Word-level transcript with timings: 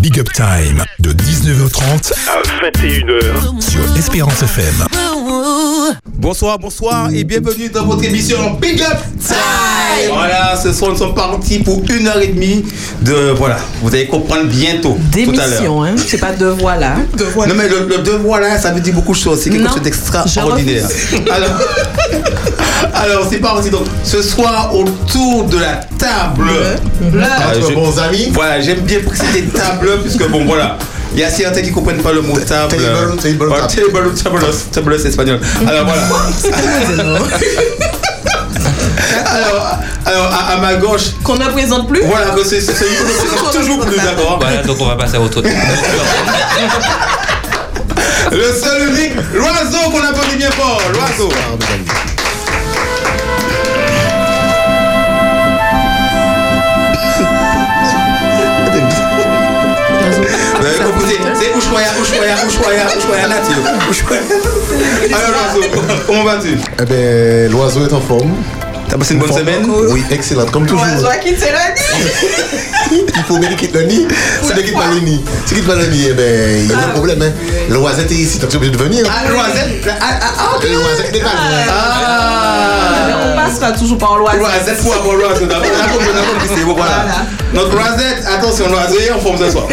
Big 0.00 0.18
Up 0.18 0.28
Time 0.32 0.84
de 1.00 1.12
19h30 1.12 2.12
à 2.28 2.66
21h 2.70 3.60
sur 3.60 3.80
Espérance 3.96 4.42
FM. 4.42 4.84
Bonsoir, 6.14 6.58
bonsoir 6.58 7.10
et 7.12 7.24
bienvenue 7.24 7.68
dans 7.68 7.84
votre 7.86 8.04
émission 8.04 8.36
Big 8.60 8.80
Up 8.82 8.98
Time. 9.26 9.36
Voilà, 10.12 10.56
ce 10.60 10.72
soir 10.72 10.92
nous 10.92 10.98
sommes 10.98 11.14
partis 11.14 11.58
pour 11.60 11.82
une 11.90 12.06
heure 12.06 12.20
et 12.20 12.28
demie 12.28 12.64
de 13.02 13.32
voilà, 13.36 13.58
vous 13.82 13.88
allez 13.94 14.06
comprendre 14.06 14.44
bientôt 14.44 14.98
tout 15.12 15.18
à 15.30 15.34
l'heure. 15.34 15.48
D'émission, 15.48 15.84
hein. 15.84 15.94
C'est 15.96 16.18
pas 16.18 16.32
de 16.32 16.46
voilà. 16.46 16.96
De 17.16 17.24
Non 17.24 17.54
mais 17.56 17.68
le, 17.68 17.86
le 17.88 17.98
devoir 17.98 18.40
là, 18.40 18.58
ça 18.58 18.72
veut 18.72 18.80
dire 18.80 18.94
beaucoup 18.94 19.12
de 19.12 19.18
choses. 19.18 19.40
C'est 19.42 19.50
quelque 19.50 19.62
Non, 19.64 19.72
chose 19.72 19.82
d'extraordinaire. 19.82 20.88
Alors, 21.30 21.60
alors 22.98 23.26
c'est 23.30 23.38
parti. 23.38 23.70
Donc 23.70 23.84
ce 24.04 24.22
soir 24.22 24.70
autour 24.74 25.44
de 25.44 25.58
la 25.58 25.80
table. 25.98 26.50
Ah, 27.22 27.52
Entre 27.56 27.72
bons 27.74 27.98
amis. 27.98 28.30
Voilà, 28.32 28.60
j'aime 28.60 28.80
bien 28.80 29.00
préciser 29.04 29.44
table 29.44 30.00
puisque 30.02 30.28
bon 30.28 30.44
voilà. 30.44 30.76
Il 31.14 31.20
y 31.20 31.24
a 31.24 31.30
certains 31.30 31.62
qui 31.62 31.70
ne 31.70 31.74
comprennent 31.74 32.02
pas 32.02 32.12
le 32.12 32.20
mot 32.20 32.38
table. 32.38 32.76
Table, 32.76 33.16
table, 33.16 33.48
table. 33.48 34.12
table, 34.14 34.14
table, 34.14 34.40
table, 34.72 34.96
c'est 35.00 35.08
espagnol. 35.08 35.40
Alors 35.66 35.86
voilà. 35.86 36.02
alors, 39.26 39.78
alors 40.04 40.26
à, 40.32 40.52
à 40.52 40.56
ma 40.58 40.74
gauche, 40.74 41.12
Qu'on 41.24 41.36
ne 41.36 41.46
présente 41.46 41.88
plus 41.88 42.02
voilà, 42.04 42.26
que 42.30 42.44
c'est 42.44 42.60
c'est 42.60 42.74
celui 42.74 42.94
qu'on 42.96 43.04
ne 43.04 43.10
présente 43.28 43.52
toujours 43.52 43.80
plus, 43.86 43.96
d'accord 43.96 44.38
Voilà, 44.40 44.62
donc 44.62 44.76
on 44.80 44.86
va 44.86 44.96
passer 44.96 45.16
à 45.16 45.20
autre. 45.20 45.42
Le 48.30 48.52
seul 48.52 48.88
unique, 48.90 49.14
l'oiseau 49.34 49.90
qu'on 49.90 50.02
applaudit 50.04 50.36
bien 50.36 50.50
fort, 50.50 50.80
l'oiseau. 50.92 51.30
Ushuaïa, 61.68 61.90
Ushuaïa, 62.00 62.36
Ushuaïa, 62.46 62.86
Ushuaïa 62.96 63.28
nature. 63.28 63.90
Ushuaïa. 63.90 64.22
Alors 65.14 65.30
l'oiseau, 65.30 66.02
comment 66.06 66.24
vas-tu? 66.24 66.56
Eh 66.80 66.84
ben, 66.86 67.52
l'oiseau 67.52 67.86
est 67.86 67.92
en 67.92 68.00
forme. 68.00 68.36
T'as 68.88 68.96
passé 68.96 69.14
une 69.14 69.20
bonne 69.20 69.32
semaine 69.32 69.66
Oui, 69.90 70.02
excellente, 70.10 70.50
comme 70.50 70.66
toujours. 70.66 70.82
Oiseau 70.84 71.08
qui 71.22 71.34
c'est 71.36 71.52
le 71.52 71.58
Il 73.16 73.24
faut 73.24 73.38
bien 73.38 73.48
qu'il 73.50 73.56
quitte 73.58 73.74
le 73.74 73.82
nid. 73.82 74.06
Si 74.42 74.52
tu 74.54 74.62
quittes 74.62 74.74
pas 74.74 74.88
le 74.94 75.00
nid, 75.00 75.20
si 75.44 75.54
tu 75.54 75.60
quittes 75.60 75.66
pas 75.66 75.74
le 75.74 75.86
nid, 75.86 76.06
eh 76.10 76.14
ben, 76.14 76.64
il 76.64 76.70
y 76.70 76.72
a 76.72 76.78
un 76.78 76.88
problème. 76.94 77.20
Hein. 77.22 77.32
L'oisette 77.68 78.10
est 78.10 78.14
ici, 78.14 78.38
t'es 78.38 78.56
obligé 78.56 78.72
de 78.72 78.78
venir. 78.78 79.04
Ah, 79.08 79.28
l'oisette 79.30 79.88
Ah, 80.00 80.04
ah, 80.22 80.26
ah, 80.38 80.56
ok. 80.56 80.64
L'oisette 80.70 81.12
n'est 81.12 81.20
pas 81.20 81.28
Ah 81.70 83.08
On 83.26 83.36
passera 83.36 83.72
toujours 83.72 83.98
par 83.98 84.16
l'oiseau. 84.16 84.38
Roisette 84.38 84.82
pour 84.82 84.94
avoir. 84.94 85.16
On 85.16 85.20
a 85.20 85.28
on 85.36 85.50
a 85.50 86.56
c'est 86.56 86.64
bon, 86.64 86.74
voilà. 86.74 87.04
Notre 87.52 87.76
Roisette, 87.76 88.24
attention, 88.26 88.68
l'oiseau 88.70 88.98
est 88.98 89.10
en 89.10 89.18
forme 89.18 89.38
ce 89.38 89.50
soir. 89.50 89.66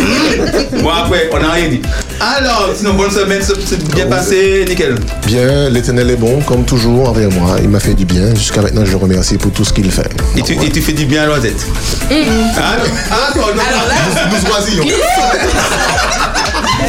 Bon, 0.81 0.89
après, 0.89 1.29
on 1.31 1.39
n'a 1.39 1.51
rien 1.51 1.69
dit. 1.69 1.81
Alors, 2.19 2.71
sinon, 2.75 2.93
bonne 2.93 3.11
semaine, 3.11 3.41
c'est 3.41 3.83
bien 3.93 4.07
passé, 4.07 4.65
nickel. 4.67 4.95
Bien, 5.25 5.69
l'éternel 5.69 6.09
est 6.11 6.15
bon, 6.15 6.39
comme 6.41 6.63
toujours, 6.65 7.09
envers 7.09 7.29
moi. 7.31 7.57
Il 7.61 7.69
m'a 7.69 7.79
fait 7.79 7.93
du 7.93 8.05
bien. 8.05 8.33
Jusqu'à 8.35 8.61
maintenant, 8.61 8.85
je 8.85 8.91
le 8.91 8.97
remercie 8.97 9.37
pour 9.37 9.51
tout 9.51 9.65
ce 9.65 9.73
qu'il 9.73 9.91
fait. 9.91 10.09
Et 10.35 10.41
tu, 10.41 10.53
et 10.53 10.69
tu 10.69 10.81
fais 10.81 10.93
du 10.93 11.05
bien 11.05 11.23
à 11.23 11.25
l'oisette. 11.27 11.65
Ah, 12.57 12.77
ah, 13.11 13.31
toi, 13.33 13.53
non. 13.55 13.61
Nous, 14.31 14.37
nous 14.37 14.45
choisissons. 14.47 14.83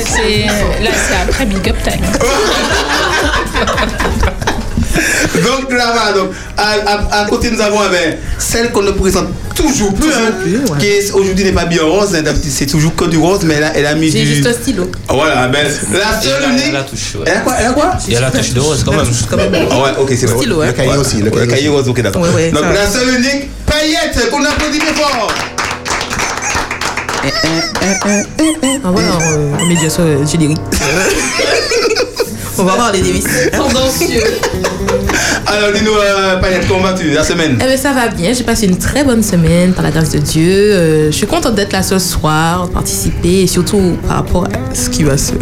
C'est 0.05 0.47
là, 0.83 0.91
c'est 1.09 1.17
après 1.29 1.47
Big 1.47 1.69
Up 1.69 1.77
Time. 1.85 2.03
Donc 5.35 5.71
là, 5.73 5.93
voilà, 5.95 6.13
donc, 6.13 6.31
à, 6.57 7.19
à, 7.19 7.23
à 7.23 7.27
côté, 7.27 7.51
nous 7.51 7.61
avons 7.61 7.79
eh 7.87 7.91
ben, 7.93 8.17
celle 8.39 8.71
qu'on 8.73 8.83
ne 8.83 8.93
présente 8.93 9.29
toujours 9.55 9.93
plus, 9.95 10.09
hein, 10.11 10.33
qui 10.79 10.87
est- 10.87 11.11
aujourd'hui 11.13 11.45
n'est 11.45 11.53
pas 11.53 11.65
bien 11.67 11.83
rose, 11.83 12.15
hein, 12.15 12.23
c'est 12.49 12.67
toujours 12.67 12.95
que 12.95 13.05
du 13.05 13.19
rose, 13.19 13.41
mais 13.45 13.55
elle 13.55 13.65
a, 13.65 13.77
elle 13.77 13.87
a 13.87 13.95
mis 13.95 14.11
du. 14.11 14.27
juste 14.27 14.47
un 14.47 14.53
stylo. 14.53 14.91
Voilà, 15.09 15.49
ben, 15.49 15.67
la 15.93 16.21
seule 16.21 16.43
Il 16.43 16.43
y 16.43 16.45
a 16.45 16.53
unique. 16.63 16.73
la 16.73 16.83
touche, 16.83 17.15
ouais. 17.17 17.25
Elle 17.27 17.37
a 17.37 17.41
quoi 17.41 17.55
Elle 17.59 17.67
a 17.67 17.73
quoi? 17.73 17.93
Il 18.07 18.15
y 18.15 18.17
a 18.17 18.21
la 18.21 18.31
touche 18.31 18.51
de 18.51 18.61
rose 18.61 18.85
quand 18.85 18.93
même. 18.93 19.55
Ah 19.71 19.79
ouais, 19.83 19.91
ok, 19.99 20.13
c'est 20.19 20.27
vrai. 20.27 20.37
Stylo, 20.39 20.61
hein. 20.63 20.67
Le 20.69 20.73
cahier 20.73 20.97
aussi. 20.97 21.17
Le 21.19 21.25
Le 21.25 21.31
cahier 21.31 21.47
cahier 21.49 21.69
aussi. 21.69 21.77
rose, 21.79 21.89
ok, 21.89 22.03
d'accord. 22.03 22.23
Ouais, 22.23 22.29
ouais, 22.35 22.51
Donc 22.51 22.65
la 22.73 22.87
seule 22.89 23.09
unique 23.19 23.51
paillette 23.67 24.31
qu'on 24.31 24.45
applaudit 24.45 24.79
bien 24.79 24.95
fort. 24.95 25.29
Ah 28.85 28.91
voilà, 28.93 29.09
euh, 29.33 29.55
en 29.61 29.67
médiation 29.67 30.03
euh, 30.05 30.25
générique. 30.27 30.59
On 32.59 32.65
va 32.65 32.75
voir 32.75 32.93
les 32.93 33.01
dévices. 33.01 33.27
Tendancieux. 33.53 34.23
Alors 35.47 35.73
dis-nous, 35.75 35.93
euh, 35.93 36.39
paillette, 36.41 36.67
comment 36.69 36.81
vas-tu 36.83 37.11
la 37.11 37.23
semaine? 37.23 37.59
Eh 37.63 37.67
bien, 37.67 37.77
ça 37.77 37.93
va 37.93 38.09
bien. 38.09 38.33
J'ai 38.33 38.45
passé 38.45 38.67
une 38.67 38.79
très 38.79 39.05
bonne 39.05 39.23
semaine 39.23 39.73
par 39.73 39.85
la 39.85 39.91
grâce 39.91 40.11
de 40.11 40.19
Dieu. 40.19 40.51
Euh, 40.73 41.07
je 41.11 41.17
suis 41.17 41.27
contente 41.27 41.55
d'être 41.55 41.73
là 41.73 41.83
ce 41.83 41.99
soir, 41.99 42.69
participer 42.71 43.43
et 43.43 43.47
surtout 43.47 43.97
par 44.07 44.17
rapport 44.19 44.45
à 44.45 44.75
ce 44.75 44.89
qui 44.91 45.05
va 45.05 45.17
se 45.17 45.33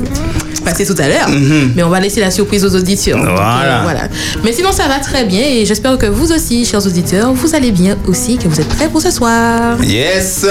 passer 0.64 0.84
tout 0.86 0.94
à 0.98 1.08
l'heure. 1.08 1.28
Mais 1.74 1.82
on 1.82 1.88
va 1.90 2.00
laisser 2.00 2.20
la 2.20 2.30
surprise 2.30 2.64
aux 2.64 2.74
auditeurs. 2.74 3.18
Donc, 3.18 3.28
Mhm. 3.28 3.34
Voilà. 3.34 3.80
voilà. 3.82 4.00
Mais 4.42 4.52
sinon, 4.52 4.72
ça 4.72 4.88
va 4.88 4.98
très 4.98 5.24
bien 5.24 5.42
et 5.42 5.64
j'espère 5.66 5.96
que 5.98 6.06
vous 6.06 6.32
aussi, 6.32 6.64
chers 6.64 6.84
auditeurs, 6.86 7.32
vous 7.32 7.54
allez 7.54 7.70
bien 7.70 7.96
aussi, 8.06 8.36
que 8.38 8.48
vous 8.48 8.60
êtes 8.60 8.68
prêts 8.68 8.88
pour 8.88 9.00
ce 9.00 9.10
soir. 9.10 9.76
Yes 9.84 10.46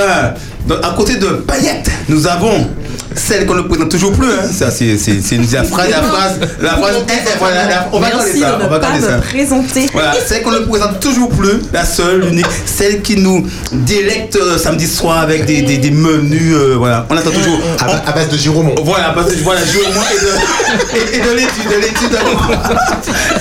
Donc 0.67 0.77
à 0.83 0.93
côté 0.95 1.15
de 1.17 1.27
paillette, 1.27 1.89
nous 2.09 2.25
avons 2.27 2.67
celle 3.15 3.45
qu'on 3.45 3.55
ne 3.55 3.61
présente 3.61 3.89
toujours 3.89 4.11
plus. 4.13 4.27
Hein. 4.31 4.49
Ça, 4.51 4.71
c'est 4.71 4.97
c'est- 4.97 5.21
c'est 5.21 5.35
une 5.35 5.49
la 5.51 5.63
phrase, 5.63 5.89
la 5.89 6.01
phrase, 6.03 6.39
la 6.61 6.69
phrase. 6.71 6.95
eh, 7.09 7.37
voilà, 7.39 7.65
la- 7.69 7.89
on 7.91 7.99
va 7.99 8.09
garder 8.09 8.25
Merci 8.25 8.39
ça. 8.41 8.51
de 8.51 8.63
On 8.63 8.67
va 8.67 8.79
pas 8.79 8.87
garder 8.91 9.05
ça. 9.05 9.17
me 9.17 9.21
présenter. 9.21 9.89
Voilà, 9.93 10.13
celle 10.25 10.41
qu'on 10.43 10.51
ne 10.51 10.59
présente 10.59 10.99
toujours 10.99 11.29
plus, 11.29 11.59
la 11.71 11.85
seule, 11.85 12.21
l'unique, 12.21 12.45
celle 12.65 13.01
qui 13.01 13.17
nous 13.17 13.45
délecte 13.71 14.35
euh, 14.35 14.57
samedi 14.57 14.87
soir 14.87 15.19
avec 15.19 15.45
des, 15.45 15.61
des, 15.61 15.77
des 15.77 15.91
menus. 15.91 16.53
euh, 16.55 16.75
voilà, 16.77 17.05
on 17.09 17.17
attend 17.17 17.31
toujours. 17.31 17.59
À, 17.79 17.85
ba- 17.85 18.03
à 18.07 18.11
base 18.11 18.29
de 18.29 18.37
Giromont. 18.37 18.75
Voilà, 18.83 19.09
parce 19.15 19.31
que 19.31 19.43
voilà, 19.43 19.61
je 19.65 19.77
au 19.79 19.93
moins 19.93 20.03
et 20.13 20.19
de, 20.19 20.97
et, 20.97 21.17
et 21.17 21.21
de 21.21 21.35
l'étude, 21.35 21.69
de 21.69 21.81
l'étude. 21.81 22.17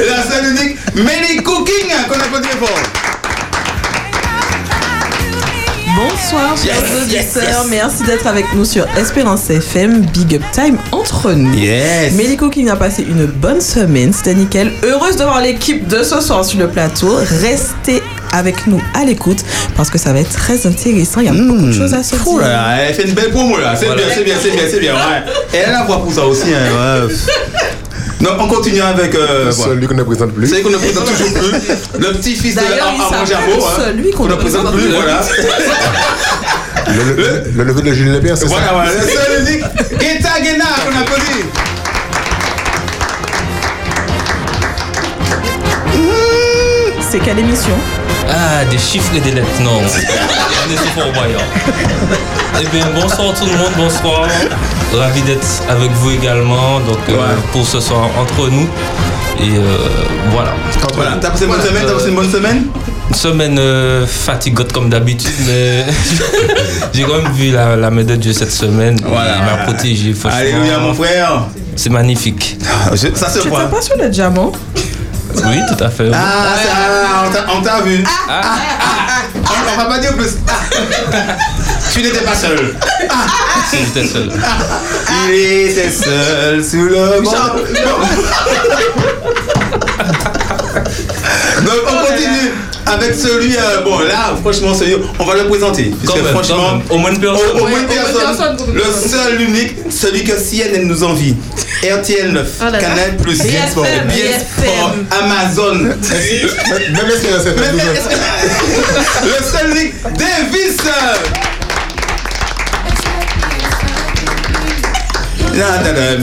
La 0.08 0.22
seule 0.22 0.50
unique, 0.50 0.76
Melly 0.94 1.42
Cooking, 1.42 1.88
qu'on 2.08 2.14
applaudit 2.20 2.48
fort. 2.58 3.01
Bonsoir, 5.96 6.56
chers 6.56 6.74
Yes, 7.10 7.36
auditeurs. 7.36 7.42
yes. 7.64 7.70
Merci 7.70 8.02
d'être 8.04 8.26
avec 8.26 8.46
nous 8.54 8.64
sur 8.64 8.86
Espérance 8.96 9.50
FM 9.50 10.00
Big 10.06 10.36
Up 10.36 10.42
Time 10.52 10.78
entre 10.90 11.32
nous. 11.32 11.52
Yes. 11.54 12.14
Mélico 12.14 12.48
qui 12.48 12.66
a 12.68 12.76
passé 12.76 13.02
une 13.02 13.26
bonne 13.26 13.60
semaine, 13.60 14.12
c'était 14.12 14.34
nickel. 14.34 14.72
Heureuse 14.82 15.16
de 15.16 15.24
voir 15.24 15.40
l'équipe 15.42 15.86
de 15.88 16.02
ce 16.02 16.20
soir 16.20 16.44
sur 16.44 16.58
le 16.60 16.68
plateau. 16.68 17.16
Restez 17.42 18.02
avec 18.32 18.66
nous 18.66 18.80
à 18.94 19.04
l'écoute 19.04 19.40
parce 19.76 19.90
que 19.90 19.98
ça 19.98 20.12
va 20.14 20.20
être 20.20 20.32
très 20.32 20.66
intéressant. 20.66 21.20
Il 21.20 21.26
y 21.26 21.28
a 21.28 21.32
beaucoup 21.32 21.66
de 21.66 21.72
choses 21.72 21.92
à 21.92 22.02
se 22.02 22.16
là 22.16 22.22
dire. 22.24 22.38
là, 22.48 22.76
elle 22.88 22.94
fait 22.94 23.04
une 23.08 23.14
belle 23.14 23.30
promo 23.30 23.58
là. 23.58 23.74
C'est 23.76 23.84
Voilà. 23.86 24.02
bien, 24.02 24.10
c'est 24.14 24.24
bien, 24.24 24.34
c'est 24.42 24.50
bien, 24.50 24.62
c'est 24.70 24.80
bien. 24.80 24.94
Ouais. 24.94 25.22
Et 25.52 25.56
elle 25.58 25.70
a 25.74 25.80
la 25.80 25.84
voix 25.84 26.02
pour 26.02 26.12
ça 26.12 26.24
aussi. 26.24 26.48
Hein, 26.54 27.06
ouais. 27.06 27.14
Donc 28.22 28.32
on 28.40 28.46
continue 28.48 28.80
avec. 28.80 29.14
Euh, 29.14 29.50
voilà. 29.54 29.72
Celui 29.74 29.86
qu'on 29.86 29.94
ne 29.94 30.02
présente 30.04 30.32
plus. 30.32 30.46
Celui 30.48 30.62
qu'on 30.62 30.70
ne 30.70 30.76
présente 30.76 31.04
toujours 31.12 31.32
plus. 31.34 31.50
Le 31.98 32.12
petit-fils 32.14 32.54
de 32.54 32.60
D'ailleurs, 32.60 32.92
il 32.94 33.00
Armand 33.02 33.10
s'appelle 33.10 33.26
Jabot. 33.26 33.64
hein, 33.66 33.82
celui 33.84 34.10
qu'on 34.12 34.26
ne 34.26 34.34
présente 34.36 34.72
plus. 34.72 34.82
plus. 34.82 34.92
Voilà. 34.92 35.20
Le, 36.88 37.14
le, 37.14 37.44
le 37.56 37.64
lever 37.64 37.82
de 37.82 37.92
Jules 37.92 38.12
Lebert, 38.12 38.36
c'est 38.36 38.46
Voilà, 38.46 38.66
ça 38.66 38.72
voilà. 38.72 38.90
Le 38.92 39.00
seul 39.00 39.40
unique. 39.48 39.64
Guetta 39.98 40.40
Guena 40.40 40.64
qu'on 40.84 41.00
applaudit. 41.00 41.44
C'est 47.10 47.18
quelle 47.18 47.38
émission? 47.40 47.74
Ah, 48.28 48.64
des 48.70 48.78
chiffres 48.78 49.12
et 49.14 49.20
des 49.20 49.32
lettres, 49.32 49.60
non. 49.60 49.80
On 50.64 50.72
est 50.72 50.76
super. 50.76 51.06
Eh 52.60 52.66
bien, 52.66 52.86
bonsoir 52.94 53.34
tout 53.34 53.46
le 53.46 53.52
monde, 53.52 53.72
bonsoir. 53.76 54.26
Ravi 54.94 55.22
d'être 55.22 55.46
avec 55.68 55.90
vous 55.92 56.10
également. 56.10 56.80
Donc, 56.80 56.98
euh, 57.08 57.12
Ouais. 57.14 57.34
pour 57.52 57.66
ce 57.66 57.80
soir, 57.80 58.08
entre 58.20 58.48
nous. 58.50 58.68
Et 59.40 59.56
euh, 59.56 59.76
voilà. 60.30 60.52
Voilà. 60.94 61.12
T'as 61.20 61.30
passé 61.30 61.44
une 61.44 61.50
bonne 61.50 61.60
semaine 61.62 61.82
T'as 61.86 61.94
passé 61.94 62.08
une 62.10 62.14
bonne 62.14 62.30
semaine 62.30 62.66
Une 63.08 63.14
semaine 63.16 63.56
euh, 63.58 64.06
fatigante 64.06 64.72
comme 64.72 64.90
d'habitude, 64.90 65.32
mais 65.46 65.84
j'ai 66.92 67.02
quand 67.02 67.22
même 67.22 67.32
vu 67.32 67.50
la, 67.50 67.74
la 67.76 67.90
médaille 67.90 68.18
de 68.18 68.22
Dieu 68.22 68.32
cette 68.32 68.52
semaine. 68.52 68.98
Voilà. 69.04 69.36
Il 69.38 69.44
m'a 69.44 69.64
protégé. 69.64 70.14
Alléluia, 70.30 70.78
mon 70.78 70.94
frère. 70.94 71.46
C'est 71.74 71.90
magnifique. 71.90 72.58
Je- 72.92 73.08
Ça 73.14 73.30
se 73.30 73.40
Tu 73.40 73.48
voit. 73.48 73.62
pas 73.66 73.80
sur 73.80 73.96
le 73.96 74.08
diamant 74.10 74.52
Oui, 75.46 75.56
tout 75.66 75.82
à 75.82 75.88
fait. 75.88 76.10
Ah, 76.14 77.24
t'a- 77.32 77.46
on 77.58 77.62
t'a 77.62 77.80
vu. 77.80 78.04
Ah, 78.28 78.40
ah, 78.44 78.56
ah. 78.80 78.91
On, 79.72 79.76
va 79.76 79.84
pas 79.84 79.98
dire 79.98 80.14
plus. 80.16 80.30
Ah. 80.48 80.52
Tu 81.92 82.02
n'étais 82.02 82.20
pas 82.20 82.34
seul. 82.34 82.74
J'étais 83.72 84.06
seul. 84.06 84.30
Il 85.28 85.70
était 85.70 85.90
seul 85.90 86.64
sous 86.64 86.84
le 86.84 87.20
banc. 87.22 87.30
Donc 91.64 91.74
on 91.86 92.06
continue 92.06 92.52
avec 92.86 93.14
celui, 93.14 93.56
euh, 93.56 93.82
bon 93.84 94.00
là 94.00 94.34
franchement 94.40 94.74
celui, 94.74 94.96
on 95.18 95.24
va 95.24 95.34
le 95.36 95.46
présenter. 95.48 95.92
Parce 96.04 96.18
que 96.18 96.24
même, 96.24 96.32
franchement. 96.32 96.82
Au 96.90 96.98
moins 96.98 97.10
une 97.10 97.18
au, 97.18 97.20
personne. 97.20 97.50
au 97.50 97.58
moins 97.58 97.62
Ouais, 97.62 97.62
une 97.62 97.62
au 97.62 97.68
moins 97.68 97.80
une 97.80 97.86
personne, 97.86 98.56
personne. 98.56 98.74
le 98.74 99.08
seul, 99.08 99.36
l'unique, 99.38 99.74
celui 99.90 100.24
que 100.24 100.32
CNN 100.32 100.82
nous 100.86 101.04
envie. 101.04 101.36
RTL 101.82 102.30
9, 102.32 102.48
Oh 102.60 102.64
là 102.64 102.70
là. 102.70 102.78
Canal 102.78 103.16
Plus, 103.16 103.36
Sport, 103.36 103.86
Amazon. 105.10 105.74
Même 105.74 105.96
le 109.24 109.44
seul 109.44 109.70
unique, 109.70 109.94
Davis. 110.16 110.76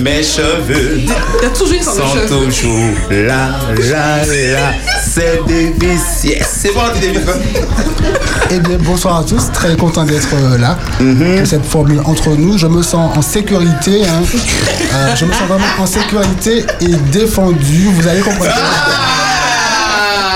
Mes 0.01 0.23
cheveux 0.23 0.97
Il 0.97 1.05
y 1.05 1.45
a 1.45 1.49
toujours 1.49 1.73
une 1.73 1.83
sorte 1.83 2.23
de 2.23 2.27
sont 2.27 2.45
toujours 2.45 2.95
là, 3.11 3.59
là, 3.77 4.25
là. 4.25 4.73
C'est 5.11 5.39
Davis. 5.47 6.23
Yes. 6.23 6.47
C'est 6.61 6.73
bon, 6.73 6.81
dit 6.93 6.99
Davis. 7.07 7.21
Eh 8.51 8.59
bien, 8.59 8.77
bonsoir 8.79 9.19
à 9.19 9.23
tous. 9.23 9.51
Très 9.51 9.75
content 9.75 10.03
d'être 10.03 10.27
euh, 10.33 10.57
là 10.57 10.77
pour 10.99 11.47
cette 11.47 11.65
formule 11.65 11.99
entre 12.05 12.29
nous. 12.31 12.57
Je 12.57 12.67
me 12.67 12.83
sens 12.83 13.17
en 13.17 13.21
sécurité. 13.21 14.03
hein. 14.05 14.21
Euh, 14.93 15.15
je 15.15 15.25
me 15.25 15.31
sens 15.33 15.43
vraiment 15.47 15.65
en 15.79 15.85
sécurité 15.85 16.65
et 16.81 16.87
défendu. 17.11 17.89
Vous 17.93 18.07
allez 18.07 18.21
comprendre. 18.21 18.51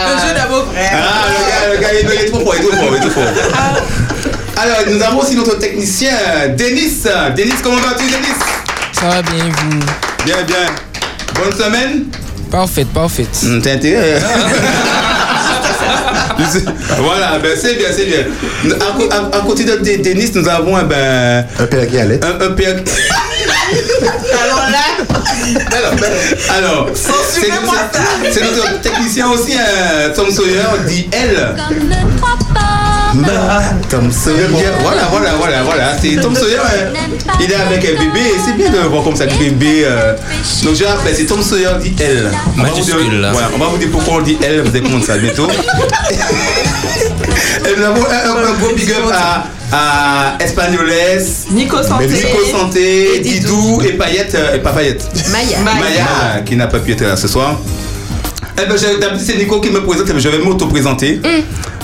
Le 0.08 0.28
jeu 0.28 0.34
d'amour 0.36 0.66
frère. 0.74 0.92
Ah, 0.94 1.28
le 1.72 1.80
gars, 1.80 1.90
le 1.94 2.02
gars, 2.10 2.14
il 2.16 2.26
est 2.26 2.32
trop 2.32 2.40
fort, 2.40 2.56
il 2.58 2.66
est 2.66 2.68
trop 2.68 2.78
fort, 2.78 2.90
il 2.92 2.96
est 2.98 3.00
trop 3.02 3.10
fort. 3.12 3.24
Alors, 4.58 4.78
nous 4.90 5.02
avons 5.04 5.20
aussi 5.22 5.36
notre 5.36 5.60
technicien, 5.60 6.14
Denis. 6.58 7.04
Denis, 7.38 7.54
comment 7.62 7.78
vas-tu, 7.78 8.06
Denis? 8.06 8.36
Ça 8.94 9.08
va 9.08 9.22
bien, 9.22 9.44
vous? 9.46 9.80
Bien, 10.26 10.38
bien. 10.48 10.66
Bonne 11.36 11.54
semaine 11.58 12.06
Parfait, 12.54 12.86
parfait. 12.86 13.26
Hum, 13.46 13.60
T'as 13.64 13.72
intérêt 13.74 14.22
Voilà, 17.00 17.40
ben 17.42 17.58
c'est 17.60 17.74
bien, 17.74 17.88
c'est 17.92 18.06
bien. 18.06 18.20
À, 18.76 18.96
co- 18.96 19.10
à- 19.12 19.38
à 19.38 19.42
côté 19.42 19.64
de 19.64 19.76
Denis, 20.04 20.30
nous 20.36 20.48
avons 20.48 20.78
eh 20.80 20.84
ben, 20.84 21.46
Un 21.60 21.66
père 21.66 21.88
qui 21.90 21.98
allait. 21.98 22.20
un, 22.24 22.46
un 22.46 22.52
père. 22.52 22.76
Alors 24.44 24.64
là, 24.70 24.86
Alors, 25.72 25.96
ben, 26.00 26.12
alors 26.56 26.90
c'est 26.94 27.12
Censurez-moi 27.42 27.76
c'est- 28.24 28.34
c'est 28.34 28.42
notre 28.44 28.82
technicien 28.82 29.30
aussi, 29.32 29.54
euh, 29.58 30.14
Tom 30.16 30.30
Sawyer, 30.30 30.62
dit 30.88 31.10
elle. 31.12 31.56
Tom 33.90 34.12
Sawyer, 34.12 34.48
voilà, 34.82 35.04
voilà, 35.12 35.30
voilà, 35.38 35.64
voilà. 35.64 35.98
C'est 36.02 36.20
Tom 36.20 36.36
Sawyer, 36.36 36.58
il 37.40 37.52
est 37.52 37.56
avec 37.56 37.86
un 37.86 37.92
bébé 38.04 38.20
et 38.22 38.40
c'est 38.44 38.54
bien 38.58 38.70
de 38.72 38.78
le 38.78 38.88
voir 38.88 39.04
comme 39.04 39.16
ça, 39.16 39.26
le 39.26 39.32
bébé. 39.38 39.84
euh. 39.86 40.14
Donc 40.64 40.76
je 40.76 40.84
rappelle, 40.84 41.16
c'est 41.16 41.26
Tom 41.26 41.42
Sawyer 41.44 41.70
dit 41.82 41.94
elle. 42.00 42.32
On 42.58 42.64
va 42.64 42.70
vous 42.70 42.76
dire- 42.82 42.96
on 43.56 43.58
va 43.60 43.66
vous 43.68 43.78
dire 43.78 43.90
pourquoi 43.92 44.16
on 44.16 44.22
dit 44.22 44.38
elle, 44.44 44.62
vous 44.62 44.70
allez 44.70 44.82
comprendre 44.82 45.06
ça 45.06 45.18
bientôt. 45.18 45.48
et 47.66 47.76
nous 47.78 47.84
avons 47.84 48.04
un, 48.06 48.30
un- 48.30 48.48
un 48.50 48.54
gros 48.60 48.74
big 48.76 48.90
up 48.92 49.12
à, 49.14 49.46
à 49.72 50.36
Espagnoles, 50.44 50.92
Nico 51.52 51.82
Santé. 51.84 52.08
Nico 52.08 52.46
Santé, 52.52 53.16
et 53.18 53.20
Didou 53.20 53.82
et 53.86 53.94
Payette, 53.94 54.36
euh, 54.36 54.56
et 54.56 54.60
pas 54.60 54.72
Payette. 54.72 55.04
Maya. 55.32 55.60
Maya, 55.64 56.42
qui 56.46 56.56
n'a 56.56 56.68
pas 56.68 56.80
pu 56.80 56.94
être 56.94 57.02
là 57.02 57.16
ce 57.16 57.28
soir. 57.28 57.60
Eh 58.62 58.66
ben, 58.68 58.78
c'est 59.20 59.36
Nico 59.38 59.60
qui 59.60 59.70
me 59.72 59.82
présente, 59.84 60.08
mais 60.14 60.20
je 60.20 60.30
vais 60.30 60.38
m'auto-présenter. 60.40 61.22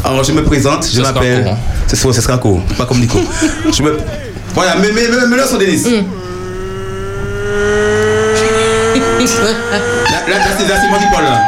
Alors, 0.04 0.24
je 0.24 0.32
me 0.32 0.44
présente, 0.44 0.84
je 0.86 0.92
Ce 0.92 0.98
sera 1.00 1.12
m'appelle. 1.14 1.56
C'est 1.88 1.96
ça, 1.96 2.14
ce 2.14 2.22
sera 2.22 2.38
court, 2.38 2.62
pas 2.78 2.86
comme 2.86 3.00
Nico. 3.00 3.20
je 3.76 3.82
me. 3.84 3.98
Voilà, 4.54 4.76
mais, 4.78 4.90
mais, 4.94 5.02
mais, 5.10 5.18
mais 5.30 5.38
là, 5.38 5.48
son 5.48 5.58
Denis. 5.58 5.84
Là, 9.20 10.20
là, 10.28 10.38
là, 10.38 10.46
c'est 10.58 10.68
là, 10.68 10.76
c'est 10.82 10.90
moi 10.90 11.00
qui 11.00 11.06
parle. 11.12 11.26
Là, 11.26 11.40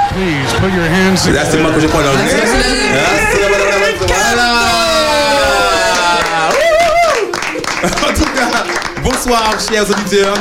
Là, 1.34 1.44
c'est 1.50 1.58
moi 1.58 1.72
que 1.72 1.80
je 1.80 1.88
parle. 1.88 2.04
Là, 2.06 2.12
voilà. 4.08 4.50
En 7.86 8.14
tout 8.14 8.24
cas, 8.36 8.64
bonsoir, 9.04 9.54
chers 9.70 9.90
auditeurs. 9.90 10.36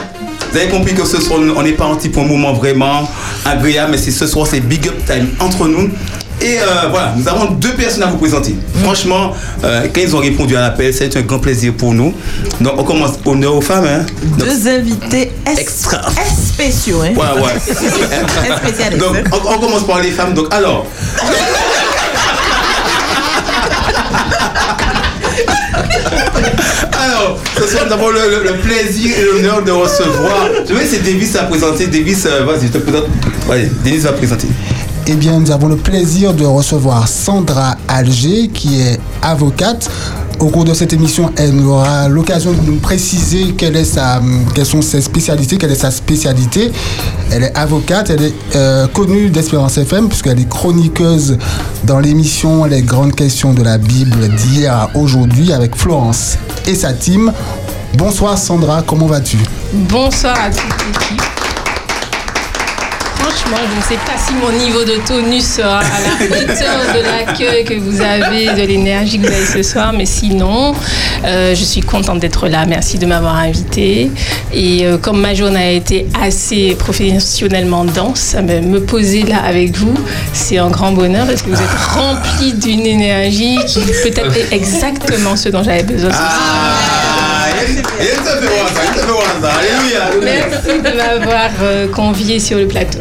Vous 0.50 0.56
avez 0.58 0.68
compris 0.68 0.94
que 0.94 1.04
ce 1.06 1.20
soir, 1.20 1.38
on 1.56 1.62
n'est 1.62 1.72
pas 1.72 1.86
parti 1.88 2.08
pour 2.08 2.22
un 2.24 2.26
moment 2.26 2.52
vraiment 2.52 3.08
agréable, 3.44 3.92
mais 3.92 3.98
c'est 3.98 4.10
ce 4.10 4.26
soir, 4.26 4.46
c'est 4.50 4.60
Big 4.60 4.86
Up 4.88 4.94
Time 5.06 5.28
entre 5.38 5.68
nous. 5.68 5.88
Et 6.42 6.58
euh, 6.58 6.88
voilà, 6.90 7.14
nous 7.16 7.28
avons 7.28 7.50
deux 7.52 7.74
personnes 7.74 8.02
à 8.02 8.06
vous 8.06 8.16
présenter. 8.16 8.54
Franchement, 8.82 9.32
euh, 9.62 9.86
quand 9.94 10.00
ils 10.00 10.16
ont 10.16 10.20
répondu 10.20 10.56
à 10.56 10.60
l'appel, 10.62 10.92
c'est 10.94 11.14
un 11.16 11.20
grand 11.20 11.38
plaisir 11.38 11.74
pour 11.74 11.92
nous. 11.92 12.14
Donc, 12.62 12.72
on 12.78 12.84
commence 12.84 13.12
honneur 13.26 13.54
aux 13.56 13.60
femmes. 13.60 13.84
Hein. 13.86 14.06
Donc, 14.38 14.48
Deux 14.48 14.68
invités 14.68 15.32
Extra. 15.46 16.00
spéciaux. 16.52 17.02
Hein? 17.02 17.10
Ouais, 17.14 17.42
ouais. 17.42 18.96
Donc, 18.98 19.16
on, 19.32 19.54
on 19.54 19.58
commence 19.58 19.86
par 19.86 20.00
les 20.00 20.10
femmes. 20.10 20.32
Donc, 20.32 20.46
alors. 20.52 20.86
Ce 27.56 27.66
soir, 27.66 27.84
nous 27.86 27.92
avons 27.92 28.08
le, 28.10 28.52
plaisir 28.62 29.10
et 29.18 29.24
l'honneur 29.24 29.62
de 29.62 29.70
recevoir. 29.70 30.48
Je 30.68 30.74
vais 30.74 30.80
laisser 30.80 30.98
Davis 30.98 31.36
à 31.36 31.44
présenter. 31.44 31.86
Davis, 31.86 32.26
euh, 32.26 32.44
vas-y, 32.44 32.66
je 32.68 32.72
te 32.72 32.78
présente. 32.78 33.06
Allez, 33.50 33.70
Denis 33.84 33.98
va 33.98 34.12
présenter. 34.12 34.48
Eh 35.06 35.14
bien, 35.14 35.40
nous 35.40 35.50
avons 35.50 35.68
le 35.68 35.76
plaisir 35.76 36.32
de 36.34 36.44
recevoir 36.44 37.08
Sandra 37.08 37.76
Alger, 37.88 38.48
qui 38.52 38.80
est 38.80 39.00
avocate. 39.22 39.90
Au 40.40 40.46
cours 40.48 40.64
de 40.64 40.72
cette 40.72 40.94
émission, 40.94 41.30
elle 41.36 41.60
aura 41.66 42.08
l'occasion 42.08 42.52
de 42.52 42.62
nous 42.62 42.78
préciser 42.78 43.52
quelle 43.58 43.76
est 43.76 43.84
sa, 43.84 44.22
quelles 44.54 44.64
sont 44.64 44.80
ses 44.80 45.02
spécialités, 45.02 45.58
quelle 45.58 45.70
est 45.70 45.74
sa 45.74 45.90
spécialité. 45.90 46.72
Elle 47.30 47.42
est 47.42 47.58
avocate, 47.58 48.08
elle 48.08 48.22
est 48.22 48.34
euh, 48.56 48.86
connue 48.86 49.28
d'Espérance 49.28 49.76
FM, 49.76 50.08
puisqu'elle 50.08 50.40
est 50.40 50.48
chroniqueuse 50.48 51.36
dans 51.84 52.00
l'émission 52.00 52.64
Les 52.64 52.80
grandes 52.80 53.14
questions 53.14 53.52
de 53.52 53.62
la 53.62 53.76
Bible 53.76 54.28
d'hier 54.28 54.74
à 54.74 54.90
aujourd'hui 54.96 55.52
avec 55.52 55.76
Florence 55.76 56.38
et 56.66 56.74
sa 56.74 56.94
team. 56.94 57.30
Bonsoir 57.98 58.38
Sandra, 58.38 58.80
comment 58.80 59.06
vas-tu? 59.06 59.36
Bonsoir 59.90 60.38
à 60.42 60.48
toute. 60.48 61.39
Franchement, 63.30 63.58
je 63.70 63.76
ne 63.76 63.82
sais 63.82 64.04
pas 64.04 64.18
si 64.18 64.34
mon 64.34 64.50
niveau 64.58 64.82
de 64.82 64.96
tonus 65.06 65.44
sera 65.44 65.78
à 65.78 65.82
la 65.82 66.26
hauteur 66.26 66.94
de 66.94 67.02
l'accueil 67.02 67.64
que 67.64 67.74
vous 67.74 68.00
avez, 68.00 68.46
de 68.46 68.66
l'énergie 68.66 69.20
que 69.20 69.26
vous 69.28 69.32
avez 69.32 69.46
ce 69.46 69.62
soir, 69.62 69.92
mais 69.92 70.04
sinon, 70.04 70.74
euh, 71.24 71.54
je 71.54 71.62
suis 71.62 71.80
contente 71.80 72.18
d'être 72.18 72.48
là. 72.48 72.66
Merci 72.66 72.98
de 72.98 73.06
m'avoir 73.06 73.36
invitée. 73.36 74.10
Et 74.52 74.84
euh, 74.84 74.98
comme 74.98 75.20
ma 75.20 75.34
journée 75.34 75.62
a 75.62 75.70
été 75.70 76.08
assez 76.20 76.74
professionnellement 76.76 77.84
dense, 77.84 78.34
me, 78.34 78.80
poser 78.80 79.22
là 79.22 79.44
avec 79.44 79.76
vous, 79.76 79.94
c'est 80.32 80.58
un 80.58 80.70
grand 80.70 80.90
bonheur 80.90 81.24
parce 81.26 81.42
que 81.42 81.50
vous 81.50 81.62
êtes 81.62 81.70
rempli 81.94 82.54
d'une 82.54 82.84
énergie 82.84 83.58
qui 83.64 83.78
peut-être 83.80 84.36
est 84.36 84.52
exactement 84.52 85.36
ce 85.36 85.50
dont 85.50 85.62
j'avais 85.62 85.84
besoin. 85.84 86.10
ce 86.10 86.16
soir. 86.16 86.30
Ah, 86.32 87.20
Merci 90.22 90.78
de 90.78 90.96
m'avoir 90.96 91.50
euh, 91.62 91.88
convié 91.88 92.38
sur 92.38 92.58
le 92.58 92.66
plateau. 92.66 92.98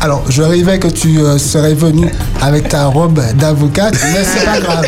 Alors, 0.00 0.24
je 0.28 0.42
rêvais 0.42 0.78
que 0.78 0.88
tu 0.88 1.18
euh, 1.18 1.38
serais 1.38 1.74
venu 1.74 2.10
avec 2.40 2.68
ta 2.68 2.86
robe 2.86 3.20
d'avocate, 3.34 3.94
mais 4.12 4.24
c'est 4.24 4.44
pas 4.44 4.60
grave. 4.60 4.86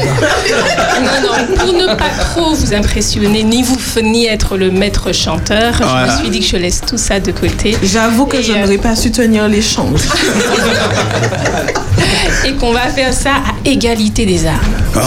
Non, 1.03 1.29
non, 1.29 1.57
pour 1.57 1.73
ne 1.73 1.87
pas 1.95 2.11
trop 2.35 2.55
vous 2.55 2.75
impressionner, 2.75 3.43
ni 3.43 3.63
vous 3.63 3.77
ni 4.03 4.27
être 4.27 4.57
le 4.57 4.71
maître 4.71 5.13
chanteur, 5.13 5.75
je 5.79 6.13
me 6.13 6.19
suis 6.19 6.31
dit 6.31 6.41
que 6.41 6.47
je 6.47 6.57
laisse 6.57 6.81
tout 6.81 6.99
ça 6.99 7.21
de 7.21 7.33
côté 7.33 7.77
J'avoue 7.83 8.27
que 8.27 8.39
Et, 8.39 8.43
je 8.43 8.53
euh, 8.53 8.59
n'aurais 8.59 8.79
pas 8.79 8.97
su 8.97 9.11
tenir 9.11 9.49
l'échange. 9.49 10.03
et 12.47 12.53
qu'on 12.55 12.73
va 12.73 12.89
faire 12.89 13.13
ça 13.13 13.31
à 13.31 13.69
égalité 13.69 14.27
des 14.27 14.47
armes. 14.47 14.59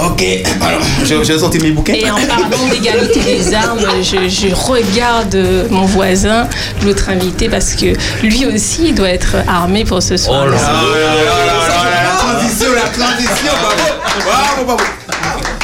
Ok, 0.06 0.24
alors, 0.62 0.82
je, 1.04 1.38
sortir 1.38 1.62
mes 1.62 1.72
bouquins. 1.72 1.94
Et 1.94 2.10
en 2.10 2.16
parlant 2.16 2.68
d'égalité 2.72 3.20
des 3.20 3.54
armes, 3.54 3.80
je, 4.02 4.30
je 4.30 4.54
regarde 4.54 5.38
mon 5.70 5.86
voisin, 5.86 6.48
l'autre 6.84 7.10
invité, 7.10 7.50
parce 7.50 7.74
que 7.74 7.94
lui 8.24 8.46
aussi 8.46 8.94
doit 8.94 9.10
être 9.10 9.36
armé 9.48 9.86
pour 9.86 10.02
ce 10.02 10.18
soir. 10.18 10.46
Oh 10.46 10.50
là 10.50 10.58
la 10.58 12.18
transition, 12.18 12.68
la 12.74 12.90
transition, 12.90 13.52
bravo, 13.62 14.66
bravo, 14.66 14.66
bravo. 14.66 14.84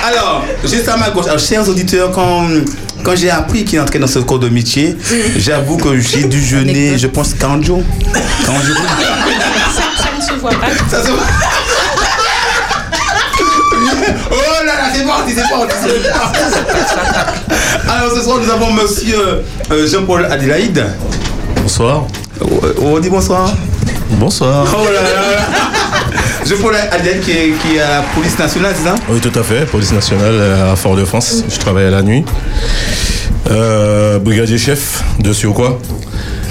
Alors, 0.03 0.43
juste 0.63 0.87
à 0.89 0.97
ma 0.97 1.09
gauche, 1.11 1.25
alors, 1.25 1.39
chers 1.39 1.67
auditeurs, 1.67 2.11
quand, 2.11 2.47
quand 3.03 3.15
j'ai 3.15 3.29
appris 3.29 3.65
qu'il 3.65 3.79
entrait 3.79 3.99
dans 3.99 4.07
ce 4.07 4.19
corps 4.19 4.39
de 4.39 4.49
métier, 4.49 4.97
j'avoue 5.37 5.77
que 5.77 5.99
j'ai 5.99 6.23
dû 6.23 6.43
jeûner, 6.43 6.97
je 6.97 7.07
pense, 7.07 7.33
40 7.33 7.63
jours. 7.63 7.83
40 8.45 8.63
jours. 8.63 8.75
Voit 10.41 10.50
pas. 10.51 10.67
Ça 10.89 11.03
se 11.03 11.10
Oh 14.31 14.36
là 14.65 14.74
là, 14.74 14.74
c'est 14.93 15.05
parti, 15.05 15.33
c'est 15.36 15.50
parti, 15.50 15.75
c'est 15.83 16.12
parti. 16.12 16.39
Alors 17.89 18.12
ce 18.15 18.21
soir, 18.24 18.38
nous 18.43 18.50
avons 18.50 18.71
monsieur 18.74 19.43
euh, 19.71 19.88
Jean-Paul 19.88 20.25
Adélaïde. 20.25 20.83
Bonsoir. 21.62 22.03
Euh, 22.41 22.74
On 22.81 23.00
dit 23.00 23.10
bonsoir. 23.10 23.51
Bonsoir. 24.12 24.65
Oh 24.74 24.83
là 24.86 24.91
là 25.01 25.01
là. 25.01 25.41
Jean-Paul 26.45 26.75
Adélaïde 26.75 27.21
qui 27.21 27.31
est, 27.31 27.51
qui 27.62 27.75
est 27.77 27.81
à 27.81 27.98
la 27.98 28.01
police 28.15 28.38
nationale, 28.39 28.74
c'est 28.77 28.86
ça? 28.89 28.95
Oui, 29.10 29.19
tout 29.19 29.38
à 29.39 29.43
fait. 29.43 29.65
Police 29.65 29.91
nationale 29.91 30.33
euh, 30.33 30.74
à 30.74 30.75
Fort-de-France. 30.75 31.43
Je 31.50 31.57
travaille 31.60 31.86
à 31.86 31.91
la 31.91 32.01
nuit. 32.01 32.25
Euh, 33.50 34.19
brigadier 34.19 34.57
chef 34.57 35.03
de 35.19 35.33
Sioquois. 35.33 35.79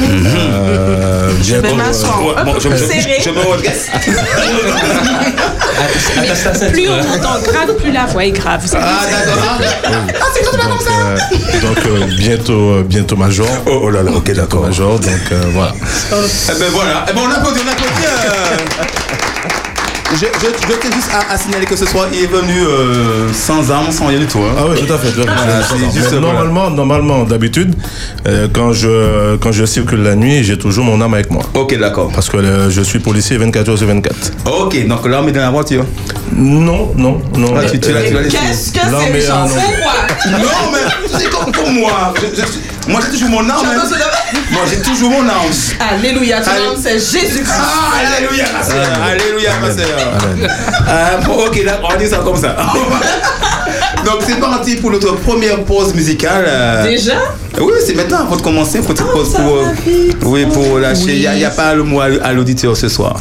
Euh, 0.03 1.31
Je 1.43 1.55
vais 1.57 1.61
bientôt, 1.61 1.77
m'asseoir. 1.77 2.25
Ouais, 2.25 2.33
bon, 2.45 2.55
je, 2.59 2.69
je, 2.71 2.77
Serré. 2.77 3.19
je 3.25 3.31
me 3.31 3.41
redresse. 3.41 3.87
Plus 6.73 6.89
on 6.89 6.97
monte 6.97 7.25
en 7.25 7.39
grade, 7.41 7.77
plus 7.79 7.93
la 7.93 8.05
voix 8.07 8.25
est 8.25 8.33
grave. 8.33 8.61
Vous 8.63 8.69
savez, 8.69 8.85
Ah 8.87 9.07
d'accord. 9.11 9.37
donc, 10.69 10.83
euh, 10.91 11.17
donc, 11.63 11.79
euh, 11.87 12.07
bientôt, 12.19 12.71
euh, 12.71 12.83
bientôt 12.87 13.17
major. 13.17 13.47
Oh, 13.67 13.81
oh 13.85 13.91
là 13.91 14.03
là, 14.03 14.11
ok 14.13 14.33
d'accord. 14.33 14.63
Major, 14.67 14.99
donc 14.99 15.33
voilà. 15.55 15.73
Eh 16.11 16.15
ben 16.59 16.71
voilà. 16.73 17.05
Eh 17.09 17.13
ben 17.15 17.21
on 17.27 17.31
applaudit, 17.31 17.61
on 17.65 17.69
applaudit. 17.71 18.07
Je, 20.13 20.17
je, 20.19 20.23
je 20.69 20.79
tiens 20.81 20.91
juste 20.93 21.11
à, 21.13 21.33
à 21.33 21.39
signaler 21.39 21.67
que 21.67 21.77
ce 21.77 21.87
soir, 21.87 22.07
il 22.13 22.25
est 22.25 22.27
venu 22.27 22.59
euh, 22.61 23.33
sans 23.33 23.71
armes, 23.71 23.91
sans 23.91 24.07
rien 24.07 24.19
du 24.19 24.27
tout. 24.27 24.39
hein. 24.41 24.55
Ah 24.59 24.63
oui, 24.71 24.85
tout 24.85 24.93
à 24.93 24.99
fait. 24.99 25.13
tout 25.13 25.21
à 25.21 25.25
fait. 25.25 25.31
Voilà, 25.37 25.63
C'est- 25.63 25.75
c'est 25.79 25.99
juste, 25.99 26.13
mais 26.13 26.19
voilà. 26.19 26.33
normalement, 26.35 26.71
normalement, 26.71 27.25
d'habitude, 27.25 27.75
euh, 28.27 28.49
quand 28.53 28.73
je 28.73 29.37
quand 29.37 29.53
je 29.53 29.65
circule 29.65 30.03
la 30.03 30.15
nuit, 30.17 30.43
j'ai 30.45 30.59
toujours 30.59 30.85
mon 30.85 31.01
arme 31.01 31.15
avec 31.15 31.31
moi. 31.31 31.43
Ok, 31.55 31.79
d'accord. 31.79 32.11
Parce 32.15 32.29
que 32.29 32.37
euh, 32.39 32.71
je 32.71 32.81
suis 32.83 32.99
policier 32.99 33.37
24 33.37 33.69
heures 33.71 33.79
sur 33.79 33.87
24. 33.87 34.17
Ok, 34.61 34.87
donc 34.87 35.07
l'arme 35.07 35.29
est 35.29 35.33
dans 35.33 35.41
la 35.41 35.51
voiture. 35.51 35.85
Non, 36.33 36.93
non, 36.97 37.21
non. 37.37 37.55
Ah, 37.57 37.65
tu, 37.71 37.79
tu 37.81 37.93
l'as 37.93 38.03
tu 38.03 38.15
l'as 38.15 38.23
laissé. 38.23 38.37
Qu'est-ce 38.37 38.73
que 38.73 38.91
L'arme 38.91 39.05
c'est 39.13 39.19
est 39.19 39.27
Pourquoi 39.29 40.39
Non, 40.39 40.73
mais 40.73 41.19
c'est 41.19 41.31
comme 41.31 41.53
pour 41.53 41.69
moi. 41.71 42.15
Je- 42.17 42.41
je- 42.41 42.47
moi, 42.91 43.01
j'ai 43.05 43.11
toujours 43.13 43.29
mon 43.31 43.49
arme. 43.49 43.67
Hein. 43.67 43.83
Moi, 44.51 44.63
j'ai 44.69 44.83
toujours 44.83 45.11
mon 45.11 45.29
arme. 45.29 45.47
Alléluia, 45.79 46.41
ton 46.41 46.51
nom 46.51 46.77
c'est 46.81 46.99
Jésus-Christ. 46.99 47.53
Ah, 47.53 48.17
alléluia, 48.17 48.45
ma 48.53 48.63
sœur. 48.63 48.87
Alléluia, 49.03 49.51
ma 49.61 49.71
sœur. 49.71 49.99
Ah, 50.89 51.17
bon, 51.25 51.47
ok, 51.47 51.65
d'accord, 51.65 51.93
on 51.95 51.99
dit 51.99 52.09
ça 52.09 52.19
comme 52.19 52.37
ça. 52.37 52.57
Donc, 54.05 54.23
c'est 54.27 54.39
parti 54.41 54.77
pour 54.77 54.91
notre 54.91 55.17
première 55.17 55.63
pause 55.65 55.95
musicale. 55.95 56.45
euh. 56.47 56.85
Déjà? 56.85 57.15
Oui, 57.61 57.73
c'est 57.85 57.95
maintenant, 57.95 58.21
avant 58.21 58.37
de 58.37 58.43
commencer, 58.43 58.81
petite 58.81 59.07
pause 59.07 59.31
pour, 59.35 59.57
euh, 59.57 59.65
oui, 60.23 60.47
pour 60.47 60.79
lâcher. 60.79 61.17
Il 61.17 61.31
n'y 61.31 61.45
a, 61.45 61.51
pas 61.51 61.75
le 61.75 61.83
mot 61.83 62.01
à 62.01 62.33
l'auditeur 62.33 62.77
ce 62.77 62.89
soir. 62.89 63.21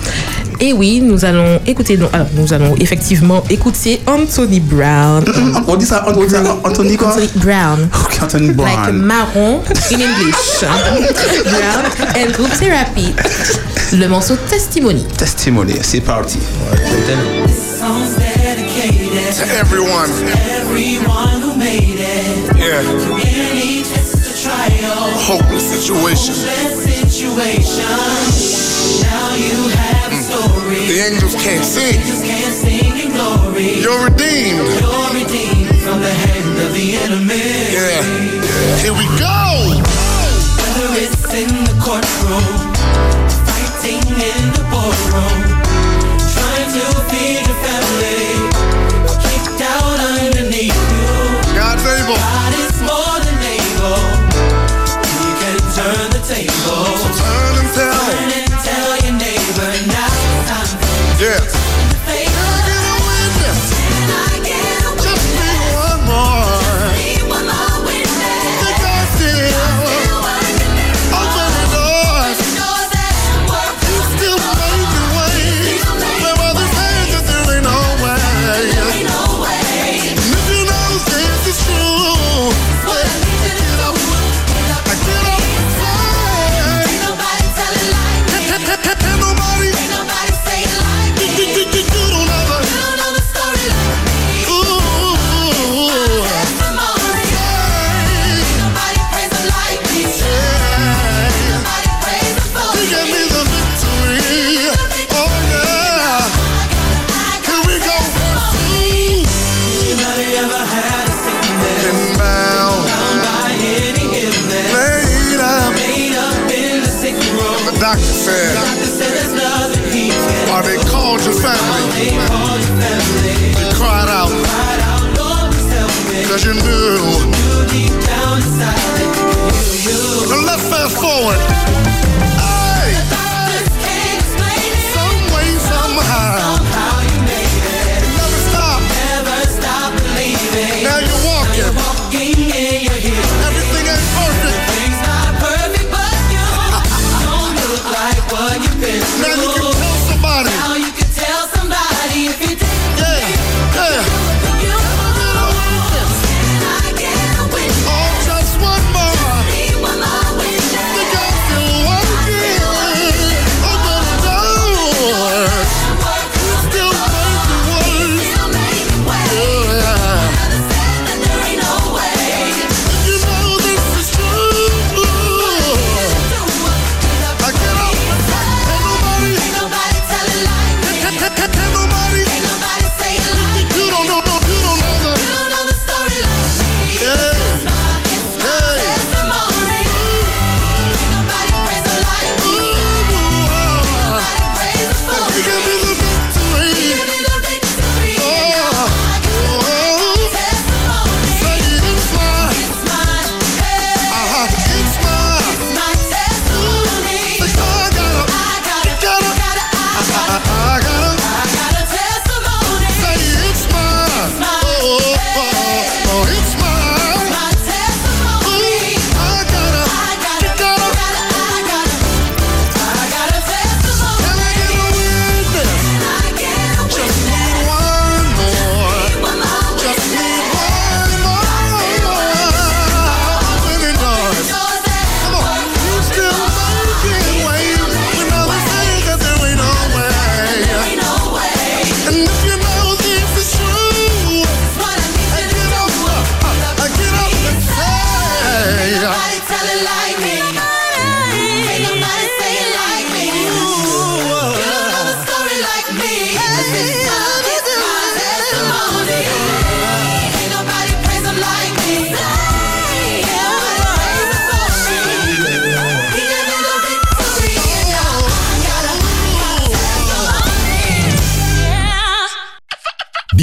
Et 0.62 0.74
oui, 0.74 1.00
nous 1.02 1.24
allons 1.24 1.62
écouter, 1.66 1.96
non, 1.96 2.10
alors, 2.12 2.28
nous 2.36 2.52
allons 2.52 2.76
effectivement 2.80 3.44
écouter 3.50 4.02
Anthony 4.06 4.60
Brown. 4.60 5.24
On 5.68 5.76
dit 5.78 5.86
ça, 5.86 6.04
on 6.06 6.12
dit 6.12 6.30
ça, 6.30 6.42
Anthony 6.66 6.98
quoi? 6.98 7.14
Anthony 7.14 7.30
Brown. 7.36 7.90
Ok, 8.04 8.20
Anthony 8.22 8.52
Brown. 8.52 8.70
Like 8.86 8.94
marron 8.94 9.62
in 9.92 10.02
English. 10.02 10.60
Brown 11.46 11.86
and 12.18 12.32
group 12.34 12.52
therapy. 12.60 13.16
Le 13.94 14.08
morceau 14.08 14.36
Testimony. 14.50 15.06
Testimony, 15.18 15.76
c'est 15.82 16.02
parti. 16.02 16.40
To 19.30 19.46
everyone. 19.46 20.10
everyone 20.58 21.40
who 21.40 21.56
made 21.56 22.00
it. 22.02 22.58
Yeah. 22.58 22.82
Through 22.82 23.22
any 23.22 23.84
test 23.84 24.18
or 24.26 24.36
trial, 24.42 25.12
Hopeless 25.22 25.70
situation. 25.70 26.34
hopeless 26.34 27.14
situation. 27.14 27.86
Now 29.06 29.36
you 29.38 29.70
have 29.70 30.12
a 30.12 30.20
story. 30.26 30.82
The 30.90 31.00
angels 31.14 31.36
can't 31.36 31.64
sing. 31.64 32.02
Angels 32.02 32.24
can't 32.26 32.54
sing 32.54 32.92
in 33.06 33.12
glory. 33.14 33.80
You're 33.80 34.04
redeemed. 34.10 34.66
You're 34.82 35.14
redeemed 35.14 35.78
from 35.86 36.02
the 36.02 36.10
hand 36.26 36.58
of 36.66 36.74
the 36.74 36.98
enemy. 36.98 37.46
Yeah. 37.70 38.02
Here 38.82 38.94
we 38.98 39.06
go. 39.22 39.38
Whether 40.58 40.90
it's 41.06 41.22
in 41.38 41.48
the 41.70 41.76
courtroom, 41.80 42.44
fighting 43.46 44.04
in 44.10 44.42
the 44.58 44.64
boardroom, 44.74 45.38
trying 46.18 46.70
to 46.76 46.84
feed 47.14 47.46
your 47.46 47.60
family, 47.62 47.79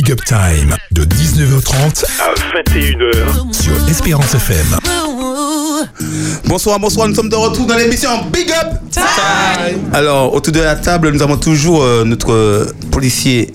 Big 0.06 0.12
Up 0.12 0.24
Time 0.24 0.76
de 0.92 1.02
19h30 1.04 2.04
à 2.20 2.32
21h 2.56 3.52
sur 3.52 3.72
Espérance 3.90 4.34
FM. 4.34 4.78
Bonsoir, 6.44 6.78
bonsoir, 6.78 7.08
nous 7.08 7.14
sommes 7.16 7.28
de 7.28 7.34
retour 7.34 7.66
dans 7.66 7.74
l'émission 7.74 8.10
Big 8.32 8.48
Up 8.52 8.74
Time. 8.92 9.90
Alors, 9.92 10.32
autour 10.32 10.52
de 10.52 10.60
la 10.60 10.76
table, 10.76 11.10
nous 11.10 11.22
avons 11.22 11.36
toujours 11.36 11.82
euh, 11.82 12.04
notre 12.04 12.30
euh, 12.30 12.72
policier 12.92 13.52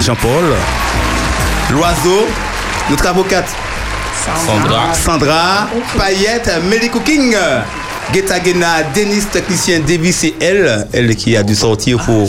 Jean-Paul, 0.00 0.42
l'oiseau, 1.70 2.26
notre 2.90 3.06
avocate 3.06 3.46
Sandra. 4.44 4.94
Sandra, 4.94 5.68
Payette, 5.96 6.50
Melly 6.68 6.88
Cooking, 6.88 7.36
Geta 8.12 8.42
Gena, 8.44 8.82
Denis, 8.94 9.24
technicien 9.32 9.80
Davis 9.80 10.24
et 10.24 10.34
elle, 10.40 10.86
elle 10.92 11.16
qui 11.16 11.36
a 11.36 11.42
dû 11.42 11.54
sortir 11.54 11.98
pour 12.04 12.28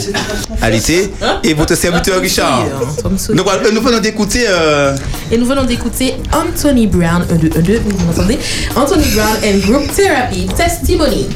allaiter, 0.62 1.10
et 1.44 1.54
votre 1.54 1.76
serviteur 1.76 2.20
Richard. 2.20 2.64
Donc 3.04 3.44
voilà, 3.44 3.70
nous 3.72 3.80
venons 3.80 4.00
d'écouter. 4.00 4.44
euh, 4.48 4.96
Et 5.30 5.38
nous 5.38 5.46
venons 5.46 5.64
d'écouter 5.64 6.14
Anthony 6.32 6.86
Brown, 6.86 7.24
1, 7.30 7.34
2, 7.36 7.50
1, 7.56 7.60
2, 7.60 7.80
vous 7.84 8.06
m'entendez? 8.06 8.38
Anthony 8.74 9.04
Brown 9.14 9.36
and 9.44 9.58
Group 9.70 9.92
Therapy, 9.94 10.46
Testimony. 10.56 11.28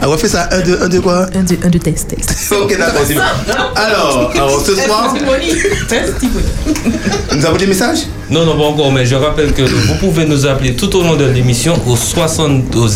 ah, 0.00 0.06
on 0.06 0.10
va 0.10 0.18
faire 0.18 0.30
ça, 0.30 0.48
un, 0.52 0.60
deux, 0.60 0.78
un, 0.82 0.88
deux 0.88 1.00
quoi? 1.00 1.26
1, 1.34 1.42
2, 1.42 1.58
1, 1.64 1.68
2, 1.70 1.78
test, 1.78 2.08
test. 2.08 2.30
Ok, 2.62 2.76
d'accord, 2.78 3.02
c'est 3.06 3.14
bon. 3.14 3.20
Alors, 3.76 4.30
alors, 4.34 4.64
ce 4.64 4.74
soir, 4.76 5.12
Testimony. 5.12 5.48
Testimony. 5.88 6.44
nous 7.36 7.46
avons 7.46 7.56
des 7.56 7.66
messages? 7.66 8.00
Non, 8.28 8.44
non, 8.44 8.56
pas 8.56 8.64
encore, 8.64 8.92
mais 8.92 9.04
je 9.06 9.16
rappelle 9.16 9.52
que 9.52 9.62
vous 9.62 9.94
pouvez 9.98 10.24
nous 10.24 10.46
appeler 10.46 10.74
tout 10.76 10.94
au 10.96 11.02
long 11.02 11.16
de 11.16 11.24
l'émission 11.24 11.74
au, 11.86 11.96
60, 11.96 12.76
au 12.76 12.86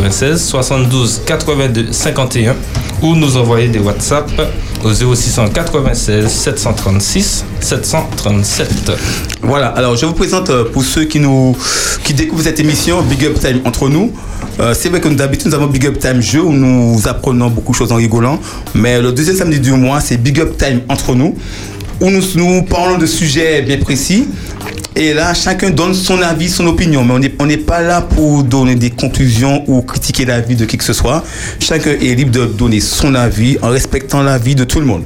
0596 0.00 0.40
72 0.40 1.22
82 1.26 1.92
51 1.92 2.56
ou 3.02 3.14
nous 3.14 3.36
envoyer 3.36 3.68
des 3.68 3.78
WhatsApp 3.78 4.30
au 4.84 4.92
0696 4.92 6.28
736 6.28 7.44
737. 7.60 8.92
Voilà, 9.42 9.68
alors 9.68 9.96
je 9.96 10.06
vous 10.06 10.12
présente 10.12 10.50
euh, 10.50 10.64
pour 10.64 10.84
ceux 10.84 11.04
qui 11.04 11.20
nous 11.20 11.56
qui 12.04 12.14
découvrent 12.14 12.42
cette 12.42 12.60
émission 12.60 13.02
Big 13.02 13.24
Up 13.24 13.38
Time 13.38 13.60
entre 13.64 13.88
nous. 13.88 14.12
Euh, 14.60 14.74
c'est 14.74 14.88
vrai 14.88 15.00
que 15.00 15.08
d'habitude 15.08 15.48
nous 15.48 15.54
avons 15.54 15.66
Big 15.66 15.86
Up 15.86 15.98
Time 15.98 16.20
jeu 16.20 16.42
où 16.42 16.52
nous 16.52 17.06
apprenons 17.06 17.48
beaucoup 17.48 17.72
de 17.72 17.76
choses 17.76 17.92
en 17.92 17.96
rigolant, 17.96 18.40
mais 18.74 19.00
le 19.00 19.12
deuxième 19.12 19.36
samedi 19.36 19.60
du 19.60 19.72
mois 19.72 20.00
c'est 20.00 20.16
Big 20.16 20.40
Up 20.40 20.56
Time 20.56 20.80
entre 20.88 21.14
nous 21.14 21.36
où 22.00 22.10
nous, 22.10 22.22
nous 22.36 22.62
parlons 22.62 22.98
de 22.98 23.06
sujets 23.06 23.62
bien 23.62 23.78
précis. 23.78 24.28
Et 25.00 25.14
là, 25.14 25.32
chacun 25.32 25.70
donne 25.70 25.94
son 25.94 26.20
avis, 26.22 26.48
son 26.48 26.66
opinion. 26.66 27.04
Mais 27.04 27.32
on 27.38 27.46
n'est 27.46 27.56
pas 27.56 27.80
là 27.82 28.00
pour 28.00 28.42
donner 28.42 28.74
des 28.74 28.90
conclusions 28.90 29.62
ou 29.68 29.80
critiquer 29.80 30.24
l'avis 30.24 30.56
de 30.56 30.64
qui 30.64 30.76
que 30.76 30.82
ce 30.82 30.92
soit. 30.92 31.22
Chacun 31.60 31.90
est 31.92 32.16
libre 32.16 32.32
de 32.32 32.46
donner 32.46 32.80
son 32.80 33.14
avis 33.14 33.56
en 33.62 33.68
respectant 33.68 34.22
l'avis 34.24 34.56
de 34.56 34.64
tout 34.64 34.80
le 34.80 34.86
monde. 34.86 35.04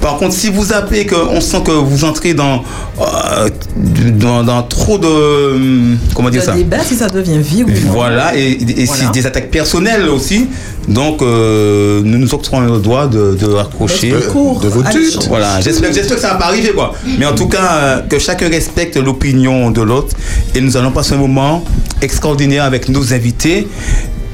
Par 0.00 0.16
contre, 0.16 0.32
si 0.34 0.48
vous 0.48 0.72
appelez 0.72 1.04
qu'on 1.04 1.40
sent 1.42 1.60
que 1.66 1.70
vous 1.70 2.04
entrez 2.06 2.32
dans, 2.32 2.62
euh, 2.98 3.50
dans, 3.76 4.42
dans 4.42 4.62
trop 4.62 4.96
de... 4.96 5.06
hum, 5.06 5.98
Comment 6.14 6.30
dire 6.30 6.40
Le 6.40 6.46
ça? 6.46 6.52
débat, 6.54 6.78
si 6.82 6.94
ça 6.96 7.08
devient 7.10 7.38
vieux 7.38 7.66
ou 7.66 7.68
non. 7.68 7.92
Voilà, 7.92 8.34
et, 8.34 8.52
et 8.52 8.84
Voilà. 8.86 9.02
c'est 9.04 9.12
des 9.12 9.26
attaques 9.26 9.50
personnelles 9.50 10.08
aussi. 10.08 10.46
Donc, 10.88 11.20
euh, 11.20 12.00
nous 12.04 12.18
nous 12.18 12.32
octroyons 12.34 12.74
le 12.74 12.78
droit 12.80 13.06
de, 13.08 13.34
de 13.34 13.46
raccrocher. 13.46 14.10
De 14.10 14.18
cours 14.20 14.60
De 14.60 14.68
vos 14.68 14.82
l'échange. 14.82 15.26
Voilà, 15.28 15.60
j'espère 15.60 15.92
j'espère 15.92 16.16
que 16.16 16.22
ça 16.22 16.28
va 16.30 16.34
pas 16.36 16.46
arriver, 16.46 16.70
quoi. 16.70 16.92
Mais 17.18 17.26
en 17.26 17.34
tout 17.34 17.48
cas, 17.48 17.72
euh, 17.72 18.00
que 18.02 18.18
chacun 18.18 18.48
respecte 18.48 18.96
l'opinion 18.96 19.70
de 19.70 19.82
l'autre. 19.82 20.16
Et 20.54 20.60
nous 20.60 20.76
allons 20.76 20.92
passer 20.92 21.14
un 21.14 21.18
moment 21.18 21.64
extraordinaire 22.00 22.64
avec 22.64 22.88
nos 22.88 23.12
invités. 23.12 23.66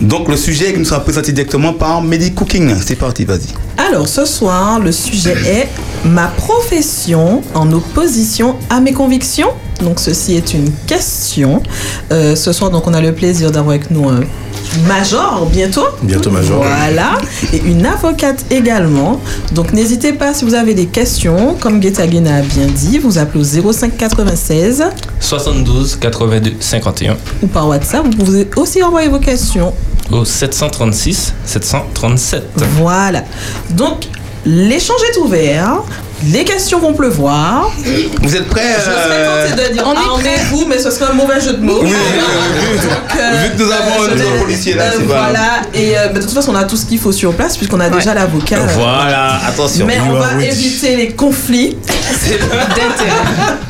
Donc, 0.00 0.28
le 0.28 0.37
sujet 0.37 0.73
qui 0.73 0.78
nous 0.80 0.85
sera 0.85 1.00
présenté 1.00 1.32
directement 1.32 1.73
par 1.73 2.02
Mehdi 2.02 2.32
Cooking. 2.32 2.75
C'est 2.84 2.97
parti, 2.97 3.25
vas-y. 3.25 3.49
Alors, 3.78 4.08
ce 4.08 4.25
soir, 4.25 4.78
le 4.80 4.93
sujet 4.93 5.34
est 5.47 5.69
ma 6.04 6.26
profession 6.28 7.43
en 7.54 7.73
opposition 7.73 8.56
à 8.71 8.80
mes 8.80 8.93
convictions. 8.93 9.49
Donc, 9.80 9.99
ceci 9.99 10.34
est 10.34 10.54
une 10.54 10.71
question. 10.86 11.62
Euh, 12.12 12.36
ce 12.36 12.52
soir, 12.52 12.71
donc, 12.71 12.86
on 12.86 12.95
a 12.95 13.00
le 13.00 13.12
plaisir 13.12 13.50
d'avoir 13.50 13.75
avec 13.75 13.91
nous 13.91 14.08
un 14.08 14.21
major 14.86 15.47
bientôt. 15.50 15.86
Bientôt 16.02 16.30
major. 16.30 16.58
Voilà. 16.62 17.19
Et 17.52 17.58
une 17.65 17.84
avocate 17.84 18.45
également. 18.50 19.21
Donc, 19.52 19.73
n'hésitez 19.73 20.12
pas 20.12 20.34
si 20.34 20.45
vous 20.45 20.54
avez 20.54 20.75
des 20.75 20.86
questions. 20.86 21.56
Comme 21.58 21.80
Guetta 21.80 22.06
Guena 22.06 22.36
a 22.36 22.43
bien 22.43 22.67
dit, 22.67 22.99
vous 22.99 23.19
appelez 23.19 23.41
au 23.41 23.73
05 23.73 23.97
96 23.97 24.84
72 25.19 25.97
82 25.97 26.54
51 26.60 27.17
ou 27.43 27.47
par 27.49 27.69
WhatsApp. 27.69 28.04
Vous 28.04 28.25
pouvez 28.25 28.49
aussi 28.56 28.82
envoyer 28.82 29.08
vos 29.08 29.19
questions 29.19 29.73
au 30.10 30.25
736 30.25 31.34
737. 31.45 32.43
Voilà. 32.76 33.25
Donc, 33.71 34.06
l'échange 34.45 35.02
est 35.13 35.19
ouvert. 35.19 35.83
Les 36.25 36.45
questions 36.45 36.78
vont 36.78 36.93
pleuvoir. 36.93 37.71
Vous 38.23 38.37
êtes 38.37 38.49
prêts 38.49 38.63
Je 38.78 38.82
serais 38.85 38.95
euh, 39.11 39.49
tentée 39.50 39.69
de 39.69 39.73
dire 39.75 39.85
on 39.87 39.93
est 39.95 39.97
on 40.15 40.21
est 40.21 40.45
vous, 40.50 40.67
mais 40.69 40.78
ce 40.78 40.91
serait 40.91 41.11
un 41.11 41.15
mauvais 41.15 41.41
jeu 41.41 41.54
de 41.54 41.63
mots. 41.63 41.80
Oui, 41.82 41.91
oui, 41.91 42.78
Donc, 42.78 43.21
euh, 43.21 43.43
Vu 43.43 43.50
que 43.56 43.63
nous 43.65 43.71
avons 43.73 44.04
je 44.06 44.13
un 44.13 44.15
vais- 44.15 44.39
policier 44.41 44.75
là, 44.75 44.85
euh, 44.85 44.91
c'est 44.99 45.04
pas. 45.08 45.15
Voilà, 45.30 45.63
et 45.75 45.99
euh, 45.99 46.08
bah, 46.08 46.21
de 46.21 46.25
toute 46.25 46.32
façon, 46.35 46.52
on 46.52 46.56
a 46.56 46.65
tout 46.65 46.76
ce 46.76 46.87
qu'il 46.87 46.99
faut 47.00 47.11
sur 47.13 47.32
place, 47.35 47.56
puisqu'on 47.56 47.80
a 47.80 47.91
déjà 47.91 48.15
l'avocat. 48.15 48.58
euh, 48.58 48.67
Voilà, 48.76 49.41
attention. 49.49 49.85
Mais 49.87 49.99
on 50.08 50.13
va 50.13 50.43
éviter 50.45 50.95
les 50.97 51.08
conflits. 51.11 51.76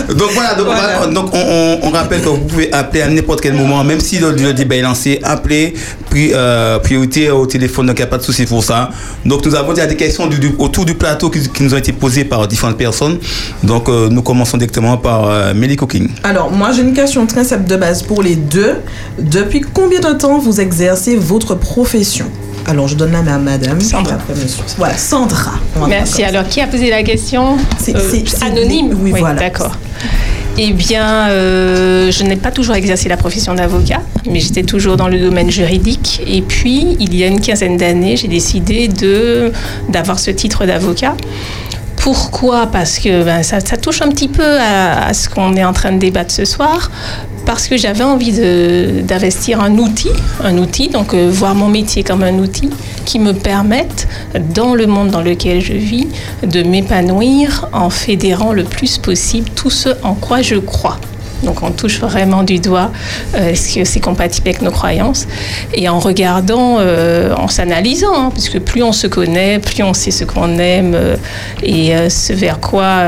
Donc 0.09 0.31
voilà, 0.35 0.55
donc, 0.55 0.67
on 0.69 0.75
va- 0.75 1.07
donc 1.07 1.31
on, 1.33 1.39
on- 1.39 1.79
on 1.89 1.91
rappelle 1.91 2.21
que 2.21 2.29
vous 2.29 2.37
pouvez 2.39 2.71
appeler 2.73 3.03
à 3.03 3.09
n'importe 3.09 3.41
quel 3.41 3.55
moment, 3.55 3.83
même 3.83 4.01
si 4.01 4.19
le, 4.19 4.33
le 4.33 4.53
débat 4.53 4.77
est 4.77 4.83
lancé, 4.83 5.21
appelez, 5.23 5.73
puis 6.11 6.33
euh, 6.35 6.79
priorité 6.81 7.31
au 7.31 7.47
téléphone, 7.47 7.87
donc 7.87 7.97
il 7.97 8.01
n'y 8.03 8.05
a 8.05 8.09
pas 8.09 8.19
de 8.19 8.23
souci 8.23 8.45
pour 8.45 8.63
ça. 8.63 8.91
Donc 9.25 9.45
nous 9.47 9.55
avons 9.55 9.73
déjà 9.73 9.87
des 9.87 9.97
questions 9.97 10.27
du- 10.27 10.39
du- 10.39 10.55
autour 10.59 10.85
du 10.85 10.95
plateau 10.95 11.31
qui, 11.31 11.49
qui 11.49 11.63
nous 11.63 11.73
ont 11.73 11.79
été 11.79 11.93
posées 11.93 12.25
par 12.25 12.42
différentes 12.47 12.77
personnes. 12.77 13.19
Donc 13.63 13.89
euh, 13.89 14.09
nous 14.09 14.23
commençons 14.23 14.57
directement 14.57 14.97
par 14.97 15.27
euh, 15.29 15.55
Melly 15.55 15.77
Cooking. 15.77 16.09
Alors, 16.25 16.51
moi, 16.51 16.73
j'ai 16.73 16.83
une 16.83 16.95
question 16.95 17.27
très 17.27 17.45
simple 17.45 17.65
de 17.69 17.77
base 17.77 18.03
pour 18.03 18.23
les 18.23 18.37
deux. 18.37 18.77
Depuis 19.19 19.61
combien 19.61 20.01
de 20.01 20.13
temps 20.13 20.39
vous 20.39 20.61
exercez 20.61 21.17
votre 21.17 21.55
profession? 21.55 22.27
Alors, 22.67 22.87
je 22.87 22.95
donne 22.95 23.13
la 23.13 23.23
main 23.23 23.35
à 23.35 23.39
madame. 23.39 23.81
Sandra. 23.81 24.15
Après, 24.15 24.35
monsieur. 24.35 24.63
Voilà, 24.79 24.97
Sandra. 24.97 25.53
Merci. 25.89 26.23
Alors, 26.23 26.47
qui 26.47 26.61
a 26.61 26.67
posé 26.69 26.91
la 26.91 27.03
question? 27.03 27.57
C'est- 27.79 27.97
Euh, 27.97 28.47
Anonyme 28.47 28.97
oui, 29.03 29.11
voilà. 29.19 29.41
D'accord. 29.41 29.77
Eh 30.59 30.73
bien, 30.73 31.29
euh, 31.31 32.11
je 32.13 32.23
n'ai 32.25 32.37
pas 32.37 32.51
toujours 32.51 32.75
exercé 32.75 33.09
la 33.09 33.17
profession 33.17 33.55
d'avocat, 33.55 34.03
mais 34.31 34.39
j'étais 34.39 34.63
toujours 34.63 34.97
dans 34.99 35.09
le 35.09 35.19
domaine 35.19 35.51
juridique. 35.51 36.23
Et 36.27 36.43
puis, 36.43 36.95
il 37.01 37.15
y 37.17 37.25
a 37.25 37.27
une 37.27 37.41
quinzaine 37.41 37.79
d'années, 37.79 38.17
j'ai 38.19 38.29
décidé 38.29 38.87
de 38.87 39.51
d'avoir 39.89 40.19
ce 40.19 40.31
titre 40.31 40.67
d'avocat. 40.67 41.15
Pourquoi 42.03 42.67
Parce 42.67 42.99
que 42.99 43.23
ben, 43.23 43.45
ça, 43.45 43.61
touche 43.61 44.03
un 44.03 44.09
petit 44.09 44.27
peu 44.27 44.59
à, 44.59 45.15
ce 45.15 45.29
qu'on 45.29 45.55
est 45.55 45.65
en 45.65 45.73
train 45.73 45.93
de 45.93 45.99
débattre 45.99 46.33
ce 46.33 46.45
soir. 46.45 46.91
Parce 47.47 47.69
que 47.69 47.77
j'avais 47.77 48.03
envie 48.03 48.33
d'investir 49.03 49.61
un 49.61 49.79
outil, 49.79 50.11
un 50.43 50.59
outil, 50.59 50.89
donc 50.89 51.15
euh, 51.15 51.31
voir 51.33 51.55
mon 51.55 51.69
métier 51.69 52.03
comme 52.03 52.25
un 52.25 52.39
outil 52.39 52.71
qui 53.05 53.21
me 53.21 53.33
permette, 53.33 54.09
dans 54.53 54.75
le 54.75 54.87
monde 54.87 55.11
dans 55.11 55.23
lequel 55.23 55.61
je 55.61 55.75
vis, 55.75 56.09
de 56.43 56.65
m'épanouir 56.65 57.69
en 57.73 57.89
fédérant 57.89 58.53
le 58.53 58.65
plus 58.65 58.99
possible 58.99 59.49
tout 59.55 59.71
ce 59.71 59.91
en 60.03 60.15
quoi 60.15 60.43
je 60.43 60.57
crois. 60.57 60.99
Donc 61.43 61.63
on 61.63 61.71
touche 61.71 62.01
vraiment 62.01 62.43
du 62.43 62.59
doigt 62.59 62.91
euh, 63.35 63.51
est-ce 63.51 63.75
que 63.75 63.85
c'est 63.85 64.01
compatible 64.01 64.49
avec 64.49 64.63
nos 64.63 64.71
croyances 64.71 65.27
et 65.75 65.89
en 65.89 65.99
regardant, 65.99 66.77
euh, 66.79 67.35
en 67.35 67.49
s'analysant, 67.49 68.15
hein, 68.15 68.31
parce 68.31 68.49
que 68.49 68.59
plus 68.59 68.83
on 68.83 68.93
se 68.93 69.07
connaît, 69.07 69.59
plus 69.59 69.83
on 69.83 69.95
sait 69.95 70.11
ce 70.11 70.25
qu'on 70.25 70.59
aime 70.59 70.95
euh, 70.95 71.17
et 71.63 71.93
ce 72.09 72.33
vers 72.33 72.61
quoi 72.61 73.03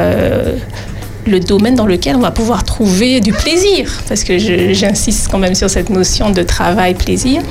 le 1.26 1.40
domaine 1.40 1.74
dans 1.74 1.86
lequel 1.86 2.16
on 2.16 2.20
va 2.20 2.30
pouvoir 2.30 2.64
trouver 2.64 3.20
du 3.20 3.32
plaisir, 3.32 3.90
parce 4.08 4.24
que 4.24 4.38
j'insiste 4.38 5.28
quand 5.30 5.38
même 5.38 5.54
sur 5.54 5.70
cette 5.70 5.90
notion 5.90 6.30
de 6.30 6.42
travail-plaisir. 6.42 7.42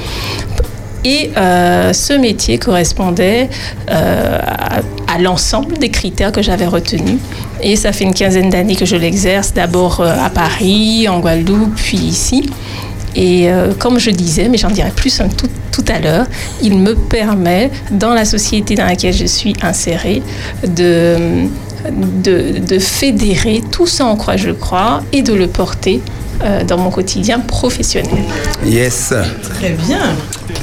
Et 1.05 1.31
euh, 1.37 1.91
ce 1.93 2.13
métier 2.13 2.57
correspondait 2.57 3.49
euh, 3.89 4.39
à, 5.07 5.19
l'ensemble 5.19 5.77
des 5.77 5.89
critères 5.89 6.31
que 6.31 6.41
j'avais 6.41 6.65
retenus. 6.65 7.19
Et 7.61 7.75
ça 7.75 7.91
fait 7.91 8.03
une 8.03 8.13
quinzaine 8.13 8.49
d'années 8.49 8.75
que 8.75 8.85
je 8.85 8.95
l'exerce, 8.95 9.53
d'abord 9.53 9.99
euh, 9.99 10.15
à 10.17 10.29
Paris, 10.29 11.07
en 11.07 11.19
Guadeloupe, 11.19 11.75
puis 11.75 11.97
ici. 11.97 12.49
Et 13.15 13.47
comme 13.77 13.99
je 13.99 14.09
disais, 14.09 14.49
mais 14.49 14.57
j'en 14.57 14.71
dirai 14.71 14.89
plus 14.89 15.21
tout, 15.37 15.47
tout 15.71 15.85
à 15.87 15.99
l'heure, 15.99 16.25
il 16.63 16.79
me 16.79 16.95
permet, 16.95 17.69
dans 17.91 18.15
la 18.15 18.25
société 18.25 18.73
dans 18.73 18.85
laquelle 18.85 19.13
je 19.13 19.27
suis 19.27 19.53
insérée, 19.61 20.23
de, 20.67 21.45
de, 22.23 22.57
de 22.57 22.79
fédérer 22.79 23.61
tout 23.71 23.85
ce 23.85 24.01
en 24.01 24.15
quoi 24.15 24.35
je 24.35 24.49
crois 24.49 25.03
et 25.11 25.21
de 25.21 25.33
le 25.33 25.45
porter 25.45 26.01
euh, 26.43 26.63
dans 26.63 26.77
mon 26.77 26.89
quotidien 26.89 27.39
professionnel. 27.39 28.23
Yes. 28.65 29.13
Très 29.55 29.69
bien. 29.87 30.15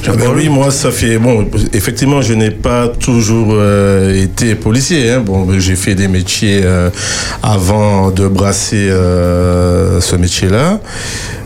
Ah 0.07 0.11
ben 0.17 0.29
oui, 0.35 0.49
moi, 0.49 0.71
ça 0.71 0.91
fait. 0.91 1.17
Bon, 1.17 1.47
effectivement, 1.73 2.21
je 2.21 2.33
n'ai 2.33 2.51
pas 2.51 2.87
toujours 2.87 3.49
euh, 3.51 4.23
été 4.23 4.55
policier. 4.55 5.11
hein. 5.11 5.19
Bon, 5.25 5.47
j'ai 5.59 5.75
fait 5.75 5.95
des 5.95 6.07
métiers 6.07 6.61
euh, 6.63 6.89
avant 7.43 8.09
de 8.11 8.27
brasser 8.27 8.89
euh, 8.89 9.99
ce 10.01 10.15
métier-là. 10.15 10.79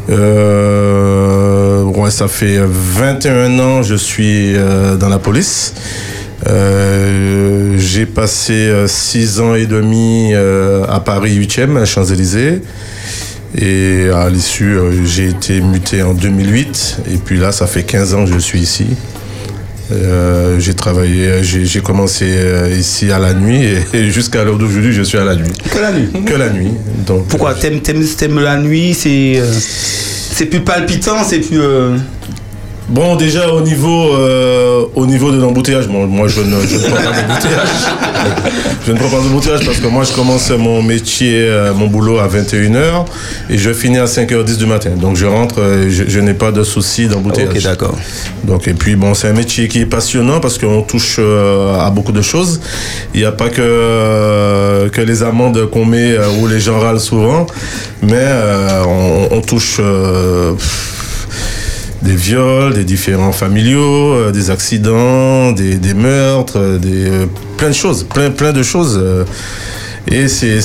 Euh, 0.10 1.82
ouais, 1.84 2.12
ça 2.12 2.28
fait 2.28 2.60
21 2.64 3.58
ans 3.60 3.82
je 3.82 3.96
suis 3.96 4.54
euh, 4.56 4.96
dans 4.98 5.10
la 5.10 5.18
police. 5.20 5.74
Euh, 6.48 7.76
j'ai 7.78 8.06
passé 8.06 8.54
euh, 8.54 8.88
six 8.88 9.40
ans 9.40 9.56
et 9.56 9.66
demi 9.66 10.32
euh, 10.34 10.86
à 10.88 11.00
Paris 11.00 11.38
8e, 11.40 11.78
à 11.82 11.86
Champs-Élysées. 11.86 12.62
Et 13.58 14.10
à 14.14 14.30
l'issue, 14.30 14.78
euh, 14.78 15.06
j'ai 15.06 15.30
été 15.30 15.62
muté 15.62 16.04
en 16.04 16.14
2008. 16.14 17.02
Et 17.14 17.18
puis 17.18 17.38
là, 17.38 17.52
ça 17.52 17.68
fait 17.68 17.84
15 17.84 18.14
ans 18.14 18.26
que 18.26 18.32
je 18.32 18.40
suis 18.40 18.60
ici. 18.60 18.88
Euh, 19.92 20.60
j'ai 20.60 20.74
travaillé, 20.74 21.44
j'ai 21.44 21.82
commencé 21.82 22.26
euh, 22.28 22.76
ici 22.76 23.12
à 23.12 23.20
la 23.20 23.36
nuit 23.36 23.64
et, 23.94 24.10
jusqu'à 24.10 24.44
l'heure 24.44 24.58
d'aujourd'hui, 24.58 24.94
je 24.94 25.04
suis 25.04 25.18
à 25.18 25.24
la 25.24 25.36
nuit. 25.36 25.52
Que 25.72 25.80
la 25.80 25.92
nuit 25.92 26.10
Que 26.26 26.34
la 26.34 26.50
nuit. 26.50 26.72
Donc, 27.06 27.28
Pourquoi? 27.28 27.54
T'aimes, 27.54 27.82
t'aimes, 27.82 28.40
la 28.40 28.58
nuit 28.58 28.96
C'est 28.96 29.36
euh, 29.38 29.46
c'est 29.52 30.48
plus 30.48 30.62
palpitant, 30.62 31.24
c'est 31.24 31.40
plus. 31.40 31.60
Bon, 32.88 33.16
déjà 33.16 33.50
au 33.52 33.62
niveau, 33.62 34.14
euh, 34.14 34.84
au 34.94 35.08
niveau 35.08 35.32
de 35.32 35.42
l'embouteillage, 35.42 35.88
bon, 35.88 36.06
moi 36.06 36.28
je 36.28 36.42
ne, 36.42 36.62
je 36.68 36.76
ne 36.76 36.82
prends 36.82 36.96
pas 36.96 37.12
d'embouteillage. 37.14 37.68
je 38.86 38.92
ne 38.92 38.98
prends 38.98 39.10
pas 39.10 39.18
d'embouteillage 39.24 39.66
parce 39.66 39.80
que 39.80 39.88
moi 39.88 40.04
je 40.04 40.14
commence 40.14 40.52
mon 40.52 40.84
métier, 40.84 41.34
euh, 41.48 41.74
mon 41.74 41.88
boulot 41.88 42.20
à 42.20 42.28
21h 42.28 43.06
et 43.50 43.58
je 43.58 43.74
finis 43.74 43.98
à 43.98 44.06
5h10 44.06 44.58
du 44.58 44.68
matin. 44.68 44.92
Donc 45.02 45.16
je 45.16 45.26
rentre, 45.26 45.56
euh, 45.62 45.90
je, 45.90 46.04
je 46.08 46.20
n'ai 46.20 46.36
pas 46.36 46.52
de 46.52 46.62
soucis 46.62 47.08
d'embouteillage. 47.08 47.56
Ok, 47.56 47.64
d'accord. 47.64 47.96
Donc, 48.44 48.68
et 48.68 48.76
puis 48.76 48.96
bon, 48.96 49.16
c'est 49.16 49.30
un 49.30 49.34
métier 49.34 49.68
qui 49.68 49.82
est 49.82 49.88
passionnant 49.88 50.40
parce 50.40 50.60
qu'on 50.60 50.84
touche 50.84 51.16
euh, 51.18 51.80
à 51.80 51.90
beaucoup 51.90 52.12
de 52.12 52.22
choses. 52.22 52.62
Il 53.16 53.20
n'y 53.20 53.26
a 53.26 53.32
pas 53.32 53.50
que, 53.50 53.62
euh, 53.62 54.90
que 54.90 55.02
les 55.02 55.24
amendes 55.24 55.72
qu'on 55.72 55.86
met 55.86 56.16
où 56.40 56.46
les 56.46 56.60
gens 56.60 56.80
râlent 56.80 57.00
souvent, 57.00 57.48
mais 58.04 58.14
euh, 58.16 58.84
on, 58.86 59.38
on 59.38 59.42
touche 59.42 59.78
euh, 59.80 60.54
des 62.06 62.16
viols, 62.16 62.74
des 62.74 62.84
différents 62.84 63.32
familiaux, 63.32 64.14
euh, 64.14 64.32
des 64.32 64.52
accidents, 64.52 65.52
des, 65.52 65.76
des 65.76 65.94
meurtres, 65.94 66.60
euh, 66.60 66.78
des, 66.78 67.10
euh, 67.10 67.26
plein 67.58 67.70
de 67.70 67.74
choses, 67.74 68.04
plein, 68.04 68.30
plein 68.32 68.54
de 68.54 68.64
choses. 68.64 68.98
euh, 69.02 69.24
et 70.08 70.28
c'est 70.28 70.62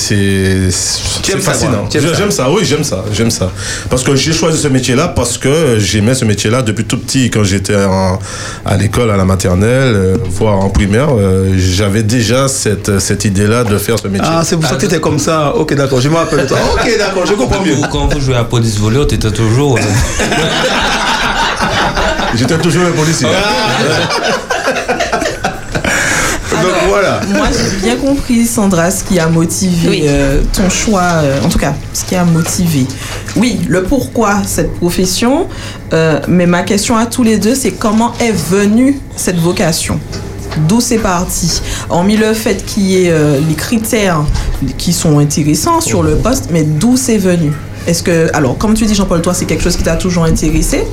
fascinant. 1.39 1.87
Tu. 1.89 1.99
J'aime 1.99 2.29
ça, 2.29 2.51
oui, 2.51 2.61
j'aime 2.63 2.83
ça, 2.83 3.03
j'aime 3.11 3.31
ça. 3.31 3.51
Parce 3.89 4.03
que 4.03 4.15
j'ai 4.15 4.33
choisi 4.33 4.59
ce 4.61 4.67
métier-là 4.67 5.07
parce 5.07 5.39
que 5.39 5.79
j'aimais 5.79 6.13
ce 6.13 6.25
métier-là 6.25 6.61
depuis 6.61 6.85
tout 6.85 6.99
petit. 6.99 7.31
Quand 7.31 7.43
j'étais 7.43 7.73
à 7.73 8.77
l'école, 8.77 9.09
à 9.09 9.17
la 9.17 9.25
maternelle, 9.25 9.95
euh, 9.95 10.17
voire 10.29 10.59
en 10.59 10.69
primaire, 10.69 11.07
euh, 11.17 11.55
j'avais 11.57 12.03
déjà 12.03 12.47
cette, 12.47 12.99
cette 12.99 13.25
idée-là 13.25 13.63
de 13.63 13.79
faire 13.79 13.97
ce 13.97 14.07
métier. 14.07 14.27
Ah, 14.29 14.43
c'est 14.45 14.57
pour 14.57 14.69
ça 14.69 14.75
que 14.75 14.81
t'étais 14.81 14.99
comme 14.99 15.17
ça. 15.17 15.55
Ok, 15.55 15.73
d'accord, 15.73 15.99
je 16.01 16.09
me 16.09 16.15
rappelle. 16.17 16.41
Ok, 16.73 16.97
d'accord, 16.99 17.25
je 17.25 17.33
comprends 17.33 17.63
mieux. 17.65 17.77
Quand 17.91 18.13
vous 18.13 18.21
jouez 18.21 18.35
à 18.35 18.43
police 18.43 18.77
voleur, 18.77 19.07
tu 19.07 19.15
étais 19.15 19.31
toujours. 19.31 19.79
J'étais 22.35 22.57
toujours 22.57 22.83
un 22.85 22.91
policier. 22.91 23.27
Donc 26.51 26.71
voilà. 26.87 27.19
Moi, 27.27 27.47
j'ai 27.51 27.77
bien 27.77 27.95
compris, 27.95 28.45
Sandra, 28.45 28.91
ce 28.91 29.03
qui 29.03 29.19
a 29.19 29.27
motivé 29.27 30.03
euh, 30.05 30.41
ton 30.53 30.69
choix, 30.69 31.01
euh, 31.01 31.41
en 31.43 31.49
tout 31.49 31.57
cas, 31.57 31.73
ce 31.93 32.03
qui 32.05 32.15
a 32.15 32.23
motivé. 32.23 32.85
Oui, 33.35 33.59
le 33.67 33.83
pourquoi 33.83 34.41
cette 34.45 34.73
profession, 34.75 35.47
euh, 35.93 36.19
mais 36.27 36.45
ma 36.45 36.63
question 36.63 36.97
à 36.97 37.05
tous 37.05 37.23
les 37.23 37.37
deux, 37.37 37.55
c'est 37.55 37.71
comment 37.71 38.13
est 38.19 38.33
venue 38.33 38.99
cette 39.15 39.39
vocation? 39.39 39.99
D'où 40.67 40.81
c'est 40.81 40.97
parti? 40.97 41.61
Hormis 41.89 42.17
le 42.17 42.33
fait 42.33 42.63
qu'il 42.65 42.83
y 42.83 43.05
ait 43.05 43.11
euh, 43.11 43.39
les 43.47 43.55
critères 43.55 44.21
qui 44.77 44.93
sont 44.93 45.19
intéressants 45.19 45.81
sur 45.81 46.03
le 46.03 46.15
poste, 46.15 46.49
mais 46.51 46.63
d'où 46.63 46.97
c'est 46.97 47.17
venu? 47.17 47.53
Est-ce 47.87 48.03
que, 48.03 48.29
alors, 48.35 48.57
comme 48.57 48.75
tu 48.75 48.85
dis, 48.85 48.93
Jean-Paul, 48.93 49.21
toi, 49.21 49.33
c'est 49.33 49.45
quelque 49.45 49.63
chose 49.63 49.77
qui 49.77 49.83
t'a 49.83 49.95
toujours 49.95 50.25
intéressé 50.25 50.85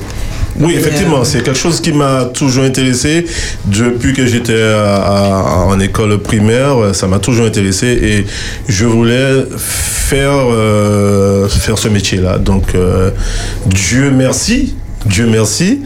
Oui, 0.59 0.73
effectivement, 0.75 1.23
c'est 1.23 1.41
quelque 1.43 1.57
chose 1.57 1.79
qui 1.81 1.91
m'a 1.91 2.25
toujours 2.25 2.63
intéressé 2.63 3.25
depuis 3.65 4.13
que 4.13 4.25
j'étais 4.25 4.61
en 4.73 5.79
école 5.79 6.17
primaire. 6.19 6.93
Ça 6.93 7.07
m'a 7.07 7.19
toujours 7.19 7.45
intéressé 7.45 7.87
et 7.87 8.25
je 8.67 8.85
voulais 8.85 9.45
faire 9.57 10.31
euh, 10.33 11.47
faire 11.47 11.77
ce 11.77 11.87
métier-là. 11.87 12.37
Donc, 12.39 12.75
euh, 12.75 13.11
Dieu 13.67 14.11
merci, 14.11 14.75
Dieu 15.05 15.27
merci, 15.27 15.81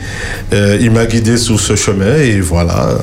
euh, 0.54 0.78
il 0.82 0.92
m'a 0.92 1.06
guidé 1.06 1.38
sur 1.38 1.60
ce 1.60 1.76
chemin 1.76 2.16
et 2.18 2.40
voilà. 2.40 2.98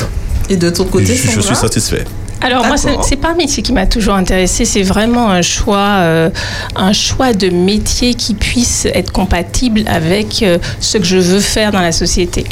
Et 0.48 0.56
de 0.56 0.70
ton 0.70 0.84
côté, 0.84 1.14
je, 1.14 1.30
je 1.30 1.40
suis 1.40 1.54
satisfait. 1.56 2.04
Alors 2.42 2.64
moi, 2.66 2.76
c'est 3.02 3.16
pas 3.16 3.30
un 3.30 3.34
métier 3.34 3.62
qui 3.62 3.72
m'a 3.72 3.86
toujours 3.86 4.14
intéressé. 4.14 4.64
C'est 4.64 4.82
vraiment 4.82 5.28
un 5.30 5.42
choix, 5.42 5.76
euh, 5.98 6.30
un 6.74 6.92
choix 6.94 7.32
de 7.34 7.50
métier 7.50 8.14
qui 8.14 8.34
puisse 8.34 8.86
être 8.86 9.12
compatible 9.12 9.82
avec 9.86 10.42
euh, 10.42 10.58
ce 10.80 10.96
que 10.98 11.04
je 11.04 11.18
veux 11.18 11.40
faire 11.40 11.70
dans 11.70 11.80
la 11.82 11.92
société. 11.92 12.44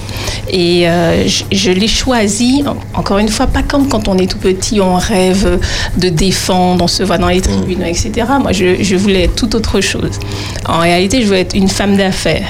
Et 0.50 0.88
euh, 0.88 1.26
je, 1.26 1.44
je 1.52 1.70
l'ai 1.70 1.88
choisi, 1.88 2.62
en- 2.66 2.76
encore 2.98 3.18
une 3.18 3.28
fois, 3.28 3.46
pas 3.46 3.62
comme 3.62 3.88
quand 3.88 4.08
on 4.08 4.18
est 4.18 4.30
tout 4.30 4.38
petit, 4.38 4.78
on 4.80 4.96
rêve 4.96 5.58
de 5.96 6.08
défendre, 6.10 6.84
on 6.84 6.88
se 6.88 7.02
voit 7.02 7.16
dans 7.18 7.28
les 7.28 7.40
tribunes, 7.40 7.82
etc. 7.82 8.10
Moi, 8.40 8.52
je, 8.52 8.82
je 8.82 8.96
voulais 8.96 9.24
être 9.24 9.36
tout 9.36 9.56
autre 9.56 9.80
chose. 9.80 10.18
En 10.66 10.80
réalité, 10.80 11.22
je 11.22 11.26
voulais 11.28 11.40
être 11.40 11.56
une 11.56 11.68
femme 11.68 11.96
d'affaires. 11.96 12.48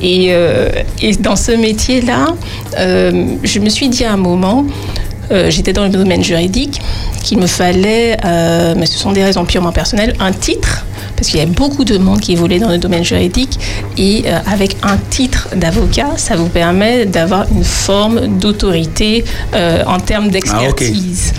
Et, 0.00 0.32
et 1.02 1.12
dans 1.16 1.36
ce 1.36 1.50
métier-là, 1.52 2.26
je 2.78 3.58
me 3.58 3.68
suis 3.68 3.88
dit 3.88 4.04
à 4.04 4.12
un 4.12 4.16
moment, 4.16 4.64
euh, 5.30 5.50
j'étais 5.50 5.72
dans 5.72 5.84
le 5.84 5.90
domaine 5.90 6.22
juridique, 6.22 6.80
qu'il 7.22 7.38
me 7.38 7.46
fallait, 7.46 8.16
euh, 8.24 8.74
mais 8.76 8.86
ce 8.86 8.98
sont 8.98 9.12
des 9.12 9.24
raisons 9.24 9.44
purement 9.44 9.72
personnelles, 9.72 10.14
un 10.20 10.32
titre, 10.32 10.86
parce 11.16 11.28
qu'il 11.28 11.38
y 11.40 11.42
a 11.42 11.46
beaucoup 11.46 11.84
de 11.84 11.98
monde 11.98 12.20
qui 12.20 12.32
évolue 12.32 12.58
dans 12.58 12.68
le 12.68 12.78
domaine 12.78 13.04
juridique, 13.04 13.58
et 13.96 14.24
euh, 14.26 14.38
avec 14.46 14.76
un 14.82 14.96
titre 15.10 15.48
d'avocat, 15.56 16.10
ça 16.16 16.36
vous 16.36 16.48
permet 16.48 17.06
d'avoir 17.06 17.46
une 17.50 17.64
forme 17.64 18.38
d'autorité 18.38 19.24
euh, 19.54 19.82
en 19.86 19.98
termes 19.98 20.28
d'expertise. 20.30 21.32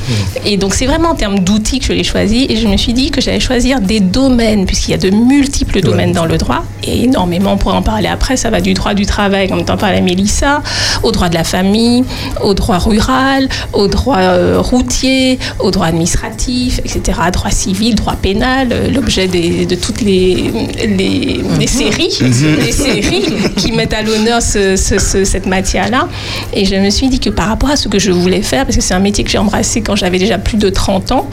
Et 0.46 0.58
donc 0.58 0.74
c'est 0.74 0.86
vraiment 0.86 1.10
en 1.10 1.16
termes 1.16 1.40
d'outils 1.40 1.80
que 1.80 1.86
je 1.86 1.94
l'ai 1.94 2.04
choisi, 2.04 2.46
et 2.50 2.58
je 2.58 2.68
me 2.68 2.78
suis 2.78 2.94
dit 2.94 3.12
que 3.12 3.22
j'allais 3.22 3.40
choisir 3.40 3.80
des 3.82 4.00
domaines, 4.00 4.66
puisqu'il 4.66 4.92
y 4.92 4.94
a 4.94 4.98
de 4.98 5.10
multiples 5.10 5.82
domaines 5.82 6.12
dans 6.14 6.26
le 6.26 6.38
droit, 6.38 6.64
et 6.84 7.04
énormément, 7.04 7.54
on 7.54 7.58
pourra 7.58 7.76
en 7.76 7.82
parler 7.82 8.08
après, 8.08 8.38
ça 8.38 8.50
va 8.50 8.62
du 8.62 8.74
droit 8.74 8.94
du 8.94 9.06
travail, 9.06 9.48
comme 9.50 9.64
t'en 9.66 9.78
parlait 9.78 10.02
Mélissa, 10.02 10.62
au 11.04 11.12
droit 11.12 11.30
de 11.30 11.36
la 11.36 11.44
famille, 11.44 12.04
au 12.44 12.54
droit 12.54 12.78
rural, 12.80 13.48
au 13.74 13.88
droit 13.88 14.18
euh, 14.20 14.60
routier, 14.60 15.38
au 15.60 15.72
droit 15.72 15.88
administratif, 15.88 16.80
etc., 16.80 17.20
droit 17.32 17.52
civil, 17.52 17.96
droit 17.96 18.16
pénal, 18.16 18.70
l'objet 18.94 19.28
des- 19.28 19.66
de 19.68 19.76
toutes 19.76 20.02
les, 20.02 20.52
les, 20.86 21.42
les 21.60 21.68
séries, 21.68 22.16
Mhm. 22.22 22.56
les 22.66 22.72
séries 22.72 23.26
qui 23.56 23.72
mettent 23.72 23.94
à 23.94 24.02
l'honneur 24.02 24.42
ce- 24.42 24.76
ce- 24.76 25.00
ce- 25.00 25.24
cette 25.26 25.46
matière-là. 25.46 26.08
Et 26.54 26.66
je 26.66 26.76
me 26.76 26.90
suis 26.90 27.08
dit 27.10 27.20
que 27.20 27.30
par 27.30 27.48
rapport 27.48 27.70
à 27.70 27.76
ce 27.76 27.88
que 27.88 28.00
je 28.00 28.12
voulais 28.12 28.42
faire, 28.42 28.66
parce 28.66 28.76
que 28.76 28.82
c'est 28.82 28.94
un 28.94 29.00
métier 29.00 29.24
que 29.24 29.30
j'ai 29.30 29.38
embrassé 29.38 29.82
quand 29.82 29.96
j'avais 29.96 30.20
déjà 30.20 30.38
plus 30.38 30.58
de 30.58 30.70
30 30.70 31.12
ans, 31.12 31.28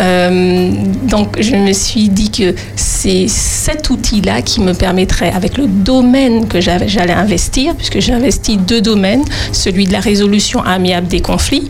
euh, 0.00 0.70
donc 1.04 1.36
je 1.40 1.54
me 1.56 1.72
suis 1.72 2.08
dit 2.08 2.30
que 2.30 2.54
c'est 2.76 3.26
cet 3.28 3.90
outil-là 3.90 4.42
qui 4.42 4.60
me 4.60 4.72
permettrait, 4.74 5.32
avec 5.32 5.56
le 5.58 5.66
domaine 5.66 6.46
que 6.48 6.60
j'allais 6.60 7.12
investir, 7.12 7.74
puisque 7.74 8.00
j'ai 8.00 8.12
investi 8.12 8.56
deux 8.56 8.80
domaines, 8.80 9.24
celui 9.52 9.86
de 9.86 9.92
la 9.92 10.00
résolution 10.00 10.62
amiable 10.62 11.08
des 11.08 11.20
conflits 11.20 11.68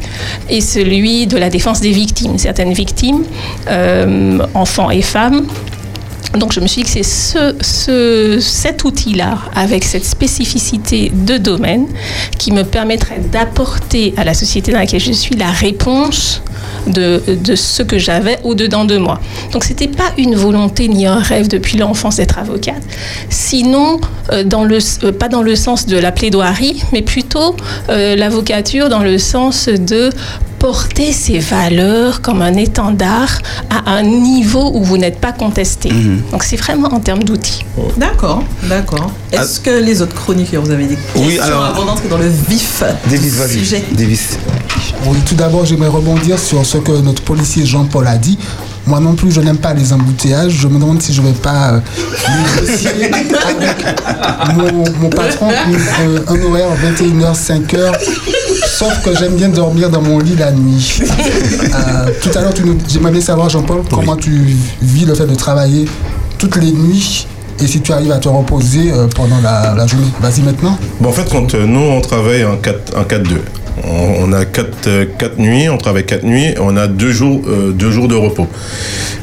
et 0.50 0.60
celui 0.60 1.26
de 1.26 1.36
la 1.38 1.50
défense 1.50 1.80
des 1.80 1.90
victimes. 1.92 2.38
Certaines 2.38 2.72
victimes, 2.72 3.22
euh, 3.68 4.38
enfants 4.54 4.90
et 4.90 5.02
femmes, 5.02 5.46
donc 6.34 6.52
je 6.52 6.60
me 6.60 6.66
suis 6.66 6.82
dit 6.82 6.88
que 6.88 6.92
c'est 6.92 7.02
ce, 7.02 7.54
ce- 7.60 8.38
cet 8.40 8.84
outil-là, 8.84 9.38
avec 9.54 9.84
cette 9.84 10.04
spécificité 10.04 11.10
de 11.14 11.38
domaine, 11.38 11.86
qui 12.38 12.52
me 12.52 12.62
permettrait 12.64 13.20
d'apporter 13.32 14.14
à 14.16 14.24
la 14.24 14.34
société 14.34 14.72
dans 14.72 14.78
laquelle 14.78 15.00
je 15.00 15.12
suis 15.12 15.36
la 15.36 15.50
réponse 15.50 16.42
de, 16.86 17.20
ce 17.54 17.82
que 17.82 17.98
j'avais 17.98 18.38
au-dedans 18.44 18.84
de 18.84 18.96
moi. 18.98 19.20
Donc 19.52 19.64
c'était 19.64 19.88
pas 19.88 20.12
une 20.16 20.34
volonté 20.34 20.88
ni 20.88 21.06
un 21.06 21.18
rêve 21.18 21.48
depuis 21.48 21.78
l'enfance 21.78 22.16
d'être 22.16 22.38
avocate. 22.38 22.82
Sinon, 23.30 24.00
euh, 24.32 24.44
euh, 24.44 25.12
pas 25.12 25.28
dans 25.28 25.42
le 25.42 25.56
sens 25.56 25.86
de 25.86 25.96
la 25.98 26.12
plaidoirie, 26.12 26.82
mais 26.92 27.02
plutôt 27.02 27.56
euh, 27.88 28.16
l'avocature 28.16 28.88
dans 28.88 29.02
le 29.02 29.18
sens 29.18 29.68
de 29.68 30.10
porter 30.58 31.12
ses 31.12 31.38
valeurs 31.38 32.20
comme 32.20 32.42
un 32.42 32.54
étendard 32.54 33.38
à 33.70 33.90
un 33.92 34.02
niveau 34.02 34.70
où 34.74 34.82
vous 34.82 34.98
n'êtes 34.98 35.18
pas 35.20 35.32
contesté. 35.32 35.90
Donc 36.32 36.42
c'est 36.42 36.56
vraiment 36.56 36.88
en 36.88 37.00
termes 37.00 37.22
d'outils. 37.22 37.64
D'accord, 37.96 38.42
d'accord. 38.64 39.10
Est-ce 39.32 39.60
que 39.60 39.70
les 39.70 40.02
autres 40.02 40.14
chroniqueurs, 40.14 40.62
vous 40.62 40.70
avez 40.70 40.86
des 40.86 40.96
questions 40.96 41.22
Oui, 41.26 41.38
alors- 41.38 41.64
avant 41.64 41.84
d'entrer 41.84 42.08
dans 42.08 42.18
le 42.18 42.28
vif 42.28 42.82
Davis, 43.08 43.32
du 43.32 43.38
vas-y. 43.38 43.58
sujet 43.58 43.84
Davis. 43.92 44.38
Oui, 45.06 45.18
tout 45.26 45.34
d'abord, 45.34 45.64
j'aimerais 45.64 45.88
rebondir 45.88 46.38
sur 46.38 46.64
ce 46.66 46.78
que 46.78 46.92
notre 46.92 47.22
policier 47.22 47.64
Jean-Paul 47.64 48.06
a 48.06 48.16
dit. 48.16 48.38
Moi 48.88 49.00
non 49.00 49.12
plus, 49.14 49.30
je 49.30 49.40
n'aime 49.42 49.58
pas 49.58 49.74
les 49.74 49.92
embouteillages. 49.92 50.52
Je 50.52 50.66
me 50.66 50.78
demande 50.80 51.02
si 51.02 51.12
je 51.12 51.20
ne 51.20 51.26
vais 51.26 51.32
pas 51.34 51.72
euh, 51.74 51.80
négocier 52.56 52.88
avec 52.88 54.56
mon, 54.56 54.84
mon 55.00 55.10
patron 55.10 55.48
une- 55.68 55.74
euh, 56.16 56.20
un 56.26 56.42
horaire 56.42 56.68
21h, 56.82 57.34
5h. 57.36 57.92
Sauf 58.66 59.02
que 59.02 59.14
j'aime 59.16 59.34
bien 59.36 59.50
dormir 59.50 59.90
dans 59.90 60.00
mon 60.00 60.18
lit 60.20 60.36
la 60.36 60.52
nuit. 60.52 61.00
Euh, 61.02 62.10
tout 62.22 62.30
à 62.36 62.40
l'heure, 62.40 62.54
j'aimerais 62.88 63.12
bien 63.12 63.20
savoir, 63.20 63.50
Jean-Paul, 63.50 63.82
comment 63.92 64.16
tu 64.16 64.56
vis 64.80 65.04
le 65.04 65.14
fait 65.14 65.26
de 65.26 65.34
travailler 65.34 65.84
toutes 66.38 66.56
les 66.56 66.72
nuits 66.72 67.26
et 67.60 67.66
si 67.66 67.80
tu 67.80 67.92
arrives 67.92 68.12
à 68.12 68.18
te 68.18 68.28
reposer 68.28 68.92
pendant 69.16 69.40
la, 69.42 69.74
la 69.76 69.86
journée. 69.86 70.06
Vas-y 70.20 70.42
maintenant. 70.42 70.78
Bon, 71.00 71.08
en 71.10 71.12
fait, 71.12 71.28
quand 71.30 71.52
nous, 71.54 71.80
on 71.80 72.00
travaille 72.00 72.44
en 72.44 72.56
4 72.56 72.96
en 72.96 73.02
4-2. 73.02 73.24
On, 73.84 74.32
a 74.32 74.44
quatre, 74.44 74.86
euh, 74.86 75.04
quatre 75.18 75.38
nuits, 75.38 75.68
on 75.68 75.78
travaille 75.78 76.04
quatre 76.04 76.24
nuits, 76.24 76.54
on 76.60 76.76
a 76.76 76.86
deux 76.86 77.10
jours, 77.12 77.42
euh, 77.48 77.72
de 78.08 78.14
repos. 78.14 78.46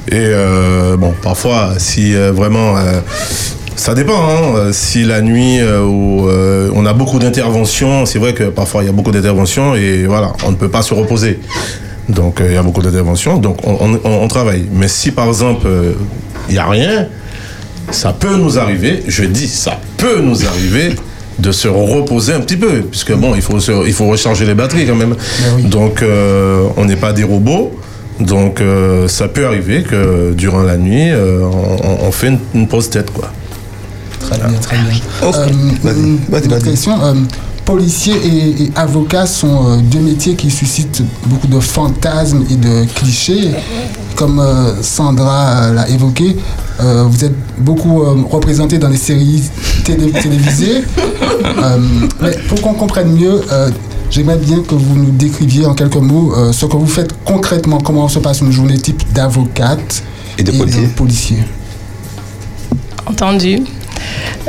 Et 0.10 0.14
euh, 0.16 0.98
bon, 0.98 1.14
parfois, 1.22 1.74
si 1.78 2.14
vraiment, 2.14 2.76
ça 3.76 3.94
dépend. 3.94 4.14
hein, 4.30 4.70
si 4.72 5.04
la 5.04 5.22
nuit 5.22 5.60
où 5.62 6.28
on 6.76 6.86
a 6.86 6.94
beaucoup 6.94 7.20
d'interventions, 7.20 8.06
c'est 8.06 8.20
vrai 8.20 8.34
que 8.34 8.46
parfois 8.46 8.84
il 8.84 8.86
y 8.88 8.90
a 8.90 8.94
beaucoup 8.94 9.12
d'interventions 9.12 9.76
et 9.76 10.06
voilà, 10.06 10.34
on 10.46 10.52
ne 10.52 10.56
peut 10.56 10.70
pas 10.70 10.82
se 10.82 10.94
reposer. 10.94 11.40
Donc 12.08 12.40
il 12.46 12.54
y 12.54 12.58
a 12.58 12.62
beaucoup 12.64 12.82
d'interventions, 12.84 13.38
donc 13.38 13.58
on, 13.66 14.00
on- 14.04 14.28
travaille. 14.28 14.66
Mais 14.72 14.88
si 14.88 15.12
par 15.12 15.28
exemple 15.28 15.68
il 16.48 16.54
n'y 16.54 16.60
a 16.60 16.68
rien, 16.70 17.08
ça 17.92 18.14
peut 18.14 18.36
nous 18.38 18.60
arriver, 18.60 19.04
je 19.08 19.24
dis 19.24 19.48
ça 19.48 19.80
peut 19.98 20.20
nous 20.22 20.46
arriver 20.46 20.94
de 21.40 21.52
se 21.52 21.68
reposer 21.68 22.34
un 22.34 22.40
petit 22.42 22.58
peu, 22.58 22.82
puisque 22.82 23.14
bon, 23.14 23.36
il 23.36 23.42
faut, 23.42 23.60
se- 23.60 23.86
il 23.88 23.94
faut 23.94 24.08
recharger 24.08 24.46
les 24.46 24.54
batteries 24.56 24.86
quand 24.88 24.96
même. 24.96 25.16
Donc 25.70 26.02
euh, 26.02 26.68
on 26.78 26.86
n'est 26.86 26.96
pas 26.96 27.14
des 27.14 27.24
robots. 27.24 27.72
Donc 28.20 28.62
euh, 28.62 29.08
ça 29.10 29.28
peut 29.28 29.46
arriver 29.46 29.84
que 29.84 30.32
durant 30.34 30.64
la 30.64 30.78
nuit, 30.78 31.10
euh, 31.12 31.42
on, 32.02 32.12
fait 32.12 32.28
une, 32.30 32.40
une 32.54 32.68
pause 32.68 32.90
tête 32.90 33.12
quoi. 33.12 33.32
Très 34.22 34.38
bien, 34.38 34.48
très 34.60 34.78
bien. 34.78 34.86
Euh, 35.24 35.48
une 36.46 36.56
autre 36.56 36.64
question. 36.64 36.94
Policiers 37.66 38.16
et, 38.26 38.64
et 38.64 38.72
avocats 38.76 39.26
sont 39.26 39.68
euh, 39.70 39.78
deux 39.82 40.00
métiers 40.00 40.36
qui 40.36 40.50
suscitent 40.52 41.02
beaucoup 41.26 41.48
de 41.48 41.60
fantasmes 41.60 42.46
et 42.50 42.56
de 42.56 42.86
clichés. 42.94 43.52
Comme 44.16 44.40
euh, 44.40 44.82
Sandra 44.82 45.64
euh, 45.64 45.74
l'a 45.74 45.90
évoqué, 45.90 46.38
euh, 46.80 47.04
vous 47.10 47.26
êtes 47.26 47.36
beaucoup 47.58 48.04
euh, 48.04 48.16
représenté 48.30 48.78
dans 48.78 48.88
les 48.90 48.98
séries 48.98 49.44
télé- 49.84 50.12
télévisées. 50.12 50.84
Euh, 51.64 51.78
mais 52.22 52.32
pour 52.48 52.62
qu'on 52.62 52.74
comprenne 52.74 53.12
mieux, 53.14 53.42
euh, 53.52 53.70
j'aimerais 54.10 54.38
bien 54.38 54.60
que 54.62 54.74
vous 54.76 54.96
nous 54.96 55.12
décriviez 55.12 55.66
en 55.66 55.74
quelques 55.74 55.96
mots 55.98 56.34
euh, 56.36 56.52
ce 56.54 56.66
que 56.66 56.76
vous 56.78 56.88
faites 56.88 57.12
concrètement, 57.26 57.78
comment 57.80 58.08
se 58.08 58.20
passe 58.20 58.40
une 58.42 58.52
journée 58.52 58.78
type 58.78 59.04
d'avocate 59.14 60.02
et 60.38 60.44
de 60.44 60.52
policier. 60.96 61.38
Entendu. 63.06 63.60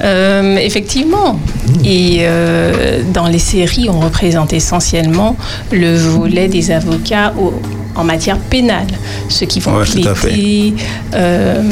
Euh, 0.02 0.56
effectivement. 0.56 1.38
Et 1.84 2.18
euh, 2.20 3.02
dans 3.12 3.26
les 3.28 3.38
séries, 3.38 3.88
on 3.90 4.00
représente 4.00 4.52
essentiellement 4.52 5.36
le 5.72 5.96
volet 5.96 6.48
des 6.48 6.70
avocats 6.70 7.32
au- 7.38 7.54
en 7.94 8.04
matière 8.04 8.38
pénale, 8.38 8.86
ceux 9.28 9.46
qui 9.46 9.58
vont 9.60 9.74
Ouais, 9.76 9.84
plaider 9.84 10.74
euh, 11.14 11.62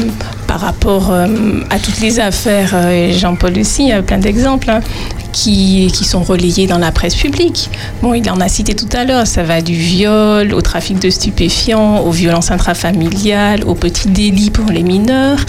par 0.47 0.59
rapport 0.59 1.11
à 1.11 1.79
toutes 1.79 1.99
les 2.01 2.19
affaires. 2.19 2.75
Jean-Paul 3.11 3.59
aussi, 3.59 3.91
a 3.91 4.01
plein 4.01 4.17
d'exemples. 4.17 4.71
hein, 4.71 4.79
Qui, 5.35 5.91
sont 6.05 6.23
relayés 6.23 6.65
dans 6.65 6.77
la 6.77 6.93
presse 6.93 7.13
publique. 7.13 7.69
Bon, 8.01 8.13
il 8.13 8.29
en 8.29 8.39
a 8.39 8.47
cité 8.47 8.73
tout 8.73 8.87
à 8.93 9.03
l'heure, 9.03 9.27
ça 9.27 9.43
va 9.43 9.61
du 9.61 9.73
viol 9.73 10.53
au 10.53 10.61
trafic 10.61 10.97
de 10.97 11.09
stupéfiants, 11.09 11.99
aux 11.99 12.11
violences 12.11 12.51
intrafamiliales, 12.51 13.65
aux 13.65 13.75
petits 13.75 14.07
délits 14.07 14.49
pour 14.49 14.71
les 14.71 14.81
mineurs 14.81 15.39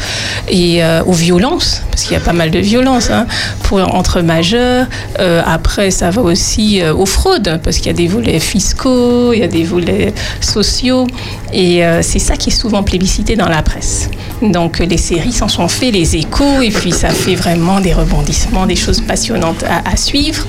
et 0.49 0.83
euh, 0.83 1.05
aux 1.05 1.12
violences, 1.12 1.83
parce 1.90 2.03
qu'il 2.03 2.14
y 2.14 2.16
a 2.16 2.20
pas 2.20 2.33
mal 2.33 2.51
de 2.51 2.59
violences 2.59 3.11
hein, 3.11 3.29
pour, 3.62 3.79
entre 3.94 4.22
majeurs. 4.22 4.87
Euh, 5.20 5.40
après, 5.46 5.92
ça 5.92 6.11
va 6.11 6.20
aussi 6.20 6.83
euh, 6.83 6.92
aux 6.92 7.07
fraudes, 7.07 7.61
parce 7.62 7.77
qu'il 7.77 7.87
y 7.87 7.90
a 7.90 7.92
des 7.92 8.09
volets 8.09 8.40
fiscaux, 8.40 9.33
il 9.33 9.38
y 9.38 9.44
a 9.44 9.49
des 9.49 9.62
volets 9.62 10.12
sociaux, 10.40 11.07
et 11.53 11.83
c'est 12.03 12.18
ça 12.18 12.37
qui 12.37 12.51
est 12.51 12.53
souvent 12.53 12.83
plébiscité 12.83 13.37
dans 13.37 13.49
la 13.49 13.62
presse. 13.62 14.11
Donc 14.42 14.81
les 14.81 14.99
séries 14.99 15.33
s'en 15.33 15.49
sont 15.49 15.68
fait 15.68 15.92
les 15.92 16.16
échos, 16.16 16.61
et 16.61 16.70
puis 16.70 16.92
ça 16.92 17.11
fait 17.11 17.37
vraiment 17.37 17.81
des 17.81 17.94
rebondissements, 17.94 18.66
des 18.66 18.77
choses 18.77 19.01
passionnantes 19.01 19.64
à 19.85 19.97
suivre. 19.97 20.47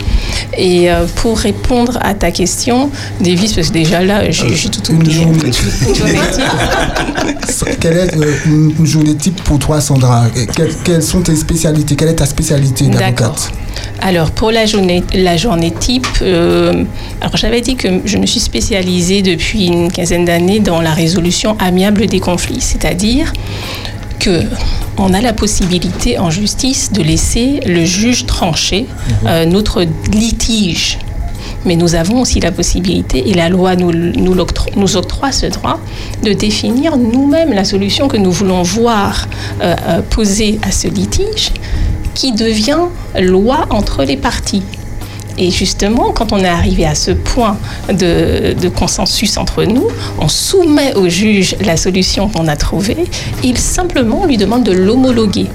Et 0.58 0.92
euh, 0.92 1.06
pour 1.18 1.38
répondre 1.38 2.00
à 2.02 2.14
ta 2.14 2.32
question, 2.32 2.90
Davis, 3.20 3.54
parce 3.54 3.68
que 3.68 3.74
déjà 3.74 4.04
là, 4.04 4.32
j'ai 4.32 4.56
j'ai 4.56 4.70
tout 4.70 4.92
oublié. 4.92 5.16
Une 5.16 5.22
journée 5.22 5.50
type. 5.52 5.66
Quelle 7.80 7.98
est 7.98 8.16
euh, 8.16 8.34
une, 8.46 8.74
une 8.80 8.86
journée 8.86 9.16
type 9.16 9.42
pour 9.44 9.60
toi, 9.60 9.82
Sandra? 9.82 10.26
Quelles, 10.56 10.74
quelles 10.84 11.04
sont 11.04 11.22
tes 11.22 11.36
spécialités? 11.36 11.96
Quelle 11.96 12.10
est 12.10 12.16
ta 12.16 12.26
spécialité 12.26 12.88
d'avocate? 12.88 13.52
Alors, 14.02 14.32
pour 14.32 14.52
la 14.52 14.66
journée, 14.66 15.04
la 15.14 15.38
journée 15.38 15.72
type, 15.72 16.08
euh, 16.22 16.84
alors 17.22 17.36
j'avais 17.36 17.62
dit 17.62 17.76
que 17.76 17.88
je 18.06 18.18
me 18.18 18.26
suis 18.26 18.40
spécialisée 18.40 19.22
depuis 19.22 19.68
une 19.68 19.92
quinzaine 19.92 20.26
d'années 20.26 20.60
dans 20.60 20.82
la 20.82 20.94
résolution 20.94 21.58
amiable 21.60 22.08
des 22.08 22.20
conflits, 22.20 22.62
c'est-à-dire 22.62 23.34
que 24.28 24.38
on 24.98 25.14
a 25.14 25.22
la 25.22 25.34
possibilité 25.44 26.18
en 26.26 26.30
justice 26.42 26.92
de 26.92 27.02
laisser 27.12 27.48
le 27.66 27.84
juge 27.86 28.26
trancher 28.26 28.82
euh, 29.26 29.46
notre 29.46 29.80
litige. 30.12 30.98
Mais 31.66 31.76
nous 31.76 31.94
avons 31.96 32.18
aussi 32.22 32.40
la 32.40 32.52
possibilité, 32.52 33.18
et 33.30 33.34
la 33.34 33.50
loi 33.50 33.76
nous, 33.82 33.92
nous, 34.26 34.34
l'octro- 34.34 34.72
nous 34.76 34.96
octroie 35.02 35.32
ce 35.32 35.48
droit, 35.48 35.80
de 36.24 36.32
définir 36.34 36.98
nous-mêmes 36.98 37.54
la 37.62 37.66
solution 37.74 38.08
que 38.08 38.18
nous 38.26 38.32
voulons 38.40 38.64
voir 38.64 39.28
euh, 39.62 39.76
euh, 39.88 40.02
posée 40.16 40.60
à 40.68 40.72
ce 40.72 40.88
litige, 40.88 41.52
qui 42.14 42.32
devient 42.32 42.86
loi 43.20 43.60
entre 43.70 44.04
les 44.04 44.18
parties. 44.18 44.64
Et 45.38 45.52
justement, 45.52 46.12
quand 46.12 46.34
on 46.34 46.40
est 46.40 46.48
arrivé 46.48 46.86
à 46.86 46.96
ce 46.96 47.12
point 47.12 47.58
de, 47.90 48.56
consensus 48.70 49.38
entre 49.38 49.64
nous, 49.64 49.88
on 50.20 50.28
soumet 50.28 50.94
au 50.96 51.08
juge 51.08 51.56
la 51.64 51.78
solution 51.78 52.28
qu'on 52.28 52.48
a 52.48 52.56
trouvée. 52.56 52.98
Il 53.44 53.58
simplement 53.58 54.26
lui 54.26 54.38
demande 54.38 54.64
de 54.64 54.72
l'homologuer. 54.72 55.48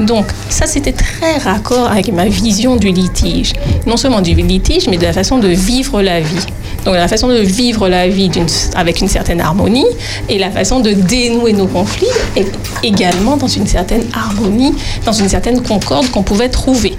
Donc 0.00 0.26
ça, 0.48 0.66
c'était 0.66 0.92
très 0.92 1.38
raccord 1.38 1.86
avec 1.86 2.12
ma 2.12 2.26
vision 2.26 2.76
du 2.76 2.88
litige. 2.88 3.52
Non 3.86 3.96
seulement 3.96 4.20
du 4.20 4.34
litige, 4.34 4.88
mais 4.88 4.98
de 4.98 5.04
la 5.04 5.12
façon 5.12 5.38
de 5.38 5.48
vivre 5.48 6.02
la 6.02 6.20
vie. 6.20 6.46
Donc 6.84 6.94
la 6.94 7.08
façon 7.08 7.28
de 7.28 7.38
vivre 7.38 7.88
la 7.88 8.08
vie 8.08 8.30
avec 8.74 9.00
une 9.00 9.08
certaine 9.08 9.40
harmonie 9.40 9.86
et 10.28 10.38
la 10.38 10.50
façon 10.50 10.80
de 10.80 10.92
dénouer 10.92 11.52
nos 11.52 11.66
conflits 11.66 12.08
est 12.36 12.50
également 12.82 13.36
dans 13.36 13.46
une 13.46 13.66
certaine 13.66 14.04
harmonie, 14.12 14.74
dans 15.06 15.12
une 15.12 15.28
certaine 15.28 15.62
concorde 15.62 16.10
qu'on 16.10 16.22
pouvait 16.22 16.48
trouver. 16.48 16.96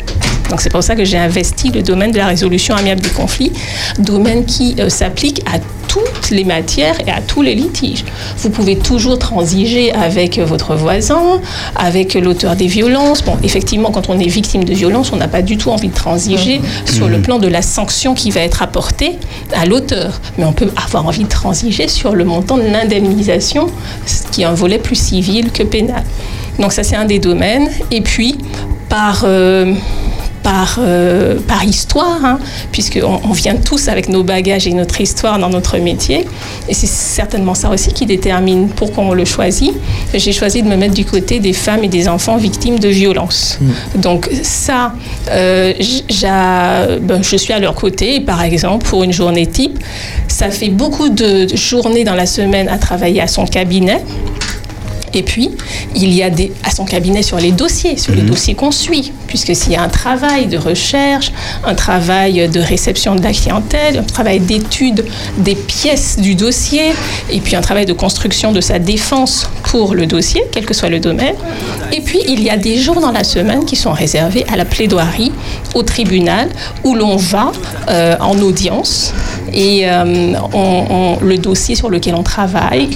Donc 0.53 0.61
c'est 0.61 0.69
pour 0.69 0.83
ça 0.83 0.95
que 0.95 1.03
j'ai 1.03 1.17
investi 1.17 1.71
le 1.71 1.81
domaine 1.81 2.11
de 2.11 2.19
la 2.19 2.27
résolution 2.27 2.75
amiable 2.75 3.01
des 3.01 3.09
conflits, 3.09 3.51
domaine 3.97 4.45
qui 4.45 4.75
euh, 4.77 4.87
s'applique 4.87 5.41
à 5.51 5.57
toutes 5.87 6.29
les 6.29 6.43
matières 6.43 6.93
et 7.07 7.09
à 7.09 7.21
tous 7.21 7.41
les 7.41 7.55
litiges. 7.55 8.05
Vous 8.37 8.51
pouvez 8.51 8.77
toujours 8.77 9.17
transiger 9.17 9.91
avec 9.93 10.37
euh, 10.37 10.45
votre 10.45 10.75
voisin, 10.75 11.41
avec 11.75 12.13
l'auteur 12.13 12.55
des 12.55 12.67
violences. 12.67 13.23
Bon, 13.23 13.35
effectivement, 13.41 13.89
quand 13.89 14.11
on 14.11 14.19
est 14.19 14.27
victime 14.27 14.63
de 14.63 14.75
violence, 14.75 15.11
on 15.11 15.15
n'a 15.15 15.27
pas 15.27 15.41
du 15.41 15.57
tout 15.57 15.71
envie 15.71 15.87
de 15.87 15.95
transiger 15.95 16.61
sur 16.85 17.07
le 17.07 17.17
Mhm. 17.17 17.23
plan 17.23 17.39
de 17.39 17.47
la 17.47 17.63
sanction 17.63 18.13
qui 18.13 18.29
va 18.29 18.41
être 18.41 18.61
apportée 18.61 19.13
à 19.55 19.65
l'auteur. 19.65 20.21
Mais 20.37 20.45
on 20.45 20.53
peut 20.53 20.69
avoir 20.85 21.07
envie 21.07 21.23
de 21.23 21.29
transiger 21.29 21.87
sur 21.87 22.13
le 22.13 22.25
montant 22.25 22.57
de 22.57 22.61
l'indemnisation, 22.67 23.71
ce 24.05 24.21
qui 24.31 24.43
est 24.43 24.45
un 24.45 24.53
volet 24.53 24.77
plus 24.77 24.99
civil 24.99 25.51
que 25.51 25.63
pénal. 25.63 26.03
Donc 26.59 26.73
ça, 26.73 26.83
c'est 26.83 26.95
un 26.95 27.05
des 27.05 27.17
domaines. 27.17 27.69
Et 27.89 28.01
puis, 28.01 28.37
par... 28.87 29.23
euh, 29.25 29.73
par, 30.43 30.77
euh, 30.79 31.39
par 31.47 31.63
histoire, 31.63 32.23
hein, 32.23 32.39
puisqu'on 32.71 33.19
on 33.23 33.31
vient 33.31 33.55
tous 33.55 33.87
avec 33.87 34.09
nos 34.09 34.23
bagages 34.23 34.67
et 34.67 34.73
notre 34.73 34.99
histoire 35.01 35.39
dans 35.39 35.49
notre 35.49 35.77
métier. 35.77 36.27
Et 36.67 36.73
c'est 36.73 36.87
certainement 36.87 37.55
ça 37.55 37.69
aussi 37.69 37.93
qui 37.93 38.05
détermine 38.05 38.69
pourquoi 38.69 39.05
on 39.05 39.13
le 39.13 39.25
choisit. 39.25 39.73
J'ai 40.13 40.33
choisi 40.33 40.61
de 40.61 40.67
me 40.67 40.75
mettre 40.75 40.93
du 40.93 41.05
côté 41.05 41.39
des 41.39 41.53
femmes 41.53 41.83
et 41.83 41.87
des 41.87 42.07
enfants 42.07 42.37
victimes 42.37 42.79
de 42.79 42.89
violences. 42.89 43.57
Donc 43.95 44.29
ça, 44.43 44.93
euh, 45.31 45.73
ben, 47.01 47.23
je 47.23 47.37
suis 47.37 47.53
à 47.53 47.59
leur 47.59 47.75
côté. 47.75 48.19
Par 48.19 48.41
exemple, 48.41 48.85
pour 48.85 49.03
une 49.03 49.13
journée 49.13 49.47
type, 49.47 49.79
ça 50.27 50.49
fait 50.49 50.69
beaucoup 50.69 51.09
de 51.09 51.47
journées 51.55 52.03
dans 52.03 52.15
la 52.15 52.25
semaine 52.25 52.67
à 52.67 52.77
travailler 52.77 53.21
à 53.21 53.27
son 53.27 53.45
cabinet. 53.45 54.01
Et 55.13 55.23
puis, 55.23 55.51
il 55.95 56.13
y 56.13 56.23
a 56.23 56.29
des, 56.29 56.51
à 56.63 56.71
son 56.71 56.85
cabinet 56.85 57.21
sur 57.21 57.37
les 57.37 57.51
dossiers, 57.51 57.97
sur 57.97 58.15
les 58.15 58.21
dossiers 58.21 58.55
qu'on 58.55 58.71
suit, 58.71 59.11
puisque 59.27 59.55
s'il 59.55 59.73
y 59.73 59.75
a 59.75 59.81
un 59.81 59.89
travail 59.89 60.47
de 60.47 60.57
recherche, 60.57 61.31
un 61.65 61.75
travail 61.75 62.49
de 62.49 62.59
réception 62.59 63.15
de 63.15 63.21
la 63.21 63.31
clientèle, 63.31 63.99
un 63.99 64.03
travail 64.03 64.39
d'étude 64.39 65.05
des 65.37 65.55
pièces 65.55 66.17
du 66.17 66.35
dossier, 66.35 66.91
et 67.29 67.39
puis 67.39 67.55
un 67.55 67.61
travail 67.61 67.85
de 67.85 67.93
construction 67.93 68.51
de 68.51 68.61
sa 68.61 68.79
défense 68.79 69.49
pour 69.63 69.93
le 69.93 70.05
dossier, 70.05 70.43
quel 70.51 70.65
que 70.65 70.73
soit 70.73 70.89
le 70.89 70.99
domaine. 70.99 71.35
Et 71.91 72.01
puis, 72.01 72.19
il 72.27 72.41
y 72.41 72.49
a 72.49 72.57
des 72.57 72.77
jours 72.77 73.01
dans 73.01 73.11
la 73.11 73.23
semaine 73.23 73.65
qui 73.65 73.75
sont 73.75 73.91
réservés 73.91 74.45
à 74.51 74.55
la 74.55 74.65
plaidoirie, 74.65 75.31
au 75.73 75.83
tribunal, 75.83 76.49
où 76.83 76.95
l'on 76.95 77.15
va 77.15 77.51
euh, 77.89 78.15
en 78.19 78.37
audience 78.39 79.13
et 79.53 79.83
euh, 79.85 81.15
le 81.21 81.37
dossier 81.37 81.75
sur 81.75 81.89
lequel 81.89 82.15
on 82.15 82.23
travaille, 82.23 82.89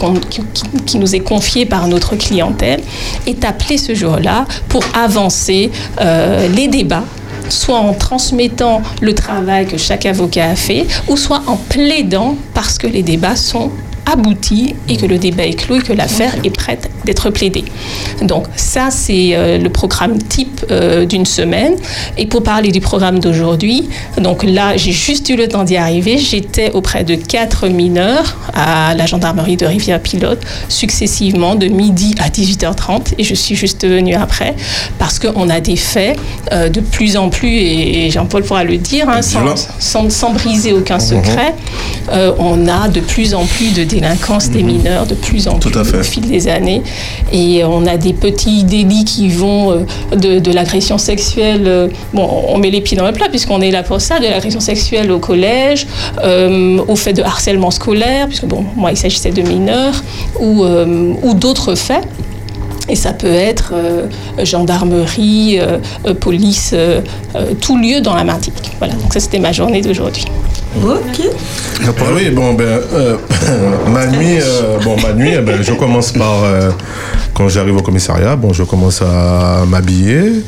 qui 0.86 0.98
nous 0.98 1.16
est 1.16 1.20
confié 1.20 1.66
par 1.66 1.88
notre 1.88 2.16
clientèle, 2.16 2.82
est 3.26 3.46
appelé 3.46 3.78
ce 3.78 3.94
jour-là 3.94 4.46
pour 4.70 4.84
avancer 4.94 5.72
euh, 6.02 6.48
les 6.50 6.68
débats 6.68 7.04
soit 7.50 7.78
en 7.78 7.94
transmettant 7.94 8.82
le 9.00 9.16
travail 9.16 9.68
que 9.68 9.78
chaque 9.78 10.06
avocat 10.06 10.50
a 10.50 10.56
fait, 10.56 10.86
ou 11.08 11.16
soit 11.16 11.44
en 11.48 11.56
plaidant 11.56 12.36
parce 12.54 12.78
que 12.78 12.88
les 12.88 13.04
débats 13.04 13.38
sont 13.38 13.72
aboutis 14.12 14.76
et 14.90 14.98
que 14.98 15.06
le 15.06 15.18
débat 15.18 15.46
est 15.46 15.54
clos 15.54 15.78
et 15.78 15.82
que 15.82 15.94
l'affaire 15.94 16.34
est 16.44 16.50
prête 16.50 16.90
d'être 17.06 17.30
plaidé. 17.30 17.64
Donc 18.22 18.46
ça, 18.56 18.90
c'est 18.92 19.30
euh, 19.34 19.58
le 19.58 19.70
programme 19.70 20.18
type 20.18 20.66
euh, 20.72 21.06
d'une 21.06 21.26
semaine. 21.26 21.74
Et 22.18 22.26
pour 22.26 22.42
parler 22.44 22.72
du 22.72 22.80
programme 22.82 23.20
d'aujourd'hui, 23.20 23.90
donc 24.18 24.44
là, 24.44 24.76
j'ai 24.78 24.92
juste 24.92 25.30
eu 25.30 25.36
le 25.36 25.48
temps 25.48 25.64
d'y 25.64 25.78
arriver. 25.78 26.18
J'étais 26.18 26.72
auprès 26.72 27.04
de 27.04 27.16
quatre 27.16 27.68
mineurs 27.68 28.38
à 28.54 28.94
la 28.96 29.06
gendarmerie 29.06 29.58
de 29.58 29.66
Rivière-Pilote, 29.66 30.40
successivement 30.70 31.56
de 31.56 31.68
midi 31.68 32.16
à 32.20 32.30
18h30. 32.30 33.14
Et 33.18 33.24
je 33.24 33.36
suis 33.36 33.56
juste 33.56 33.86
venue 33.88 34.16
après 34.16 34.56
parce 35.00 35.20
qu'on 35.20 35.50
a 35.50 35.60
des 35.60 35.76
faits 35.76 36.18
euh, 36.54 36.70
de 36.70 36.80
plus 36.80 37.18
en 37.18 37.30
plus, 37.30 37.50
et 37.50 38.10
Jean-Paul 38.12 38.44
pourra 38.44 38.64
le 38.64 38.78
dire, 38.78 39.10
hein, 39.10 39.22
sans, 39.22 39.40
sans- 39.80 40.10
sans 40.12 40.32
briser 40.34 40.74
aucun 40.74 41.00
secret, 41.00 41.54
euh, 42.12 42.32
on 42.40 42.68
a 42.68 42.88
de 42.88 43.00
plus 43.00 43.34
en 43.34 43.46
plus 43.46 43.74
de 43.74 43.84
délinquance 44.00 44.50
des 44.50 44.64
mineurs, 44.64 45.06
de 45.06 45.16
plus 45.16 45.48
en 45.48 45.58
plus 45.60 45.76
au 45.78 46.04
fil 46.04 46.28
des 46.28 46.48
années. 46.48 46.82
Et 47.32 47.64
on 47.64 47.86
a 47.86 47.98
des 47.98 48.14
petits 48.14 48.64
délits 48.64 49.06
qui 49.06 49.30
vont 49.30 49.72
euh, 49.72 50.16
de, 50.16 50.40
de 50.40 50.52
l'agression 50.52 50.98
sexuelle. 50.98 51.64
euh, 51.68 51.88
bon, 52.14 52.28
on 52.50 52.58
met 52.58 52.70
les 52.70 52.82
pieds 52.82 52.98
dans 52.98 53.06
le 53.06 53.14
plat 53.14 53.30
puisqu'on 53.30 53.62
est 53.62 53.72
là 53.72 53.84
pour 53.84 54.02
ça, 54.02 54.20
de 54.20 54.26
l'agression 54.26 54.60
sexuelle 54.60 55.12
au 55.12 55.20
collège, 55.20 55.88
euh, 56.24 56.80
au 56.88 56.96
fait 56.96 57.14
de 57.14 57.24
harcèlement 57.24 57.72
scolaire, 57.72 58.28
puisque 58.28 58.46
bon, 58.46 58.64
moi 58.76 58.92
il 58.92 58.98
s'agissait 58.98 59.32
de 59.32 59.42
mineurs, 59.42 60.04
ou, 60.40 60.64
euh, 60.64 61.14
ou 61.24 61.34
d'autres 61.34 61.76
faits. 61.76 62.04
Et 62.90 62.96
ça 62.96 63.14
peut 63.14 63.28
être 63.34 63.74
euh, 63.74 64.08
gendarmerie, 64.44 65.60
euh, 65.60 65.78
euh, 66.06 66.14
police, 66.14 66.72
euh, 66.74 67.02
tout 67.60 67.78
lieu 67.78 68.02
dans 68.02 68.16
la 68.16 68.24
Martinique. 68.24 68.72
Voilà, 68.80 68.94
donc 68.94 69.14
ça 69.14 69.20
c'était 69.20 69.40
ma 69.40 69.52
journée 69.52 69.82
d'aujourd'hui. 69.82 70.26
Ok. 70.84 71.22
Ah 71.86 71.92
oui, 72.16 72.30
bon, 72.30 72.54
ben, 72.54 72.80
euh, 72.94 73.18
ma 73.92 74.06
nuit, 74.08 74.40
euh, 74.40 74.78
bon, 74.84 74.96
ma 75.02 75.14
nuit, 75.14 75.32
eh 75.38 75.42
ben, 75.42 75.62
je 75.62 75.74
commence 75.74 76.12
par, 76.12 76.44
euh, 76.44 76.70
quand 77.34 77.50
j'arrive 77.50 77.78
au 77.78 77.82
commissariat, 77.82 78.36
bon, 78.36 78.54
je 78.54 78.64
commence 78.64 79.02
à 79.02 79.66
m'habiller, 79.68 80.44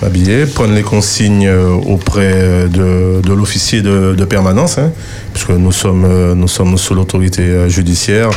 m'habiller, 0.00 0.46
prendre 0.46 0.72
les 0.74 0.82
consignes 0.82 1.50
auprès 1.86 2.68
de, 2.68 3.20
de 3.22 3.32
l'officier 3.32 3.82
de, 3.82 4.14
de 4.14 4.24
permanence, 4.24 4.78
hein, 4.78 4.92
puisque 5.32 5.50
nous 5.50 5.72
sommes, 5.72 6.04
euh, 6.04 6.34
nous 6.34 6.48
sommes 6.48 6.76
sous 6.78 6.94
l'autorité 6.94 7.42
euh, 7.42 7.68
judiciaire, 7.68 8.30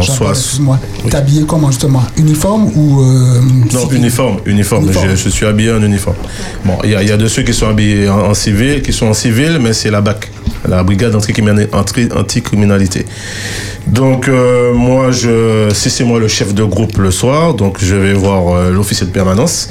Jean-Paul, 0.00 0.02
soit 0.16 0.30
excuse-moi. 0.30 0.78
T'es 1.08 1.16
habillé 1.16 1.44
comment 1.46 1.70
justement? 1.70 2.02
Uniforme 2.16 2.70
ou 2.76 3.00
euh, 3.02 3.40
non, 3.72 3.88
uniforme, 3.90 4.36
uniforme. 4.46 4.86
Je, 4.92 5.16
je 5.16 5.28
suis 5.28 5.46
habillé 5.46 5.72
en 5.72 5.82
uniforme. 5.82 6.16
Bon, 6.64 6.78
il 6.84 6.90
y, 6.90 6.92
y 6.92 7.10
a 7.10 7.16
de 7.16 7.26
ceux 7.26 7.42
qui 7.42 7.52
sont 7.54 7.68
habillés 7.68 8.08
en, 8.08 8.20
en 8.30 8.34
civil, 8.34 8.82
qui 8.82 8.92
sont 8.92 9.06
en 9.06 9.14
civil, 9.14 9.58
mais 9.60 9.72
c'est 9.72 9.90
la 9.90 10.00
BAC, 10.00 10.30
la 10.68 10.82
brigade 10.82 11.14
anticriminali- 11.14 11.68
anti- 11.72 12.08
anticriminalité. 12.14 13.04
Donc 13.86 14.28
euh, 14.28 14.72
moi, 14.72 15.10
je, 15.10 15.68
si 15.74 15.90
c'est 15.90 16.04
moi 16.04 16.18
le 16.20 16.28
chef 16.28 16.54
de 16.54 16.64
groupe 16.64 16.96
le 16.98 17.10
soir, 17.10 17.54
donc 17.54 17.78
je 17.80 17.96
vais 17.96 18.14
voir 18.14 18.42
euh, 18.54 18.70
l'officier 18.70 19.06
de 19.06 19.12
permanence 19.12 19.68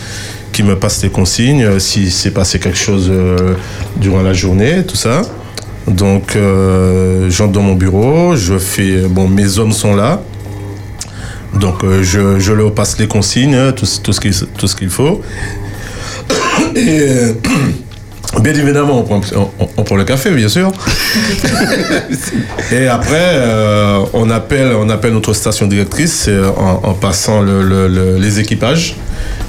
qui 0.51 0.61
me 0.63 0.75
passe 0.75 1.01
les 1.01 1.09
consignes, 1.09 1.79
si 1.79 2.11
s'est 2.11 2.29
passé 2.29 2.59
quelque 2.59 2.77
chose 2.77 3.11
durant 3.95 4.21
la 4.21 4.33
journée, 4.33 4.83
tout 4.85 4.95
ça. 4.95 5.23
Donc 5.87 6.35
euh, 6.35 7.29
j'entre 7.29 7.51
dans 7.53 7.61
mon 7.61 7.75
bureau, 7.75 8.35
je 8.35 8.57
fais, 8.57 9.01
bon, 9.09 9.27
mes 9.27 9.57
hommes 9.59 9.73
sont 9.73 9.95
là. 9.95 10.21
Donc 11.53 11.83
euh, 11.83 12.01
je, 12.03 12.39
je 12.39 12.53
leur 12.53 12.73
passe 12.73 12.97
les 12.97 13.07
consignes, 13.07 13.53
hein, 13.55 13.73
tout, 13.73 13.85
ce- 13.85 13.99
tout 14.01 14.13
ce 14.67 14.75
qu'il 14.75 14.89
faut. 14.89 15.21
Et 16.75 16.99
euh, 17.01 17.33
bien 18.41 18.53
évidemment, 18.53 18.99
on 18.99 19.03
prend, 19.03 19.21
on- 19.59 19.67
on 19.77 19.83
prend 19.83 19.95
le 19.95 20.05
café, 20.05 20.31
bien 20.31 20.47
sûr. 20.49 20.71
Et 22.71 22.87
après, 22.87 23.33
euh, 23.35 23.99
on, 24.13 24.29
appelle, 24.29 24.73
on 24.75 24.89
appelle 24.89 25.13
notre 25.13 25.33
station 25.33 25.67
directrice 25.67 26.25
euh, 26.29 26.49
en, 26.57 26.81
en 26.89 26.93
passant 26.93 27.41
le- 27.41 27.61
le- 27.63 27.87
le- 27.87 28.17
les 28.17 28.39
équipages. 28.39 28.95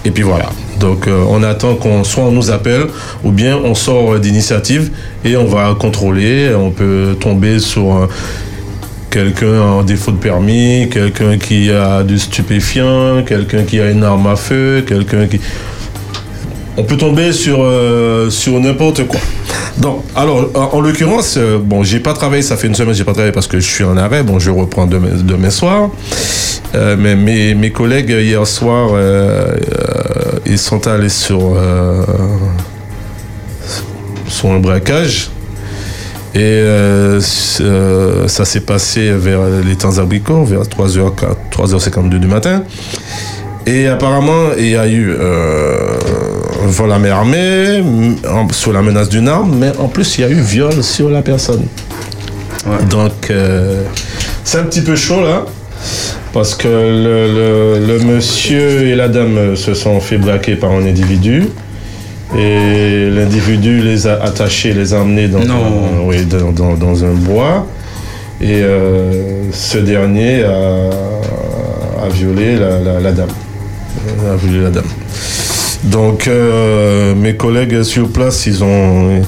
Et 0.04 0.10
puis 0.10 0.22
voilà. 0.22 0.50
Donc 0.80 1.06
euh, 1.06 1.24
on 1.28 1.42
attend 1.42 1.76
qu'on 1.76 2.04
soit 2.04 2.24
on 2.24 2.32
nous 2.32 2.50
appelle 2.50 2.86
ou 3.22 3.30
bien 3.30 3.56
on 3.56 3.74
sort 3.74 4.18
d'initiative 4.18 4.90
et 5.24 5.36
on 5.36 5.46
va 5.46 5.74
contrôler. 5.78 6.54
On 6.54 6.70
peut 6.70 7.16
tomber 7.18 7.58
sur 7.58 7.92
un- 7.92 8.08
quelqu'un 9.10 9.60
en 9.60 9.82
défaut 9.82 10.10
de 10.10 10.16
permis, 10.16 10.88
quelqu'un 10.90 11.38
qui 11.38 11.70
a 11.70 12.02
du 12.02 12.18
stupéfiant, 12.18 13.22
quelqu'un 13.24 13.62
qui 13.62 13.80
a 13.80 13.90
une 13.90 14.02
arme 14.02 14.26
à 14.26 14.36
feu, 14.36 14.84
quelqu'un 14.86 15.26
qui... 15.26 15.40
On 16.76 16.82
peut 16.82 16.96
tomber 16.96 17.32
sur, 17.32 17.58
euh, 17.62 18.30
sur 18.30 18.58
n'importe 18.58 19.06
quoi. 19.06 19.20
Donc, 19.78 20.02
alors, 20.16 20.50
en, 20.54 20.76
en 20.76 20.80
l'occurrence, 20.80 21.36
euh, 21.36 21.58
bon, 21.58 21.82
j'ai 21.84 22.00
pas 22.00 22.12
travaillé, 22.14 22.42
ça 22.42 22.56
fait 22.56 22.66
une 22.66 22.74
semaine, 22.74 22.94
j'ai 22.94 23.04
pas 23.04 23.12
travaillé 23.12 23.32
parce 23.32 23.46
que 23.46 23.60
je 23.60 23.68
suis 23.68 23.84
en 23.84 23.96
arrêt. 23.96 24.22
Bon, 24.22 24.38
je 24.38 24.50
reprends 24.50 24.86
demain, 24.86 25.50
soir. 25.50 25.90
Euh, 26.74 26.96
mais 26.98 27.14
mes, 27.14 27.54
mes 27.54 27.70
collègues, 27.70 28.10
hier 28.10 28.44
soir, 28.46 28.90
euh, 28.92 29.54
euh, 29.54 30.38
ils 30.46 30.58
sont 30.58 30.86
allés 30.88 31.08
sur, 31.08 31.54
euh, 31.56 32.02
sur 34.28 34.50
un 34.50 34.58
braquage. 34.58 35.30
Et 36.34 36.40
euh, 36.40 37.20
euh, 37.60 38.26
ça 38.26 38.44
s'est 38.44 38.62
passé 38.62 39.12
vers 39.12 39.42
les 39.64 39.76
temps 39.76 39.98
abricots, 39.98 40.42
vers 40.44 40.62
3h, 40.62 41.12
3h52 41.52 42.18
du 42.18 42.26
matin. 42.26 42.64
Et 43.66 43.86
apparemment, 43.86 44.48
il 44.58 44.70
y 44.70 44.76
a 44.76 44.88
eu 44.88 45.14
euh, 45.16 45.96
vol 46.66 46.92
à 46.92 46.98
main 46.98 47.10
armée, 47.10 47.82
sous 48.52 48.72
la 48.72 48.82
menace 48.82 49.08
d'une 49.08 49.28
arme, 49.28 49.56
mais 49.58 49.72
en 49.78 49.88
plus, 49.88 50.18
il 50.18 50.20
y 50.22 50.24
a 50.24 50.28
eu 50.30 50.40
viol 50.40 50.82
sur 50.82 51.10
la 51.10 51.22
personne. 51.22 51.64
Donc, 52.88 53.30
euh, 53.30 53.82
c'est 54.44 54.58
un 54.58 54.62
petit 54.64 54.80
peu 54.80 54.96
chaud 54.96 55.22
là, 55.22 55.44
parce 56.32 56.54
que 56.54 56.66
le, 56.68 57.78
le- 57.78 57.86
le 57.86 57.98
monsieur 58.04 58.86
et 58.86 58.94
la 58.94 59.08
dame 59.08 59.54
se 59.56 59.74
sont 59.74 60.00
fait 60.00 60.16
braquer 60.18 60.56
par 60.56 60.70
un 60.72 60.86
individu. 60.86 61.48
Et 62.36 63.10
l'individu 63.10 63.80
les 63.80 64.06
a 64.06 64.14
attachés, 64.22 64.72
les 64.72 64.92
a 64.94 65.00
emmenés 65.00 65.28
dans, 65.28 65.40
un, 65.40 66.00
oui, 66.06 66.24
dans, 66.24 66.50
dans- 66.52 66.74
dans 66.74 67.04
un 67.04 67.12
bois. 67.12 67.66
Et 68.40 68.62
euh, 68.62 69.50
ce 69.52 69.78
dernier 69.78 70.42
a, 70.42 70.50
a 72.04 72.08
violé 72.10 72.56
la, 72.56 72.80
la- 72.80 73.00
la 73.00 73.12
dame. 73.12 73.28
A 74.32 74.36
violé 74.36 74.64
la 74.64 74.70
dame. 74.70 74.84
Donc 75.84 76.28
euh, 76.28 77.14
mes 77.14 77.34
collègues 77.36 77.82
sur 77.82 78.08
place, 78.08 78.46
ils 78.46 78.64
ont, 78.64 79.22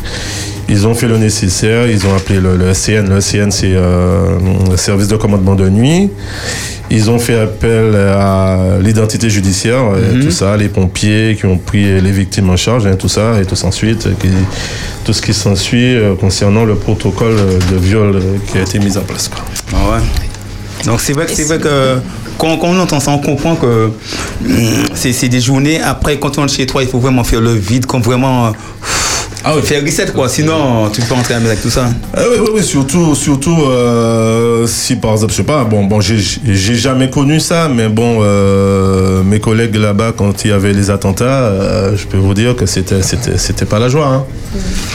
ils 0.69 0.87
ont 0.87 0.95
fait 0.95 1.07
le 1.09 1.19
nécessaire. 1.19 1.87
Ils 1.88 2.07
ont 2.07 2.14
appelé 2.14 2.40
le, 2.40 2.57
le 2.57 2.73
SCN. 2.73 3.09
Le 3.09 3.21
SCN, 3.21 3.51
c'est 3.51 3.73
euh, 3.75 4.38
le 4.71 4.77
service 4.77 5.09
de 5.09 5.16
commandement 5.16 5.55
de 5.55 5.69
nuit. 5.69 6.11
Ils 6.88 7.11
ont 7.11 7.19
fait 7.19 7.37
appel 7.38 7.97
à 7.97 8.79
l'identité 8.81 9.29
judiciaire, 9.29 9.83
euh, 9.92 10.23
tout 10.23 10.31
ça, 10.31 10.57
les 10.57 10.69
pompiers 10.69 11.37
qui 11.38 11.45
ont 11.47 11.59
pris 11.59 12.01
les 12.01 12.12
victimes 12.12 12.49
en 12.49 12.57
charge, 12.57 12.87
hein, 12.87 12.95
tout 12.97 13.09
ça, 13.09 13.40
et 13.42 13.45
tout 13.45 13.57
s'ensuite, 13.57 14.05
qui- 14.21 14.29
tout 15.05 15.12
ce 15.12 15.21
qui 15.21 15.35
s'ensuit 15.35 15.97
euh, 15.97 16.14
concernant 16.14 16.64
le 16.64 16.77
protocole 16.77 17.35
de 17.73 17.77
viol 17.77 18.23
qui 18.51 18.59
a 18.59 18.62
été 18.62 18.79
mis 18.79 18.97
en 18.97 19.01
place. 19.01 19.27
quoi. 19.29 19.45
Ah 19.75 19.95
ouais. 19.97 20.85
Donc 20.85 21.01
c'est 21.01 21.12
vrai 21.12 21.27
que 21.27 21.33
c'est 21.33 21.42
vrai 21.45 21.59
que 21.59 21.97
quand, 22.38 22.57
quand 22.59 22.68
on 22.68 22.79
entend 22.79 23.01
ça, 23.01 23.11
on 23.11 23.18
comprend 23.18 23.57
que 23.57 23.90
hum, 24.44 24.53
c'est 24.94 25.29
des 25.29 25.40
journées 25.40 25.81
après 25.81 26.18
quand 26.18 26.38
on 26.38 26.42
rentre 26.42 26.55
chez 26.55 26.66
toi, 26.66 26.83
il 26.83 26.88
faut 26.88 26.99
vraiment 26.99 27.25
faire 27.25 27.40
le 27.40 27.53
vide, 27.53 27.87
comme 27.87 28.03
vraiment 28.03 28.46
euh, 28.46 28.51
faire 29.62 29.83
reset 29.83 30.07
quoi. 30.14 30.29
Sinon, 30.29 30.90
tu 30.90 31.01
peux 31.03 31.14
entrer 31.14 31.35
à 31.35 31.37
la 31.37 31.40
maison 31.40 31.53
avec 31.53 31.62
tout 31.62 31.70
ça. 31.70 31.88
Ah 32.14 32.22
oui, 32.31 32.38
oui, 32.40 32.49
oui, 32.55 32.64
surtout, 32.64 33.14
surtout 33.14 33.57
euh, 33.62 34.66
si 34.66 34.96
par 34.96 35.12
exemple, 35.12 35.33
je 35.33 35.37
sais 35.38 35.42
pas, 35.44 35.64
bon, 35.64 35.85
bon, 35.85 36.01
j'ai 36.01 36.75
jamais 36.75 37.11
connu 37.11 37.40
ça, 37.40 37.68
mais 37.68 37.88
bon, 37.88 38.18
euh, 38.20 39.22
mes 39.22 39.40
collègues 39.40 39.77
là-bas, 39.77 40.12
quand 40.16 40.44
il 40.44 40.51
y 40.51 40.53
avait 40.53 40.72
les 40.72 40.90
attentats, 40.90 41.25
euh, 41.25 41.96
je 41.96 42.07
peux 42.07 42.16
vous 42.16 42.35
dire 42.35 42.57
que 42.57 42.66
c'était, 42.66 43.03
c'était, 43.03 43.38
c'était 43.38 43.66
pas 43.66 43.79
la 43.79 43.88
joie. 43.88 44.09
Hein. 44.09 44.25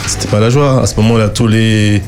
C'était 0.06 0.28
pas 0.28 0.40
la 0.40 0.50
joie. 0.50 0.82
À 0.82 0.86
ce 0.86 0.96
moment-là, 0.96 1.28
tous 1.28 1.46
les 1.46 2.02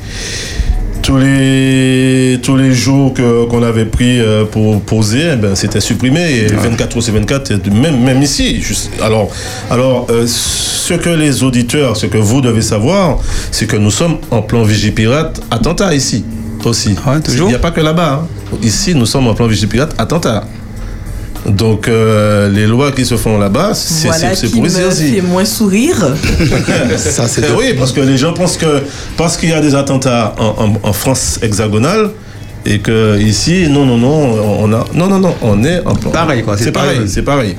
tous 1.05 1.19
les 1.19 2.39
tous 2.43 2.57
les 2.57 2.73
jours 2.73 3.13
que 3.13 3.45
qu'on 3.47 3.63
avait 3.63 3.85
pris 3.85 4.19
euh, 4.21 4.45
pour 4.45 4.81
poser, 4.81 5.31
eh 5.35 5.37
ben, 5.37 5.55
c'était 5.55 5.81
supprimé. 5.81 6.21
Et 6.31 6.47
24 6.47 6.97
heures 6.97 7.03
c'est 7.03 7.13
24, 7.13 7.51
et 7.53 7.71
même 7.71 8.01
même 8.03 8.23
ici. 8.23 8.61
juste- 8.61 8.91
alors 9.03 9.31
alors 9.71 10.07
euh, 10.11 10.25
ce 10.27 10.95
que 10.95 11.11
les 11.11 11.43
auditeurs, 11.43 11.97
ce 11.97 12.07
que 12.07 12.19
vous 12.19 12.41
devez 12.41 12.63
savoir, 12.63 13.19
c'est 13.51 13.67
que 13.67 13.77
nous 13.77 13.91
sommes 13.91 14.17
en 14.31 14.43
plan 14.43 14.63
Vigipirate 14.63 15.41
attentat 15.51 15.95
ici 15.95 16.25
aussi. 16.65 16.95
Il 17.35 17.45
n'y 17.49 17.55
a 17.55 17.59
pas 17.59 17.71
que 17.71 17.81
là-bas. 17.83 18.23
hein. 18.23 18.29
Ici, 18.63 18.95
nous 18.95 19.05
sommes 19.07 19.27
en 19.27 19.35
plan 19.35 19.47
Vigipirate 19.47 19.95
attentat. 19.99 20.45
Donc 21.47 21.89
euh, 21.89 22.49
les 22.49 22.67
lois 22.67 22.91
qui 22.93 23.05
se 23.05 23.17
font 23.17 23.37
là-bas, 23.39 23.73
c'est 23.75 24.09
Voilà 24.09 24.29
pour 24.53 24.67
ici 24.67 24.83
aussi. 24.89 25.13
fait 25.17 25.21
moins 25.21 25.45
sourire. 25.45 26.15
Ça, 26.97 27.27
c'est 27.29 27.51
oui, 27.53 27.75
parce 27.79 27.93
que 27.93 28.01
les 28.01 28.17
gens 28.17 28.33
pensent 28.33 28.57
que 28.57 28.83
parce 29.17 29.37
qu'il 29.37 29.51
y 29.51 29.53
a 29.53 29.61
des 29.61 29.75
attentats 29.75 30.35
en, 30.39 30.65
en- 30.65 30.79
en 30.89 30.93
France 30.93 31.39
hexagonale 31.43 32.11
et 32.65 32.79
que 32.79 33.19
ici, 33.21 33.67
non, 33.69 33.85
non, 33.85 33.99
non, 33.99 34.59
on 34.61 34.73
a, 34.73 34.85
non, 34.95 35.07
non, 35.09 35.19
non, 35.19 35.35
on 35.43 35.63
est 35.65 35.81
en 35.85 35.95
Pareil, 35.95 36.43
quoi, 36.43 36.57
c'est 36.57 36.73
pareil, 36.73 36.95
pareil. 36.97 37.11
c'est 37.13 37.23
pareil. 37.23 37.57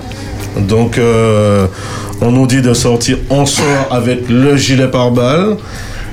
Donc, 0.68 0.98
euh, 0.98 1.68
on 2.22 2.32
nous 2.32 2.48
dit 2.48 2.62
de 2.64 2.74
sortir, 2.74 3.20
on 3.30 3.46
sort 3.46 3.88
avec 3.92 4.28
le 4.30 4.58
gilet 4.58 4.88
pare-balles. 4.88 5.58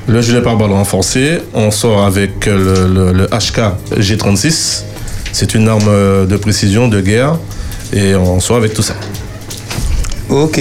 Le 0.09 0.21
gilet 0.21 0.43
pare-balles 0.43 0.73
renforcé, 0.73 1.39
on 1.55 1.71
sort 1.71 2.05
avec 2.05 2.45
le, 2.45 2.87
le- 2.93 3.13
le 3.13 3.27
HK 3.29 3.99
G36 3.99 4.83
c'est 5.35 5.55
une 5.55 5.67
arme 5.69 5.89
euh, 5.89 6.27
de 6.27 6.37
précision, 6.37 6.89
de 6.89 7.01
guerre, 7.01 7.39
et 7.93 8.15
on 8.15 8.41
sort 8.41 8.57
avec 8.57 8.75
tout 8.75 8.83
ça. 8.83 8.95
Ok. 10.31 10.61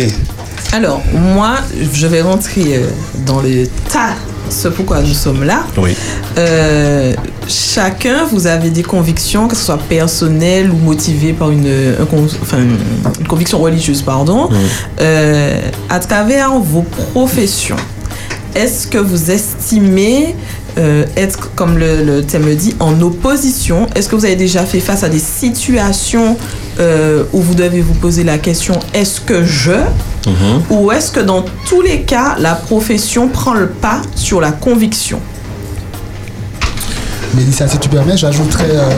Alors, 0.73 1.01
moi, 1.13 1.55
je 1.93 2.07
vais 2.07 2.21
rentrer 2.21 2.77
euh, 2.77 2.87
dans 3.25 3.41
le 3.41 3.67
tas, 3.91 4.15
ce 4.49 4.67
pourquoi 4.69 5.01
nous 5.01 5.13
sommes 5.13 5.43
là. 5.43 5.63
Oui. 5.77 5.95
Euh, 6.37 7.13
chacun, 7.47 8.23
vous 8.31 8.47
avez 8.47 8.69
des 8.69 8.83
convictions, 8.83 9.47
que 9.49 9.55
ce 9.55 9.65
soit 9.65 9.77
personnelles 9.77 10.71
ou 10.71 10.77
motivées 10.77 11.33
par 11.33 11.51
une, 11.51 11.67
un 11.99 12.05
con- 12.05 12.25
enfin, 12.41 12.59
une 12.59 13.27
conviction 13.27 13.59
religieuse, 13.59 14.01
pardon, 14.01 14.49
Euh, 15.01 15.59
à 15.89 15.99
travers 15.99 16.51
vos 16.59 16.83
professions. 16.83 17.75
Est-ce 18.55 18.87
que 18.87 18.97
vous 18.97 19.31
estimez 19.31 20.35
euh, 20.77 21.05
être, 21.17 21.53
comme 21.55 21.77
le, 21.77 22.03
le 22.03 22.23
thème 22.23 22.45
le 22.45 22.55
dit, 22.55 22.75
en 22.79 22.99
opposition? 23.01 23.87
Est-ce 23.95 24.07
que 24.09 24.15
vous 24.15 24.25
avez 24.25 24.35
déjà 24.37 24.65
fait 24.65 24.79
face 24.79 25.03
à 25.03 25.09
des 25.09 25.19
situations 25.19 26.37
euh, 26.81 27.23
où 27.33 27.41
vous 27.41 27.55
devez 27.55 27.81
vous 27.81 27.93
poser 27.93 28.23
la 28.23 28.37
question 28.37 28.77
est-ce 28.93 29.21
que 29.21 29.43
je 29.45 29.71
ou 30.69 30.91
est-ce 30.91 31.11
que 31.11 31.19
dans 31.19 31.43
tous 31.67 31.81
les 31.81 32.01
cas, 32.01 32.35
la 32.39 32.53
profession 32.55 33.27
prend 33.27 33.53
le 33.53 33.67
pas 33.67 34.01
sur 34.15 34.39
la 34.41 34.51
conviction? 34.51 35.19
Mélissa, 37.33 37.67
si 37.67 37.77
tu 37.77 37.87
permets, 37.87 38.17
j'ajouterais 38.17 38.69
euh, 38.71 38.89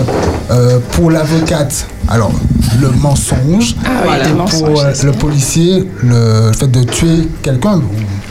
euh, 0.52 0.80
pour 0.94 1.12
l'avocate, 1.12 1.86
alors 2.08 2.32
le 2.82 2.90
mensonge, 2.90 3.76
Ah 3.86 3.90
oui, 4.08 4.14
et 4.26 4.30
le 4.30 4.36
pour 4.36 4.80
euh, 4.82 4.92
le 5.04 5.12
policier, 5.12 5.88
le 6.02 6.52
fait 6.58 6.68
de 6.72 6.84
tuer 6.84 7.28
quelqu'un. 7.44 7.82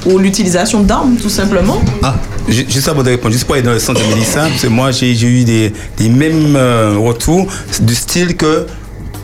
Ou 0.06 0.18
l'utilisation 0.18 0.80
d'armes, 0.80 1.14
tout 1.22 1.28
simplement. 1.30 1.80
Ah, 2.02 2.16
ju- 2.48 2.66
juste 2.68 2.88
avant 2.88 3.04
de 3.04 3.10
répondre, 3.10 3.32
juste 3.32 3.44
pour 3.44 3.54
aller 3.54 3.62
dans 3.62 3.70
le 3.72 3.78
sens 3.78 3.96
de 3.96 4.02
Mélissa, 4.12 4.48
parce 4.48 4.62
que 4.62 4.66
moi 4.66 4.90
j'ai 4.90 5.14
j'ai 5.14 5.28
eu 5.28 5.44
des, 5.44 5.72
des 5.96 6.08
mêmes 6.08 6.56
euh, 6.56 6.96
retours 6.98 7.46
du 7.80 7.94
style 7.94 8.36
que 8.36 8.66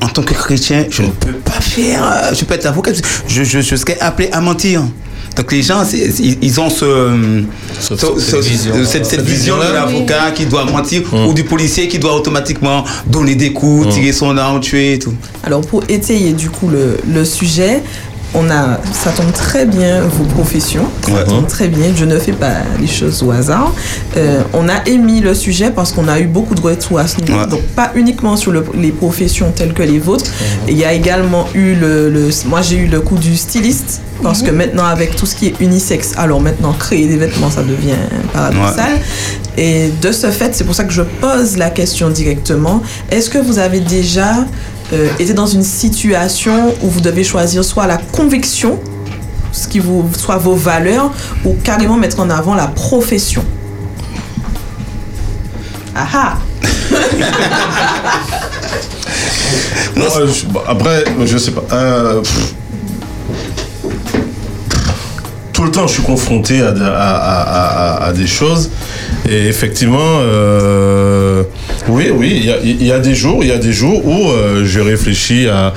en 0.00 0.08
tant 0.08 0.22
que 0.22 0.34
chrétien, 0.34 0.86
je 0.90 1.02
ne 1.02 1.08
peux 1.10 1.32
pas 1.32 1.60
faire, 1.60 2.02
euh, 2.04 2.34
je 2.34 2.44
peux 2.44 2.54
être 2.54 2.66
avocat, 2.66 2.92
je, 3.26 3.42
je, 3.44 3.60
je 3.60 3.76
serais 3.76 3.98
appelé 4.00 4.28
à 4.32 4.40
mentir. 4.40 4.82
Donc 5.36 5.52
les 5.52 5.62
gens, 5.62 5.84
ils 5.92 6.38
ils 6.42 6.60
ont 6.60 6.68
ce, 6.70 7.44
ce- 7.80 7.94
ce- 7.96 8.36
vision. 8.36 8.74
cette, 8.84 8.86
cette 8.86 9.06
Cette 9.06 9.20
vision 9.22 9.56
de 9.56 9.60
vision-là. 9.62 9.72
l'avocat 9.86 10.30
qui 10.32 10.46
doit 10.46 10.64
mentir 10.64 11.02
ou 11.14 11.32
du 11.32 11.44
policier 11.44 11.86
qui 11.86 11.98
doit 12.00 12.14
automatiquement 12.16 12.84
donner 13.06 13.36
des 13.36 13.52
coups, 13.52 13.88
tirer 13.94 14.12
son 14.12 14.36
arme, 14.36 14.60
tuer 14.60 14.94
et 14.94 14.98
tout. 14.98 15.14
Alors 15.44 15.60
pour 15.60 15.84
étayer 15.88 16.32
du 16.32 16.50
coup 16.50 16.68
le, 16.68 16.98
le 17.08 17.24
sujet, 17.24 17.82
on 18.34 18.50
a, 18.50 18.78
ça 18.92 19.10
tombe 19.16 19.32
très 19.32 19.64
bien 19.64 20.02
vos 20.02 20.24
professions, 20.24 20.84
ça 21.02 21.12
Ouais. 21.12 21.24
tombe 21.24 21.46
très 21.46 21.68
bien. 21.68 21.86
Je 21.96 22.04
ne 22.04 22.18
fais 22.18 22.32
pas 22.32 22.56
les 22.80 22.86
choses 22.86 23.22
au 23.22 23.30
hasard. 23.30 23.72
Euh, 24.16 24.42
on 24.52 24.68
a 24.68 24.86
émis 24.86 25.20
le 25.20 25.34
sujet 25.34 25.70
parce 25.70 25.92
qu'on 25.92 26.08
a 26.08 26.20
eu 26.20 26.26
beaucoup 26.26 26.54
de 26.54 26.60
retours 26.60 26.98
à 26.98 27.06
ce 27.06 27.20
niveau, 27.20 27.38
Ouais. 27.38 27.46
donc 27.46 27.62
pas 27.74 27.90
uniquement 27.94 28.36
sur 28.36 28.52
le- 28.52 28.64
les 28.74 28.90
professions 28.92 29.50
telles 29.54 29.72
que 29.72 29.82
les 29.82 29.98
vôtres. 29.98 30.30
Il 30.68 30.76
y 30.76 30.84
a 30.84 30.92
également 30.92 31.46
eu 31.54 31.74
le, 31.74 32.10
le- 32.10 32.28
moi 32.46 32.60
j'ai 32.62 32.76
eu 32.76 32.86
le 32.86 33.00
coup 33.00 33.16
du 33.16 33.36
styliste 33.36 34.02
parce 34.22 34.42
que 34.42 34.50
maintenant 34.50 34.84
avec 34.84 35.16
tout 35.16 35.24
ce 35.26 35.34
qui 35.34 35.46
est 35.46 35.54
unisexe, 35.60 36.12
alors 36.16 36.40
maintenant 36.40 36.72
créer 36.74 37.06
des 37.06 37.16
vêtements 37.16 37.50
ça 37.50 37.62
devient 37.62 37.94
paradoxal. 38.34 38.98
Et 39.56 39.90
de 40.02 40.12
ce 40.12 40.28
fait, 40.30 40.54
c'est 40.54 40.64
pour 40.64 40.74
ça 40.74 40.84
que 40.84 40.92
je 40.92 41.02
pose 41.02 41.56
la 41.56 41.70
question 41.70 42.10
directement. 42.10 42.80
Est-ce 43.10 43.28
que 43.30 43.38
vous 43.38 43.58
avez 43.58 43.80
déjà 43.80 44.44
euh, 44.92 45.08
été 45.18 45.34
dans 45.34 45.46
une 45.46 45.62
situation 45.62 46.74
où 46.82 46.88
vous 46.88 47.00
devez 47.00 47.24
choisir 47.24 47.64
soit 47.64 47.86
la 47.86 47.98
conviction, 47.98 48.78
ce 49.52 49.68
qui 49.68 49.78
vous, 49.78 50.08
soit 50.16 50.36
vos 50.38 50.54
valeurs, 50.54 51.10
ou 51.44 51.54
carrément 51.62 51.96
mettre 51.96 52.20
en 52.20 52.30
avant 52.30 52.54
la 52.54 52.66
profession 52.68 53.44
Ah 55.94 56.06
ah 56.14 56.38
Non, 59.96 60.04
euh, 60.16 60.26
je- 60.28 60.44
après, 60.68 61.04
je 61.24 61.38
sais 61.38 61.50
pas. 61.50 61.64
euh, 61.72 62.22
tout 65.52 65.64
le 65.64 65.70
temps, 65.72 65.86
je 65.88 65.94
suis 65.94 66.02
confronté 66.02 66.60
à 66.62 68.12
des 68.14 68.26
choses. 68.28 68.70
Et 69.28 69.48
effectivement, 69.48 69.98
euh, 70.20 71.42
oui, 71.88 72.10
oui, 72.14 72.50
il 72.62 72.84
y 72.84 72.92
a, 72.92 72.98
des 72.98 73.14
jours, 73.14 73.42
il 73.42 73.48
y 73.48 73.52
a 73.52 73.58
des 73.58 73.72
jours 73.72 74.04
où 74.06 74.30
euh, 74.30 74.64
je 74.64 74.80
réfléchis 74.80 75.46
à, 75.48 75.72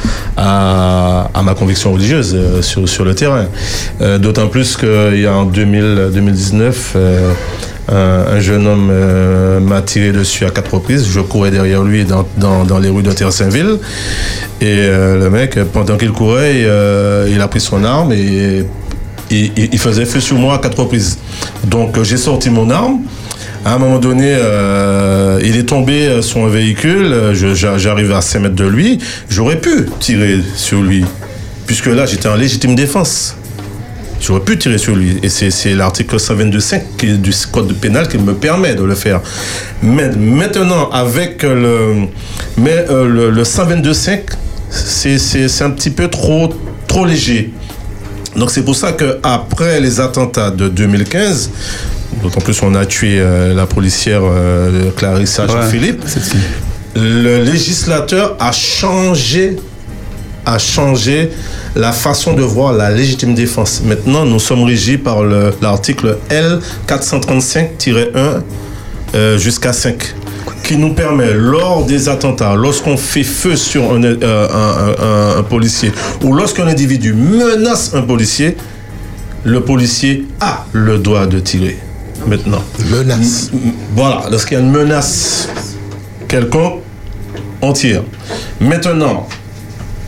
ma 1.43 1.53
conviction 1.55 1.93
religieuse 1.93 2.35
euh, 2.35 2.61
sur, 2.61 3.05
le 3.05 3.15
terrain. 3.15 3.45
Euh, 4.01 4.17
D'autant 4.17 4.47
plus 4.47 4.77
qu'il 4.77 5.19
y 5.19 5.25
a 5.25 5.33
en 5.33 5.45
2000, 5.45 6.11
2019, 6.13 6.93
euh, 6.95 7.31
un, 7.89 8.35
un 8.35 8.39
jeune 8.39 8.67
homme 8.67 8.91
m'a 9.61 9.81
tiré 9.81 10.11
dessus 10.11 10.45
à 10.45 10.49
quatre 10.49 10.73
reprises. 10.73 11.07
Je 11.09 11.19
courais 11.19 11.51
derrière 11.51 11.83
lui 11.83 12.05
dans, 12.05 12.79
les 12.79 12.89
rues 12.89 13.03
de 13.03 13.11
Terre-Saint-Ville. 13.11 13.77
Et 14.61 14.87
le 14.87 15.29
mec, 15.29 15.59
pendant 15.73 15.97
qu'il 15.97 16.11
courait, 16.11 16.61
il 17.29 17.41
a 17.41 17.47
pris 17.47 17.59
son 17.59 17.83
arme 17.83 18.13
et 18.13 18.63
il, 19.31 19.79
faisait 19.79 20.05
feu 20.05 20.19
sur 20.19 20.37
moi 20.37 20.55
à 20.55 20.57
quatre 20.59 20.79
reprises. 20.79 21.17
Donc 21.65 22.01
j'ai 22.03 22.17
sorti 22.17 22.49
mon 22.49 22.69
arme. 22.69 22.99
À 23.63 23.75
un 23.75 23.77
moment 23.77 23.99
donné, 23.99 24.25
euh, 24.35 25.39
il 25.43 25.55
est 25.55 25.63
tombé 25.69 26.07
euh, 26.07 26.21
sur 26.23 26.43
un 26.43 26.49
véhicule. 26.49 27.11
euh, 27.13 27.33
J'arrive 27.77 28.11
à 28.11 28.21
5 28.21 28.39
mètres 28.39 28.55
de 28.55 28.65
lui. 28.65 28.97
J'aurais 29.29 29.59
pu 29.59 29.85
tirer 29.99 30.39
sur 30.55 30.81
lui, 30.81 31.05
puisque 31.67 31.85
là 31.85 32.05
j'étais 32.07 32.27
en 32.27 32.35
légitime 32.35 32.73
défense. 32.73 33.35
J'aurais 34.19 34.39
pu 34.41 34.57
tirer 34.57 34.77
sur 34.79 34.95
lui. 34.95 35.19
Et 35.21 35.29
c'est 35.29 35.73
l'article 35.75 36.15
122.5 36.19 36.81
qui- 36.97 37.17
du 37.17 37.31
code 37.51 37.73
pénal 37.75 38.07
qui 38.07 38.17
me 38.17 38.33
permet 38.33 38.73
de 38.73 38.83
le 38.83 38.95
faire. 38.95 39.21
Mais 39.83 40.09
maintenant, 40.09 40.89
avec 40.89 41.43
le, 41.43 42.07
mais, 42.57 42.85
le, 42.89 43.29
le 43.29 43.43
122.5, 43.43 44.21
c'est 44.69 45.61
un 45.61 45.69
petit 45.71 45.89
peu 45.91 46.07
trop, 46.07 46.51
trop 46.87 47.05
léger. 47.05 47.51
Donc 48.35 48.49
c'est 48.49 48.63
pour 48.63 48.75
ça 48.75 48.91
que 48.93 49.19
après 49.23 49.79
les 49.81 49.99
attentats 49.99 50.49
de 50.51 50.67
2015, 50.69 51.49
d'autant 52.21 52.41
plus 52.41 52.61
on 52.63 52.75
a 52.75 52.85
tué 52.85 53.19
euh, 53.19 53.53
la 53.53 53.65
policière 53.65 54.21
euh, 54.23 54.91
Clarissa 54.97 55.45
Philippe, 55.69 56.03
le 56.95 57.43
législateur 57.43 58.35
a 58.39 58.51
changé 58.51 59.57
a 60.45 60.57
changé 60.57 61.29
la 61.75 61.91
façon 61.91 62.33
de 62.33 62.41
voir 62.41 62.73
la 62.73 62.89
légitime 62.89 63.35
défense. 63.35 63.81
Maintenant, 63.85 64.25
nous 64.25 64.39
sommes 64.39 64.63
régis 64.63 64.97
par 64.97 65.21
le- 65.23 65.53
l'article 65.61 66.17
L435-1 66.31 68.41
euh, 69.13 69.37
jusqu'à 69.37 69.71
5 69.71 70.15
qui 70.63 70.77
nous 70.77 70.93
permet, 70.93 71.33
lors 71.33 71.85
des 71.85 72.09
attentats, 72.09 72.55
lorsqu'on 72.55 72.97
fait 72.97 73.23
feu 73.23 73.55
sur 73.55 73.93
un, 73.93 74.03
euh, 74.03 74.17
un- 74.21 75.03
un- 75.03 75.05
un- 75.05 75.37
un 75.39 75.43
policier 75.43 75.91
ou 76.23 76.33
lorsqu'un 76.33 76.65
individu 76.67 77.13
menace 77.13 77.91
un 77.93 78.01
policier, 78.01 78.57
le 79.43 79.61
policier 79.61 80.25
a 80.39 80.65
le 80.73 80.97
droit 80.97 81.27
de 81.27 81.39
tirer. 81.39 81.77
Maintenant. 82.27 82.63
Menace. 82.89 83.51
Voilà, 83.95 84.23
lorsqu'il 84.29 84.57
y 84.57 84.61
a 84.61 84.63
une 84.63 84.71
menace 84.71 85.49
quelconque, 86.27 86.81
on 87.61 87.73
tire. 87.73 88.03
Maintenant, 88.59 89.27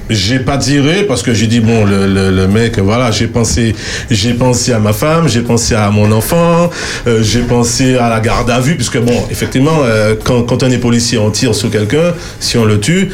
j'ai 0.10 0.40
pas 0.40 0.58
tiré 0.58 1.04
parce 1.04 1.24
que 1.24 1.34
j'ai 1.34 1.48
dit 1.48 1.60
bon 1.62 1.86
le, 1.86 2.06
le- 2.08 2.30
le 2.30 2.48
mec 2.48 2.78
voilà 2.78 3.10
j'ai 3.10 3.28
pensé 3.28 3.74
j'ai 4.12 4.34
pensé 4.34 4.74
à 4.74 4.78
ma 4.80 4.92
femme 4.92 5.30
j'ai 5.30 5.42
pensé 5.42 5.76
à 5.76 5.90
mon 5.92 6.12
enfant 6.12 6.70
euh, 7.08 7.24
j'ai 7.24 7.40
pensé 7.42 7.96
à 7.98 8.10
la 8.10 8.20
garde 8.20 8.50
à 8.52 8.60
vue 8.60 8.76
puisque 8.76 9.00
bon 9.00 9.16
effectivement 9.32 9.78
euh, 9.82 10.16
quand, 10.22 10.44
quand 10.44 10.62
on 10.62 10.70
est 10.70 10.78
policier 10.78 11.18
on 11.18 11.32
tire 11.32 11.56
sur 11.56 11.72
quelqu'un 11.72 12.14
si 12.42 12.58
on 12.58 12.66
le 12.66 12.82
tue 12.82 13.12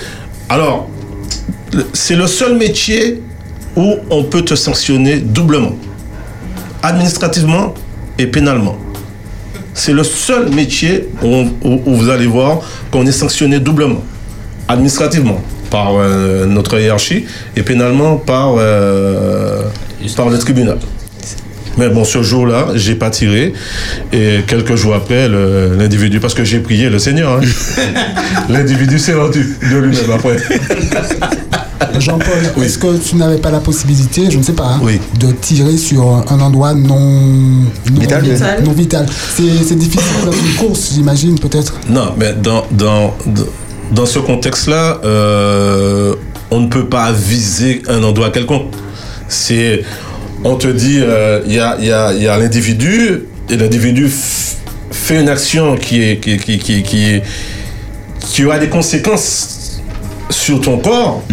alors 0.49 0.89
c'est 1.93 2.15
le 2.15 2.25
seul 2.25 2.57
métier 2.57 3.21
où 3.75 3.95
on 4.09 4.23
peut 4.23 4.41
te 4.41 4.55
sanctionner 4.55 5.17
doublement 5.19 5.75
administrativement 6.81 7.75
et 8.17 8.25
pénalement 8.25 8.77
c'est 9.73 9.93
le 9.93 10.03
seul 10.03 10.49
métier 10.49 11.07
où, 11.21 11.27
on- 11.27 11.53
où- 11.63 11.81
où 11.85 11.95
vous 11.95 12.09
allez 12.09 12.27
voir 12.27 12.59
qu'on 12.91 13.05
est 13.05 13.11
sanctionné 13.11 13.59
doublement 13.59 14.03
administrativement 14.67 15.41
par 15.69 15.93
euh, 15.97 16.45
notre 16.45 16.79
hiérarchie 16.79 17.25
et 17.55 17.61
pénalement 17.63 18.17
par, 18.17 18.55
euh, 18.57 19.63
par 20.15 20.29
le 20.29 20.37
tribunal. 20.37 20.77
Mais 21.77 21.87
bon, 21.89 22.03
ce 22.03 22.21
jour-là, 22.23 22.67
j'ai 22.75 22.95
pas 22.95 23.09
tiré. 23.09 23.53
Et 24.11 24.39
quelques 24.47 24.75
jours 24.75 24.95
après, 24.95 25.29
l'individu, 25.29 26.19
parce 26.19 26.33
que 26.33 26.43
j'ai 26.43 26.59
prié 26.59 26.89
le 26.89 26.99
Seigneur, 26.99 27.39
hein, 27.39 27.41
l'individu 28.49 28.99
s'est 28.99 29.13
rendu 29.13 29.55
de 29.71 29.77
lui-même 29.77 30.11
après. 30.13 30.37
Jean-Paul, 31.99 32.63
est-ce 32.63 32.77
que 32.77 32.97
tu 32.97 33.15
n'avais 33.15 33.37
pas 33.37 33.51
la 33.51 33.59
possibilité, 33.59 34.29
je 34.29 34.37
ne 34.37 34.43
sais 34.43 34.53
pas, 34.53 34.67
hein, 34.75 34.79
de 35.19 35.31
tirer 35.31 35.77
sur 35.77 36.23
un 36.29 36.39
endroit 36.39 36.73
non, 36.73 36.99
non 36.99 37.65
Vital. 37.99 38.23
vital, 38.23 38.63
non 38.63 38.71
vital? 38.71 39.05
C'est 39.35 39.63
c'est 39.67 39.75
difficile 39.75 40.25
dans 40.25 40.31
une 40.31 40.55
course, 40.55 40.91
j'imagine, 40.93 41.39
peut-être 41.39 41.73
Non, 41.89 42.13
mais 42.17 42.33
dans, 42.33 42.65
dans, 42.71 43.13
dans 43.91 44.05
ce 44.05 44.19
contexte-là, 44.19 44.99
euh, 45.05 46.15
on 46.51 46.59
ne 46.61 46.67
peut 46.67 46.87
pas 46.89 47.11
viser 47.11 47.81
un 47.87 48.03
endroit 48.03 48.29
quelconque. 48.31 48.71
C'est, 49.27 49.83
on 50.43 50.55
te 50.55 50.67
dit, 50.67 50.99
euh, 51.01 51.41
il 51.47 51.53
y 51.53 51.59
a, 51.59 51.77
il 51.79 51.85
y 51.85 51.91
a- 51.91 52.13
il 52.13 52.23
y 52.23 52.27
a 52.27 52.37
l'individu, 52.37 53.23
et 53.49 53.55
l'individu 53.57 54.07
f- 54.07 54.55
fait 54.91 55.21
une 55.21 55.29
action 55.29 55.75
qui 55.77 56.01
est, 56.03 56.17
qui, 56.19 56.37
qui, 56.37 56.57
qui, 56.59 56.83
qui 56.83 57.03
est, 57.05 57.23
qui 58.19 58.43
aura 58.45 58.59
des 58.59 58.69
conséquences 58.69 59.79
sur 60.29 60.61
ton 60.61 60.77
corps. 60.77 61.23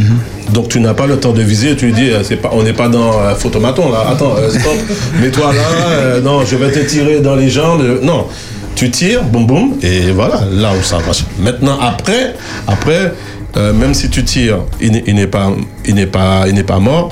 Donc 0.52 0.68
tu 0.68 0.80
n'as 0.80 0.94
pas 0.94 1.06
le 1.06 1.18
temps 1.18 1.32
de 1.32 1.42
viser, 1.42 1.76
tu 1.76 1.90
dis, 1.92 2.10
euh, 2.10 2.22
c'est 2.22 2.36
pas, 2.36 2.50
on 2.52 2.62
n'est 2.62 2.72
pas 2.72 2.88
dans 2.88 3.20
euh, 3.20 3.34
photomaton 3.34 3.90
là, 3.90 4.06
attends, 4.10 4.34
euh, 4.38 4.48
stop, 4.50 4.76
mets-toi 5.20 5.52
là, 5.52 5.88
euh, 5.90 6.20
non, 6.20 6.44
je 6.44 6.56
vais 6.56 6.70
te 6.70 6.78
tirer 6.80 7.20
dans 7.20 7.34
les 7.34 7.50
jambes. 7.50 7.82
Non, 8.02 8.26
tu 8.74 8.90
tires, 8.90 9.22
boum 9.24 9.46
boum, 9.46 9.74
et 9.82 10.12
voilà, 10.12 10.42
là 10.52 10.72
où 10.78 10.82
ça 10.82 10.98
marche. 11.04 11.24
Maintenant, 11.38 11.78
après, 11.80 12.34
après 12.66 13.12
même 13.56 13.94
si 13.94 14.10
tu 14.10 14.22
tires, 14.22 14.58
il 14.82 14.92
n'est- 14.92 15.04
il 15.06 15.14
n'est 15.14 15.26
pas, 15.26 15.50
il 15.86 15.94
n'est 15.94 16.04
pas, 16.06 16.44
il 16.46 16.54
n'est 16.54 16.62
pas 16.62 16.78
mort, 16.78 17.10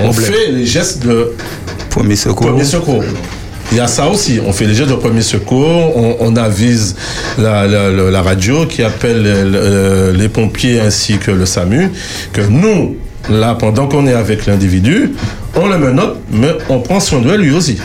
on 0.00 0.12
fait 0.12 0.50
les 0.50 0.66
gestes 0.66 1.06
de 1.06 1.32
Premier 1.90 2.16
secours. 2.16 2.48
Premier 2.48 2.64
secours. 2.64 3.04
Il 3.72 3.78
y 3.78 3.80
a 3.80 3.86
ça 3.86 4.08
aussi. 4.08 4.40
On 4.46 4.52
fait 4.52 4.66
les 4.66 4.74
gestes 4.74 4.90
de 4.90 4.96
premier 4.96 5.22
secours. 5.22 5.96
On, 6.20 6.36
avise 6.36 6.96
la, 7.38 8.22
radio 8.22 8.66
qui 8.66 8.82
appelle 8.82 9.22
le- 9.22 9.50
le- 9.50 10.12
les 10.16 10.28
pompiers 10.28 10.80
ainsi 10.80 11.18
que 11.18 11.30
le 11.30 11.46
SAMU 11.46 11.90
que 12.32 12.42
nous, 12.42 12.96
là, 13.30 13.54
pendant 13.54 13.86
qu'on 13.88 14.06
est 14.06 14.12
avec 14.14 14.46
l'individu, 14.46 15.12
on 15.56 15.68
le 15.68 15.78
menotte, 15.78 16.18
mais 16.30 16.52
on 16.68 16.80
prend 16.80 17.00
soin 17.00 17.20
de 17.20 17.32
lui 17.32 17.52
aussi. 17.52 17.78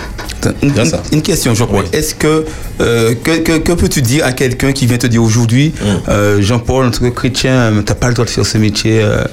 Une, 0.63 0.69
une- 0.69 0.73
une 1.11 1.21
question, 1.21 1.53
Jean-Paul. 1.53 1.85
Est-ce 1.93 2.15
que, 2.15 2.45
euh, 2.81 3.13
que, 3.23 3.37
que, 3.39 3.57
que 3.57 3.71
peux-tu 3.73 4.01
dire 4.01 4.25
à 4.25 4.31
quelqu'un 4.31 4.71
qui 4.71 4.85
vient 4.85 4.97
te 4.97 5.07
dire 5.07 5.23
aujourd'hui, 5.23 5.73
euh, 6.07 6.41
Jean-Paul, 6.41 6.85
en 6.85 6.91
tant 6.91 6.99
que 6.99 7.09
chrétien, 7.09 7.71
tu 7.71 7.83
n'as 7.91 7.95
pas 7.95 8.07
le 8.07 8.13
droit 8.13 8.25
de 8.25 8.29
faire 8.29 8.45
ce 8.45 8.57
métier 8.57 9.01
euh, 9.01 9.23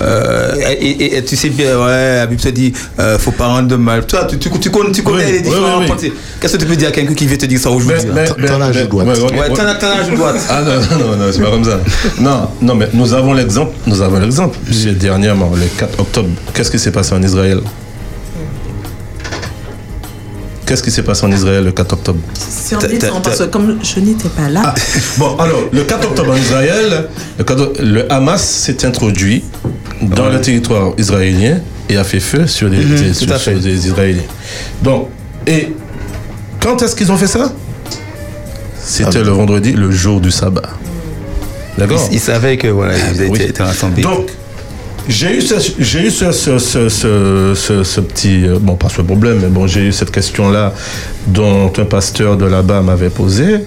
euh, 0.00 0.54
et, 0.80 0.88
et- 0.90 1.16
et 1.18 1.24
tu 1.24 1.36
sais 1.36 1.48
bien, 1.50 1.78
ouais, 1.78 2.16
la 2.16 2.26
Bible 2.26 2.40
te 2.40 2.48
dit, 2.48 2.72
euh, 2.98 3.18
faut 3.18 3.30
pas 3.32 3.46
rendre 3.46 3.68
de 3.68 3.76
mal. 3.76 4.06
Toi, 4.06 4.24
tu, 4.24 4.38
tu, 4.38 4.50
tu 4.58 4.70
connais, 4.70 4.92
tu 4.92 5.02
connais 5.02 5.24
Oui, 5.26 5.32
les 5.32 5.40
différents 5.40 5.80
oui. 5.80 5.86
Qu'est-ce 6.40 6.52
que 6.54 6.58
tu 6.62 6.66
peux 6.66 6.76
dire 6.76 6.88
à 6.88 6.92
quelqu'un 6.92 7.14
qui 7.14 7.26
vient 7.26 7.36
te 7.36 7.46
dire 7.46 7.58
ça 7.60 7.70
aujourd'hui 7.70 8.10
Ouais, 9.40 9.48
t'en 9.48 9.66
as- 9.66 9.74
t'en 9.74 9.86
as 9.90 9.98
la 9.98 10.08
joue 10.08 10.16
droite. 10.16 10.36
Ah 10.48 10.62
non, 10.62 10.74
non, 10.98 11.16
non, 11.16 11.24
c'est 11.32 11.42
pas 11.42 11.50
comme 11.50 11.64
ça. 11.64 11.80
Non, 12.20 12.48
non, 12.62 12.74
mais 12.74 12.88
nous 12.94 13.12
avons 13.12 13.32
l'exemple. 13.34 13.72
Nous 13.86 14.00
avons 14.00 14.18
l'exemple. 14.18 14.56
Dernièrement, 14.98 15.50
le 15.54 15.66
4 15.78 15.98
octobre. 16.00 16.28
Qu'est-ce 16.54 16.70
qui 16.70 16.78
s'est 16.78 16.90
passé 16.92 17.12
en 17.14 17.22
Israël? 17.22 17.60
Qu'est-ce 20.68 20.82
qui 20.82 20.90
s'est 20.90 21.02
passé 21.02 21.24
en 21.24 21.32
Israël 21.32 21.64
le 21.64 21.72
4 21.72 21.92
octobre 21.94 22.18
C'est 22.38 22.76
embêtant 22.76 23.22
parce 23.22 23.38
que 23.38 23.44
comme 23.44 23.78
je 23.82 24.00
n'étais 24.00 24.28
pas 24.28 24.50
là. 24.50 24.74
Bon, 25.16 25.34
alors, 25.38 25.62
le 25.72 25.82
4 25.82 26.08
octobre 26.08 26.32
en 26.32 26.36
Israël, 26.36 27.08
le, 27.38 27.44
4 27.44 27.72
le 27.82 28.12
Hamas 28.12 28.42
s'est 28.46 28.84
introduit 28.84 29.44
dans 30.02 30.28
le 30.28 30.38
territoire 30.42 30.92
israélien 30.98 31.60
et 31.88 31.96
a 31.96 32.04
fait 32.04 32.20
feu 32.20 32.46
sur 32.46 32.68
les, 32.68 32.84
des- 32.84 33.12
tout 33.12 33.38
sur- 33.38 33.52
les 33.52 33.86
Israéliens. 33.86 34.20
Donc, 34.82 35.08
et 35.46 35.72
quand 36.60 36.82
est-ce 36.82 36.94
qu'ils 36.94 37.10
ont 37.10 37.16
fait 37.16 37.26
ça? 37.26 37.50
C'était 38.78 39.22
le 39.24 39.30
vendredi, 39.30 39.72
le 39.72 39.90
jour 39.90 40.20
du 40.20 40.30
sabbat. 40.30 40.68
D'accord? 41.78 42.06
Ils, 42.10 42.16
ils 42.16 42.20
savaient 42.20 42.58
que 42.58 42.68
voilà, 42.68 42.94
ils 42.98 43.22
étaient, 43.22 43.30
Oui. 43.30 43.40
étaient 43.42 43.62
rassemblés. 43.62 44.02
Donc, 44.02 44.26
j'ai 45.08 45.38
eu, 45.38 45.40
ce, 45.40 45.54
j'ai 45.78 46.06
eu 46.06 46.10
ce, 46.10 46.32
ce, 46.32 46.58
ce, 46.58 48.00
petit, 48.00 48.46
euh, 48.46 48.58
bon 48.60 48.76
pas 48.76 48.88
ce 48.90 49.00
problème, 49.00 49.38
mais 49.40 49.48
bon 49.48 49.66
j'ai 49.66 49.86
eu 49.86 49.92
cette 49.92 50.10
question-là 50.10 50.74
dont 51.26 51.72
un 51.76 51.84
pasteur 51.84 52.36
de 52.36 52.44
là-bas 52.44 52.82
m'avait 52.82 53.10
posé. 53.10 53.60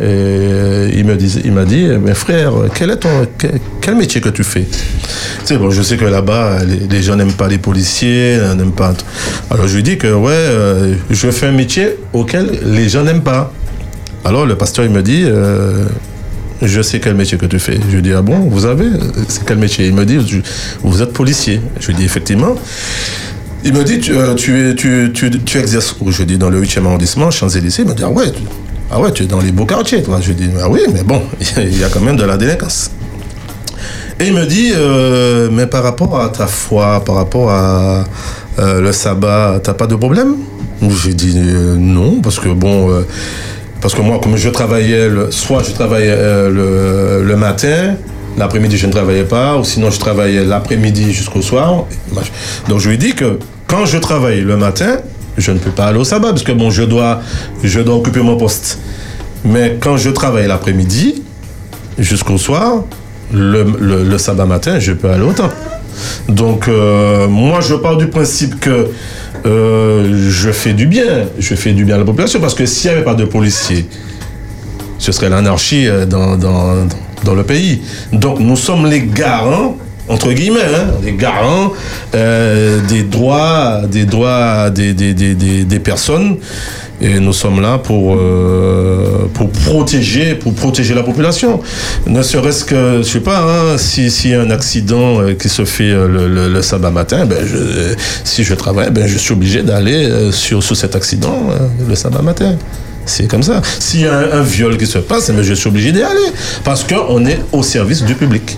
Et 0.00 0.88
il 0.94 1.04
me 1.04 1.16
disait, 1.16 1.42
il 1.44 1.52
m'a 1.52 1.64
dit, 1.64 1.86
mais 2.02 2.14
frère, 2.14 2.52
quel 2.74 2.90
est 2.90 2.96
ton, 2.96 3.26
quel, 3.80 3.94
métier 3.94 4.20
que 4.20 4.30
tu 4.30 4.42
fais? 4.42 4.64
Tu 4.64 4.76
sais, 5.44 5.58
bon, 5.58 5.70
je 5.70 5.82
sais 5.82 5.96
que 5.96 6.06
là-bas, 6.06 6.58
les, 6.64 7.02
gens 7.02 7.14
n'aiment 7.14 7.34
pas 7.34 7.46
les 7.46 7.58
policiers, 7.58 8.38
n'aiment 8.56 8.72
pas. 8.72 8.94
Alors 9.50 9.68
je 9.68 9.76
lui 9.76 9.82
dis 9.82 9.98
que 9.98 10.12
ouais, 10.12 10.32
euh, 10.32 10.94
je 11.10 11.30
fais 11.30 11.46
un 11.46 11.52
métier 11.52 11.96
auquel 12.12 12.58
les 12.64 12.88
gens 12.88 13.04
n'aiment 13.04 13.22
pas. 13.22 13.52
Alors 14.24 14.46
le 14.46 14.56
pasteur 14.56 14.84
il 14.84 14.90
me 14.90 15.02
dit, 15.02 15.24
euh, 15.24 15.84
je 16.62 16.82
sais 16.82 17.00
quel 17.00 17.14
métier 17.14 17.38
que 17.38 17.46
tu 17.46 17.58
fais. 17.58 17.78
Je 17.90 17.96
lui 17.96 18.02
dis, 18.02 18.12
ah 18.12 18.22
bon, 18.22 18.38
vous 18.40 18.64
avez 18.66 18.86
C'est 19.28 19.44
quel 19.44 19.58
métier? 19.58 19.86
Il 19.86 19.94
me 19.94 20.04
dit, 20.04 20.18
Je- 20.26 20.38
vous 20.82 21.02
êtes 21.02 21.12
policier. 21.12 21.60
Je 21.80 21.88
lui 21.88 21.94
dis, 21.94 22.04
effectivement. 22.04 22.54
Il 23.64 23.72
me 23.74 23.84
dit, 23.84 24.00
tu, 24.00 24.12
euh, 24.16 24.34
tu, 24.34 24.74
tu, 24.76 25.30
tu, 25.44 25.58
exerces 25.58 25.96
où? 26.00 26.10
Je 26.10 26.18
lui 26.18 26.26
dis, 26.26 26.38
dans 26.38 26.50
le 26.50 26.60
8e 26.60 26.84
arrondissement, 26.86 27.30
Champs-Élysées. 27.30 27.82
Il 27.82 27.88
me 27.88 27.94
dit, 27.94 28.02
ah 28.04 28.10
ouais, 28.10 28.30
tu, 28.30 28.42
ah 28.90 29.00
ouais, 29.00 29.12
tu 29.12 29.22
es 29.22 29.26
dans 29.26 29.40
les 29.40 29.52
beaux 29.52 29.66
quartiers, 29.66 30.02
toi. 30.02 30.18
Je 30.20 30.28
lui 30.28 30.34
dis, 30.34 30.50
ah 30.60 30.68
oui, 30.68 30.80
mais 30.92 31.02
bon, 31.02 31.22
il 31.56 31.78
y 31.78 31.84
a 31.84 31.88
quand 31.88 32.00
même 32.00 32.16
de 32.16 32.24
la 32.24 32.36
délinquance. 32.36 32.90
Et 34.20 34.26
il 34.26 34.34
me 34.34 34.46
dit, 34.46 34.72
euh, 34.74 35.48
mais 35.52 35.66
par 35.66 35.82
rapport 35.82 36.20
à 36.20 36.28
ta 36.28 36.46
foi, 36.46 37.02
par 37.04 37.16
rapport 37.16 37.50
à 37.50 38.04
euh, 38.58 38.80
le 38.80 38.92
sabbat, 38.92 39.60
t'as 39.62 39.74
pas 39.74 39.86
de 39.86 39.94
problème? 39.96 40.34
J'ai 41.02 41.14
dit 41.14 41.34
euh, 41.36 41.76
non, 41.76 42.20
parce 42.20 42.40
que 42.40 42.48
bon, 42.48 43.04
parce 43.82 43.94
que 43.94 44.00
moi, 44.00 44.20
comme 44.22 44.36
je 44.36 44.48
travaillais, 44.48 45.08
le, 45.08 45.32
soit 45.32 45.64
je 45.64 45.72
travaillais 45.72 46.14
euh, 46.16 47.20
le, 47.20 47.36
matin, 47.36 47.96
l'après-midi 48.38 48.78
je 48.78 48.86
ne 48.86 48.92
travaillais 48.92 49.24
pas, 49.24 49.56
ou 49.56 49.64
sinon 49.64 49.90
je 49.90 49.98
travaillais 49.98 50.44
l'après-midi 50.44 51.12
jusqu'au 51.12 51.42
soir. 51.42 51.84
Donc 52.68 52.78
je 52.78 52.88
lui 52.88 52.96
dis 52.96 53.14
que 53.14 53.40
quand 53.66 53.84
je 53.84 53.98
travaille 53.98 54.42
le 54.42 54.56
matin, 54.56 54.98
je 55.36 55.50
ne 55.50 55.58
peux 55.58 55.72
pas 55.72 55.86
aller 55.86 55.98
au 55.98 56.04
sabbat, 56.04 56.28
parce 56.28 56.44
que 56.44 56.52
bon, 56.52 56.70
je 56.70 56.84
dois, 56.84 57.22
je 57.64 57.80
dois 57.80 57.96
occuper 57.96 58.20
mon 58.20 58.36
poste. 58.36 58.78
Mais 59.44 59.78
quand 59.80 59.96
je 59.96 60.10
travaille 60.10 60.46
l'après-midi, 60.46 61.24
jusqu'au 61.98 62.38
soir, 62.38 62.84
le, 63.32 64.16
sabbat 64.16 64.46
matin, 64.46 64.78
je 64.78 64.92
peux 64.92 65.10
aller 65.10 65.24
autant. 65.24 65.48
Donc, 66.28 66.68
euh, 66.68 67.26
moi, 67.26 67.60
je 67.60 67.74
pars 67.74 67.96
du 67.96 68.06
principe 68.06 68.60
que 68.60 68.90
euh, 69.46 70.28
je 70.28 70.50
fais 70.50 70.72
du 70.72 70.86
bien. 70.86 71.26
Je 71.38 71.54
fais 71.54 71.72
du 71.72 71.84
bien 71.84 71.96
à 71.96 71.98
la 71.98 72.04
population 72.04 72.40
parce 72.40 72.54
que 72.54 72.66
s'il 72.66 72.90
n'y 72.90 72.96
avait 72.96 73.04
pas 73.04 73.14
de 73.14 73.24
policiers, 73.24 73.86
ce 74.98 75.12
serait 75.12 75.28
l'anarchie 75.28 75.86
euh, 75.88 76.06
dans, 76.06 76.36
dans, 76.36 76.86
dans 77.24 77.34
le 77.34 77.42
pays. 77.42 77.82
Donc, 78.12 78.38
nous 78.40 78.56
sommes 78.56 78.86
les 78.86 79.02
garants 79.02 79.76
entre 80.08 80.32
guillemets, 80.32 80.60
hein, 80.60 80.92
les 81.04 81.12
garants 81.12 81.72
euh, 82.14 82.80
des 82.88 83.02
droits, 83.02 83.82
des 83.90 84.04
droits 84.04 84.70
des, 84.70 84.92
personnes. 85.82 86.36
Et 87.00 87.18
nous 87.18 87.32
sommes 87.32 87.60
là 87.60 87.78
pour, 87.78 88.14
euh, 88.14 89.28
pour, 89.34 89.50
protéger, 89.50 90.38
la 90.94 91.02
population. 91.02 91.60
Ne 92.06 92.22
serait-ce 92.22 92.64
que, 92.64 92.98
je 92.98 93.02
sais 93.02 93.20
pas, 93.20 93.40
hein, 93.40 93.76
si- 93.76 94.08
y 94.28 94.34
a 94.34 94.40
un 94.40 94.50
accident 94.50 95.20
euh, 95.20 95.34
qui 95.34 95.48
se 95.48 95.64
fait 95.64 95.90
le, 95.90 96.28
le- 96.28 96.62
sabbat 96.62 96.90
matin, 96.92 97.26
ben 97.26 97.38
si 98.22 98.44
je 98.44 98.54
travaille, 98.54 98.90
ben 98.92 99.08
je 99.08 99.18
suis 99.18 99.32
obligé 99.32 99.62
d'aller 99.62 100.30
sur, 100.30 100.62
cet 100.76 100.94
accident 100.94 101.48
le 101.88 101.94
sabbat 101.96 102.22
matin. 102.22 102.54
C'est 103.04 103.26
comme 103.26 103.42
ça. 103.42 103.60
S'il 103.80 104.02
y 104.02 104.06
a 104.06 104.16
un, 104.16 104.38
un 104.38 104.42
viol 104.42 104.76
qui 104.76 104.86
se 104.86 104.98
passe, 104.98 105.28
ben 105.32 105.42
je 105.42 105.54
suis 105.54 105.68
obligé 105.68 105.90
d'y 105.90 106.02
aller. 106.02 106.30
Parce 106.62 106.84
qu'on 106.84 107.26
est 107.26 107.40
au 107.50 107.64
service 107.64 108.04
du 108.04 108.14
public. 108.14 108.56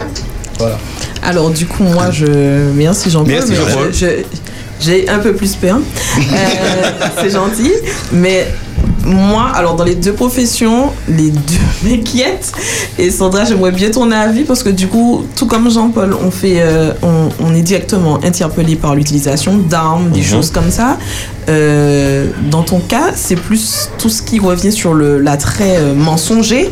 Voilà. 0.59 0.79
Alors 1.23 1.51
du 1.51 1.67
coup, 1.67 1.83
moi, 1.85 2.11
je... 2.11 2.27
Merci 2.75 3.11
Jean-Paul. 3.11 3.33
Merci, 3.33 3.51
mais 3.51 3.57
Jean-Paul. 3.57 3.93
je- 3.93 4.07
je- 4.07 4.23
J'ai 4.81 5.09
un 5.09 5.19
peu 5.19 5.33
plus 5.35 5.55
peur. 5.57 5.79
Euh, 5.79 6.21
c'est 7.23 7.31
gentil. 7.31 7.73
Mais 8.13 8.47
moi, 9.05 9.51
alors 9.55 9.77
dans 9.77 9.85
les 9.85 9.95
deux 9.95 10.13
professions, 10.13 10.93
les 11.09 11.31
deux 11.31 11.65
m'inquiètent. 11.89 12.53
Et 12.99 13.11
Sandra, 13.11 13.45
j'aimerais 13.45 13.73
bien 13.73 13.91
ton 13.91 14.11
avis 14.11 14.45
parce 14.45 14.63
que 14.63 14.71
du 14.71 14.87
coup, 14.89 15.25
tout 15.37 15.47
comme 15.47 15.71
Jean-Paul, 15.71 16.15
on, 16.25 16.31
fait, 16.31 16.57
euh, 16.61 16.93
on, 17.03 17.29
on 17.41 17.55
est 17.55 17.63
directement 17.63 18.19
interpellé 18.25 18.77
par 18.77 18.95
l'utilisation 18.95 19.57
d'armes, 19.59 20.11
des 20.11 20.21
Mhm. 20.21 20.27
choses 20.27 20.51
comme 20.51 20.71
ça. 20.71 20.97
Euh, 21.51 22.29
dans 22.51 22.63
ton 22.63 22.79
cas, 22.81 23.13
c'est 23.15 23.37
plus 23.37 23.91
tout 23.99 24.09
ce 24.09 24.23
qui 24.23 24.41
revient 24.41 24.73
sur 24.73 24.95
le- 24.95 25.19
l'attrait 25.19 25.77
euh, 25.77 25.95
mensonger 25.95 26.71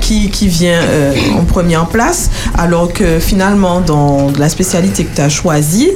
qui, 0.00 0.30
qui 0.30 0.48
vient 0.48 0.80
euh, 0.80 1.12
en 1.38 1.44
première 1.44 1.86
place, 1.86 2.30
alors 2.56 2.90
que 2.92 3.18
finalement, 3.18 3.80
dans 3.82 4.28
la 4.38 4.48
spécialité 4.48 5.04
que 5.04 5.14
tu 5.14 5.20
as 5.20 5.28
choisie, 5.28 5.90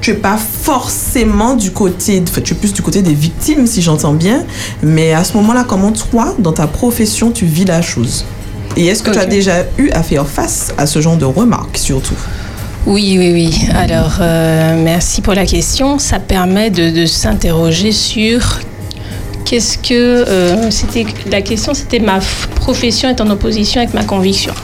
tu 0.00 0.12
es 0.12 0.14
pas 0.14 0.38
forcément 0.38 1.54
du 1.54 1.72
côté, 1.72 2.22
enfin, 2.26 2.40
tu 2.40 2.54
es 2.54 2.56
plus 2.56 2.72
du 2.72 2.82
côté 2.82 3.02
des 3.02 3.14
victimes, 3.14 3.66
si 3.66 3.82
j'entends 3.82 4.14
bien, 4.14 4.44
mais 4.82 5.12
à 5.12 5.24
ce 5.24 5.34
moment-là, 5.36 5.64
comment 5.68 5.92
toi, 5.92 6.34
dans 6.38 6.52
ta 6.52 6.66
profession, 6.66 7.30
tu 7.30 7.44
vis 7.44 7.64
la 7.64 7.82
chose? 7.82 8.24
Et 8.76 8.86
est-ce 8.86 9.02
que 9.02 9.10
tu 9.10 9.18
as 9.18 9.26
déjà 9.26 9.64
eu 9.78 9.90
à 9.90 10.02
faire 10.02 10.26
face 10.26 10.72
à 10.78 10.86
ce 10.86 11.00
genre 11.00 11.16
de 11.16 11.24
remarques, 11.24 11.76
surtout? 11.76 12.14
Oui, 12.86 13.16
oui, 13.18 13.32
oui. 13.32 13.68
Alors, 13.74 14.18
euh, 14.20 14.82
merci 14.82 15.20
pour 15.20 15.34
la 15.34 15.44
question. 15.44 15.98
Ça 15.98 16.18
permet 16.18 16.70
de, 16.70 16.90
de 16.90 17.04
s'interroger 17.04 17.92
sur 17.92 18.60
qu'est-ce 19.44 19.76
que 19.76 19.92
euh, 19.92 20.70
c'était. 20.70 21.04
La 21.30 21.42
question, 21.42 21.74
c'était 21.74 21.98
ma 21.98 22.20
profession 22.54 23.10
est 23.10 23.20
en 23.20 23.28
opposition 23.28 23.82
avec 23.82 23.92
ma 23.92 24.04
conviction. 24.04 24.54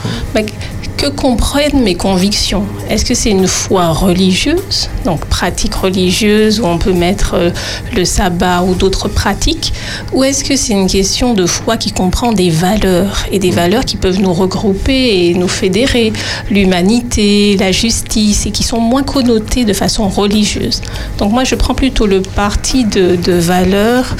Que 0.97 1.05
comprennent 1.05 1.83
mes 1.83 1.93
convictions? 1.93 2.65
Est-ce 2.89 3.05
que 3.05 3.13
c'est 3.13 3.29
une 3.29 3.45
foi 3.45 3.89
religieuse, 3.89 4.89
donc 5.05 5.23
pratique 5.25 5.75
religieuse 5.75 6.59
où 6.59 6.65
on 6.65 6.79
peut 6.79 6.91
mettre 6.91 7.35
euh, 7.35 7.51
le 7.95 8.03
sabbat 8.03 8.63
ou 8.63 8.73
d'autres 8.73 9.07
pratiques, 9.07 9.73
ou 10.11 10.23
est-ce 10.23 10.43
que 10.43 10.55
c'est 10.55 10.73
une 10.73 10.87
question 10.87 11.35
de 11.35 11.45
foi 11.45 11.77
qui 11.77 11.91
comprend 11.91 12.31
des 12.31 12.49
valeurs 12.49 13.25
et 13.31 13.37
des 13.37 13.51
valeurs 13.51 13.85
qui 13.85 13.95
peuvent 13.95 14.19
nous 14.19 14.33
regrouper 14.33 15.29
et 15.29 15.35
nous 15.35 15.47
fédérer, 15.47 16.13
l'humanité, 16.49 17.55
la 17.57 17.71
justice, 17.71 18.47
et 18.47 18.51
qui 18.51 18.63
sont 18.63 18.79
moins 18.79 19.03
connotées 19.03 19.65
de 19.65 19.73
façon 19.73 20.09
religieuse. 20.09 20.81
Donc 21.19 21.31
moi, 21.31 21.43
je 21.43 21.53
prends 21.53 21.75
plutôt 21.75 22.07
le 22.07 22.23
parti 22.23 22.85
de, 22.85 23.33
valeurs, 23.33 24.15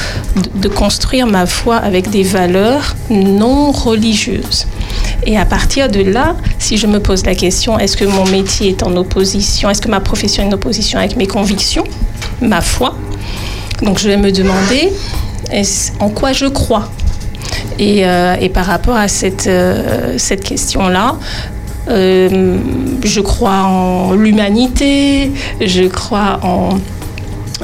de 0.53 0.67
construire 0.67 1.25
ma 1.25 1.47
foi 1.47 1.77
avec 1.77 2.11
des 2.11 2.23
valeurs 2.23 2.95
non 3.09 3.71
religieuses. 3.71 4.67
Et 5.25 5.37
à 5.37 5.45
partir 5.45 5.89
de 5.89 6.01
là, 6.01 6.35
si 6.59 6.77
je 6.77 6.87
me 6.87 6.99
pose 6.99 7.25
la 7.25 7.35
question, 7.35 7.77
est-ce 7.79 7.97
que 7.97 8.05
mon 8.05 8.25
métier 8.25 8.69
est 8.69 8.83
en 8.83 8.95
opposition, 8.95 9.69
est-ce 9.69 9.81
que 9.81 9.89
ma 9.89 9.99
profession 9.99 10.43
est 10.43 10.47
en 10.47 10.53
opposition 10.53 10.99
avec 10.99 11.15
mes 11.15 11.27
convictions, 11.27 11.83
ma 12.41 12.61
foi? 12.61 12.95
Donc 13.81 13.99
je 13.99 14.07
vais 14.07 14.17
me 14.17 14.31
demander 14.31 14.91
en 15.99 16.09
quoi 16.09 16.33
je 16.33 16.45
crois? 16.45 16.89
Et, 17.79 18.05
euh, 18.05 18.35
par 18.53 18.65
rapport 18.65 18.95
à 18.95 19.07
cette, 19.07 19.47
euh, 19.47 20.17
question-là, 20.17 21.15
euh, 21.89 22.57
je 23.03 23.21
crois 23.21 23.63
en 23.63 24.13
l'humanité, 24.13 25.31
je 25.61 25.83
crois 25.83 26.39
en 26.43 26.69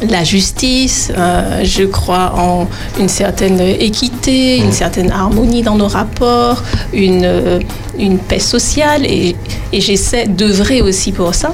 la 0.01 0.23
justice, 0.23 1.11
euh, 1.15 1.63
je 1.63 1.83
crois 1.83 2.33
en 2.35 2.67
une 2.99 3.09
certaine 3.09 3.59
équité, 3.59 4.57
une 4.57 4.71
certaine 4.71 5.11
harmonie 5.11 5.61
dans 5.61 5.75
nos 5.75 5.87
rapports, 5.87 6.63
une, 6.93 7.23
euh, 7.23 7.59
une 7.99 8.17
paix 8.17 8.39
sociale 8.39 9.05
et, 9.05 9.35
et 9.71 9.81
j'essaie 9.81 10.25
d'œuvrer 10.25 10.81
aussi 10.81 11.11
pour 11.11 11.35
ça. 11.35 11.53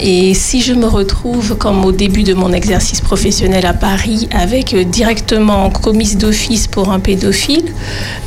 Et 0.00 0.34
si 0.34 0.60
je 0.60 0.72
me 0.72 0.86
retrouve 0.86 1.56
comme 1.56 1.84
au 1.84 1.92
début 1.92 2.24
de 2.24 2.34
mon 2.34 2.52
exercice 2.52 3.00
professionnel 3.00 3.64
à 3.64 3.74
Paris 3.74 4.28
avec 4.32 4.74
euh, 4.74 4.84
directement 4.84 5.70
commise 5.70 6.16
d'office 6.16 6.66
pour 6.66 6.90
un 6.90 6.98
pédophile, 6.98 7.72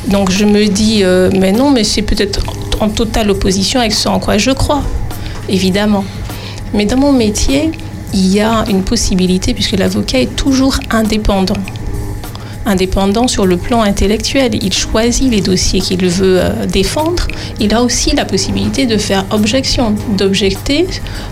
donc 0.08 0.30
je 0.30 0.44
me 0.44 0.66
dis 0.66 1.04
mais 1.38 1.52
non 1.52 1.70
mais 1.70 1.84
c'est 1.84 2.02
peut-être 2.02 2.40
en 2.80 2.88
totale 2.88 3.30
opposition 3.30 3.80
avec 3.80 3.92
ce 3.92 4.08
en 4.08 4.18
quoi 4.18 4.38
je 4.38 4.50
crois, 4.50 4.82
évidemment. 5.48 6.04
Mais 6.74 6.86
dans 6.86 6.96
mon 6.96 7.12
métier, 7.12 7.70
il 8.12 8.26
y 8.28 8.40
a 8.40 8.64
une 8.68 8.82
possibilité 8.82 9.54
puisque 9.54 9.72
l'avocat 9.72 10.20
est 10.20 10.36
toujours 10.36 10.78
indépendant. 10.90 11.56
Indépendant 12.64 13.28
sur 13.28 13.46
le 13.46 13.56
plan 13.56 13.82
intellectuel. 13.82 14.50
Il 14.62 14.72
choisit 14.72 15.30
les 15.30 15.40
dossiers 15.40 15.80
qu'il 15.80 16.06
veut 16.06 16.38
euh, 16.40 16.66
défendre. 16.66 17.26
Il 17.60 17.74
a 17.74 17.82
aussi 17.82 18.14
la 18.14 18.24
possibilité 18.24 18.86
de 18.86 18.96
faire 18.98 19.24
objection, 19.30 19.94
d'objecter 20.16 20.86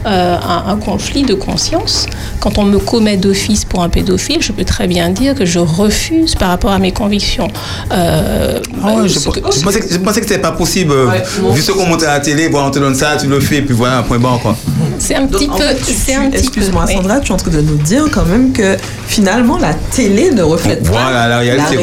euh, 0.06 0.36
un, 0.36 0.72
un 0.72 0.76
conflit 0.76 1.22
de 1.22 1.34
conscience. 1.34 2.06
Quand 2.40 2.58
on 2.58 2.64
me 2.64 2.78
commet 2.78 3.16
d'office 3.16 3.64
pour 3.64 3.82
un 3.82 3.88
pédophile, 3.88 4.38
je 4.42 4.52
peux 4.52 4.64
très 4.64 4.86
bien 4.88 5.10
dire 5.10 5.34
que 5.34 5.44
je 5.44 5.58
refuse 5.58 6.34
par 6.34 6.48
rapport 6.48 6.72
à 6.72 6.78
mes 6.78 6.92
convictions. 6.92 7.48
Euh, 7.92 8.58
ouais, 8.84 9.08
je, 9.08 9.18
ce 9.18 9.28
que- 9.28 9.40
je 9.54 9.60
pensais, 9.62 9.80
que- 9.80 9.92
je 9.92 9.98
pensais 9.98 10.20
que 10.20 10.26
c'était 10.26 10.40
pas 10.40 10.52
possible. 10.52 10.92
Ouais, 10.92 11.22
vu 11.54 11.60
ce 11.60 11.72
qu'on 11.72 11.86
monte 11.86 12.02
à 12.02 12.14
la 12.14 12.20
télé, 12.20 12.48
bon, 12.48 12.62
on 12.64 12.70
te 12.70 12.78
donne 12.78 12.94
ça, 12.94 13.16
tu 13.20 13.26
le 13.26 13.40
fais, 13.40 13.62
puis 13.62 13.74
voilà, 13.74 14.02
point 14.02 14.18
barre 14.18 14.40
quoi. 14.40 14.56
C'est 14.98 15.14
un 15.14 15.26
petit 15.26 15.48
en 15.50 15.56
peu. 15.56 15.62
fait, 15.64 15.76
tu- 15.76 15.92
c'est 15.94 16.12
tu- 16.12 16.18
un 16.18 16.22
petit 16.22 16.30
peu, 16.32 16.38
Excuse-moi, 16.38 16.84
oui. 16.88 16.94
Sandra, 16.94 17.20
tu 17.20 17.30
es 17.30 17.34
en 17.34 17.36
train 17.38 17.50
de 17.50 17.60
nous 17.60 17.76
dire 17.78 18.04
quand 18.12 18.24
même 18.26 18.52
que 18.52 18.76
finalement 19.06 19.58
la 19.58 19.74
télé 19.74 20.30
ne 20.30 20.42
reflète 20.42 20.88
pas 20.90 21.10
La 21.28 21.38
réalité. 21.38 21.78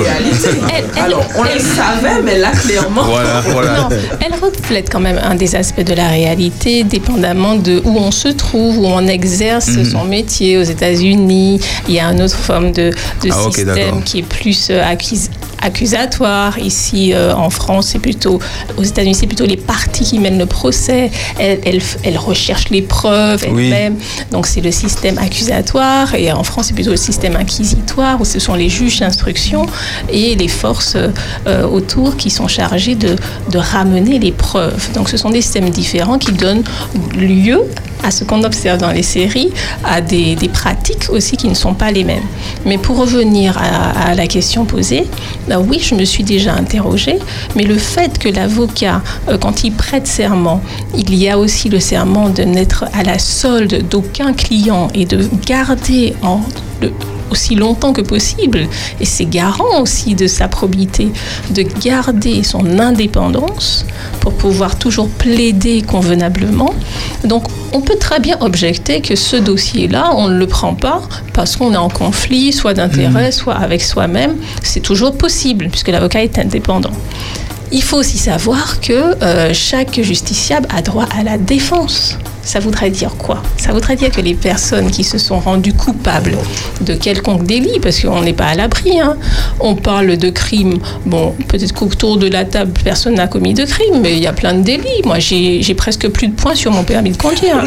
Elle- 0.73 1.01
Alors, 1.03 1.23
on 1.37 1.43
le 1.43 1.49
savait, 1.59 2.21
mais 2.23 2.37
là, 2.37 2.51
clairement. 2.51 3.03
Voilà, 3.03 3.41
voilà. 3.47 3.81
Non, 3.81 3.89
elle 4.25 4.33
reflète 4.39 4.89
quand 4.91 4.99
même 4.99 5.19
un 5.23 5.35
des 5.35 5.55
aspects 5.55 5.81
de 5.83 5.93
la 5.93 6.07
réalité, 6.07 6.83
dépendamment 6.83 7.55
de 7.55 7.81
où 7.85 7.97
on 7.97 8.11
se 8.11 8.29
trouve, 8.29 8.79
où 8.79 8.85
on 8.85 9.05
exerce 9.07 9.69
Mhm. 9.69 9.85
son 9.85 10.03
métier. 10.05 10.57
Aux 10.57 10.63
États-Unis, 10.63 11.59
il 11.87 11.95
y 11.95 11.99
a 11.99 12.05
une 12.11 12.21
autre 12.21 12.35
forme 12.35 12.71
de, 12.71 12.91
de 13.23 13.29
Ah, 13.31 13.51
système 13.51 14.03
qui 14.03 14.19
est 14.19 14.23
plus 14.23 14.69
euh, 14.71 14.81
accus- 14.83 15.29
accusatoire. 15.61 16.59
Ici, 16.59 17.13
euh, 17.13 17.33
en 17.35 17.49
France, 17.49 17.89
c'est 17.91 17.99
plutôt, 17.99 18.39
aux 18.77 18.83
États-Unis, 18.83 19.15
c'est 19.15 19.27
plutôt 19.27 19.45
les 19.45 19.57
parties 19.57 20.03
qui 20.03 20.19
mènent 20.19 20.37
le 20.39 20.45
procès. 20.45 21.11
Elles, 21.39 21.59
elles, 21.65 21.81
elles 22.03 22.17
recherchent 22.17 22.69
les 22.69 22.81
preuves 22.81 23.43
Oui. 23.51 23.65
elles-mêmes. 23.65 23.95
Donc, 24.31 24.47
c'est 24.47 24.61
le 24.61 24.71
système 24.71 25.17
accusatoire. 25.17 26.13
Et 26.15 26.31
en 26.31 26.43
France, 26.43 26.67
c'est 26.67 26.73
plutôt 26.73 26.91
le 26.91 26.97
système 26.97 27.35
inquisitoire, 27.35 28.19
où 28.21 28.25
ce 28.25 28.39
sont 28.39 28.55
les 28.55 28.69
juges 28.69 28.99
d'instruction 28.99 29.65
et 30.11 30.35
les 30.35 30.47
forces 30.47 30.95
euh, 30.95 31.67
autour 31.67 32.17
qui 32.17 32.29
sont 32.29 32.47
chargées 32.47 32.95
de, 32.95 33.15
de 33.51 33.57
ramener 33.57 34.19
les 34.19 34.31
preuves. 34.31 34.91
Donc, 34.93 35.09
ce 35.09 35.17
sont 35.17 35.29
des 35.29 35.41
systèmes 35.41 35.69
différents 35.69 36.17
qui 36.17 36.31
donnent 36.31 36.63
lieu 37.15 37.61
à 38.03 38.11
ce 38.11 38.23
qu'on 38.23 38.43
observe 38.43 38.79
dans 38.79 38.91
les 38.91 39.03
séries, 39.03 39.51
à 39.83 40.01
des, 40.01 40.35
pratiques 40.53 41.09
aussi 41.09 41.35
qui 41.35 41.47
ne 41.49 41.53
sont 41.53 41.73
pas 41.73 41.91
les 41.91 42.03
mêmes. 42.03 42.23
Mais 42.65 42.77
pour 42.77 42.97
revenir 42.97 43.57
à, 43.57 44.15
la 44.15 44.27
question 44.27 44.65
posée, 44.65 45.05
ben 45.47 45.59
oui, 45.59 45.79
je 45.81 45.95
me 45.95 46.05
suis 46.05 46.23
déjà 46.23 46.53
interrogée, 46.53 47.19
mais 47.55 47.63
le 47.63 47.77
fait 47.77 48.17
que 48.17 48.29
l'avocat, 48.29 49.01
euh, 49.27 49.37
quand 49.37 49.63
il 49.63 49.73
prête 49.73 50.07
serment, 50.07 50.61
il 50.95 51.13
y 51.15 51.29
a 51.29 51.37
aussi 51.37 51.69
le 51.69 51.79
serment 51.79 52.29
de 52.29 52.43
n'être 52.43 52.85
à 52.93 53.03
la 53.03 53.19
solde 53.19 53.87
d'aucun 53.89 54.33
client 54.33 54.87
et 54.93 55.05
de 55.05 55.27
garder 55.45 56.15
en 56.21 56.39
le- 56.81 56.91
aussi 57.29 57.55
longtemps 57.55 57.91
que 57.91 57.99
possible, 58.01 58.67
et 59.01 59.05
c'est 59.05 59.25
garant 59.25 59.81
aussi 59.81 60.15
de 60.15 60.27
sa 60.27 60.47
probité, 60.47 61.09
de 61.49 61.61
garder 61.83 62.41
son 62.43 62.79
indépendance 62.79 63.85
pour 64.21 64.31
pouvoir 64.33 64.77
toujours 64.77 65.09
plaider 65.09 65.81
convenablement. 65.81 66.73
Donc 67.25 67.43
on 67.73 67.81
peut 67.81 67.97
très 67.99 68.21
bien 68.21 68.37
objecter 68.39 69.01
que 69.01 69.15
ce 69.17 69.35
dossier-là, 69.35 70.11
on 70.15 70.29
ne 70.29 70.37
le 70.37 70.47
prend 70.47 70.73
pas 70.73 71.01
parce 71.33 71.57
qu'on 71.57 71.73
est 71.73 71.77
en 71.77 71.89
conflit, 71.89 72.53
soit 72.53 72.73
d'intérêt, 72.73 73.31
soit 73.33 73.55
avec 73.55 73.83
soi-même. 73.83 74.37
C'est 74.63 74.79
toujours 74.79 75.11
possible 75.17 75.67
puisque 75.69 75.89
l'avocat 75.89 76.23
est 76.23 76.39
indépendant. 76.39 76.91
Il 77.73 77.83
faut 77.83 77.97
aussi 77.97 78.17
savoir 78.17 78.79
que 78.79 79.21
euh, 79.21 79.53
chaque 79.53 79.99
justiciable 80.01 80.67
a 80.73 80.81
droit 80.81 81.07
à 81.19 81.23
la 81.23 81.37
défense. 81.37 82.17
Ça 82.47 82.61
voudrait 82.61 82.89
dire 82.89 83.11
quoi? 83.17 83.43
Ça 83.57 83.73
voudrait 83.73 83.97
dire 83.97 84.09
que 84.09 84.21
les 84.21 84.33
personnes 84.33 84.89
qui 84.89 85.03
se 85.03 85.17
sont 85.17 85.37
rendues 85.37 85.73
coupables 85.73 86.37
de 86.79 86.93
quelconque 86.93 87.43
délit, 87.45 87.79
parce 87.81 87.99
qu'on 87.99 88.21
n'est 88.21 88.31
pas 88.31 88.45
à 88.45 88.55
l'abri, 88.55 89.01
hein, 89.01 89.17
on 89.59 89.75
parle 89.75 90.15
de 90.15 90.29
crimes, 90.29 90.79
bon, 91.05 91.35
peut-être 91.49 91.73
qu'autour 91.73 92.15
de 92.15 92.27
la 92.29 92.45
table, 92.45 92.71
personne 92.85 93.15
n'a 93.15 93.27
commis 93.27 93.53
de 93.53 93.65
crime, 93.65 93.99
mais 94.01 94.13
il 94.13 94.19
y 94.23 94.27
a 94.27 94.31
plein 94.31 94.53
de 94.53 94.61
délits. 94.61 95.01
Moi, 95.03 95.19
j'ai 95.19 95.73
presque 95.75 96.07
plus 96.07 96.29
de 96.29 96.35
points 96.35 96.55
sur 96.55 96.71
mon 96.71 96.83
permis 96.85 97.11
de 97.11 97.17
conduire. 97.17 97.61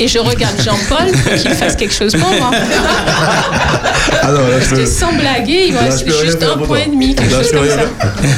Et 0.00 0.08
je 0.08 0.18
regarde 0.18 0.60
Jean-Paul 0.60 1.12
pour 1.12 1.32
qu'il 1.40 1.50
fasse 1.52 1.76
quelque 1.76 1.94
chose 1.94 2.12
pour 2.16 2.28
moi. 2.30 2.50
Là, 2.50 4.40
Parce 4.58 4.68
peux- 4.68 4.76
que 4.78 4.86
sans 4.86 5.12
blaguer, 5.12 5.66
il 5.68 5.74
me 5.74 5.78
reste 5.78 6.06
juste 6.24 6.42
un 6.42 6.58
point 6.58 6.78
et 6.86 6.90
demi, 6.90 7.14
quelque 7.14 7.30
Là, 7.32 7.38
chose 7.42 7.52
comme 7.52 7.68
ça. 7.68 7.80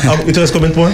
Ah, 0.08 0.14
il 0.26 0.32
te 0.32 0.40
reste 0.40 0.52
combien 0.52 0.68
de 0.68 0.74
points? 0.74 0.90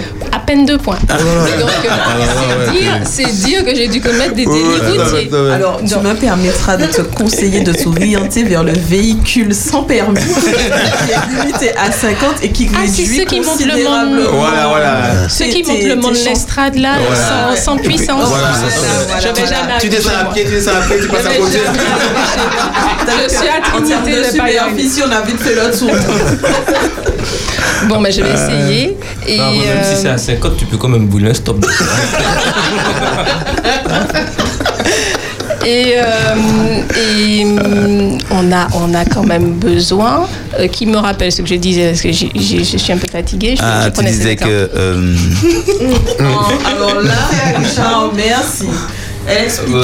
Peine 0.47 0.65
deux 0.65 0.77
points. 0.77 0.97
Ah, 1.09 1.17
donc, 1.17 1.25
euh, 1.27 1.65
ouais, 1.65 2.71
c'est 2.73 2.79
dire, 2.79 2.93
c'est 3.03 3.45
dire 3.45 3.65
que 3.65 3.75
j'ai 3.75 3.89
dû 3.89 3.99
commettre 3.99 4.33
des 4.33 4.45
délits 4.45 4.97
routiers. 4.97 5.29
Alors, 5.53 5.81
tu 5.85 5.95
me 5.95 6.13
permettras 6.13 6.77
de 6.77 6.85
te 6.85 7.01
conseiller 7.01 7.61
de 7.61 7.73
t'orienter 7.73 8.43
vers 8.43 8.63
le 8.63 8.71
véhicule 8.71 9.53
sans 9.53 9.83
permis, 9.83 10.19
qui 10.21 11.11
est 11.11 11.41
limité 11.43 11.71
à 11.77 11.91
50 11.91 12.43
et 12.43 12.49
qui 12.51 12.69
Ah, 12.73 12.77
c'est 12.87 13.01
réduit 13.01 13.17
ceux 13.17 13.25
qui 13.25 13.41
montent 13.41 13.59
le 13.59 13.65
monde. 13.65 13.75
considérablement. 13.75 14.31
Voilà, 14.39 14.67
voilà. 14.67 15.29
Ceux 15.29 15.45
qui 15.45 15.63
montent 15.63 15.83
le 15.83 15.95
monde 15.95 16.15
l'estrade 16.15 16.75
là, 16.75 16.93
Voilà. 17.05 17.55
sans, 17.57 17.63
sans 17.63 17.77
puissance. 17.77 18.29
Voilà, 18.29 18.47
Voilà, 19.07 19.19
jamais 19.21 19.73
Tu 19.81 19.89
descends 19.89 20.09
à 20.21 20.33
pied, 20.33 20.45
tu 20.45 20.51
descends 20.51 20.71
à 20.71 20.81
pied, 20.87 20.95
tu 21.01 21.07
passes 21.09 21.25
à 21.25 21.33
côté. 21.35 21.59
Je 23.29 23.35
suis 23.35 23.47
à 23.47 23.61
Trinité 23.61 24.19
de 24.19 24.23
superficie, 24.23 25.01
on 25.05 25.11
a 25.11 25.21
vite 25.21 25.39
fait 25.41 25.55
le 25.55 25.77
tour. 25.77 25.91
Bon, 27.87 27.99
mais 27.99 28.11
je 28.11 28.21
vais 28.21 28.33
essayer. 28.33 28.97
Et, 29.27 29.37
Non, 29.37 29.51
même 29.51 29.61
euh, 29.67 29.83
si 29.95 30.01
c'est 30.01 30.09
à 30.09 30.17
50, 30.17 30.36
tu 30.57 30.65
peux 30.65 30.77
quand 30.77 30.89
même 30.89 31.07
bouler 31.07 31.29
un 31.29 31.33
stop. 31.33 31.65
Et, 35.65 35.95
euh, 35.97 36.81
et, 36.95 37.43
hum, 37.43 38.17
on, 38.31 38.51
a, 38.53 38.67
on 38.75 38.93
a 38.93 39.03
quand 39.03 39.23
même 39.23 39.51
besoin, 39.55 40.25
euh, 40.59 40.67
qui 40.67 40.85
me 40.85 40.95
rappelle 40.95 41.29
ce 41.29 41.41
que 41.41 41.47
je 41.49 41.55
disais, 41.55 41.89
parce 41.89 42.01
que 42.01 42.11
je 42.13 42.77
suis 42.77 42.93
un 42.93 42.97
peu 42.97 43.07
fatiguée. 43.11 43.55
Je, 43.57 43.61
Ah, 43.65 43.89
je 43.93 43.99
tu 43.99 44.05
disais 44.07 44.37
que. 44.37 44.45
euh, 44.47 45.13
Alors 46.65 47.01
là, 47.01 47.15
Richard, 47.57 48.11
merci. 48.15 48.67
Elle 49.29 49.45
expliquait, 49.45 49.77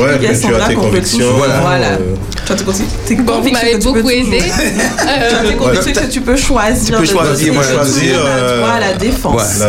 Ouais, 0.00 0.18
tu 0.28 0.34
Sandra 0.36 0.74
qu'on 0.74 0.90
peut 0.90 1.00
toujours. 1.00 1.34
voilà. 1.62 1.86
Euh, 1.92 1.98
Tu 2.46 2.52
as 2.52 2.56
tes 2.56 2.64
convictions- 2.64 2.86
tes 3.06 3.14
Bon, 3.16 3.40
vous 3.40 3.50
m'avez 3.50 3.70
que 3.72 3.76
tu 3.76 3.82
peux 3.82 3.92
beaucoup 3.92 4.10
aidé. 4.10 4.38
Tu 4.42 5.08
as 5.08 5.42
tes 5.42 5.54
Euh, 5.54 5.56
convictions 5.58 5.92
que 5.92 6.10
tu 6.12 6.20
peux 6.20 6.36
choisir. 6.36 6.84
Tu 6.96 7.00
peux 7.00 7.04
choisir, 7.06 7.52
as 7.58 7.62
choisir, 7.62 8.12
toujours 8.14 8.26
euh, 8.28 8.80
la 8.80 8.92
défense. 8.94 9.62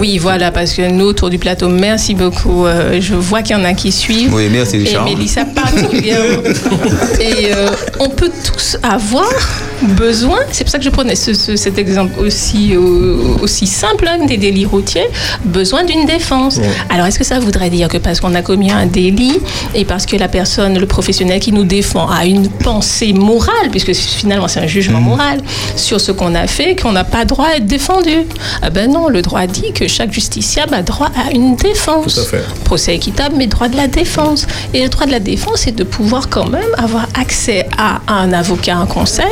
Oui, 0.00 0.18
voilà, 0.18 0.50
parce 0.52 0.72
que 0.72 0.88
nous, 0.90 1.06
autour 1.06 1.30
du 1.30 1.38
plateau, 1.38 1.68
merci 1.68 2.14
beaucoup. 2.14 2.66
Euh, 2.66 2.98
je 3.00 3.14
vois 3.14 3.42
qu'il 3.42 3.56
y 3.56 3.60
en 3.60 3.64
a 3.64 3.72
qui 3.74 3.90
suivent. 3.90 4.32
Oui, 4.34 4.48
merci, 4.52 4.76
Et 4.76 4.80
Richard. 4.80 5.04
Mélissa 5.04 5.44
particulièrement. 5.44 6.42
Et 7.20 7.52
euh, 7.54 7.68
on 7.98 8.08
peut 8.08 8.30
tous 8.44 8.76
avoir 8.82 9.28
besoin, 9.82 10.38
c'est 10.52 10.64
pour 10.64 10.70
ça 10.70 10.78
que 10.78 10.84
je 10.84 10.90
prenais 10.90 11.14
ce- 11.14 11.34
ce- 11.34 11.56
cet 11.56 11.78
exemple 11.78 12.18
aussi, 12.20 12.74
euh, 12.74 13.36
aussi 13.42 13.66
simple 13.66 14.06
hein, 14.08 14.24
des 14.26 14.36
délits 14.36 14.64
routiers, 14.64 15.06
besoin 15.44 15.84
d'une 15.84 16.06
défense. 16.06 16.60
Alors, 16.90 17.06
est-ce 17.06 17.18
que 17.18 17.24
ça 17.24 17.38
voudrait 17.38 17.70
dire 17.70 17.88
que 17.88 17.98
parce 17.98 18.20
qu'on 18.20 18.34
a 18.34 18.42
commis 18.42 18.70
un 18.70 18.75
délit 18.84 19.38
et 19.74 19.86
parce 19.86 20.04
que 20.04 20.16
la 20.16 20.28
personne, 20.28 20.78
le 20.78 20.86
professionnel 20.86 21.40
qui 21.40 21.52
nous 21.52 21.64
défend 21.64 22.10
a 22.10 22.26
une 22.26 22.48
pensée 22.50 23.14
morale, 23.14 23.70
puisque 23.70 23.94
finalement 23.94 24.48
c'est 24.48 24.60
un 24.60 24.66
jugement 24.66 25.00
moral, 25.00 25.40
sur 25.76 26.00
ce 26.00 26.12
qu'on 26.12 26.34
a 26.34 26.46
fait, 26.46 26.76
qu'on 26.76 26.92
n'a 26.92 27.04
pas 27.04 27.24
droit 27.24 27.46
à 27.46 27.56
être 27.56 27.66
défendu 27.66 28.26
Ah 28.60 28.68
ben 28.70 28.90
non, 28.90 29.08
le 29.08 29.22
droit 29.22 29.46
dit 29.46 29.72
que 29.72 29.88
chaque 29.88 30.12
justiciable 30.12 30.74
a 30.74 30.82
droit 30.82 31.10
à 31.16 31.32
une 31.32 31.56
défense 31.56 32.14
Tout 32.14 32.20
à 32.20 32.24
fait. 32.24 32.44
procès 32.64 32.94
équitable, 32.94 33.36
mais 33.38 33.46
droit 33.46 33.68
de 33.68 33.76
la 33.76 33.86
défense. 33.86 34.46
Et 34.74 34.82
le 34.82 34.88
droit 34.88 35.06
de 35.06 35.12
la 35.12 35.20
défense, 35.20 35.60
c'est 35.60 35.74
de 35.74 35.84
pouvoir 35.84 36.28
quand 36.28 36.46
même 36.48 36.68
avoir 36.76 37.06
accès 37.18 37.66
à 37.78 38.00
un 38.08 38.32
avocat, 38.32 38.76
un 38.76 38.86
conseil, 38.86 39.24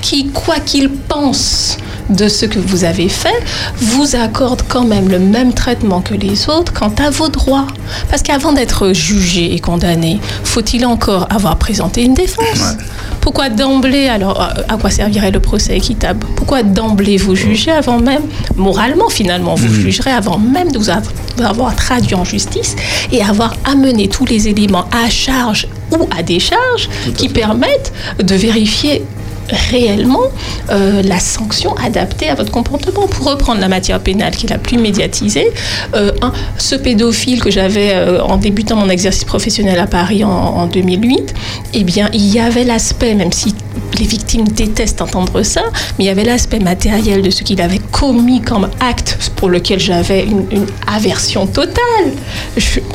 qui, 0.00 0.28
quoi 0.28 0.56
qu'il 0.58 0.90
pense 0.90 1.78
de 2.10 2.28
ce 2.28 2.46
que 2.46 2.58
vous 2.58 2.84
avez 2.84 3.08
fait 3.08 3.42
vous 3.76 4.16
accorde 4.16 4.62
quand 4.68 4.84
même 4.84 5.08
le 5.08 5.18
même 5.18 5.52
traitement 5.52 6.00
que 6.00 6.14
les 6.14 6.48
autres 6.48 6.72
quant 6.72 6.92
à 6.98 7.10
vos 7.10 7.28
droits. 7.28 7.66
Parce 8.10 8.22
qu'avant 8.22 8.52
d'être 8.52 8.92
jugé 8.92 9.54
et 9.54 9.58
condamné, 9.60 10.20
faut-il 10.44 10.84
encore 10.86 11.26
avoir 11.30 11.56
présenté 11.56 12.02
une 12.02 12.14
défense? 12.14 12.76
Pourquoi 13.20 13.50
d'emblée, 13.50 14.08
alors 14.08 14.40
à 14.68 14.76
quoi 14.76 14.90
servirait 14.90 15.30
le 15.30 15.38
procès 15.40 15.76
équitable? 15.76 16.26
Pourquoi 16.36 16.62
d'emblée 16.64 17.16
vous 17.16 17.36
jugez 17.36 17.70
avant 17.70 18.00
même, 18.00 18.22
moralement 18.56 19.08
finalement, 19.08 19.54
vous 19.54 19.72
jugerez 19.72 20.10
avant 20.10 20.38
même 20.38 20.72
de 20.72 20.78
vous 20.78 20.90
av- 20.90 21.08
avoir 21.44 21.74
traduit 21.76 22.16
en 22.16 22.24
justice 22.24 22.74
et 23.12 23.22
avoir 23.22 23.54
amené 23.64 24.08
tous 24.08 24.24
les 24.24 24.48
éléments 24.48 24.86
à 24.90 25.08
charge 25.08 25.68
ou 25.92 26.08
à 26.16 26.22
décharge 26.24 26.88
qui 27.16 27.28
permettent 27.28 27.92
de 28.22 28.34
vérifier 28.34 29.04
réellement 29.48 30.22
euh, 30.70 31.02
la 31.02 31.18
sanction 31.18 31.74
adaptée 31.76 32.28
à 32.28 32.34
votre 32.34 32.50
comportement. 32.50 33.06
Pour 33.06 33.26
reprendre 33.26 33.60
la 33.60 33.68
matière 33.68 34.00
pénale 34.00 34.34
qui 34.36 34.46
est 34.46 34.50
la 34.50 34.58
plus 34.58 34.78
médiatisée, 34.78 35.50
euh, 35.94 36.12
ce 36.58 36.74
pédophile 36.74 37.42
que 37.42 37.50
j'avais 37.50 37.92
euh, 37.92 38.22
en 38.22 38.36
débutant 38.36 38.76
mon 38.76 38.88
exercice 38.88 39.24
professionnel 39.24 39.78
à 39.78 39.86
Paris 39.86 40.24
en, 40.24 40.30
en 40.30 40.66
2008, 40.66 41.34
eh 41.74 41.84
bien, 41.84 42.08
il 42.12 42.26
y 42.32 42.38
avait 42.38 42.64
l'aspect, 42.64 43.14
même 43.14 43.32
si 43.32 43.54
les 43.98 44.06
victimes 44.06 44.48
détestent 44.48 45.02
entendre 45.02 45.42
ça, 45.42 45.62
mais 45.98 46.04
il 46.04 46.06
y 46.06 46.10
avait 46.10 46.24
l'aspect 46.24 46.58
matériel 46.58 47.22
de 47.22 47.30
ce 47.30 47.42
qu'il 47.42 47.60
avait 47.60 47.78
commis 47.78 48.40
comme 48.40 48.68
acte 48.80 49.18
pour 49.36 49.48
lequel 49.48 49.78
j'avais 49.78 50.24
une, 50.24 50.66
aversion 50.86 51.46
totale. 51.46 52.12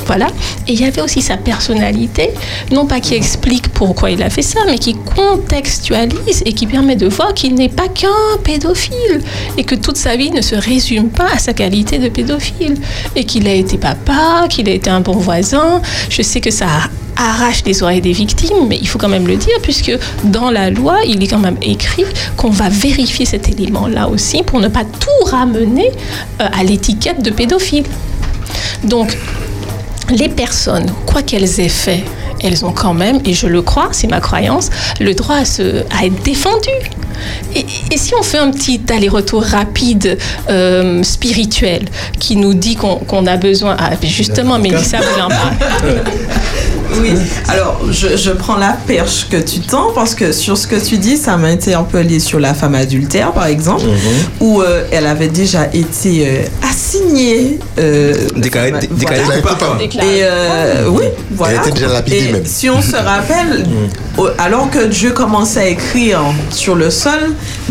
Voilà. 0.05 0.27
Et 0.67 0.73
il 0.73 0.81
y 0.81 0.85
avait 0.85 1.01
aussi 1.01 1.21
sa 1.21 1.37
personnalité, 1.37 2.31
non 2.71 2.85
pas 2.85 2.99
qui 2.99 3.15
explique 3.15 3.69
pourquoi 3.69 4.11
il 4.11 4.21
a 4.23 4.29
fait 4.29 4.41
ça, 4.41 4.59
mais 4.67 4.77
qui 4.77 4.95
contextualise 4.95 6.36
et 6.45 6.53
qui 6.53 6.67
permet 6.67 6.95
de 6.95 7.07
voir 7.07 7.33
qu'il 7.33 7.55
n'est 7.55 7.69
pas 7.69 7.87
qu'un 7.87 8.07
pédophile 8.43 9.21
et 9.57 9.63
que 9.63 9.75
toute 9.75 9.97
sa 9.97 10.15
vie 10.15 10.31
ne 10.31 10.41
se 10.41 10.55
résume 10.55 11.09
pas 11.09 11.27
à 11.33 11.37
sa 11.37 11.53
qualité 11.53 11.97
de 11.97 12.09
pédophile 12.09 12.75
et 13.15 13.23
qu'il 13.23 13.47
a 13.47 13.53
été 13.53 13.77
papa, 13.77 14.47
qu'il 14.49 14.69
a 14.69 14.73
été 14.73 14.89
un 14.89 15.01
bon 15.01 15.13
voisin. 15.13 15.81
Je 16.09 16.21
sais 16.21 16.41
que 16.41 16.51
ça 16.51 16.67
arrache 17.17 17.63
les 17.65 17.81
oreilles 17.83 18.01
des 18.01 18.11
victimes, 18.11 18.67
mais 18.67 18.77
il 18.79 18.87
faut 18.87 18.99
quand 18.99 19.09
même 19.09 19.27
le 19.27 19.35
dire, 19.35 19.57
puisque 19.61 19.91
dans 20.23 20.51
la 20.51 20.69
loi, 20.69 20.99
il 21.05 21.23
est 21.23 21.27
quand 21.27 21.39
même 21.39 21.57
écrit 21.61 22.05
qu'on 22.35 22.49
va 22.49 22.69
vérifier 22.69 23.25
cet 23.25 23.49
élément-là 23.49 24.07
aussi 24.07 24.43
pour 24.43 24.59
ne 24.59 24.67
pas 24.67 24.83
tout 24.83 25.25
ramener 25.25 25.91
euh, 26.41 26.47
à 26.51 26.63
l'étiquette 26.63 27.23
de 27.23 27.31
pédophile. 27.31 27.85
Donc, 28.83 29.17
les 30.09 30.29
personnes, 30.29 30.91
quoi 31.05 31.21
qu'elles 31.21 31.59
aient 31.59 31.69
fait, 31.69 32.03
elles 32.41 32.65
ont 32.65 32.71
quand 32.71 32.93
même, 32.93 33.19
et 33.25 33.33
je 33.33 33.47
le 33.47 33.61
crois, 33.61 33.89
c'est 33.91 34.07
ma 34.07 34.19
croyance, 34.19 34.69
le 34.99 35.13
droit 35.13 35.35
à, 35.35 35.45
se, 35.45 35.83
à 35.97 36.05
être 36.05 36.21
défendues. 36.23 36.91
Et, 37.55 37.65
et 37.91 37.97
si 37.97 38.13
on 38.19 38.23
fait 38.23 38.37
un 38.37 38.51
petit 38.51 38.81
aller-retour 38.89 39.43
rapide, 39.43 40.17
euh, 40.49 41.03
spirituel, 41.03 41.85
qui 42.19 42.35
nous 42.35 42.53
dit 42.53 42.75
qu'on 42.75 43.25
a 43.27 43.37
besoin... 43.37 43.75
Ah, 43.79 43.91
justement, 44.03 44.59
Mélissa 44.59 44.97
voulait 44.99 45.21
en 45.21 45.29
parler. 45.29 45.57
Oui, 47.01 47.11
alors 47.49 47.81
je, 47.91 48.15
je 48.15 48.31
prends 48.31 48.55
la 48.55 48.75
perche 48.87 49.27
que 49.29 49.37
tu 49.37 49.59
tends 49.59 49.91
parce 49.93 50.15
que 50.15 50.31
sur 50.31 50.57
ce 50.57 50.65
que 50.65 50.77
tu 50.77 50.97
dis, 50.97 51.17
ça 51.17 51.35
m'a 51.37 51.49
interpellé 51.49 52.19
sur 52.19 52.39
la 52.39 52.53
femme 52.53 52.73
adultère 52.75 53.33
par 53.33 53.45
exemple, 53.47 53.83
où 54.39 54.61
euh, 54.61 54.83
elle 54.91 55.05
avait 55.05 55.27
déjà 55.27 55.67
été 55.73 56.25
euh, 56.27 56.41
assignée. 56.67 57.59
euh, 57.77 58.13
Déclaré- 58.37 58.71
de- 58.71 58.79
dé- 58.79 58.87
déclaré 58.89 59.21
voilà. 59.25 59.41
coupable. 59.41 59.81
Et 59.83 59.89
euh, 60.23 60.85
oui, 60.89 61.03
voilà. 61.31 61.59
était 61.61 61.71
déjà 61.71 61.87
lapidée 61.89 62.17
Et 62.29 62.31
même. 62.31 62.45
Si 62.45 62.69
on 62.69 62.81
se 62.81 62.95
rappelle, 62.95 63.65
au- 64.17 64.29
alors 64.37 64.69
que 64.71 64.85
Dieu 64.87 65.11
commençait 65.11 65.59
à 65.59 65.67
écrire 65.67 66.21
sur 66.49 66.73
le 66.75 66.89
sol, 66.89 67.06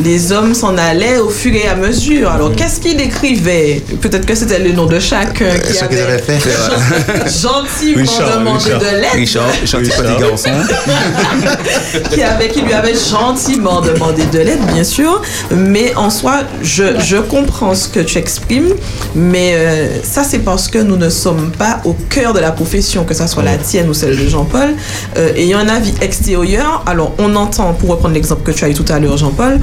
les 0.03 0.33
hommes 0.33 0.55
s'en 0.55 0.77
allaient 0.77 1.19
au 1.19 1.29
fur 1.29 1.55
et 1.55 1.69
à 1.69 1.75
mesure. 1.75 2.31
Alors 2.31 2.55
qu'est-ce 2.55 2.81
qu'il 2.81 3.01
écrivait 3.01 3.83
Peut-être 4.01 4.27
que 4.27 4.35
c'était 4.35 4.59
le 4.59 4.73
nom 4.73 4.87
de 4.87 4.99
chacun 4.99 5.59
qui 5.59 5.73
Ce 5.73 5.85
qu'ils 5.85 5.99
avait 5.99 6.13
avaient 6.13 6.19
fait. 6.19 6.39
gentiment 7.41 8.01
Richard, 8.01 8.39
demandé 8.39 8.65
Richard. 8.65 8.81
de 8.81 8.87
l'aide 8.87 9.13
Richard, 9.15 10.21
garçon. 10.21 10.51
qui, 12.13 12.23
avait, 12.23 12.49
qui 12.49 12.61
lui 12.63 12.73
avait 12.73 12.95
gentiment 12.95 13.81
demandé 13.81 14.25
de 14.27 14.39
l'aide, 14.39 14.65
bien 14.73 14.85
sûr. 14.85 15.23
Mais 15.51 15.95
en 15.97 16.11
soi, 16.11 16.41
je, 16.63 16.99
je 17.01 17.17
comprends 17.17 17.75
ce 17.75 17.89
que 17.89 18.01
tu 18.01 18.19
exprimes. 18.19 18.75
Mais 19.15 19.55
euh, 19.55 20.03
ça, 20.03 20.25
c'est 20.25 20.41
parce 20.41 20.69
que 20.69 20.79
nous 20.79 20.97
ne 20.97 21.11
sommes 21.11 21.51
pas 21.53 21.81
au 21.85 21.95
cœur 22.11 22.33
de 22.33 22.41
la 22.41 22.53
profession, 22.53 23.05
que 23.05 23.15
ça 23.15 23.27
soit 23.27 23.43
la 23.43 23.57
tienne 23.57 23.89
ou 23.89 23.95
celle 23.95 24.17
de 24.17 24.29
Jean-Paul. 24.29 24.75
Euh, 25.17 25.35
ayant 25.37 25.59
un 25.59 25.69
avis 25.69 25.95
extérieur, 26.01 26.83
alors 26.87 27.13
on 27.19 27.35
entend, 27.37 27.73
pour 27.75 27.91
reprendre 27.91 28.15
l'exemple 28.15 28.43
que 28.43 28.53
tu 28.57 28.65
as 28.65 28.69
eu 28.69 28.75
tout 28.75 28.91
à 28.93 28.99
l'heure, 28.99 29.17
Jean-Paul, 29.27 29.59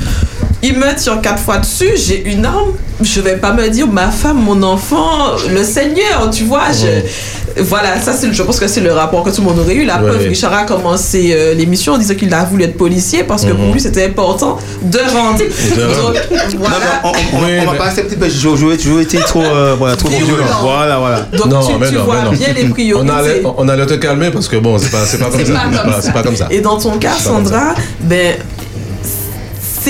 il 0.62 0.78
me 0.78 0.96
tire 0.96 1.20
quatre 1.22 1.40
fois 1.42 1.58
dessus, 1.58 1.90
j'ai 1.96 2.24
une 2.32 2.46
arme, 2.46 2.72
je 3.02 3.20
vais 3.22 3.36
pas 3.38 3.52
me 3.54 3.68
dire 3.70 3.88
ma 3.88 4.08
femme, 4.10 4.40
mon 4.42 4.62
enfant, 4.64 5.32
le 5.54 5.64
Seigneur, 5.64 6.30
tu 6.32 6.44
vois. 6.46 6.72
Je, 6.72 7.62
voilà, 7.62 8.00
ça 8.02 8.14
c'est, 8.14 8.34
je 8.34 8.42
pense 8.44 8.60
que 8.60 8.68
c'est 8.68 8.80
le 8.82 8.92
rapport 8.94 9.24
que 9.24 9.30
tout 9.30 9.42
le 9.42 9.48
monde 9.48 9.60
aurait 9.60 9.76
eu. 9.76 9.86
La 9.86 10.02
Ouais, 10.02 10.10
preuve. 10.10 10.28
Richard 10.28 10.54
a 10.54 10.64
commencé 10.64 11.32
euh, 11.34 11.54
l'émission 11.54 11.94
en 11.94 11.98
disant 12.00 12.16
qu'il 12.16 12.34
a 12.34 12.46
voulu 12.46 12.64
être 12.64 12.78
policier 12.78 13.24
parce 13.26 13.44
que 13.46 13.52
pour 13.52 13.72
lui 13.74 13.80
c'était 13.80 14.06
important 14.06 14.58
de 14.82 14.98
rendre. 15.14 15.38
Donc, 15.40 16.60
voilà. 16.60 16.76
On, 17.04 17.10
on- 17.10 17.12
on- 17.12 17.46
Oui, 17.46 17.52
on 17.68 17.72
va 17.72 17.78
pas 17.78 17.86
accepter 17.88 18.16
parce 18.16 18.34
que 18.34 18.40
j'ai 18.40 19.02
été 19.02 19.18
trop, 19.20 19.44
euh, 19.44 19.76
voilà, 19.78 19.96
trop 19.98 20.08
Violent. 20.10 20.26
violent. 20.26 20.46
Voilà, 20.62 20.98
voilà. 20.98 21.20
Donc 21.34 21.68
tu, 21.68 21.90
tu 21.90 21.98
vois 21.98 22.22
bien 22.32 22.54
les 22.56 22.66
priorités. 22.70 23.12
On 23.12 23.16
allait, 23.16 23.42
on 23.58 23.70
allait 23.70 23.86
te 23.86 23.94
calmer 23.96 24.32
parce 24.32 24.48
que 24.48 24.56
bon, 24.58 24.80
c'est 24.80 24.90
pas, 24.92 25.06
c'est 25.06 25.20
pas 25.20 25.26
comme 25.30 25.46
ça. 25.46 25.54
pas 25.54 25.78
comme 25.84 25.92
ça. 25.94 26.02
C'est 26.02 26.14
pas 26.14 26.24
comme 26.24 26.36
ça. 26.36 26.48
Et 26.50 26.60
dans 26.62 26.78
ton 26.80 26.98
cas, 26.98 27.14
Sandra, 27.22 27.76
ben, 28.00 28.36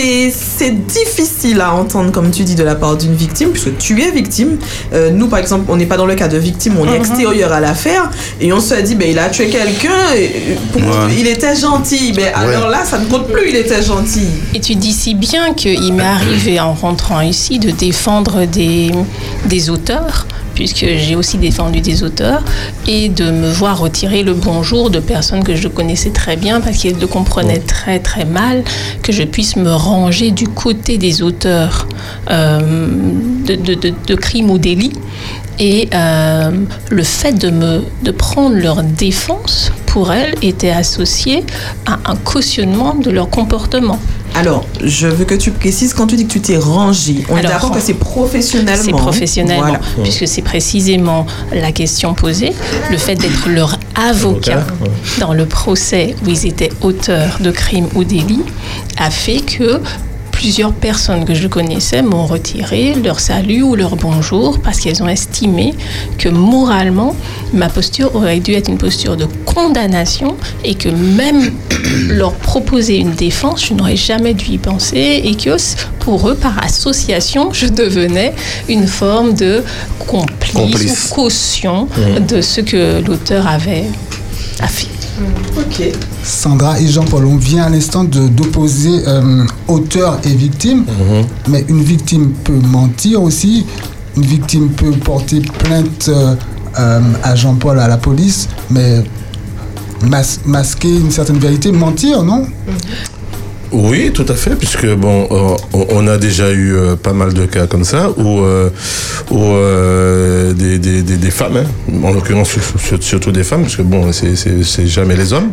c'est 0.01 0.85
difficile 0.87 1.61
à 1.61 1.73
entendre, 1.73 2.11
comme 2.11 2.31
tu 2.31 2.43
dis, 2.43 2.55
de 2.55 2.63
la 2.63 2.75
part 2.75 2.97
d'une 2.97 3.13
victime, 3.15 3.49
puisque 3.51 3.77
tu 3.77 4.01
es 4.01 4.11
victime. 4.11 4.57
Euh, 4.93 5.11
nous, 5.11 5.27
par 5.27 5.39
exemple, 5.39 5.65
on 5.69 5.75
n'est 5.75 5.85
pas 5.85 5.97
dans 5.97 6.05
le 6.05 6.15
cas 6.15 6.27
de 6.27 6.37
victime, 6.37 6.75
on 6.79 6.91
est 6.91 6.95
extérieur 6.97 7.51
à 7.51 7.59
l'affaire, 7.59 8.09
et 8.41 8.51
on 8.53 8.59
se 8.59 8.75
dit, 8.81 8.95
ben, 8.95 9.09
il 9.09 9.19
a 9.19 9.29
tué 9.29 9.47
quelqu'un, 9.47 9.89
Ouais. 10.13 11.13
il 11.17 11.27
était 11.27 11.55
gentil. 11.55 12.11
Ben, 12.13 12.31
alors 12.33 12.69
là, 12.69 12.83
ça 12.85 12.97
ne 12.99 13.05
compte 13.05 13.27
plus, 13.27 13.49
il 13.49 13.55
était 13.55 13.81
gentil. 13.81 14.27
Et 14.53 14.59
tu 14.59 14.75
dis 14.75 14.91
si 14.93 15.13
bien 15.15 15.53
qu'il 15.53 15.93
m'est 15.93 16.03
arrivé 16.03 16.59
en 16.59 16.73
rentrant 16.73 17.21
ici 17.21 17.59
de 17.59 17.69
défendre 17.71 18.45
des, 18.45 18.91
des 19.45 19.69
auteurs, 19.69 20.25
puisque 20.55 20.85
j'ai 20.85 21.15
aussi 21.15 21.37
défendu 21.37 21.81
des 21.81 22.03
auteurs, 22.03 22.43
et 22.87 23.09
de 23.09 23.31
me 23.31 23.49
voir 23.51 23.79
retirer 23.79 24.23
le 24.23 24.33
bonjour 24.33 24.89
de 24.89 24.99
personnes 24.99 25.43
que 25.43 25.55
je 25.55 25.67
connaissais 25.67 26.11
très 26.11 26.35
bien 26.35 26.61
parce 26.61 26.77
qu'elles 26.77 26.99
le 26.99 27.07
comprenaient 27.07 27.59
très 27.59 27.99
très 27.99 28.25
mal, 28.25 28.63
que 29.01 29.11
je 29.11 29.23
puisse 29.23 29.55
me 29.55 29.71
ranger 29.71 30.31
du 30.31 30.47
côté 30.47 30.97
des 30.97 31.21
auteurs 31.21 31.87
euh, 32.29 32.87
de, 33.45 33.55
de- 33.55 33.73
de- 33.75 33.93
de 34.07 34.15
crimes 34.15 34.49
ou 34.49 34.57
délits. 34.57 34.93
Et 35.59 35.87
euh, 35.93 36.49
le 36.89 37.03
fait 37.03 37.33
de, 37.33 37.51
me, 37.51 37.83
de 38.03 38.09
prendre 38.11 38.55
leur 38.55 38.81
défense, 38.81 39.71
pour 39.85 40.11
elles, 40.11 40.33
était 40.41 40.71
associé 40.71 41.43
à 41.85 41.99
un 42.11 42.15
cautionnement 42.15 42.95
de 42.95 43.11
leur 43.11 43.29
comportement. 43.29 43.99
Alors, 44.35 44.65
je 44.83 45.07
veux 45.07 45.25
que 45.25 45.35
tu 45.35 45.51
précises 45.51 45.93
quand 45.93 46.07
tu 46.07 46.15
dis 46.15 46.25
que 46.25 46.31
tu 46.33 46.41
t'es 46.41 46.57
rangé. 46.57 47.23
On 47.29 47.35
est 47.35 47.39
Alors, 47.39 47.51
d'accord 47.51 47.71
que 47.71 47.79
c'est 47.79 47.93
professionnellement. 47.93 48.83
C'est 48.83 48.91
professionnellement, 48.91 49.61
Voilà. 49.63 49.79
puisque 50.03 50.27
c'est 50.27 50.41
précisément 50.41 51.25
la 51.51 51.71
question 51.71 52.13
posée, 52.13 52.51
le 52.89 52.97
fait 52.97 53.15
d'être 53.15 53.49
leur 53.49 53.77
avocat 53.95 54.65
dans 55.19 55.33
le 55.33 55.45
procès 55.45 56.15
où 56.25 56.29
ils 56.29 56.47
étaient 56.47 56.71
auteurs 56.81 57.37
de 57.41 57.51
crimes 57.51 57.87
ou 57.95 58.03
délits 58.03 58.41
a 58.97 59.11
fait 59.11 59.41
que 59.41 59.79
plusieurs 60.43 60.73
personnes 60.73 61.23
que 61.23 61.33
je 61.33 61.47
connaissais 61.47 62.01
m'ont 62.01 62.25
retiré 62.25 62.95
leur 62.95 63.21
salut 63.21 63.61
ou 63.63 63.75
leur 63.75 63.95
bonjour 63.95 64.59
parce 64.59 64.81
qu'elles 64.81 65.01
ont 65.01 65.07
estimé 65.07 65.73
que 66.17 66.27
moralement, 66.27 67.15
ma 67.53 67.69
posture 67.69 68.13
aurait 68.13 68.41
dû 68.41 68.51
être 68.51 68.67
une 68.67 68.77
posture 68.77 69.15
de 69.15 69.25
condamnation 69.45 70.35
et 70.65 70.75
que 70.75 70.89
même 70.89 71.49
leur 72.09 72.33
proposer 72.33 72.97
une 72.97 73.11
défense, 73.11 73.65
je 73.67 73.73
n'aurais 73.73 73.95
jamais 73.95 74.33
dû 74.33 74.47
y 74.51 74.57
penser 74.57 75.21
et 75.23 75.33
que 75.35 75.55
pour 76.01 76.27
eux, 76.27 76.35
par 76.35 76.61
association, 76.61 77.53
je 77.53 77.67
devenais 77.67 78.33
une 78.67 78.85
forme 78.85 79.35
de 79.35 79.63
complice, 79.97 80.51
Complice. 80.51 81.07
ou 81.09 81.13
caution 81.15 81.87
Mhm. 81.97 82.25
de 82.25 82.41
ce 82.41 82.59
que 82.59 83.01
l'auteur 83.07 83.47
avait 83.47 83.85
a 84.59 84.67
fait. 84.67 84.87
Ok. 85.57 85.91
Sandra 86.23 86.79
et 86.79 86.87
Jean-Paul, 86.87 87.25
on 87.25 87.37
vient 87.37 87.63
à 87.63 87.69
l'instant 87.69 88.03
de- 88.03 88.27
d'opposer 88.27 89.01
euh, 89.07 89.43
auteur 89.67 90.19
et 90.23 90.29
victime, 90.33 90.79
Mhm. 90.79 91.25
mais 91.49 91.65
une 91.69 91.81
victime 91.83 92.31
peut 92.43 92.59
mentir 92.71 93.21
aussi, 93.21 93.65
une 94.17 94.23
victime 94.25 94.69
peut 94.69 94.91
porter 94.91 95.41
plainte 95.41 96.09
euh, 96.09 96.35
euh, 96.79 96.99
à 97.23 97.35
Jean-Paul 97.35 97.79
à 97.79 97.87
la 97.87 97.97
police, 97.97 98.47
mais 98.71 99.03
mas- 100.09 100.39
masquer 100.45 100.89
une 100.95 101.11
certaine 101.11 101.37
vérité, 101.37 101.71
mentir, 101.71 102.23
non? 102.23 102.45
Oui, 103.73 104.11
tout 104.13 104.25
à 104.29 104.35
fait, 104.35 104.55
puisque 104.55 104.85
bon, 104.95 105.27
euh, 105.31 105.57
on- 105.89 106.07
a 106.07 106.17
déjà 106.17 106.51
eu 106.51 106.75
euh, 106.75 106.95
pas 106.95 107.11
mal 107.13 107.33
de 107.33 107.45
cas 107.47 107.65
comme 107.65 107.83
ça 107.83 108.11
où, 108.17 108.41
euh, 108.41 108.69
où 109.31 110.53
des, 110.53 110.77
des, 110.77 111.01
des, 111.01 111.17
des 111.17 111.31
femmes, 111.31 111.57
hein, 111.57 111.65
en 112.03 112.11
l'occurrence 112.11 112.49
sur- 112.51 112.61
sur- 112.79 113.03
surtout 113.03 113.31
des 113.31 113.43
femmes, 113.43 113.63
parce 113.63 113.75
que 113.75 113.81
bon, 113.81 114.11
c'est- 114.11 114.35
c'est 114.35 114.63
c'est 114.63 114.85
jamais 114.85 115.15
les 115.15 115.33
hommes, 115.33 115.49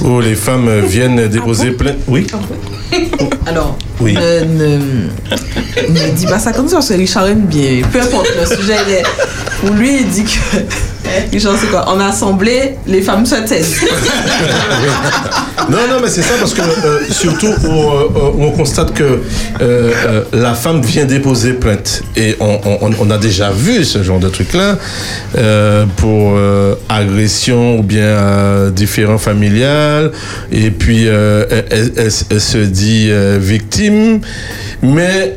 où 0.00 0.20
les 0.20 0.34
femmes 0.34 0.80
viennent 0.80 1.28
déposer 1.28 1.70
plainte. 1.70 1.98
Oui. 2.08 2.26
Alors, 3.46 3.78
Oui. 4.00 4.14
ne, 4.14 4.44
ne, 4.44 4.76
ne 5.88 6.14
dis 6.16 6.26
pas 6.26 6.38
ça 6.40 6.52
comme 6.52 6.66
ça, 6.68 6.76
parce 6.76 6.88
que 6.88 6.94
Richard 6.94 7.28
aime 7.28 7.46
bien. 7.46 7.82
Peu 7.92 8.00
importe 8.00 8.28
le 8.40 8.56
sujet, 8.56 8.76
il 8.88 8.94
est- 8.94 9.02
pour 9.60 9.70
lui, 9.76 10.00
il 10.00 10.08
dit 10.08 10.24
que. 10.24 10.58
Richard, 11.32 11.54
c'est 11.60 11.66
quoi 11.68 11.88
En 11.88 12.00
assemblée, 12.00 12.76
les 12.86 13.02
femmes 13.02 13.26
se 13.26 13.36
taisent. 13.36 13.76
Non, 15.70 15.76
non, 15.86 15.96
mais 16.02 16.08
c'est 16.08 16.22
ça 16.22 16.32
parce 16.40 16.54
que 16.54 16.62
euh, 16.62 17.00
surtout 17.10 17.48
où, 17.48 17.68
euh, 17.68 18.08
on 18.38 18.52
constate 18.52 18.94
que 18.94 19.20
euh, 19.60 20.22
la 20.32 20.54
femme 20.54 20.80
vient 20.80 21.04
déposer 21.04 21.52
plainte. 21.52 22.02
Et 22.16 22.36
on, 22.40 22.58
on- 22.64 22.90
on 22.98 23.10
a 23.10 23.18
déjà 23.18 23.50
vu 23.50 23.84
ce 23.84 24.02
genre 24.02 24.18
de 24.18 24.30
truc-là 24.30 24.76
pour 25.96 26.38
agression 26.88 27.78
ou 27.78 27.82
bien 27.82 28.70
différent 28.70 29.18
familial. 29.18 30.12
Et 30.50 30.70
puis 30.70 31.04
elle, 31.04 31.92
elle- 31.98 32.40
se 32.40 32.58
dit 32.58 33.10
victime, 33.38 34.20
mais 34.82 35.36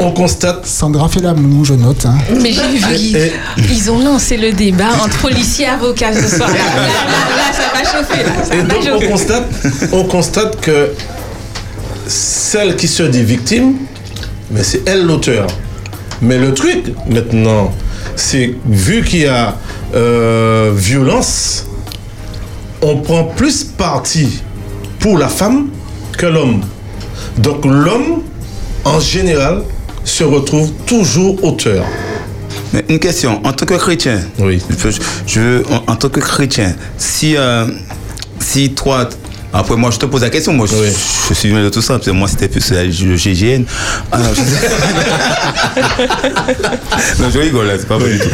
on 0.00 0.12
constate. 0.12 0.66
Sandra 0.66 1.08
fait 1.08 1.20
la 1.20 1.34
moue, 1.34 1.64
je 1.64 1.74
note. 1.74 2.06
hein. 2.06 2.16
Mais 2.40 2.52
j'ai 2.52 2.68
vu, 2.78 2.94
ils, 2.96 3.30
ils 3.70 3.90
ont 3.90 3.98
lancé 4.02 4.36
le 4.36 4.52
débat 4.52 4.90
entre 5.04 5.18
policiers 5.18 5.66
et 5.66 5.68
avocats 5.68 6.12
ce 6.12 6.36
soir. 6.36 6.48
Là, 6.48 6.54
là, 6.56 6.86
là, 6.86 7.36
là, 7.36 7.52
ça 7.52 7.72
va 7.74 7.84
chauffer. 7.84 8.22
Là, 8.24 8.44
ça 8.44 8.54
Et 8.54 8.58
va 8.62 8.74
donc 8.74 9.02
on 9.02 9.10
constate, 9.10 9.48
on 9.92 10.04
constate 10.04 10.60
que 10.60 10.92
celle 12.06 12.76
qui 12.76 12.88
se 12.88 13.02
dit 13.02 13.22
victime, 13.24 13.74
mais 14.50 14.62
c'est 14.62 14.88
elle 14.88 15.04
l'auteur. 15.04 15.46
Mais 16.22 16.38
le 16.38 16.52
truc 16.54 16.92
maintenant, 17.08 17.72
c'est 18.16 18.54
vu 18.66 19.04
qu'il 19.04 19.20
y 19.20 19.26
a 19.26 19.56
euh, 19.94 20.72
violence, 20.74 21.66
on 22.82 22.96
prend 22.98 23.24
plus 23.24 23.64
parti 23.64 24.40
pour 25.00 25.18
la 25.18 25.28
femme 25.28 25.68
que 26.16 26.26
l'homme. 26.26 26.62
Donc 27.38 27.64
l'homme, 27.64 28.22
en 28.84 28.98
général, 29.00 29.62
se 30.08 30.24
retrouve 30.24 30.72
toujours 30.86 31.42
auteur. 31.44 31.84
Mais 32.72 32.84
une 32.88 32.98
question, 32.98 33.40
en 33.44 33.52
tant 33.52 33.66
que 33.66 33.74
chrétien, 33.74 34.20
oui. 34.38 34.60
je, 34.70 34.88
je 35.26 35.40
veux, 35.40 35.62
en, 35.70 35.92
en 35.92 35.96
tant 35.96 36.08
que 36.08 36.20
chrétien, 36.20 36.74
si, 36.98 37.36
euh, 37.36 37.66
si 38.40 38.70
toi, 38.74 39.08
après 39.52 39.76
moi 39.76 39.90
je 39.90 39.98
te 39.98 40.06
pose 40.06 40.20
la 40.22 40.30
question, 40.30 40.52
moi 40.52 40.66
je, 40.70 40.76
je 41.28 41.34
suis 41.34 41.50
loin 41.50 41.62
de 41.62 41.68
tout 41.70 41.80
ça, 41.80 41.94
parce 41.94 42.04
que 42.06 42.10
moi 42.10 42.28
c'était 42.28 42.48
plus 42.48 42.70
le 42.70 43.16
GGN. 43.16 43.64
Ah, 44.12 44.18
non, 44.18 44.28
je... 44.34 44.40
non, 47.22 47.30
je 47.32 47.38
rigole 47.38 47.66
là, 47.66 47.74
c'est 47.78 47.88
pas 47.88 47.96
vrai 47.98 48.12
du 48.12 48.18
tout. 48.18 48.28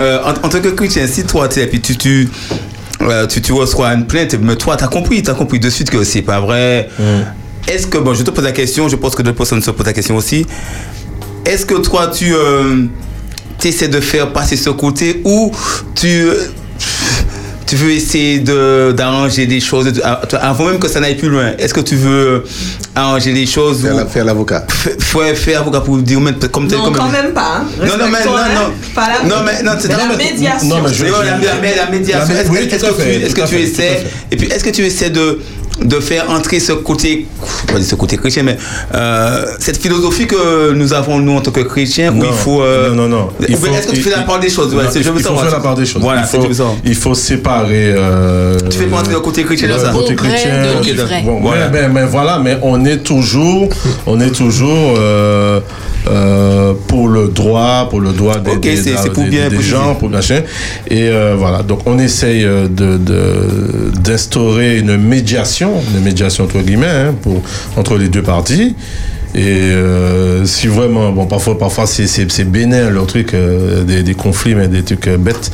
Euh, 0.00 0.18
en, 0.24 0.30
en 0.30 0.48
tant 0.48 0.60
que 0.60 0.68
chrétien, 0.70 1.06
si 1.06 1.22
toi, 1.24 1.46
tu 1.48 1.60
sais, 1.60 1.66
puis 1.68 1.80
tu, 1.80 1.96
tu, 1.96 2.28
euh, 3.02 3.26
tu, 3.28 3.40
tu 3.40 3.52
reçois 3.52 3.92
une 3.92 4.06
plainte, 4.06 4.34
mais 4.40 4.56
toi, 4.56 4.76
tu 4.76 4.82
as 4.84 4.88
compris, 4.88 5.22
tu 5.22 5.30
as 5.30 5.34
compris 5.34 5.60
de 5.60 5.70
suite 5.70 5.90
que 5.90 6.02
c'est 6.02 6.22
pas 6.22 6.40
vrai. 6.40 6.88
Est-ce 7.68 7.86
que, 7.86 7.98
bon, 7.98 8.14
je 8.14 8.22
te 8.22 8.30
pose 8.30 8.44
la 8.44 8.52
question, 8.52 8.88
je 8.88 8.96
pense 8.96 9.14
que 9.14 9.20
d'autres 9.22 9.36
personnes 9.36 9.60
se 9.62 9.70
posent 9.70 9.86
la 9.86 9.92
question 9.92 10.16
aussi. 10.16 10.46
Est-ce 11.44 11.66
que 11.66 11.74
toi, 11.74 12.08
tu 12.08 12.32
euh, 12.34 12.84
essaies 13.64 13.88
de 13.88 14.00
faire 14.00 14.32
passer 14.32 14.56
ce 14.56 14.70
côté 14.70 15.20
ou 15.24 15.50
tu, 15.94 16.06
euh, 16.06 16.34
tu 17.66 17.76
veux 17.76 17.90
essayer 17.92 18.40
de- 18.40 18.92
d'arranger 18.96 19.46
des 19.46 19.60
choses 19.60 19.92
à- 20.02 20.20
avant 20.40 20.66
même 20.66 20.78
que 20.78 20.88
ça 20.88 20.98
n'aille 21.00 21.16
plus 21.16 21.28
loin 21.28 21.52
Est-ce 21.58 21.72
que 21.72 21.80
tu 21.80 21.94
veux 21.96 22.44
arranger 22.94 23.32
les 23.32 23.46
choses 23.46 23.88
Faire 24.12 24.24
l'avocat. 24.24 24.66
Faire, 24.98 25.36
faire 25.36 25.60
avocat 25.60 25.80
pour 25.80 25.96
dire 25.98 26.20
mais 26.20 26.32
comme 26.50 26.66
tel 26.68 26.78
Non, 26.78 26.84
comme 26.84 26.96
quand 26.96 27.08
même 27.10 27.32
pas. 27.32 27.58
hein. 27.58 27.64
non, 27.78 27.86
non, 27.86 27.92
mais 27.98 28.04
Respectons, 28.18 28.30
non, 28.32 28.38
hein. 28.38 28.48
non. 28.54 28.72
Pas 28.94 29.08
la, 29.22 29.28
Non, 29.28 29.42
mais 29.44 29.62
non, 29.62 29.72
c'est 29.78 29.88
la 29.88 29.96
non, 29.98 30.16
médiation. 30.16 30.68
non, 30.68 30.82
mais 30.82 30.92
je- 30.94 31.04
Oui, 31.04 31.10
la, 31.76 31.90
médiation. 31.90 32.34
Est-ce 32.34 32.50
oui, 32.50 32.58
que 32.58 32.64
tu, 32.64 32.74
est-ce 32.74 32.86
tout 33.34 33.40
que 33.42 33.48
tu 33.48 33.56
essaies. 33.56 34.04
Et 34.32 34.36
puis, 34.36 34.48
est-ce 34.48 34.64
que 34.64 34.70
tu 34.70 34.82
essaies 34.84 35.10
de 35.10 35.38
de 35.84 35.96
faire 36.00 36.30
entrer 36.30 36.60
ce 36.60 36.72
côté, 36.72 37.26
pas 37.66 37.74
dire 37.78 37.84
ce 37.84 37.94
côté 37.94 38.16
chrétien, 38.16 38.42
mais 38.42 38.56
euh, 38.94 39.44
cette 39.58 39.80
philosophie 39.80 40.26
que 40.26 40.72
nous 40.72 40.92
avons 40.92 41.18
nous 41.18 41.32
en 41.36 41.40
tant 41.40 41.50
que 41.50 41.60
chrétiens, 41.60 42.12
où 42.12 42.16
Non, 42.18 42.26
il 42.28 42.32
faut. 42.34 42.62
euh, 42.62 42.90
non, 42.90 43.08
non, 43.08 43.08
non. 43.08 43.28
Est-ce 43.48 43.86
que 43.88 43.94
tu 43.94 44.02
fais 44.02 44.10
la 44.10 44.22
part 44.22 44.40
des 44.40 44.50
choses? 44.50 44.74
Ouais, 44.74 44.84
Non, 44.84 44.90
c'est- 44.92 45.02
je 45.02 45.10
veux 45.10 45.18
il 45.18 45.24
faut 45.24 45.34
faire 45.36 45.50
la 45.50 45.60
part 45.60 45.74
des 45.74 45.86
choses. 45.86 46.02
Voilà, 46.02 46.22
il 46.22 46.26
faut, 46.26 46.42
je 46.42 46.48
veux 46.48 46.54
savoir. 46.54 46.76
il 46.84 46.94
faut 46.94 47.14
séparer. 47.14 47.92
euh, 47.96 48.58
Tu 48.70 48.78
fais 48.78 48.86
pas 48.86 48.98
entrer 48.98 49.14
le 49.14 49.20
côté 49.20 49.42
chrétien 49.44 49.68
dans 49.68 49.76
le 49.76 49.80
ça? 49.84 49.90
côté 49.92 50.14
Vrai 50.14 50.28
chrétien. 50.28 51.22
bon, 51.24 51.40
Voilà. 51.40 51.66
ouais, 51.66 51.70
ben, 51.72 51.92
mais 51.92 52.04
voilà, 52.04 52.38
mais 52.38 52.58
on 52.62 52.84
est 52.84 52.98
toujours, 52.98 53.68
on 54.06 54.20
est 54.20 54.30
toujours 54.34 54.94
euh, 54.98 55.60
euh, 56.08 56.72
pour 56.88 57.08
le 57.08 57.28
droit, 57.28 57.86
pour 57.90 58.00
le 58.00 58.12
droit 58.12 58.36
des, 58.38 58.52
Ok, 58.52 58.60
des- 58.60 58.76
c'est- 58.76 58.96
c'est 59.02 59.12
pour 59.12 59.24
des- 59.24 59.30
bien 59.30 59.48
gens, 59.60 59.94
pour 59.94 60.08
machin. 60.10 60.40
Et 60.88 61.08
euh, 61.08 61.34
voilà, 61.38 61.62
donc 61.62 61.80
on 61.86 61.98
essaye 61.98 62.44
euh, 62.44 62.68
de 62.68 62.96
de- 62.96 63.90
d'instaurer 64.00 64.78
une 64.78 64.96
médiation, 64.96 65.69
une 65.94 66.02
médiation 66.02 66.44
entre 66.44 66.60
guillemets, 66.60 66.86
hein, 66.86 67.14
pour 67.20 67.42
entre 67.76 67.96
les 67.96 68.08
deux 68.08 68.22
parties. 68.22 68.74
Et 69.34 69.38
euh, 69.44 70.44
si 70.44 70.66
vraiment, 70.66 71.12
bon, 71.12 71.26
parfois, 71.26 71.56
parfois 71.56 71.86
c'est, 71.86 72.44
bénin, 72.44 72.90
le 72.90 73.00
truc, 73.06 73.32
euh, 73.34 73.84
des, 73.84 74.02
des 74.02 74.14
conflits, 74.14 74.56
mais 74.56 74.66
des 74.66 74.82
trucs 74.82 75.06
euh, 75.06 75.16
bêtes. 75.16 75.52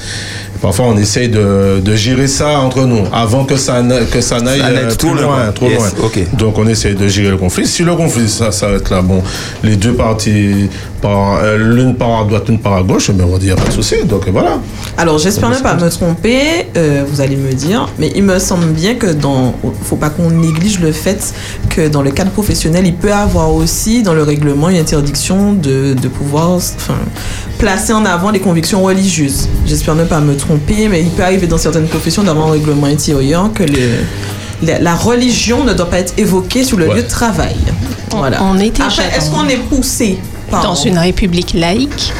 Parfois, 0.60 0.86
on 0.86 0.96
essaye 0.96 1.28
de, 1.28 1.80
de 1.80 1.94
gérer 1.96 2.26
ça 2.28 2.58
entre 2.60 2.84
nous, 2.84 3.02
avant 3.12 3.44
que 3.44 3.56
ça, 3.56 3.82
que 4.10 4.20
ça 4.20 4.40
n'aille 4.40 4.60
euh, 4.62 4.90
trop 4.94 5.14
loin, 5.14 5.22
loin, 5.22 5.36
quoi. 5.44 5.52
trop 5.52 5.66
Yes, 5.68 5.78
loin. 5.78 6.06
ok. 6.06 6.36
Donc, 6.36 6.58
on 6.58 6.66
essaye 6.66 6.94
de 6.94 7.08
gérer 7.08 7.30
le 7.30 7.36
conflit. 7.36 7.66
Si 7.66 7.82
le 7.82 7.94
conflit 7.94 8.28
ça 8.28 8.52
s'arrête 8.52 8.88
là, 8.90 9.02
bon, 9.02 9.22
les 9.62 9.76
deux 9.76 9.92
parties, 9.94 10.68
par, 11.02 11.38
euh, 11.42 11.56
l'une 11.58 11.94
part 11.94 12.20
à 12.20 12.24
droite, 12.24 12.48
l'une 12.48 12.58
part 12.58 12.74
à 12.76 12.82
gauche, 12.82 13.10
mais 13.16 13.22
on 13.24 13.32
va 13.32 13.38
dire, 13.38 13.56
pas 13.56 13.68
de 13.68 13.72
souci. 13.72 13.96
Donc, 14.04 14.28
voilà. 14.28 14.58
Alors, 14.96 15.18
j'espère 15.18 15.50
ne 15.50 15.56
pas 15.56 15.74
me 15.74 15.88
tromper, 15.90 16.38
euh, 16.76 17.04
vous 17.08 17.20
allez 17.20 17.36
me 17.36 17.52
dire, 17.52 17.88
mais 17.98 18.12
il 18.14 18.22
me 18.22 18.38
semble 18.38 18.66
bien 18.66 18.94
que 18.94 19.08
dans. 19.12 19.54
faut 19.84 19.96
pas 19.96 20.10
qu'on 20.10 20.30
néglige 20.30 20.80
le 20.80 20.92
fait 20.92 21.32
que 21.68 21.88
dans 21.88 22.02
le 22.02 22.10
cadre 22.10 22.30
professionnel, 22.30 22.86
il 22.86 22.94
peut 22.94 23.12
avoir 23.12 23.52
aussi 23.54 24.02
dans 24.02 24.14
le 24.14 24.22
règlement 24.22 24.68
une 24.70 24.78
interdiction 24.78 25.52
de, 25.52 25.94
de 25.94 26.08
pouvoir 26.08 26.52
enfin, 26.52 26.94
placer 27.58 27.92
en 27.92 28.04
avant 28.04 28.30
les 28.30 28.40
convictions 28.40 28.82
religieuses. 28.82 29.48
J'espère 29.66 29.94
ne 29.94 30.04
pas 30.04 30.20
me 30.20 30.34
tromper, 30.34 30.45
mais 30.88 31.02
il 31.02 31.10
peut 31.10 31.22
arriver 31.22 31.46
dans 31.46 31.58
certaines 31.58 31.86
professions 31.88 32.22
d'avoir 32.22 32.48
un 32.48 32.52
règlement 32.52 32.86
intérieur 32.86 33.50
que 33.52 33.62
le. 33.64 33.78
La, 34.62 34.78
la 34.78 34.94
religion 34.94 35.64
ne 35.64 35.74
doit 35.74 35.90
pas 35.90 35.98
être 35.98 36.14
évoquée 36.16 36.64
sur 36.64 36.78
le 36.78 36.86
lieu 36.86 37.02
de 37.02 37.08
travail. 37.08 37.56
Voilà. 38.10 38.42
On 38.42 38.58
est 38.58 38.70
déjà 38.70 38.84
Après, 38.86 39.04
est-ce 39.16 39.30
dans- 39.30 39.42
qu'on 39.42 39.48
est 39.48 39.56
poussé 39.58 40.18
dans 40.62 40.74
une 40.74 40.98
république 40.98 41.52
laïque 41.54 42.12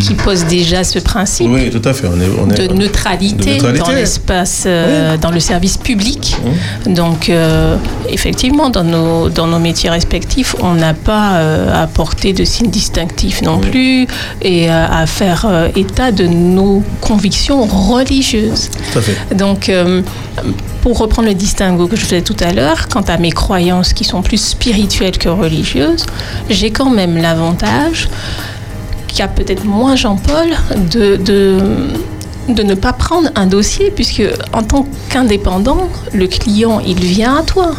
qui 0.00 0.14
pose 0.14 0.44
déjà 0.44 0.84
ce 0.84 0.98
principe 0.98 1.48
Oui, 1.50 1.70
tout 1.70 1.86
à 1.86 1.92
fait. 1.92 2.06
On 2.06 2.20
est, 2.20 2.28
on 2.38 2.50
est, 2.50 2.68
de 2.68 2.74
neutralité, 2.74 3.36
de 3.36 3.50
neutralité. 3.52 3.78
dans 3.80 3.92
l'espace, 3.92 4.64
euh, 4.66 5.16
dans 5.16 5.30
le 5.30 5.40
service 5.40 5.76
public. 5.76 6.36
Donc, 6.86 7.28
euh, 7.28 7.76
effectivement, 8.08 8.70
dans 8.70 8.84
nos, 8.84 9.28
dans 9.28 9.46
nos 9.46 9.58
métiers 9.58 9.90
respectifs, 9.90 10.54
on 10.60 10.74
n'a 10.74 10.94
pas 10.94 11.34
euh, 11.34 11.82
à 11.82 11.86
porter 11.86 12.32
de 12.32 12.44
signes 12.44 12.70
distinctifs 12.70 13.42
non 13.42 13.58
plus 13.58 14.06
et 14.40 14.68
à 14.70 15.06
faire 15.06 15.70
état 15.76 16.12
de 16.12 16.26
nos 16.26 16.82
convictions 17.00 17.64
religieuses. 17.64 18.70
Tout 18.92 18.98
à 18.98 19.02
fait. 19.02 19.34
Donc, 19.34 19.70
pour 20.82 20.98
reprendre 20.98 21.28
le 21.28 21.34
distinguo 21.34 21.86
que 21.86 21.96
je 21.96 22.04
faisais 22.04 22.22
tout 22.22 22.36
à 22.40 22.52
l'heure, 22.52 22.88
quant 22.88 23.02
à 23.02 23.16
mes 23.16 23.30
croyances 23.30 23.92
qui 23.92 24.04
sont 24.04 24.20
plus 24.20 24.38
spirituelles 24.38 25.16
que 25.16 25.28
religieuses, 25.28 26.04
j'ai 26.50 26.70
quand 26.70 26.90
même 26.90 27.16
l'avantage 27.16 27.70
qu'a 29.08 29.28
peut-être 29.28 29.64
moins 29.64 29.96
Jean-Paul 29.96 30.48
de, 30.90 31.18
de 32.48 32.62
ne 32.62 32.74
pas 32.74 32.92
prendre 32.92 33.28
un 33.36 33.46
dossier, 33.46 33.92
puisque 33.94 34.22
en 34.52 34.62
tant 34.62 34.86
qu'indépendant, 35.10 35.88
le 36.12 36.26
client, 36.26 36.80
il 36.86 36.98
vient 37.04 37.36
à 37.36 37.42
toi. 37.42 37.70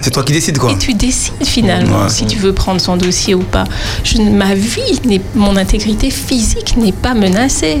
C'est 0.00 0.10
toi 0.12 0.22
qui 0.22 0.32
décides 0.32 0.58
quoi. 0.58 0.70
Et 0.72 0.78
tu 0.78 0.94
décides 0.94 1.34
finalement 1.44 2.08
si 2.08 2.26
tu 2.26 2.38
veux 2.38 2.52
prendre 2.52 2.80
son 2.80 2.96
dossier 2.96 3.34
ou 3.34 3.40
pas. 3.42 3.64
Je, 4.04 4.18
ma 4.22 4.54
vie, 4.54 5.00
mon 5.34 5.56
intégrité 5.56 6.10
physique 6.10 6.76
n'est 6.76 6.92
pas 6.92 7.14
menacée. 7.14 7.78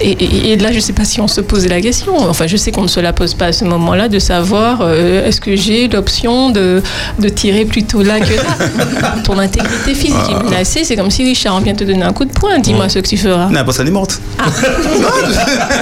Et, 0.00 0.10
et- 0.10 0.52
et 0.52 0.56
là, 0.56 0.70
je 0.70 0.76
ne 0.76 0.80
sais 0.80 0.92
pas 0.92 1.04
si 1.04 1.20
on 1.20 1.28
se 1.28 1.40
posait 1.40 1.68
la 1.68 1.80
question. 1.80 2.16
Enfin, 2.28 2.46
je 2.46 2.56
sais 2.56 2.70
qu'on 2.72 2.82
ne 2.82 2.88
se 2.88 3.00
la 3.00 3.12
pose 3.12 3.34
pas 3.34 3.46
à 3.46 3.52
ce 3.52 3.64
moment-là 3.64 4.08
de 4.08 4.18
savoir 4.18 4.80
euh, 4.82 5.26
est-ce 5.26 5.40
que 5.40 5.56
j'ai 5.56 5.88
l'option 5.88 6.50
de, 6.50 6.82
de 7.18 7.28
tirer 7.28 7.64
plutôt 7.64 8.02
là 8.02 8.20
que 8.20 8.34
là. 8.34 9.14
Ton 9.24 9.38
intégrité 9.38 9.94
physique 9.94 10.14
Ah. 10.28 10.40
est 10.40 10.44
menacée. 10.44 10.84
C'est 10.84 10.96
comme 10.96 11.10
si 11.10 11.24
Richard 11.24 11.60
vient 11.60 11.74
te 11.74 11.84
donner 11.84 12.02
un 12.02 12.12
coup 12.12 12.24
de 12.24 12.32
poing. 12.32 12.58
Dis-moi 12.58 12.88
ce 12.88 12.98
que 12.98 13.06
tu 13.08 13.16
feras. 13.16 13.46
Non, 13.48 13.64
personne 13.64 13.86
n'est 13.86 13.90
morte. 13.92 14.20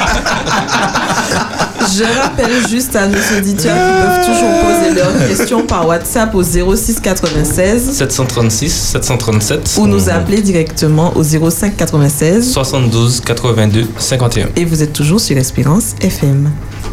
Je 1.96 2.04
rappelle 2.20 2.66
juste 2.68 2.96
à 2.96 3.06
nos 3.06 3.18
auditeurs 3.38 3.74
qui 3.76 4.02
peuvent 4.02 4.26
toujours 4.26 4.50
poser 4.60 4.94
leurs 4.94 5.28
questions 5.28 5.62
par 5.66 5.86
WhatsApp 5.86 6.34
au 6.34 6.42
06 6.42 6.98
96 7.00 7.92
736, 7.92 8.72
737. 8.72 9.76
ou 9.78 9.86
nous 9.86 10.08
appeler 10.08 10.40
directement 10.40 11.12
au 11.16 11.22
05 11.22 11.76
96 11.76 12.52
72 12.52 13.20
82 13.20 13.86
51. 13.98 14.46
et 14.56 14.64
vous 14.64 14.82
êtes 14.82 14.92
toujours 14.92 15.20
sur 15.20 15.36
Espérance 15.36 15.94
FM. 16.00 16.50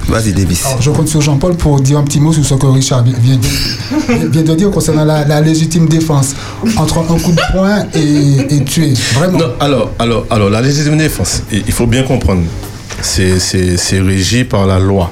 Vas-y, 0.07 0.33
Davis. 0.33 0.65
Alors, 0.65 0.81
je 0.81 0.89
compte 0.91 1.07
sur 1.07 1.21
Jean-Paul 1.21 1.55
pour 1.55 1.79
dire 1.79 1.97
un 1.99 2.03
petit 2.03 2.19
mot 2.19 2.33
sur 2.33 2.43
ce 2.43 2.55
que 2.55 2.65
Richard 2.65 3.03
vient, 3.03 3.37
de- 3.37 4.27
vient 4.27 4.43
de 4.43 4.55
dire 4.55 4.71
concernant 4.71 5.05
la, 5.05 5.25
la 5.25 5.41
légitime 5.41 5.87
défense 5.87 6.33
entre 6.77 6.97
un 6.99 7.03
coup 7.03 7.31
de 7.31 7.41
poing 7.53 7.85
et, 7.93 8.55
et 8.55 8.63
tuer. 8.65 8.93
Vraiment. 9.15 9.37
Non, 9.37 9.45
alors, 9.59 9.91
alors, 9.99 10.25
alors, 10.29 10.49
la 10.49 10.61
légitime 10.61 10.97
défense, 10.97 11.43
il 11.51 11.71
faut 11.71 11.85
bien 11.87 12.03
comprendre, 12.03 12.41
c'est- 13.01 13.99
régi 14.01 14.43
par 14.43 14.65
la 14.65 14.79
loi. 14.79 15.11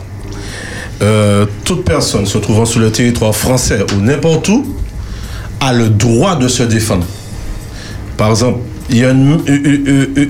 Euh, 1.01 1.45
toute 1.63 1.86
personne 1.86 2.25
se 2.25 2.38
trouvant 2.38 2.65
sur 2.65 2.82
le 2.82 2.91
territoire 2.91 3.34
français 3.36 3.80
ou 3.95 4.01
n'importe 4.01 4.49
où 4.49 4.65
a 5.61 5.71
le 5.73 5.89
droit 5.89 6.36
de 6.36 6.47
se 6.47 6.63
défendre. 6.63 7.05
Par 8.17 8.32
exemple, 8.32 8.59
il 8.89 8.97
y 8.97 9.05
a 9.05 9.11
une- 9.11 9.39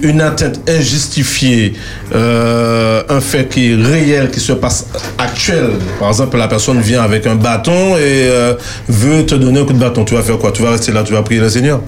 une 0.04 0.22
atteinte 0.22 0.60
injustifiée, 0.70 1.74
euh, 2.14 3.02
un 3.10 3.22
fait 3.22 3.48
qui 3.50 3.72
est 3.72 3.76
réel, 3.76 4.30
qui 4.30 4.40
se 4.40 4.52
passe 4.54 4.86
actuel. 5.18 5.72
Par 6.00 6.10
exemple, 6.10 6.38
la 6.38 6.48
personne 6.48 6.80
vient 6.82 7.02
avec 7.02 7.26
un 7.26 7.36
bâton 7.36 7.96
et 7.98 8.28
euh, 8.30 8.54
veut 8.88 9.26
te 9.26 9.34
donner 9.36 9.62
un 9.62 9.66
coup 9.66 9.74
de 9.74 9.80
bâton. 9.80 10.04
Tu 10.06 10.14
vas 10.14 10.22
faire 10.22 10.38
quoi? 10.38 10.52
Tu 10.52 10.62
vas 10.62 10.72
rester 10.72 10.92
là, 10.92 11.04
tu 11.04 11.14
vas 11.14 11.24
prier 11.24 11.40
le 11.42 11.50
Seigneur? 11.50 11.82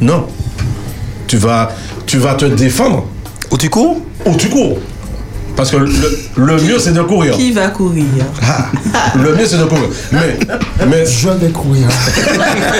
Non. 0.00 0.26
Tu 1.26 1.38
vas, 1.38 1.70
tu 2.06 2.18
vas 2.18 2.34
te 2.34 2.44
défendre. 2.44 3.06
Ou 3.50 3.56
tu 3.56 3.68
cours 3.70 4.00
Ou 4.26 4.36
tu 4.36 4.48
cours. 4.48 4.78
Parce 5.56 5.70
que 5.70 5.76
le, 5.76 5.90
le 6.36 6.56
mieux, 6.62 6.78
c'est 6.78 6.92
de 6.92 7.02
courir. 7.02 7.34
Qui 7.36 7.52
va 7.52 7.68
courir? 7.68 8.04
Le 9.14 9.34
mieux, 9.34 9.46
c'est 9.46 9.58
de 9.58 9.64
courir. 9.64 9.88
Mais, 10.12 10.38
mais, 10.88 11.04
je 11.06 11.28
vais 11.28 11.50
courir. 11.50 11.88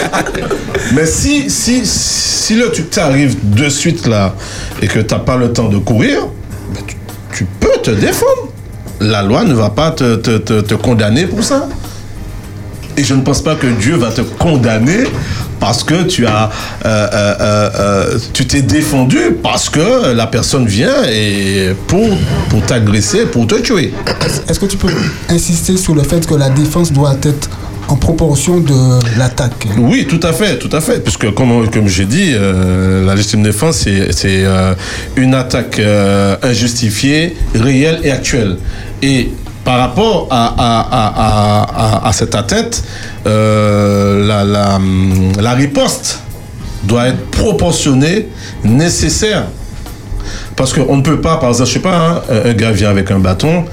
mais 0.94 1.06
si, 1.06 1.50
si, 1.50 1.82
si 1.84 2.54
le 2.54 2.70
tu 2.72 2.84
t'arrives 2.84 3.36
de 3.54 3.68
suite 3.68 4.06
là 4.06 4.34
et 4.80 4.86
que 4.88 4.98
tu 5.00 5.14
n'as 5.14 5.20
pas 5.20 5.36
le 5.36 5.52
temps 5.52 5.68
de 5.68 5.78
courir, 5.78 6.26
ben, 6.74 6.80
tu, 6.86 6.96
tu 7.36 7.46
peux 7.60 7.78
te 7.82 7.90
défendre. 7.90 8.48
La 9.00 9.22
loi 9.22 9.44
ne 9.44 9.52
va 9.54 9.70
pas 9.70 9.90
te, 9.90 10.16
te- 10.16 10.38
te- 10.38 10.60
te 10.60 10.74
condamner 10.74 11.26
pour 11.26 11.42
ça. 11.42 11.68
Et 12.96 13.04
je 13.04 13.14
ne 13.14 13.22
pense 13.22 13.42
pas 13.42 13.54
que 13.56 13.66
Dieu 13.66 13.96
va 13.96 14.10
te 14.12 14.20
condamner 14.20 15.04
parce 15.62 15.84
que 15.84 16.02
tu 16.02 16.26
as, 16.26 16.50
euh, 16.84 17.08
euh, 17.12 17.70
euh, 17.78 18.18
tu 18.32 18.48
t'es 18.48 18.62
défendu 18.62 19.36
parce 19.44 19.70
que 19.70 20.12
la 20.12 20.26
personne 20.26 20.66
vient 20.66 21.04
et 21.08 21.70
pour, 21.86 22.08
pour 22.48 22.62
t'agresser, 22.62 23.26
pour 23.26 23.46
te 23.46 23.54
tuer. 23.54 23.94
Est-ce 24.48 24.58
que 24.58 24.66
tu 24.66 24.76
peux 24.76 24.88
insister 25.28 25.76
sur 25.76 25.94
le 25.94 26.02
fait 26.02 26.26
que 26.26 26.34
la 26.34 26.50
défense 26.50 26.92
doit 26.92 27.14
être 27.22 27.48
en 27.86 27.94
proportion 27.94 28.58
de 28.58 28.98
l'attaque? 29.16 29.68
Oui, 29.78 30.04
tout 30.08 30.18
à 30.24 30.32
fait, 30.32 30.58
tout 30.58 30.74
à 30.76 30.80
fait. 30.80 30.98
Puisque, 30.98 31.32
comme, 31.32 31.70
comme 31.70 31.86
j'ai 31.86 32.06
dit, 32.06 32.32
euh, 32.34 33.06
la 33.06 33.14
légitime 33.14 33.44
défense, 33.44 33.76
c'est 33.84 34.10
c'est, 34.12 34.42
euh, 34.44 34.74
une 35.14 35.32
attaque 35.32 35.78
euh, 35.78 36.34
injustifiée, 36.42 37.36
réelle 37.54 38.00
et 38.02 38.10
actuelle. 38.10 38.56
Et 39.00 39.30
par 39.64 39.78
rapport 39.78 40.28
à, 40.30 42.10
cette 42.12 42.34
atteinte, 42.34 42.82
euh, 43.26 44.26
la, 45.40 45.54
riposte 45.54 46.20
doit 46.84 47.08
être 47.08 47.30
proportionnée, 47.30 48.28
nécessaire. 48.64 49.44
Parce 50.56 50.72
qu'on 50.72 50.96
ne 50.96 51.02
peut 51.02 51.20
pas, 51.20 51.36
par 51.38 51.50
exemple, 51.50 51.68
je 51.68 51.74
sais 51.74 51.80
pas, 51.80 51.96
hein, 51.96 52.22
un 52.44 52.52
gars 52.52 52.72
vient 52.72 52.90
avec 52.90 53.10
un 53.10 53.18
bâton, 53.18 53.64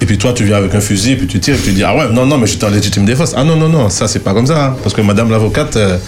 et 0.00 0.06
puis 0.06 0.18
toi, 0.18 0.32
tu 0.32 0.44
viens 0.44 0.56
avec 0.56 0.74
un 0.74 0.80
fusil, 0.80 1.12
et 1.12 1.16
puis 1.16 1.26
tu 1.26 1.40
tires, 1.40 1.56
et 1.56 1.58
tu 1.58 1.72
dis, 1.72 1.82
ah 1.82 1.96
ouais, 1.96 2.08
non, 2.12 2.26
non, 2.26 2.38
mais 2.38 2.46
j'étais 2.46 2.64
en 2.64 2.70
légitime 2.70 3.04
défense. 3.04 3.34
Ah 3.36 3.44
non, 3.44 3.56
non, 3.56 3.68
non, 3.68 3.88
ça, 3.88 4.08
c'est 4.08 4.20
pas 4.20 4.32
comme 4.32 4.46
ça. 4.46 4.66
hein. 4.66 4.76
parce 4.82 4.94
que 4.94 5.00
madame 5.00 5.30
l'avocate, 5.30 5.76
euh, 5.76 5.98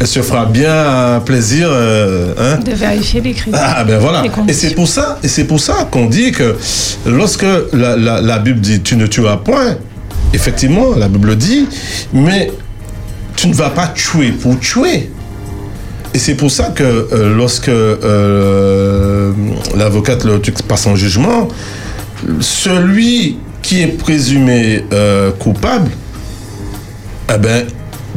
elle 0.00 0.06
se 0.06 0.22
fera 0.22 0.46
bien 0.46 1.16
un 1.16 1.20
plaisir. 1.20 1.68
euh, 1.70 2.32
hein. 2.38 2.58
De 2.64 2.72
vérifier 2.72 3.20
les 3.20 3.32
critères. 3.32 3.74
Ah 3.76 3.84
ben 3.84 3.98
voilà. 3.98 4.22
Et 4.48 4.52
c'est 4.52 4.74
pour 4.74 4.88
ça, 4.88 5.18
et 5.22 5.28
c'est 5.28 5.44
pour 5.44 5.60
ça 5.60 5.88
qu'on 5.90 6.06
dit 6.06 6.32
que 6.32 6.56
lorsque 7.06 7.46
la, 7.72 7.96
la- 7.96 8.20
la 8.20 8.38
Bible 8.38 8.60
dit 8.60 8.80
tu 8.80 8.96
ne 8.96 9.06
tueras 9.06 9.38
point, 9.38 9.76
effectivement, 10.32 10.94
la 10.96 11.08
Bible 11.08 11.34
dit, 11.36 11.66
mais 12.12 12.52
tu 13.36 13.48
ne 13.48 13.54
vas 13.54 13.70
pas 13.70 13.88
tuer 13.88 14.32
pour 14.32 14.58
tuer. 14.60 15.10
Et 16.14 16.18
c'est 16.18 16.34
pour 16.34 16.50
ça 16.50 16.72
que 16.74 16.82
euh, 16.84 17.36
lorsque 17.36 17.68
euh, 17.68 19.32
l'avocate 19.76 20.24
le 20.24 20.40
passe 20.66 20.86
en 20.86 20.96
jugement, 20.96 21.48
celui 22.40 23.36
qui 23.62 23.82
est 23.82 23.86
présumé 23.98 24.84
euh, 24.92 25.30
coupable, 25.32 25.90
eh 27.34 27.38
ben, 27.38 27.66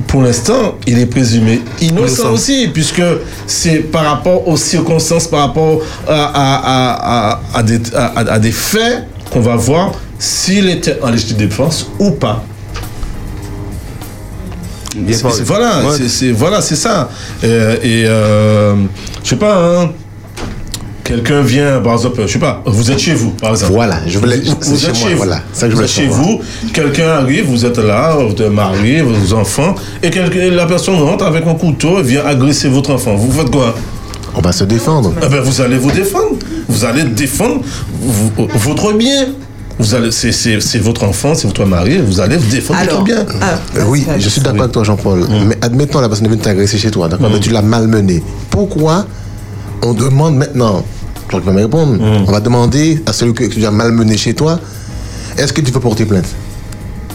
pour 0.08 0.22
l'instant, 0.22 0.76
il 0.88 1.00
est 1.00 1.06
présumé 1.06 1.62
innocent 1.82 2.24
Innocent. 2.24 2.32
aussi, 2.34 2.70
puisque 2.74 3.02
c'est 3.48 3.78
par 3.80 4.06
rapport 4.06 4.48
aux 4.48 4.58
circonstances, 4.58 5.28
par 5.28 5.42
rapport 5.48 5.82
à, 6.08 6.14
à- 6.14 7.40
à- 7.54 7.60
à- 8.34 8.40
des, 8.40 8.52
faits 8.52 9.08
qu'on 9.32 9.42
va 9.42 9.56
voir 9.56 9.92
s'il 10.20 10.70
était 10.70 10.98
en 11.02 11.10
légitime 11.10 11.38
défense 11.38 11.88
ou 12.00 12.12
pas. 12.12 12.44
Bien 14.96 15.16
c'est- 15.18 15.44
voilà, 15.44 15.86
Ouais. 15.86 15.96
c'est 15.98 16.10
c'est- 16.10 16.32
voilà, 16.32 16.62
c'est 16.62 16.76
ça. 16.76 17.10
Euh, 17.44 17.76
et 17.82 18.04
euh, 18.06 18.76
je 19.24 19.30
sais 19.30 19.36
pas, 19.38 19.56
hein, 19.84 19.92
quelqu'un 21.04 21.42
vient, 21.42 21.80
par 21.82 21.94
exemple, 21.94 22.22
je 22.26 22.32
sais 22.34 22.40
pas, 22.40 22.62
vous 22.66 22.92
êtes 22.92 23.00
chez 23.00 23.14
vous, 23.14 23.32
par 23.32 23.52
exemple. 23.52 23.74
Voilà, 23.74 24.00
je 24.08 24.18
voulais- 24.20 24.38
Vous, 24.62 24.78
chez 24.78 24.88
êtes 24.88 25.00
moi, 25.00 25.08
chez 25.08 25.12
vous. 25.12 25.18
voilà, 25.18 25.42
ça 25.54 25.66
que 25.68 25.72
je 25.72 25.76
vous 25.76 25.76
voulais 25.78 25.86
êtes 25.86 25.92
chez 25.92 26.04
savoir. 26.10 26.22
vous, 26.22 26.42
quelqu'un 26.74 27.08
arrive, 27.10 27.46
vous 27.46 27.66
êtes 27.66 27.78
là, 27.78 28.16
vous 28.18 28.32
êtes 28.32 28.52
marié, 28.52 29.02
vos 29.02 29.34
enfants, 29.34 29.76
et 30.04 30.10
quelqu'un- 30.10 30.52
la 30.52 30.66
personne 30.66 30.96
rentre 30.96 31.26
avec 31.26 31.46
un 31.48 31.56
couteau 31.56 32.00
et 32.00 32.04
vient 32.04 32.26
agresser 32.26 32.70
votre 32.70 32.92
enfant. 32.92 33.16
Vous 33.16 33.32
faites 33.32 33.50
quoi? 33.52 33.76
On 34.36 34.40
va 34.42 34.52
se 34.54 34.64
défendre. 34.64 35.14
Eh 35.22 35.28
ben, 35.28 35.42
vous 35.42 35.60
allez 35.62 35.78
vous 35.78 35.92
défendre. 35.92 36.38
Vous 36.70 36.86
allez 36.86 37.04
défendre 37.04 37.62
votre 38.56 38.94
bien. 38.94 39.28
Vous 39.80 39.96
allez, 39.96 40.12
c'est, 40.12 40.32
c'est, 40.32 40.60
c'est 40.62 40.78
votre 40.78 41.04
enfant, 41.06 41.34
c'est 41.34 41.48
votre 41.48 41.66
mari, 41.66 41.98
vous 42.06 42.20
allez 42.20 42.38
vous 42.38 42.50
défendre 42.52 42.80
votre 42.82 43.04
bien. 43.04 43.26
Euh, 43.78 43.84
oui, 43.88 44.06
je 44.20 44.30
suis 44.30 44.40
d'accord 44.42 44.62
avec 44.62 44.74
toi, 44.74 44.84
Jean-Paul. 44.84 45.26
Mais 45.48 45.58
admettons, 45.62 46.00
la 46.02 46.08
personne 46.08 46.28
vient 46.28 46.38
t'agresser 46.38 46.78
chez 46.78 46.92
toi, 46.92 47.08
d'accord, 47.08 47.30
mais 47.34 47.40
tu 47.40 47.50
l'as 47.50 47.64
malmené. 47.64 48.22
Pourquoi 48.52 49.06
on 49.84 49.94
demande 49.94 50.36
maintenant, 50.36 50.84
toi 51.30 51.40
qui 51.40 51.46
vas 51.46 51.54
me 51.54 51.62
répondre, 51.62 51.98
on 52.28 52.32
va 52.32 52.40
demander 52.40 53.02
à 53.06 53.14
celui 53.14 53.34
que 53.34 53.46
tu 53.46 53.66
as 53.66 53.72
malmené 53.72 54.18
chez 54.18 54.34
toi, 54.34 54.60
est-ce 55.38 55.54
que 55.54 55.62
tu 55.62 55.72
veux 55.72 55.80
porter 55.80 56.06
plainte? 56.06 56.26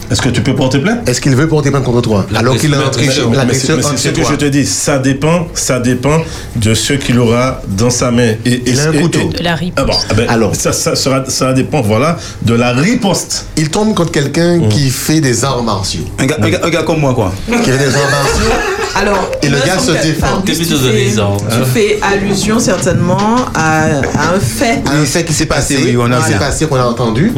Est-ce 0.09 0.21
que 0.21 0.29
tu 0.29 0.41
peux 0.41 0.55
porter 0.55 0.79
plainte? 0.79 1.07
Est-ce 1.09 1.19
qu'il 1.19 1.35
veut 1.35 1.49
porter 1.49 1.69
plainte 1.69 1.83
contre 1.83 2.01
toi? 2.01 2.25
Alors 2.33 2.55
qu'il 2.55 2.73
est 2.73 2.77
entré 2.77 3.11
chez 3.11 3.23
Mais 3.27 3.53
c'est- 3.53 3.97
ce 3.97 4.07
que 4.09 4.23
je 4.23 4.35
te 4.35 4.45
dis, 4.45 4.65
ça 4.65 4.99
dépend, 4.99 5.47
ça 5.53 5.81
dépend 5.81 6.21
de 6.55 6.73
ce 6.73 6.93
qu'il 6.93 7.19
aura 7.19 7.61
dans 7.67 7.89
sa 7.89 8.09
main. 8.09 8.31
Et, 8.45 8.63
Il 8.65 8.79
a 8.79 8.85
un 8.87 8.93
et- 8.93 9.01
couteau. 9.01 9.19
et- 9.33 9.37
De 9.37 9.43
la 9.43 9.55
riposte. 9.55 9.77
Ah 9.77 9.83
bon, 9.91 9.97
ah 10.09 10.13
ben, 10.13 10.29
Alors. 10.29 10.55
ça, 10.55 10.71
ça, 10.71 10.95
sera- 10.95 11.25
ça 11.29 11.51
dépend, 11.51 11.81
voilà, 11.81 12.17
de 12.41 12.53
la 12.53 12.71
riposte. 12.71 13.47
Il 13.57 13.69
tombe 13.69 13.93
contre 13.95 14.11
quelqu'un 14.13 14.61
qui 14.69 14.89
fait 14.91 15.19
des 15.19 15.43
arts 15.43 15.61
martiaux. 15.63 16.05
Un 16.19 16.25
gars, 16.25 16.37
un 16.41 16.49
gars- 16.51 16.61
un 16.63 16.69
gars 16.69 16.83
comme 16.83 17.01
moi, 17.01 17.13
quoi. 17.13 17.33
Qui 17.45 17.69
fait 17.69 17.77
des 17.77 17.93
arts 17.93 18.09
martiaux. 18.09 18.55
Alors, 18.99 19.31
Et 19.43 19.49
le 19.49 19.57
gars 19.57 19.77
se 19.77 19.91
défend. 19.91 20.41
Tu 20.45 20.53
de 20.53 20.63
fais- 20.65 20.91
l'exemple. 20.93 21.43
Tu 21.51 21.69
fais 21.71 21.99
allusion 22.01 22.59
certainement 22.59 23.17
à, 23.53 23.83
à 23.83 24.33
un 24.35 24.39
fait. 24.39 24.81
un 24.85 25.05
fait 25.05 25.23
qui 25.23 25.33
s'est 25.33 25.45
passé, 25.45 25.77
oui, 25.83 25.95
on 25.99 26.11
a 26.11 26.17
qui 26.17 26.23
s'est 26.23 26.29
bien. 26.29 26.39
passé, 26.39 26.65
qu'on 26.65 26.77
a 26.77 26.85
entendu, 26.85 27.31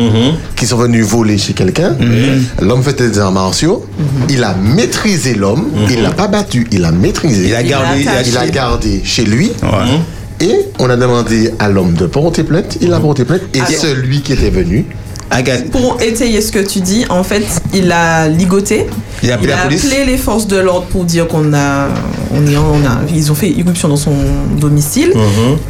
qui 0.55 0.65
sont 0.65 0.77
venus 0.77 1.05
voler 1.05 1.37
chez 1.37 1.53
quelqu'un. 1.53 1.95
L'homme 2.61 2.81
fait 2.83 2.93
des 2.93 3.19
arts 3.19 3.31
martiaux. 3.33 3.85
Il 4.29 4.43
a 4.43 4.53
maîtrisé 4.55 5.33
l'homme. 5.35 5.67
Il 5.89 6.01
l'a 6.01 6.11
pas 6.11 6.27
battu. 6.27 6.67
Il 6.71 6.85
a 6.85 6.91
maîtrisé. 6.91 7.47
Il 7.49 7.55
a 7.55 7.63
gardé, 7.63 8.01
il 8.01 8.07
a 8.07 8.21
Il 8.21 8.37
a 8.37 8.39
acheté. 8.41 8.51
gardé 8.51 9.01
chez 9.03 9.23
lui. 9.25 9.51
Ouais. 9.63 9.99
Et 10.41 10.55
on 10.79 10.89
a 10.89 10.95
demandé 10.95 11.51
à 11.59 11.67
l'homme 11.67 11.93
de 11.95 12.05
porter 12.05 12.43
plainte. 12.43 12.77
Il 12.79 12.93
a 12.93 12.99
porté 13.01 13.25
plainte. 13.25 13.41
Et 13.53 13.59
Alors. 13.59 13.71
celui 13.81 14.21
qui 14.21 14.31
était 14.31 14.49
venu, 14.49 14.85
Pour 15.71 15.97
étayer 16.01 16.41
ce 16.41 16.51
que 16.51 16.59
tu 16.59 16.79
dis, 16.81 17.05
en 17.09 17.23
fait, 17.23 17.43
il 17.73 17.91
a 17.91 18.27
ligoté. 18.27 18.87
Il 19.21 19.31
a 19.31 19.35
appelé 19.35 19.49
la 19.49 19.57
police 19.57 19.85
appelé 19.85 20.05
les 20.05 20.17
forces 20.17 20.47
de 20.47 20.57
l'ordre 20.57 20.87
pour 20.87 21.03
dire 21.03 21.27
qu'on 21.27 21.53
a, 21.53 21.87
on 22.31 22.47
est, 22.47 22.55
on 22.57 22.85
a, 22.85 22.99
ils 23.13 23.29
ont 23.31 23.35
fait 23.35 23.49
irruption 23.49 23.89
dans 23.89 23.97
son 23.97 24.13
domicile, 24.57 25.13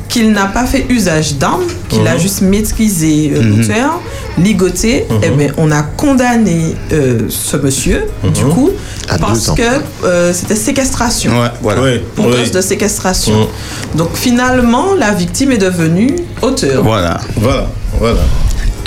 qu'il 0.08 0.32
n'a 0.32 0.46
pas 0.46 0.66
fait 0.66 0.86
usage 0.90 1.36
d'armes, 1.36 1.64
qu'il 1.90 2.08
a 2.08 2.18
juste 2.18 2.42
maîtrisé 2.42 3.32
euh, 3.34 3.42
l'auteur, 3.42 4.00
ligoté. 4.38 5.06
Eh 5.24 5.30
ben, 5.30 5.52
on 5.58 5.72
a 5.72 5.82
condamné 5.82 6.76
euh, 6.94 7.22
ce 7.30 7.58
monsieur, 7.58 8.06
du 8.34 8.44
coup, 8.46 8.70
À 9.10 9.18
parce 9.18 9.50
que 9.52 9.64
euh, 10.06 10.32
c'était 10.32 10.56
séquestration. 10.56 11.32
Ouais, 11.42 11.48
voilà. 11.62 11.82
Oui, 11.82 12.02
Pour 12.16 12.28
oui. 12.28 12.36
cause 12.38 12.52
de 12.52 12.62
séquestration. 12.62 13.48
Donc 13.96 14.10
finalement, 14.14 14.94
la 14.98 15.12
victime 15.12 15.52
est 15.52 15.58
devenue 15.58 16.16
auteur. 16.44 16.84
Voilà. 16.84 17.20
Voilà, 17.36 17.68
voilà. 18.00 18.20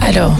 Alors, 0.04 0.36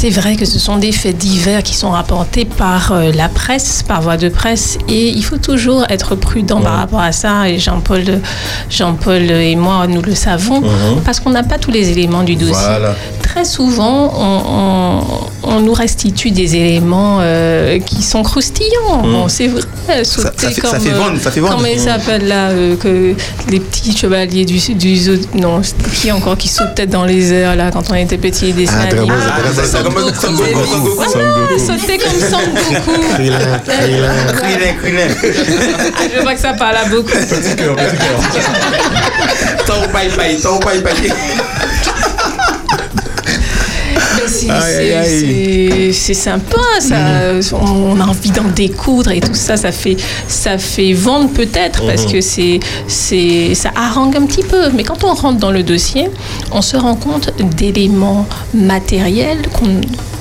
c'est 0.00 0.10
vrai 0.10 0.36
que 0.36 0.44
ce 0.44 0.60
sont 0.60 0.76
des 0.76 0.92
faits 0.92 1.18
divers 1.18 1.64
qui 1.64 1.74
sont 1.74 1.90
rapportés 1.90 2.44
par 2.44 2.92
euh, 2.92 3.10
la 3.16 3.28
presse, 3.28 3.82
par 3.82 4.00
voie 4.00 4.16
de 4.16 4.28
presse, 4.28 4.78
et 4.88 5.08
il 5.08 5.24
faut 5.24 5.38
toujours 5.38 5.84
être 5.90 6.14
prudent 6.14 6.60
par 6.60 6.74
rapport 6.76 7.00
à 7.00 7.10
ça. 7.10 7.48
Et 7.48 7.58
Jean-Paul, 7.58 8.04
Jean-Paul 8.70 9.22
et 9.28 9.56
moi, 9.56 9.86
nous 9.88 10.00
le 10.02 10.14
savons, 10.14 10.62
parce 11.04 11.18
qu'on 11.18 11.30
n'a 11.30 11.42
pas 11.42 11.58
tous 11.58 11.72
les 11.72 11.90
éléments 11.90 12.22
du 12.22 12.36
dossier. 12.36 12.54
Voilà. 12.54 12.94
Très 13.22 13.44
souvent, 13.44 14.12
on, 14.16 14.42
on- 14.60 15.28
on 15.50 15.60
nous 15.60 15.72
restitue 15.72 16.30
des 16.30 16.56
éléments 16.56 17.18
euh, 17.20 17.78
qui 17.78 18.02
sont 18.02 18.22
croustillants. 18.22 19.02
Bon, 19.02 19.28
c'est 19.28 19.48
vrai, 19.48 20.04
sauter 20.04 20.30
ça 20.36 20.50
fait- 20.50 20.60
comme... 20.60 20.70
ça 20.70 20.80
fait 20.80 20.90
euh, 20.92 20.98
vendre, 20.98 21.18
ça 21.20 21.30
fait 21.30 21.40
vendre. 21.40 21.56
Comment 21.56 21.66
il 21.68 21.78
Mm. 21.80 21.84
s'appelle 21.84 22.28
là 22.28 22.48
euh, 22.50 22.76
que 22.76 23.14
Les 23.50 23.60
petits 23.60 23.96
chevaliers 23.96 24.44
du... 24.44 24.58
du 24.74 24.96
zoo- 24.96 25.26
non, 25.34 25.60
qui 25.94 26.12
encore 26.12 26.36
qui 26.36 26.48
sautaient 26.48 26.86
dans 26.86 27.04
les 27.04 27.32
airs 27.32 27.56
là 27.56 27.70
quand 27.70 27.90
on 27.90 27.94
était 27.94 28.18
petit, 28.18 28.52
des 28.52 28.66
Ah, 28.68 28.86
Comme-. 30.20 30.36
Goku, 30.36 30.90
Voilà, 30.96 31.58
sauter 31.58 31.98
comme 31.98 32.20
Sangoku. 32.20 33.14
Krillin, 33.14 33.58
Krillin. 33.66 34.14
Krillin, 34.36 34.72
Krillin. 34.80 35.08
Ah, 35.96 36.02
je 36.14 36.20
vois 36.22 36.34
que 36.34 36.40
ça 36.40 36.52
parle 36.54 36.76
à 36.76 36.84
beaucoup. 36.86 37.08
Petit 37.10 37.56
cœur, 37.56 37.76
petit 37.76 37.96
cœur. 37.96 38.20
C'est- 44.28 46.14
sympa, 46.14 46.58
ça. 46.80 46.96
On 47.60 48.00
a 48.00 48.04
envie 48.06 48.30
d'en 48.30 48.44
découdre 48.54 49.10
et 49.12 49.20
tout 49.20 49.34
ça. 49.34 49.56
Ça 49.56 49.72
fait, 49.72 49.96
ça 50.26 50.58
fait 50.58 50.92
vendre 50.92 51.30
peut-être 51.30 51.86
parce 51.86 52.04
Mhm. 52.06 52.12
que 52.12 52.20
c'est, 52.20 52.60
c'est, 52.86 53.54
ça 53.54 53.70
harangue 53.76 54.16
un 54.16 54.26
petit 54.26 54.42
peu. 54.42 54.70
Mais 54.74 54.82
quand 54.84 55.04
on 55.04 55.14
rentre 55.14 55.38
dans 55.38 55.50
le 55.52 55.62
dossier, 55.62 56.08
on 56.52 56.62
se 56.62 56.76
rend 56.76 56.94
compte 56.94 57.30
d'éléments 57.56 58.26
matériels 58.54 59.42
qu'on 59.52 59.80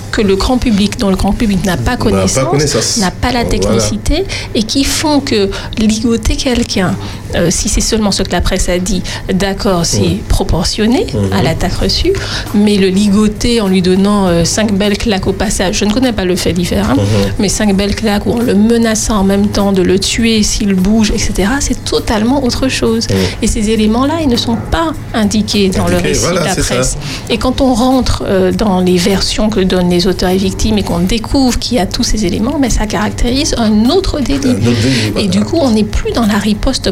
que 0.09 0.21
le 0.23 0.35
grand 0.35 0.57
public, 0.57 0.97
dont 0.97 1.09
le 1.11 1.15
grand 1.15 1.33
public 1.33 1.63
n'a 1.63 1.77
pas 1.77 1.95
connaissance, 1.95 2.97
n'a 2.97 3.11
pas 3.11 3.27
la 3.31 3.43
Voilà. 3.43 3.49
technicité 3.49 4.25
et 4.55 4.63
qui 4.63 4.83
font 4.83 5.19
que 5.19 5.49
ligoter 5.77 6.35
quelqu'un, 6.35 6.95
euh, 7.35 7.49
si 7.49 7.69
c'est 7.69 7.81
seulement 7.81 8.11
ce 8.11 8.23
que 8.23 8.31
la 8.31 8.41
presse 8.41 8.69
a 8.69 8.79
dit, 8.79 9.01
d'accord, 9.33 9.85
c'est 9.85 10.17
proportionné 10.27 11.05
à 11.31 11.41
l'attaque 11.41 11.73
reçue, 11.73 12.13
mais 12.53 12.77
le 12.77 12.87
ligoter 12.87 13.61
en 13.61 13.67
lui 13.67 13.81
donnant 13.81 14.45
5 14.45 14.73
belles 14.73 14.97
claques 14.97 15.27
au 15.27 15.33
passage, 15.33 15.77
je 15.79 15.85
ne 15.85 15.91
connais 15.91 16.13
pas 16.13 16.25
le 16.25 16.35
fait 16.35 16.53
divers, 16.53 16.91
hein, 16.91 16.97
mais 17.39 17.49
5 17.49 17.75
belles 17.75 17.95
claques 17.95 18.25
ou 18.25 18.33
en 18.33 18.39
le 18.39 18.55
menaçant 18.55 19.19
en 19.19 19.23
même 19.23 19.47
temps 19.47 19.71
de 19.71 19.81
le 19.81 19.99
tuer 19.99 20.43
s'il 20.43 20.73
bouge, 20.73 21.11
etc., 21.11 21.49
c'est 21.59 21.83
totalement 21.83 22.43
autre 22.43 22.67
chose. 22.67 23.07
Et 23.41 23.47
ces 23.47 23.69
éléments-là, 23.69 24.15
ils 24.21 24.29
ne 24.29 24.35
sont 24.35 24.57
pas 24.71 24.93
indiqués 25.13 25.69
dans 25.69 25.87
le 25.87 25.97
récit 25.97 26.21
voilà, 26.21 26.41
de 26.41 26.45
la 26.45 26.55
ça. 26.55 26.61
presse. 26.61 26.97
Et 27.29 27.37
quand 27.37 27.61
on 27.61 27.73
rentre 27.73 28.23
euh, 28.27 28.51
dans 28.51 28.79
les 28.79 28.97
versions 28.97 29.49
que 29.49 29.59
donnent 29.59 29.89
les 29.89 30.07
auteurs 30.07 30.29
et 30.29 30.37
victimes 30.37 30.77
et 30.77 30.83
qu'on 30.83 30.99
découvre 30.99 31.57
qu'il 31.59 31.77
y 31.77 31.79
a 31.79 31.85
tous 31.85 32.03
ces 32.03 32.25
éléments, 32.25 32.57
mais 32.59 32.69
ça 32.69 32.85
caractérise 32.85 33.55
un 33.57 33.89
autre 33.89 34.19
délit. 34.19 34.49
Un 34.49 34.51
autre 34.53 34.81
délit, 34.81 35.25
Et 35.25 35.27
du 35.27 35.41
coup, 35.41 35.57
on 35.59 35.71
n'est 35.71 35.83
plus 35.83 36.11
dans 36.11 36.25
la 36.25 36.37
riposte 36.37 36.91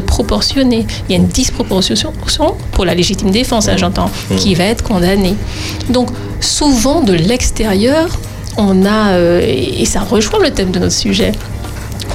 Il 1.08 1.12
y 1.12 1.14
a 1.14 1.18
une 1.18 1.28
disproportion 1.28 2.12
pour 2.72 2.84
la 2.84 2.94
légitime 2.94 3.30
défense, 3.30 3.68
hein, 3.68 3.76
j'entends, 3.76 4.10
qui 4.36 4.54
va 4.54 4.64
être 4.64 4.82
condamnée. 4.84 5.34
Donc, 5.88 6.10
souvent 6.40 7.00
de 7.00 7.12
l'extérieur, 7.12 8.08
on 8.56 8.84
a, 8.84 9.10
euh, 9.12 9.40
et 9.42 9.84
ça 9.84 10.00
rejoint 10.00 10.38
le 10.42 10.50
thème 10.50 10.70
de 10.70 10.78
notre 10.78 10.94
sujet, 10.94 11.32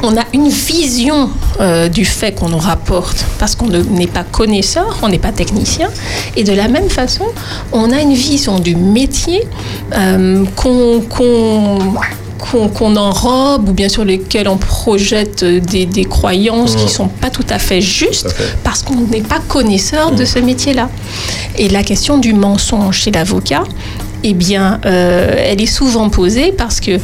on 0.03 0.17
a 0.17 0.23
une 0.33 0.47
vision 0.49 1.29
euh, 1.59 1.87
du 1.89 2.05
fait 2.05 2.31
qu'on 2.31 2.49
nous 2.49 2.57
rapporte 2.57 3.25
parce 3.37 3.55
qu'on 3.55 3.67
ne- 3.67 3.83
n'est 3.83 4.07
pas 4.07 4.23
connaisseur, 4.23 4.97
on 5.03 5.09
n'est 5.09 5.19
pas 5.19 5.31
technicien. 5.31 5.89
Et 6.35 6.43
de 6.43 6.53
la 6.53 6.67
même 6.67 6.89
façon, 6.89 7.25
on 7.71 7.91
a 7.91 7.99
une 8.01 8.13
vision 8.13 8.57
du 8.59 8.75
métier 8.75 9.41
euh, 9.95 10.43
qu'on 10.55 11.01
qu'on- 11.01 11.93
qu'on 12.41 12.95
enrobe 12.95 13.69
ou 13.69 13.73
bien 13.73 13.87
sur 13.87 14.03
lesquels 14.03 14.47
on 14.47 14.57
projette 14.57 15.43
euh, 15.43 15.59
des, 15.59 15.85
des 15.85 16.05
croyances 16.05 16.75
qui 16.75 16.89
sont 16.89 17.07
pas 17.07 17.29
tout 17.29 17.45
à 17.49 17.59
fait 17.59 17.81
justes 17.81 18.35
parce 18.63 18.81
qu'on 18.81 18.95
n'est 18.95 19.21
pas 19.21 19.39
connaisseur 19.47 20.11
de 20.11 20.25
ce 20.25 20.39
métier-là. 20.39 20.89
Et 21.57 21.69
la 21.69 21.83
question 21.83 22.17
du 22.17 22.33
mensonge 22.33 22.97
chez 22.97 23.11
l'avocat, 23.11 23.63
eh 24.23 24.33
bien, 24.33 24.79
euh, 24.85 25.35
elle 25.37 25.61
est 25.61 25.65
souvent 25.65 26.09
posée 26.09 26.51
parce 26.51 26.79
que 26.79 26.99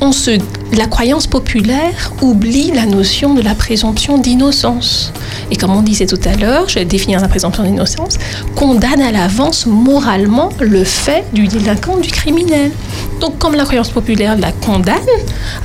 on 0.00 0.12
se, 0.12 0.38
la 0.72 0.86
croyance 0.86 1.26
populaire 1.26 2.12
oublie 2.22 2.72
la 2.72 2.86
notion 2.86 3.34
de 3.34 3.42
la 3.42 3.54
présomption 3.54 4.18
d'innocence. 4.18 5.12
Et 5.50 5.56
comme 5.56 5.74
on 5.74 5.82
disait 5.82 6.06
tout 6.06 6.20
à 6.24 6.36
l'heure, 6.36 6.68
je 6.68 6.80
vais 6.80 6.84
définir 6.84 7.20
la 7.20 7.28
présomption 7.28 7.62
d'innocence, 7.62 8.18
condamne 8.54 9.00
à 9.00 9.12
l'avance 9.12 9.66
moralement 9.66 10.50
le 10.60 10.84
fait 10.84 11.24
du 11.32 11.46
délinquant, 11.46 11.98
du 11.98 12.10
criminel. 12.10 12.72
Donc 13.20 13.38
comme 13.38 13.54
la 13.54 13.64
croyance 13.64 13.90
populaire 13.90 14.36
la 14.36 14.52
condamne, 14.52 14.96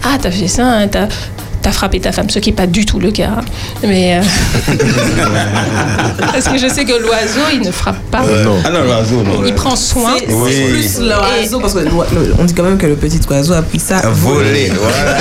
ah 0.04 0.18
t'as 0.22 0.32
fait 0.32 0.47
ça, 0.47 0.68
hein, 0.68 0.88
t'as 0.88 1.08
t'as 1.62 1.72
frappé 1.72 1.99
ta 1.99 2.12
femme, 2.12 2.30
ce 2.30 2.39
qui 2.39 2.49
n'est 2.49 2.55
pas 2.55 2.68
du 2.68 2.86
tout 2.86 2.99
le 2.99 3.12
cas. 3.12 3.30
hein. 3.38 3.41
Mais 3.84 4.18
euh, 4.18 4.22
parce 6.34 6.47
que 6.47 6.57
je 6.57 6.68
sais 6.68 6.86
que 6.86 6.93
l'oiseau, 6.93 7.41
il 7.53 7.62
ne 7.62 7.72
frappe 7.72 7.99
pas. 8.12 8.22
Ah 8.66 8.70
non, 8.70 8.84
l'oiseau, 8.84 9.22
non. 9.24 9.43
Il 9.45 9.53
prend 9.53 9.76
soin. 9.76 10.16
C'est 10.20 10.26
c'est 10.28 10.68
plus 10.70 10.99
l'oiseau, 10.99 11.59
parce 11.59 11.74
que 11.74 11.80
on 12.39 12.43
dit 12.45 12.53
quand 12.53 12.64
même 12.64 12.78
que 12.78 12.88
le 12.88 12.95
petit 12.95 13.20
oiseau 13.30 13.53
a 13.53 13.62
pris 13.62 13.80
ça. 13.80 13.97
à 13.99 14.09
Voler, 14.09 14.72
voilà. 14.80 15.18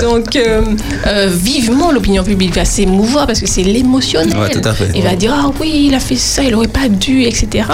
Donc, 0.00 0.36
euh, 0.36 0.62
euh, 1.06 1.28
vivement, 1.30 1.90
l'opinion 1.92 2.24
publique 2.24 2.54
va 2.54 2.64
s'émouvoir 2.64 3.26
parce 3.26 3.40
que 3.40 3.46
c'est 3.46 3.62
l'émotionnel. 3.62 4.36
Ouais, 4.36 4.50
tout 4.50 4.66
à 4.66 4.72
fait. 4.72 4.90
Il 4.94 5.02
va 5.02 5.16
dire 5.16 5.34
Ah 5.34 5.50
oui, 5.60 5.86
il 5.88 5.94
a 5.94 6.00
fait 6.00 6.16
ça, 6.16 6.42
il 6.42 6.50
n'aurait 6.52 6.68
pas 6.68 6.88
dû, 6.88 7.22
etc. 7.22 7.66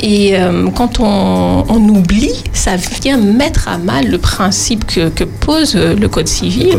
Et 0.00 0.36
euh, 0.36 0.68
quand 0.74 1.00
on, 1.00 1.64
on 1.68 1.88
oublie, 1.88 2.42
ça 2.52 2.76
vient 2.76 3.16
mettre 3.16 3.68
à 3.68 3.78
mal 3.78 4.08
le 4.08 4.18
principe 4.18 4.86
que, 4.86 5.08
que 5.08 5.24
pose 5.24 5.74
le 5.74 6.08
Code 6.08 6.28
civil 6.28 6.78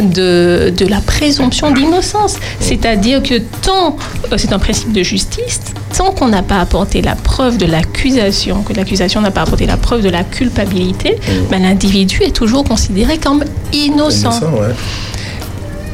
de, 0.00 0.70
de 0.70 0.86
la 0.86 1.00
présomption 1.00 1.70
d'innocence. 1.70 2.36
C'est-à-dire 2.60 3.22
que 3.22 3.38
tant, 3.62 3.96
c'est 4.36 4.52
un 4.52 4.58
principe 4.58 4.92
de 4.92 5.02
justice, 5.02 5.60
tant 5.96 6.10
qu'on 6.12 6.28
n'a 6.28 6.42
pas 6.42 6.60
apporté 6.60 7.02
la 7.02 7.14
preuve 7.14 7.56
de 7.56 7.66
l'accusation, 7.66 8.62
que 8.62 8.72
l'accusation 8.72 9.20
n'a 9.20 9.30
pas 9.30 9.42
apporté 9.42 9.66
la 9.66 9.76
preuve 9.76 10.02
de 10.02 10.08
la 10.10 10.24
culpabilité, 10.24 11.16
ben, 11.50 11.62
l'individu 11.62 12.22
est 12.22 12.34
toujours 12.34 12.64
considéré 12.64 13.18
comme 13.18 13.44
innocent. 13.72 14.30
Innocent, 14.30 14.52
ouais. 14.60 14.74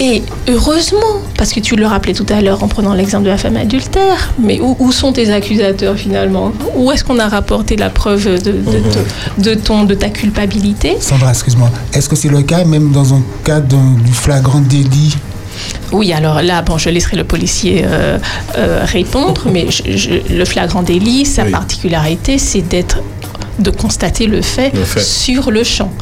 Et 0.02 0.22
heureusement, 0.48 1.20
parce 1.36 1.52
que 1.52 1.60
tu 1.60 1.76
le 1.76 1.86
rappelais 1.86 2.14
tout 2.14 2.24
à 2.30 2.40
l'heure 2.40 2.62
en 2.62 2.68
prenant 2.68 2.94
l'exemple 2.94 3.24
de 3.24 3.28
la 3.28 3.36
femme 3.36 3.56
adultère, 3.58 4.32
mais 4.38 4.58
où, 4.58 4.74
où 4.78 4.92
sont 4.92 5.12
tes 5.12 5.30
accusateurs 5.30 5.94
finalement? 5.94 6.52
Où 6.74 6.90
est-ce 6.90 7.04
qu'on 7.04 7.18
a 7.18 7.28
rapporté 7.28 7.76
la 7.76 7.90
preuve 7.90 8.24
de, 8.24 8.50
de, 8.52 8.52
de- 8.52 9.42
de 9.50 9.54
ton, 9.54 9.84
de 9.84 9.94
ta 9.94 10.08
culpabilité? 10.08 10.96
Sandra, 11.00 11.28
excuse-moi. 11.28 11.68
Est-ce 11.92 12.08
que 12.08 12.16
c'est 12.16 12.30
le 12.30 12.40
cas 12.40 12.64
même 12.64 12.92
dans 12.92 13.12
un 13.12 13.20
cas 13.44 13.60
du 13.60 13.76
flagrant 14.12 14.60
délit 14.60 15.16
Oui, 15.92 16.12
alors 16.12 16.42
là, 16.42 16.62
bon, 16.62 16.78
je 16.78 16.88
laisserai 16.90 17.16
le 17.16 17.24
policier 17.24 17.82
euh, 17.84 18.18
euh, 18.56 18.82
répondre, 18.84 19.42
mais 19.52 19.66
je- 19.70 19.96
je- 19.96 20.34
le 20.34 20.44
flagrant 20.44 20.82
délit, 20.82 21.26
sa 21.26 21.44
particularité, 21.44 22.38
c'est 22.38 22.62
d'être 22.62 22.98
de 23.58 23.70
constater 23.70 24.26
le 24.26 24.40
fait, 24.40 24.70
Le 24.74 24.84
fait. 24.84 25.00
sur 25.00 25.50
le 25.50 25.62
champ. 25.64 25.92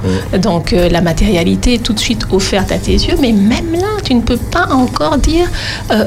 Donc 0.40 0.72
euh, 0.72 0.88
la 0.88 1.00
matérialité 1.00 1.74
est 1.74 1.82
tout 1.82 1.92
de 1.92 1.98
suite 1.98 2.26
offerte 2.30 2.70
à 2.70 2.78
tes 2.78 2.92
yeux, 2.92 3.16
mais 3.20 3.32
même 3.32 3.72
là, 3.72 3.88
tu 4.04 4.14
ne 4.14 4.20
peux 4.20 4.36
pas 4.36 4.68
encore 4.70 5.18
dire 5.18 5.46
euh, 5.90 6.04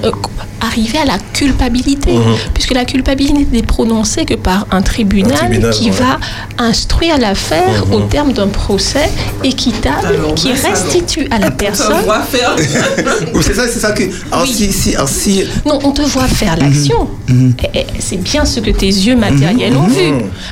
arriver 0.62 1.00
à 1.00 1.06
la 1.06 1.18
culpabilité, 1.34 2.14
Mhm. 2.14 2.36
puisque 2.54 2.74
la 2.74 2.86
culpabilité 2.86 3.48
n'est 3.52 3.64
prononcée 3.64 4.26
que 4.26 4.36
par 4.36 4.68
un 4.72 4.82
tribunal, 4.82 5.34
Un 5.34 5.48
tribunal, 5.48 5.72
qui 5.74 5.86
ouais. 5.86 5.92
va 5.92 6.20
instruire 6.64 7.18
l'affaire 7.18 7.86
Mhm. 7.88 7.94
au 7.94 8.00
terme 8.02 8.34
d'un 8.34 8.48
procès 8.48 9.10
équitable 9.44 10.08
Alors, 10.08 10.36
qui 10.36 10.52
restitue 10.54 11.28
à 11.32 11.40
la 11.40 11.48
On 11.52 11.52
personne 11.52 12.00
te 12.00 12.04
voit 12.06 12.22
faire. 12.22 12.56
Ou 13.34 13.42
c'est 13.42 13.54
ça, 13.56 13.64
c'est 13.68 13.80
ça 13.80 13.92
que. 13.92 14.04
Alors, 14.32 14.46
si, 14.48 14.72
si, 14.72 14.96
alors, 14.96 15.10
si. 15.10 15.44
Non, 15.66 15.80
on 15.84 15.92
te 15.92 16.02
voit 16.04 16.28
faire 16.28 16.56
Mhm. 16.56 16.60
l'action. 16.64 17.08
Et- 17.74 17.80
et 17.80 17.86
C'est 18.00 18.22
bien 18.22 18.44
ce 18.46 18.60
que 18.60 18.72
tes 18.72 18.88
yeux 18.88 19.16
matériels 19.16 19.76
ont 19.78 19.88
vu. 19.88 20.12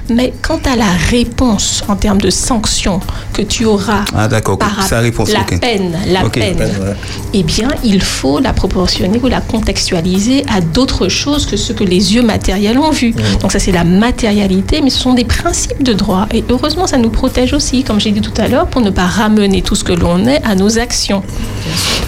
Mais 0.09 0.33
quant 0.41 0.59
à 0.71 0.75
la 0.75 0.91
réponse 1.09 1.83
en 1.87 1.95
termes 1.95 2.21
de 2.21 2.29
sanctions 2.29 2.99
que 3.33 3.41
tu 3.41 3.65
auras 3.65 4.05
Ah, 4.15 4.27
par 4.29 4.87
la 4.91 4.99
réponse, 5.01 5.29
la 5.31 5.41
ok. 5.41 5.59
peine, 5.59 5.91
la 6.07 6.21
peine, 6.29 6.55
Peine, 6.55 6.57
ouais. 6.59 6.95
eh 7.33 7.43
bien, 7.43 7.67
il 7.83 8.01
faut 8.01 8.39
la 8.39 8.53
proportionner 8.53 9.19
ou 9.21 9.27
la 9.27 9.41
contextualiser 9.41 9.98
à 10.47 10.61
d'autres 10.61 11.07
choses 11.07 11.45
que 11.45 11.57
ce 11.57 11.73
que 11.73 11.83
les 11.83 12.15
yeux 12.15 12.21
matériels 12.21 12.77
ont 12.79 12.91
vu. 12.91 13.13
Donc 13.41 13.51
ça, 13.51 13.59
c'est 13.59 13.71
la 13.71 13.83
matérialité, 13.83 14.81
mais 14.81 14.89
ce 14.89 14.99
sont 14.99 15.13
des 15.13 15.25
principes 15.25 15.83
de 15.83 15.93
droit. 15.93 16.27
Et 16.33 16.43
heureusement, 16.49 16.87
ça 16.87 16.97
nous 16.97 17.09
protège 17.09 17.53
aussi, 17.53 17.83
comme 17.83 17.99
j'ai 17.99 18.11
dit 18.11 18.21
tout 18.21 18.33
à 18.41 18.47
l'heure, 18.47 18.67
pour 18.67 18.81
ne 18.81 18.89
pas 18.89 19.05
ramener 19.05 19.61
tout 19.61 19.75
ce 19.75 19.83
que 19.83 19.93
l'on 19.93 20.25
est 20.25 20.43
à 20.43 20.55
nos 20.55 20.79
actions. 20.79 21.23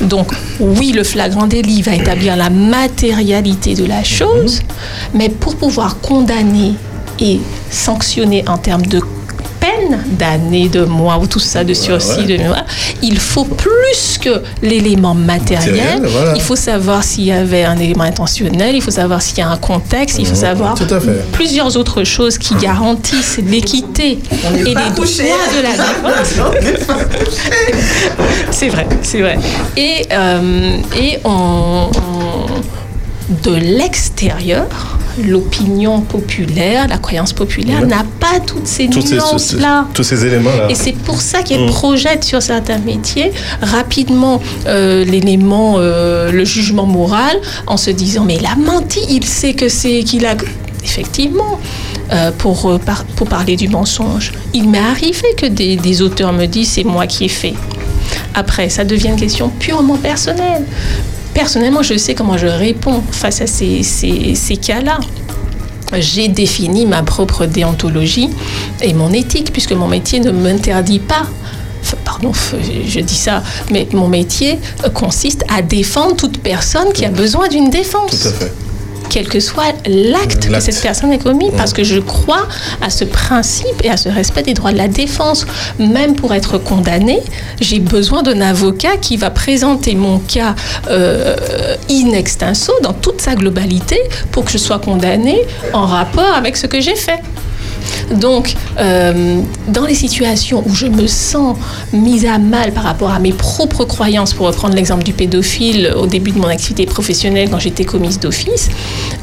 Donc 0.01 0.31
oui, 0.59 0.91
le 0.93 1.03
flagrant 1.03 1.47
délit 1.47 1.81
va 1.81 1.95
établir 1.95 2.35
la 2.35 2.49
matérialité 2.49 3.76
de 3.76 3.85
la 3.85 4.03
chose, 4.03 4.61
mais 5.13 5.30
pour 5.30 5.55
pouvoir 5.55 5.99
condamner 5.99 6.73
et 7.19 7.39
sanctionner 7.69 8.43
en 8.47 8.57
termes 8.57 8.85
de 8.85 9.01
peine 9.62 10.04
d'années, 10.20 10.68
de 10.68 10.84
mois 10.84 11.18
ou 11.22 11.28
tout 11.28 11.40
ça, 11.40 11.64
de 11.64 11.74
sursis, 11.74 12.26
de 12.26 12.38
mois, 12.44 12.66
il 13.02 13.18
faut 13.20 13.46
plus 13.46 14.18
que 14.20 14.42
l'élément 14.62 15.14
matériel. 15.14 15.72
Matériel, 16.02 16.06
voilà. 16.08 16.34
Il 16.36 16.42
faut 16.42 16.56
savoir 16.56 17.04
s'il 17.04 17.26
y 17.26 17.32
avait 17.32 17.64
un 17.64 17.78
élément 17.78 18.04
intentionnel, 18.04 18.76
il 18.76 18.82
faut 18.82 18.92
savoir 18.92 19.22
s'il 19.22 19.38
y 19.38 19.42
a 19.42 19.50
un 19.50 19.58
contexte, 19.58 20.18
il 20.20 20.26
faut 20.26 20.36
savoir 20.36 20.74
tout 20.76 20.92
à 20.94 21.00
fait. 21.00 21.24
plusieurs 21.32 21.78
autres 21.78 22.04
choses 22.04 22.38
qui 22.38 22.56
garantissent 22.56 23.40
l'équité 23.46 24.20
et 24.56 24.64
les 24.64 24.74
droits 24.74 24.90
de 24.96 25.62
la 25.64 25.72
défense. 26.62 27.38
c'est 28.52 28.70
vrai, 28.70 28.88
c'est 29.02 29.22
vrai. 29.22 29.38
Et, 29.78 30.06
euh, 30.12 30.78
et 31.00 31.20
on, 31.24 31.90
on- 31.96 33.42
de 33.50 33.56
l'extérieur, 33.56 34.66
l'opinion 35.22 36.02
populaire, 36.02 36.88
la 36.88 36.98
croyance 36.98 37.34
populaire 37.34 37.81
Ouais. 37.81 37.88
n'a 37.88 38.03
pas 38.19 38.39
toutes 38.45 38.68
ces 38.68 38.88
Tous 38.89 39.02
ces- 39.02 39.15
nuances-là. 39.15 39.85
tous 39.93 40.03
ces 40.03 40.26
éléments-là. 40.26 40.69
Et 40.69 40.76
c'est 40.76 40.93
pour 40.93 41.22
ça 41.22 41.41
qu'elle 41.43 41.65
Mm. 41.65 41.69
projette 41.69 42.23
sur 42.23 42.41
certains 42.41 42.80
métiers 42.80 43.31
rapidement 43.61 44.41
euh, 44.68 45.03
l'élément, 45.06 45.76
euh, 45.77 46.31
le 46.31 46.45
jugement 46.45 46.85
moral, 46.85 47.38
en 47.68 47.77
se 47.77 47.89
disant 47.91 48.23
mais 48.26 48.38
il 48.38 48.45
a 48.45 48.56
menti, 48.56 48.99
il 49.10 49.23
sait 49.26 49.53
que 49.53 49.69
c'est 49.69 50.03
qu'il 50.03 50.26
a 50.26 50.35
effectivement. 50.84 51.60
euh, 52.14 52.30
pour, 52.38 52.77
par- 52.85 53.06
pour 53.15 53.26
parler 53.30 53.56
du 53.56 53.69
mensonge. 53.69 54.34
Il 54.53 54.68
m'est 54.68 54.80
arrivé 54.80 55.27
que 55.38 55.45
des, 55.45 55.77
des 55.77 56.02
auteurs 56.02 56.34
me 56.34 56.45
disent 56.45 56.72
c'est 56.73 56.84
moi 56.84 57.07
qui 57.07 57.23
ai 57.23 57.30
fait. 57.30 57.53
Après, 58.35 58.68
ça 58.68 58.84
devient 58.84 59.10
une 59.10 59.15
question 59.15 59.48
purement 59.48 59.95
personnelle. 59.95 60.65
Personnellement, 61.34 61.82
je 61.82 61.98
sais 61.98 62.14
comment 62.14 62.38
je 62.38 62.48
réponds 62.48 63.02
face 63.12 63.41
à 63.41 63.48
ces, 63.48 63.84
ces- 63.84 64.36
ces 64.36 64.58
cas-là. 64.58 64.99
J'ai 65.98 66.28
défini 66.30 66.86
ma 66.86 67.03
propre 67.03 67.45
déontologie 67.45 68.30
et 68.82 68.94
mon 68.94 69.12
éthique, 69.12 69.52
puisque 69.52 69.74
mon 69.74 69.88
métier 69.88 70.20
ne 70.20 70.32
m'interdit 70.32 70.99
pas. 70.99 71.24
Pardon, 72.06 72.32
je 72.88 72.99
dis 72.99 73.16
ça, 73.16 73.44
mais 73.72 73.88
mon 73.91 74.08
métier 74.08 74.60
consiste 74.94 75.44
à 75.53 75.62
défendre 75.62 76.16
toute 76.16 76.38
personne 76.38 76.94
qui 76.94 77.03
a 77.06 77.10
besoin 77.10 77.48
d'une 77.49 77.70
défense 77.70 78.12
Tout 78.22 78.28
à 78.28 78.32
fait. 78.32 78.53
Quel 79.12 79.28
que 79.28 79.42
soit 79.42 79.76
l'acte 79.86 80.48
que 80.50 80.60
cette 80.62 80.82
personne 80.82 81.12
ait 81.12 81.20
commis, 81.20 81.52
parce 81.58 81.74
que 81.74 81.84
je 81.84 82.00
crois 82.00 82.48
à 82.82 82.90
ce 82.90 83.04
principe 83.04 83.84
et 83.84 83.90
à 83.90 83.98
ce 83.98 84.08
respect 84.08 84.42
des 84.42 84.54
droits 84.54 84.72
de 84.72 84.78
la 84.78 84.88
défense. 84.88 85.46
Même 85.80 86.16
pour 86.16 86.34
être 86.34 86.58
condamné, 86.58 87.20
j'ai 87.60 87.80
besoin 87.80 88.24
d'un 88.24 88.40
avocat 88.40 88.96
qui 89.02 89.18
va 89.18 89.30
présenter 89.30 89.96
mon 89.96 90.20
cas 90.20 90.56
euh, 90.90 91.36
in 91.90 92.12
extenso, 92.12 92.72
dans 92.82 92.94
toute 92.94 93.20
sa 93.20 93.36
globalité, 93.36 94.00
pour 94.32 94.46
que 94.46 94.52
je 94.52 94.58
sois 94.58 94.80
condamné 94.80 95.42
en 95.74 95.86
rapport 95.86 96.34
avec 96.34 96.56
ce 96.56 96.68
que 96.68 96.80
j'ai 96.80 96.96
fait. 96.96 97.20
Donc, 98.12 98.56
euh, 98.80 99.41
dans 99.68 99.86
les 99.86 99.95
situations 99.95 100.64
où 100.66 100.74
je 100.74 100.88
me 100.88 101.08
sens 101.08 101.58
mise 101.94 102.26
à 102.26 102.38
mal 102.38 102.72
par 102.72 102.84
rapport 102.84 103.12
à 103.12 103.20
mes 103.20 103.32
propres 103.32 103.86
croyances, 103.86 104.34
pour 104.34 104.48
reprendre 104.48 104.76
l'exemple 104.76 105.03
du 105.03 105.14
pédophile 105.14 105.94
au 105.98 106.08
début 106.08 106.32
de 106.32 106.40
mon 106.40 106.48
activité 106.48 106.86
professionnelle 106.86 107.49
quand 107.49 107.60
j'étais 107.60 107.86
commise 107.86 108.20
d'office, 108.20 108.70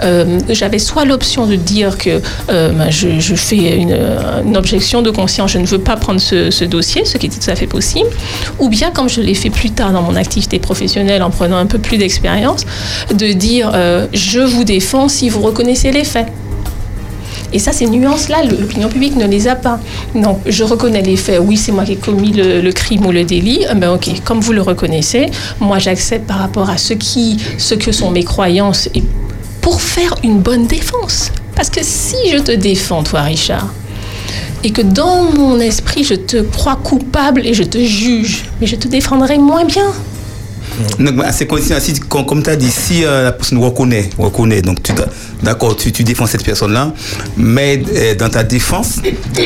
euh, 0.02 0.39
j'avais 0.51 0.78
soit 0.78 1.05
l'option 1.05 1.47
de 1.47 1.56
dire 1.56 1.98
que 1.98 2.20
euh, 2.51 2.72
ben, 2.72 2.90
je, 2.90 3.35
fais 3.35 3.76
une, 3.76 4.56
objection 4.56 5.02
de 5.02 5.10
conscience, 5.10 5.52
je 5.52 5.59
ne 5.59 5.66
veux 5.66 5.78
pas 5.78 5.97
prendre 5.97 6.20
ce, 6.20 6.51
ce 6.51 6.64
dossier, 6.64 7.05
ce 7.05 7.18
qui 7.18 7.26
était 7.26 7.39
tout 7.39 7.51
à 7.51 7.55
fait 7.55 7.66
possible, 7.66 8.09
ou 8.59 8.68
bien 8.68 8.90
comme 8.90 9.09
je 9.09 9.20
l'ai 9.20 9.35
fait 9.35 9.51
plus 9.51 9.70
tard 9.70 9.93
dans 9.93 10.02
mon 10.02 10.16
activité 10.16 10.59
professionnelle 10.59 11.22
en 11.22 11.30
prenant 11.30 11.56
un 11.56 11.66
peu 11.66 11.78
plus 11.78 11.98
d'expérience, 11.98 12.64
de 13.12 13.32
dire 13.32 13.72
je 14.12 14.40
vous 14.40 14.64
défends 14.64 15.09
si 15.09 15.28
vous 15.28 15.40
reconnaissez 15.40 15.93
les 15.93 16.05
faits. 16.05 16.26
Et 17.52 17.58
ça, 17.58 17.72
ces 17.72 17.86
nuances-là, 17.86 18.44
l'opinion 18.44 18.88
publique 18.88 19.16
ne 19.16 19.26
les 19.26 19.48
a 19.48 19.56
pas. 19.56 19.80
Donc, 20.14 20.40
je 20.46 20.64
reconnais 20.64 21.02
les 21.02 21.16
faits. 21.16 21.40
Oui, 21.42 21.56
c'est 21.56 21.72
moi 21.72 21.84
qui 21.84 21.92
ai 21.92 21.96
commis 21.96 22.32
le, 22.32 22.70
crime 22.72 23.06
ou 23.06 23.12
le 23.12 23.24
délit. 23.24 23.64
Ah 23.68 23.74
Ben, 23.74 23.92
ok, 23.92 24.22
comme 24.24 24.40
vous 24.40 24.52
le 24.52 24.62
reconnaissez, 24.62 25.26
moi, 25.60 25.78
j'accepte 25.78 26.26
par 26.26 26.38
rapport 26.38 26.68
à 26.68 26.76
ce, 26.76 26.92
qui, 26.94 27.38
ce 27.56 27.74
que 27.74 27.92
sont 27.92 28.10
mes 28.10 28.24
croyances 28.24 28.88
et 28.94 29.02
pour 29.60 29.80
faire 29.80 30.14
une 30.22 30.40
bonne 30.40 30.66
défense. 30.66 31.30
Parce 31.54 31.70
que 31.70 31.80
si 31.82 32.16
je 32.30 32.38
te 32.38 32.52
défends, 32.52 33.02
toi, 33.02 33.22
Richard, 33.22 33.72
et 34.64 34.70
que 34.70 34.82
dans 34.82 35.24
mon 35.24 35.58
esprit, 35.60 36.04
je 36.04 36.14
te 36.14 36.38
crois 36.38 36.76
coupable 36.76 37.46
et 37.46 37.54
je 37.54 37.62
te 37.62 37.78
juge, 37.78 38.44
mais 38.60 38.66
je 38.66 38.76
te 38.76 38.88
défendrai 38.88 39.38
moins 39.38 39.64
bien. 39.64 39.92
Donc, 40.98 41.24
à 41.24 41.32
ces 41.32 41.46
conditions, 41.46 41.76
si, 41.80 41.94
comme, 42.00 42.42
tu 42.42 42.50
as 42.50 42.56
dit, 42.56 42.70
si 42.70 43.05
euh, 43.05 43.24
la 43.24 43.32
personne 43.32 43.59
reconnaît, 43.59 44.10
reconnaît 44.18 44.62
donc 44.62 44.82
tu, 44.82 44.92
d'accord, 45.42 45.76
tu, 45.76 45.92
tu 45.92 46.05
défends 46.05 46.26
cette 46.26 46.44
personne-là, 46.44 46.92
mais 47.36 47.82
euh, 47.94 48.14
dans 48.14 48.28
ta 48.28 48.42
défense, 48.44 48.96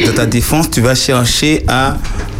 dans 0.07 0.13
ta 0.15 0.27
défense, 0.27 0.71
tu 0.71 0.81
vas 0.81 0.95
chercher 0.95 1.65
à 1.69 1.97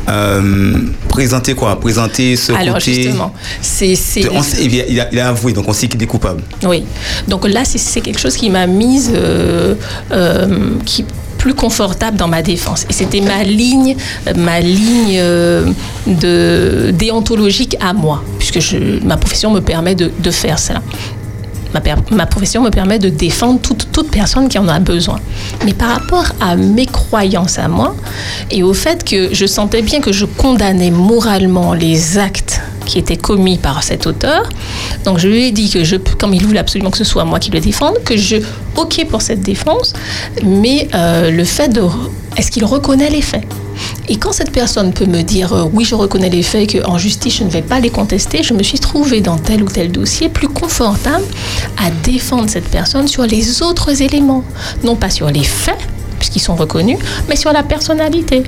euh, 0.09 0.75
présenter 1.09 1.55
quoi? 1.55 1.79
Présenter 1.79 2.37
ce 2.37 2.53
Alors, 2.53 2.75
côté. 2.75 2.95
justement, 3.05 3.33
c'est. 3.61 3.95
c'est- 3.95 4.29
On 4.31 4.43
sait- 4.43 4.65
il, 4.65 4.81
a, 4.81 4.85
il 4.89 5.01
a- 5.01 5.09
il 5.13 5.19
a 5.21 5.29
avoué, 5.29 5.53
donc 5.53 5.69
on 5.69 5.73
sait 5.73 5.87
qu'il 5.87 6.03
est 6.03 6.07
coupable. 6.07 6.43
Oui. 6.65 6.85
Donc 7.29 7.47
là, 7.49 7.65
c'est- 7.65 7.79
c'est 7.79 8.01
quelque 8.01 8.19
chose 8.19 8.37
qui 8.37 8.51
m'a 8.51 8.67
mise 8.67 9.13
qui 10.85 11.05
plus 11.43 11.55
confortable 11.55 12.17
dans 12.17 12.29
ma 12.29 12.41
défense. 12.41 12.87
Et 12.89 12.93
c'était 12.93 13.21
ma 13.21 13.43
ligne, 13.43 13.97
ma 14.37 14.61
ligne 14.61 15.17
euh, 15.19 15.67
de 16.07 16.93
déontologique 16.93 17.77
à 17.81 17.93
moi, 17.93 18.23
puisque 18.39 18.61
ma 19.03 19.17
profession 19.17 19.51
me 19.51 19.61
permet 19.61 19.97
de, 19.97 20.13
de 20.17 20.31
faire 20.31 20.61
cela. 20.61 20.81
Ma, 22.11 22.27
profession 22.27 22.63
me 22.63 22.71
permet 22.71 22.99
de 22.99 23.09
défendre 23.09 23.61
toute, 23.61 23.91
toute 23.93 24.11
personne 24.11 24.49
qui 24.49 24.59
en 24.59 24.69
a 24.69 24.79
besoin. 24.79 25.19
Mais 25.65 25.73
par 25.73 25.89
rapport 25.89 26.27
à 26.41 26.57
mes 26.57 26.87
croyances 26.87 27.59
à 27.59 27.69
moi 27.69 27.95
et 28.51 28.63
au 28.63 28.75
fait 28.75 29.05
que 29.05 29.33
je 29.33 29.47
sentais 29.47 29.83
bien 29.83 30.01
que 30.01 30.13
je 30.13 30.25
condamnais 30.25 30.91
moralement 30.91 31.75
les 31.75 32.19
actes 32.19 32.61
qui 32.85 32.99
étaient 32.99 33.17
commis 33.17 33.59
par 33.59 33.83
cet 33.83 34.07
auteur, 34.07 34.49
donc 35.05 35.19
je 35.19 35.29
lui 35.29 35.45
ai 35.45 35.53
dit 35.53 35.71
que 35.71 35.85
je, 35.85 35.97
comme 35.97 36.35
il 36.35 36.45
voulait 36.45 36.59
absolument 36.59 36.91
que 36.91 36.99
ce 36.99 37.05
soit 37.05 37.25
moi 37.25 37.39
qui 37.39 37.51
le 37.51 37.61
défende, 37.61 37.95
que 38.05 38.17
je, 38.17 38.37
ok 38.77 39.07
pour 39.09 39.23
cette 39.23 39.41
défense, 39.41 39.93
mais 40.45 40.89
euh, 40.95 41.31
le 41.31 41.45
fait 41.45 41.69
de, 41.69 41.83
est-ce 42.37 42.51
qu'il 42.51 42.65
reconnaît 42.65 43.11
les 43.11 43.23
faits? 43.23 43.45
Et 44.09 44.17
quand 44.17 44.33
cette 44.33 44.51
personne 44.51 44.93
peut 44.93 45.07
me 45.07 45.23
dire 45.23 45.53
euh, 45.53 45.65
oui, 45.73 45.85
je 45.85 45.95
reconnais 45.95 46.29
les 46.29 46.43
faits, 46.43 46.83
qu'en 46.83 46.99
justice, 46.99 47.39
je 47.39 47.45
ne 47.45 47.51
vais 47.51 47.63
pas 47.63 47.81
les 47.81 47.91
contester, 47.91 48.43
je 48.43 48.55
me 48.55 48.63
suis 48.63 48.79
trouvée 48.79 49.21
dans 49.21 49.37
tel 49.37 49.63
ou 49.63 49.69
tel 49.69 49.91
dossier 49.93 50.29
plus 50.29 50.49
confortable 50.49 51.25
à 51.79 51.91
défendre 52.03 52.49
cette 52.49 52.69
personne 52.69 53.09
sur 53.09 53.25
les 53.25 53.63
autres 53.63 54.03
éléments. 54.03 54.45
Non 54.85 54.97
pas 54.97 55.11
sur 55.11 55.31
les 55.31 55.45
faits, 55.45 55.79
puisqu'ils 56.19 56.41
sont 56.41 56.57
reconnus, 56.57 56.99
mais 57.29 57.37
sur 57.37 57.53
la 57.53 57.63
personnalité. 57.63 58.43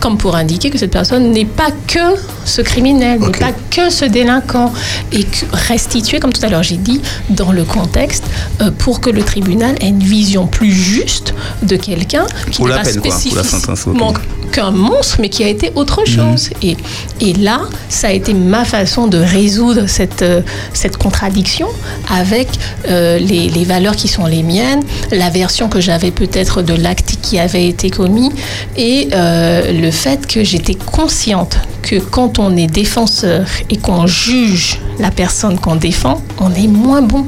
Comme 0.00 0.16
pour 0.16 0.36
indiquer 0.36 0.70
que 0.70 0.78
cette 0.78 0.92
personne 0.92 1.32
n'est 1.32 1.44
pas 1.44 1.70
que 1.86 1.98
ce 2.44 2.62
criminel, 2.62 3.18
n'est 3.20 3.30
pas 3.30 3.52
que 3.70 3.90
ce 3.90 4.04
délinquant, 4.04 4.72
et 5.12 5.26
restituer, 5.52 6.20
comme 6.20 6.32
tout 6.32 6.44
à 6.44 6.48
l'heure 6.48 6.62
j'ai 6.62 6.76
dit, 6.76 7.00
dans 7.30 7.52
le 7.52 7.64
contexte, 7.64 8.24
euh, 8.60 8.70
pour 8.70 9.00
que 9.00 9.10
le 9.10 9.22
tribunal 9.22 9.74
ait 9.80 9.88
une 9.88 9.98
vision 10.02 10.46
plus 10.46 10.72
juste 10.72 11.34
de 11.62 11.76
quelqu'un 11.76 12.26
qui 12.50 12.62
n'est 12.62 12.70
pas 12.70 12.82
peine, 12.82 13.00
spécifiquement 13.00 14.14
qu'un 14.52 14.70
monstre, 14.70 15.18
mais 15.20 15.28
qui 15.28 15.44
a 15.44 15.48
été 15.48 15.72
autre 15.74 16.06
chose. 16.06 16.50
Et, 16.62 16.76
et 17.20 17.34
là, 17.34 17.60
ça 17.88 18.08
a 18.08 18.12
été 18.12 18.32
ma 18.34 18.64
façon 18.64 19.06
de 19.06 19.18
résoudre 19.18 19.86
cette, 19.86 20.22
euh, 20.22 20.40
cette 20.72 20.96
contradiction 20.96 21.68
avec 22.10 22.48
euh, 22.88 23.18
les, 23.18 23.48
les 23.48 23.64
valeurs 23.64 23.96
qui 23.96 24.08
sont 24.08 24.26
les 24.26 24.42
miennes, 24.42 24.82
la 25.10 25.28
version 25.28 25.68
que 25.68 25.80
j'avais 25.80 26.10
peut-être 26.10 26.62
de 26.62 26.74
l'acte 26.74 27.16
qui 27.20 27.38
avait 27.38 27.66
été 27.66 27.90
commis, 27.90 28.30
et 28.76 29.08
euh, 29.12 29.70
le 29.78 29.90
fait 29.90 30.26
que 30.26 30.44
j'étais 30.44 30.74
consciente 30.74 31.56
que 31.82 31.98
quand 31.98 32.38
on 32.38 32.56
est 32.56 32.66
défenseur 32.66 33.46
et 33.70 33.76
qu'on 33.76 34.06
juge 34.06 34.78
la 34.98 35.10
personne 35.10 35.58
qu'on 35.58 35.76
défend, 35.76 36.22
on 36.38 36.52
est 36.54 36.68
moins 36.68 37.02
bon. 37.02 37.26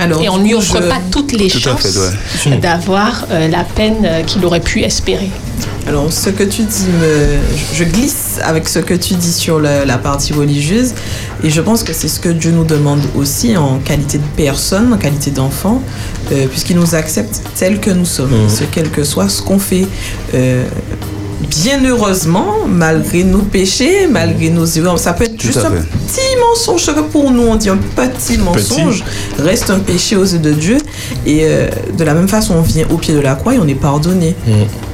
Alors, 0.00 0.22
et 0.22 0.28
on 0.28 0.38
n'y 0.38 0.50
coup, 0.52 0.58
offre 0.58 0.80
je- 0.80 0.88
pas 0.88 1.00
toutes 1.10 1.32
les 1.32 1.48
Tout 1.48 1.58
chances 1.58 1.96
ouais. 2.46 2.56
d'avoir 2.58 3.26
euh, 3.32 3.48
la 3.48 3.64
peine 3.64 3.96
euh, 4.04 4.22
qu'il 4.22 4.44
aurait 4.44 4.60
pu 4.60 4.82
espérer. 4.82 5.28
Alors, 5.88 6.12
ce 6.12 6.28
que 6.30 6.44
tu 6.44 6.62
dis, 6.62 6.84
me... 7.00 7.38
je 7.74 7.82
glisse 7.82 8.38
avec 8.44 8.68
ce 8.68 8.78
que 8.78 8.94
tu 8.94 9.14
dis 9.14 9.32
sur 9.32 9.58
le- 9.58 9.84
la 9.84 9.98
partie 9.98 10.32
religieuse, 10.34 10.92
et 11.42 11.50
je 11.50 11.60
pense 11.60 11.82
que 11.82 11.92
c'est 11.92 12.06
ce 12.08 12.20
que 12.20 12.28
Dieu 12.28 12.52
nous 12.52 12.62
demande 12.64 13.00
aussi 13.16 13.56
en 13.56 13.78
qualité 13.78 14.18
de 14.18 14.22
personne, 14.36 14.92
en 14.92 14.98
qualité 14.98 15.30
d'enfant, 15.32 15.82
euh, 16.30 16.46
puisqu'il 16.46 16.76
nous 16.76 16.94
accepte 16.94 17.40
tels 17.56 17.80
que 17.80 17.90
nous 17.90 18.04
sommes, 18.04 18.30
Mhm. 18.44 18.48
ce 18.50 18.64
quel 18.70 18.90
que 18.90 19.02
soit 19.02 19.28
ce 19.28 19.42
qu'on 19.42 19.58
fait. 19.58 19.86
Euh, 20.34 20.64
Bien 21.40 21.84
heureusement, 21.84 22.66
malgré 22.66 23.22
nos 23.22 23.42
péchés, 23.42 24.06
malgré 24.08 24.50
nos 24.50 24.66
erreurs, 24.66 24.98
ça 24.98 25.12
peut 25.12 25.24
être 25.24 25.36
Tout 25.36 25.46
juste 25.46 25.58
un 25.58 25.70
petit 25.70 26.36
mensonge 26.40 26.86
que 26.86 27.00
pour 27.00 27.30
nous 27.30 27.42
on 27.42 27.56
dit 27.56 27.68
un 27.68 27.76
petit 27.76 28.38
mensonge 28.38 29.04
reste 29.38 29.70
un 29.70 29.78
péché 29.78 30.16
aux 30.16 30.24
yeux 30.24 30.38
de 30.38 30.52
Dieu 30.52 30.78
et 31.26 31.40
euh, 31.42 31.68
de 31.96 32.04
la 32.04 32.14
même 32.14 32.28
façon 32.28 32.54
on 32.54 32.62
vient 32.62 32.86
au 32.90 32.96
pied 32.96 33.14
de 33.14 33.20
la 33.20 33.34
croix 33.34 33.54
et 33.54 33.58
on 33.58 33.68
est 33.68 33.74
pardonné 33.74 34.34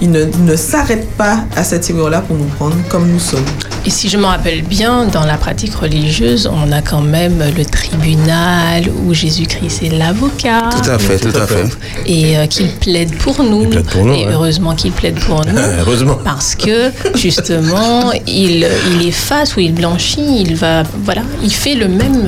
il 0.01 0.11
ne, 0.11 0.25
il 0.25 0.45
ne 0.45 0.57
s'arrête 0.57 1.09
pas 1.13 1.45
à 1.57 1.65
cette 1.65 1.89
erreur 1.89 2.11
là 2.11 2.21
pour 2.21 2.37
nous 2.37 2.45
prendre 2.45 2.77
comme 2.89 3.09
nous 3.11 3.21
sommes 3.21 3.45
Et 3.87 3.91
si 3.91 4.09
je 4.09 4.17
me 4.17 4.25
rappelle 4.25 4.63
bien, 4.63 5.05
dans 5.05 5.27
la 5.27 5.37
pratique 5.37 5.75
religieuse, 5.75 6.51
on 6.51 6.73
a 6.73 6.81
quand 6.81 7.03
même 7.03 7.43
le 7.55 7.65
tribunal 7.67 8.85
où 9.05 9.13
Jésus-Christ 9.13 9.83
est 9.83 9.91
l'avocat. 9.91 10.71
Tout 10.71 10.91
à 10.91 10.99
fait, 10.99 11.19
tout 11.19 11.37
à 11.37 11.47
fait. 11.47 11.67
Et 12.07 12.39
euh, 12.39 12.47
qu'il 12.47 12.69
plaide 12.69 13.15
pour 13.19 13.43
nous. 13.43 13.69
pour 13.69 14.05
nous, 14.07 14.15
et 14.15 14.25
ouais. 14.27 14.33
heureusement 14.33 14.75
qu'il 14.75 14.93
plaide 14.93 15.21
pour 15.21 15.45
nous. 15.47 15.61
Heureusement. 15.81 16.19
Parce 16.35 16.57
que, 16.57 16.91
justement, 17.15 18.11
il, 18.27 18.67
il 18.93 19.07
efface 19.07 19.55
ou 19.55 19.61
il 19.61 19.73
blanchit, 19.73 20.41
il 20.41 20.57
va 20.57 20.83
voilà, 21.05 21.23
il 21.45 21.53
fait 21.55 21.77
le 21.77 21.87
même, 21.87 22.27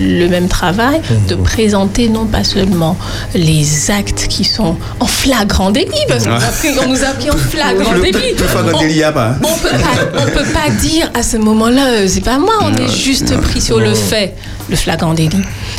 le 0.00 0.26
même 0.28 0.48
travail 0.48 1.00
de 1.28 1.36
présenter 1.36 2.08
non 2.08 2.26
pas 2.26 2.42
seulement 2.42 2.96
les 3.36 3.90
actes 3.92 4.26
qui 4.28 4.42
sont 4.42 4.76
en 4.98 5.06
flagrant 5.06 5.70
délit, 5.70 5.86
parce 6.08 6.24
qu'on 6.24 6.88
nous 6.88 7.04
a 7.04 7.12
pris 7.18 7.30
en 7.30 7.36
flagrant 7.54 7.92
Le- 7.92 8.00
délit. 8.02 8.32
le 8.36 8.44
flagrant 8.44 8.78
On- 8.78 8.80
délit, 8.82 9.00
pas. 9.14 9.36
on 9.42 9.54
peut 9.58 9.68
pas, 9.68 10.18
on 10.18 10.24
peut 10.24 10.52
pas 10.52 10.68
dire 10.80 11.08
à 11.14 11.22
ce 11.22 11.36
moment-là, 11.36 11.86
euh, 11.86 12.06
c'est 12.08 12.22
pas 12.24 12.38
moi, 12.38 12.54
on 12.62 12.74
est 12.74 12.92
juste 12.92 13.36
pris 13.40 13.60
sur 13.60 13.78
le 13.78 13.94
fait, 13.94 14.34
le 14.68 14.74
flagrant 14.74 15.14
délit. 15.14 15.38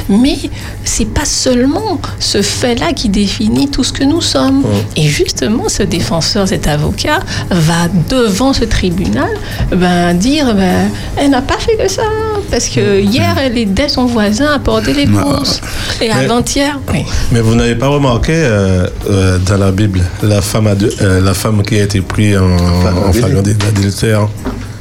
Mais 0.09 0.37
c'est 0.83 1.05
pas 1.07 1.25
seulement 1.25 1.99
ce 2.19 2.41
fait-là 2.41 2.93
qui 2.93 3.09
définit 3.09 3.69
tout 3.69 3.83
ce 3.83 3.93
que 3.93 4.03
nous 4.03 4.21
sommes. 4.21 4.63
Et 4.95 5.03
justement, 5.07 5.69
ce 5.69 5.83
défenseur, 5.83 6.47
cet 6.47 6.67
avocat, 6.67 7.19
va 7.51 7.87
devant 8.09 8.53
ce 8.53 8.63
tribunal 8.65 9.29
ben, 9.75 10.13
dire 10.13 10.53
ben, 10.55 10.89
elle 11.17 11.29
n'a 11.31 11.41
pas 11.41 11.57
fait 11.59 11.75
que 11.75 11.87
ça, 11.89 12.03
parce 12.51 12.67
que 12.69 12.99
hier, 12.99 13.35
elle 13.43 13.57
aidait 13.57 13.89
son 13.89 14.05
voisin 14.05 14.47
à 14.53 14.59
porter 14.59 14.93
les 14.93 15.07
courses. 15.07 15.61
Et 16.01 16.07
Mais- 16.07 16.25
avant-hier, 16.25 16.79
oui. 16.93 17.03
Mais 17.31 17.41
vous 17.41 17.55
n'avez 17.55 17.75
pas 17.75 17.87
remarqué 17.87 18.33
euh, 18.35 18.87
euh, 19.09 19.37
dans 19.39 19.57
la 19.57 19.71
Bible 19.71 20.01
la 20.23 20.41
femme, 20.41 20.67
adu- 20.67 20.91
euh, 21.01 21.21
la 21.21 21.33
femme 21.33 21.61
qui 21.63 21.79
a 21.79 21.83
été 21.83 22.01
prise 22.01 22.37
en, 22.37 23.07
en 23.09 23.13
flagrant 23.13 23.41
d'adultère 23.41 24.27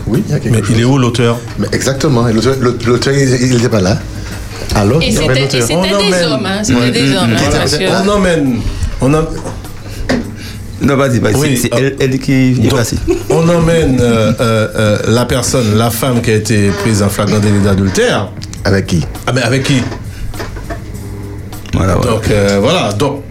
Oui, 0.07 0.23
il 0.27 0.33
y 0.33 0.35
a 0.35 0.41
quelque 0.41 0.53
Mais 0.55 0.63
il 0.71 0.81
est 0.81 0.85
où 0.85 0.99
l'auteur? 0.99 1.39
Mais 1.59 1.67
exactement. 1.73 2.25
L'auteur, 2.85 3.13
il 3.15 3.51
n'était 3.51 3.69
pas 3.69 3.81
là. 3.81 3.99
Alors, 4.75 5.03
Et 5.03 5.11
c'était 5.11 5.47
des 5.47 5.73
hommes, 5.73 6.47
hein, 6.47 6.63
c'était 6.63 6.91
des 6.91 7.15
hommes. 7.17 7.31
hein, 7.35 8.03
On 8.05 8.09
emmène. 8.11 8.57
On 9.01 9.15
a... 9.15 9.25
Non, 10.83 10.97
vas-y, 10.97 11.19
vas-y. 11.21 11.35
Oui, 11.37 11.57
c'est 11.61 11.71
elle, 11.75 11.97
elle 11.99 12.19
qui 12.19 12.33
est 12.33 12.71
passée. 12.71 12.99
On 13.31 13.49
emmène 13.49 13.99
euh, 14.01 14.33
euh, 14.39 14.69
euh, 14.77 14.99
la 15.09 15.25
personne, 15.25 15.77
la 15.77 15.91
femme 15.91 16.21
qui 16.21 16.31
a 16.31 16.35
été 16.35 16.69
prise 16.83 17.03
en 17.03 17.09
flagrant 17.09 17.39
délit 17.39 17.61
d'adultère. 17.61 18.29
Avec 18.65 18.87
qui? 18.87 19.05
Ah, 19.27 19.33
mais 19.33 19.43
avec 19.43 19.63
qui? 19.63 19.83
Donc, 21.73 22.31
euh, 22.31 22.59
voilà. 22.61 22.93
Donc, 22.93 23.23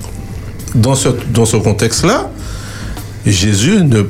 dans 0.74 0.96
ce, 0.96 1.10
dans 1.32 1.46
ce 1.46 1.58
contexte-là, 1.58 2.30
Jésus 3.26 3.84
ne 3.84 4.04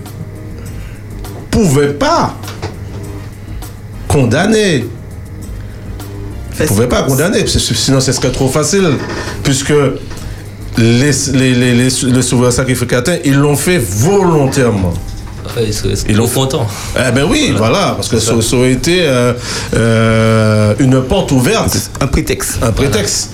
pouvait 1.52 1.94
pas 1.94 2.34
condamner. 4.08 4.86
Il 6.60 6.64
ne 6.64 6.68
pouvait 6.68 6.88
pas 6.88 7.04
condamner, 7.04 7.46
sinon 7.48 8.00
ce 8.00 8.12
serait 8.12 8.32
trop 8.32 8.48
facile, 8.48 8.92
puisque 9.44 9.74
les, 10.78 11.12
les, 11.34 11.54
les, 11.54 11.74
les, 11.74 11.90
les 11.90 12.22
souverains 12.22 12.52
sacrificateurs, 12.52 13.18
ils 13.26 13.36
l'ont 13.36 13.56
fait 13.58 13.78
volontairement. 13.78 14.94
Ils 16.10 16.16
l'ont 16.16 16.28
content. 16.28 16.68
Eh 16.98 17.12
ben 17.12 17.26
oui, 17.30 17.54
voilà, 17.56 17.94
parce 17.96 18.10
que 18.10 18.20
ça, 18.20 18.34
ça 18.42 18.56
aurait 18.56 18.72
été 18.72 19.02
euh, 19.02 19.34
euh, 19.76 20.74
une 20.80 21.02
porte 21.04 21.32
ouverte. 21.32 21.78
Un 22.02 22.08
prétexte. 22.08 22.58
Un 22.62 22.72
prétexte. 22.72 23.30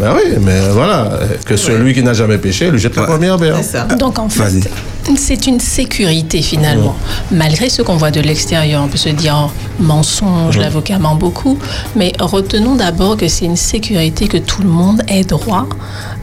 Ben 0.00 0.14
oui, 0.14 0.38
mais 0.40 0.60
voilà, 0.72 1.10
que 1.44 1.56
celui 1.56 1.92
qui 1.92 2.02
n'a 2.02 2.14
jamais 2.14 2.38
péché 2.38 2.70
lui 2.70 2.78
jette 2.78 2.96
la 2.96 3.02
première 3.04 3.36
pierre. 3.36 3.58
Donc 3.98 4.18
en 4.18 4.28
fait, 4.28 4.70
c'est 5.16 5.46
une 5.46 5.60
sécurité 5.60 6.40
finalement. 6.42 6.96
Malgré 7.30 7.68
ce 7.68 7.82
qu'on 7.82 7.96
voit 7.96 8.10
de 8.10 8.20
l'extérieur, 8.20 8.82
on 8.82 8.88
peut 8.88 8.96
se 8.96 9.10
dire 9.10 9.36
oh, 9.48 9.82
mensonge, 9.82 10.56
Ouais. 10.56 10.62
l'avocat 10.62 10.98
ment 10.98 11.14
beaucoup, 11.16 11.58
mais 11.96 12.12
retenons 12.18 12.74
d'abord 12.76 13.16
que 13.16 13.28
c'est 13.28 13.44
une 13.44 13.56
sécurité 13.56 14.26
que 14.26 14.38
tout 14.38 14.62
le 14.62 14.68
monde 14.68 15.02
ait 15.08 15.22
droit 15.24 15.66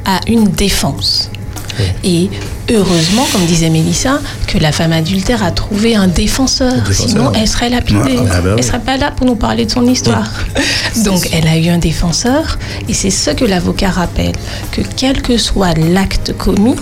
à 0.05 0.19
une 0.27 0.45
défense. 0.49 1.29
Et 2.03 2.29
heureusement, 2.69 3.25
comme 3.31 3.45
disait 3.45 3.69
Mélissa, 3.69 4.19
que 4.47 4.57
la 4.57 4.71
femme 4.71 4.91
adultère 4.91 5.43
a 5.43 5.51
trouvé 5.51 5.95
un 5.95 6.07
défenseur. 6.07 6.73
défenseur. 6.73 7.09
Sinon, 7.09 7.31
elle 7.33 7.47
serait 7.47 7.69
lapidée. 7.69 8.19
Ah 8.31 8.41
ben 8.41 8.51
oui. 8.51 8.55
Elle 8.57 8.63
serait 8.63 8.79
pas 8.79 8.97
là 8.97 9.11
pour 9.11 9.25
nous 9.25 9.35
parler 9.35 9.65
de 9.65 9.71
son 9.71 9.85
histoire. 9.85 10.29
Donc, 11.05 11.29
elle 11.31 11.47
a 11.47 11.57
eu 11.57 11.69
un 11.69 11.77
défenseur. 11.77 12.57
Et 12.87 12.93
c'est 12.93 13.09
ce 13.09 13.31
que 13.31 13.45
l'avocat 13.45 13.89
rappelle, 13.89 14.33
que 14.71 14.81
quel 14.95 15.21
que 15.21 15.37
soit 15.37 15.73
l'acte 15.77 16.33
commis, 16.37 16.75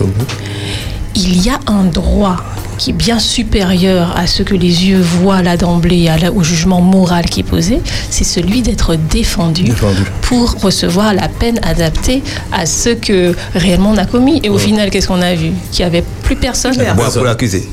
il 1.14 1.44
y 1.44 1.50
a 1.50 1.58
un 1.66 1.84
droit 1.84 2.36
qui 2.78 2.90
est 2.90 2.92
bien 2.92 3.18
supérieur 3.18 4.14
à 4.16 4.26
ce 4.26 4.42
que 4.42 4.54
les 4.54 4.86
yeux 4.86 5.00
voient 5.00 5.42
là 5.42 5.56
d'emblée, 5.56 6.10
au 6.34 6.42
jugement 6.42 6.80
moral 6.80 7.24
qui 7.26 7.40
est 7.40 7.48
posé, 7.48 7.80
c'est 8.10 8.24
celui 8.24 8.62
d'être 8.62 8.96
défendu, 8.96 9.64
Défendu. 9.64 10.02
pour 10.22 10.54
recevoir 10.60 11.14
la 11.14 11.28
peine 11.28 11.58
adaptée 11.62 12.22
à 12.52 12.66
ce 12.66 12.90
que 12.90 13.34
réellement 13.54 13.90
on 13.90 13.96
a 13.96 14.06
commis. 14.06 14.40
Et 14.42 14.48
au 14.48 14.58
final, 14.58 14.90
qu'est-ce 14.90 15.08
qu'on 15.08 15.22
a 15.22 15.34
vu? 15.34 15.50
Qu'il 15.72 15.84
n'y 15.84 15.88
avait 15.88 16.04
plus 16.22 16.36
personne. 16.36 16.74
Bon, 16.96 17.10
pour 17.12 17.24
l'accuser. 17.24 17.68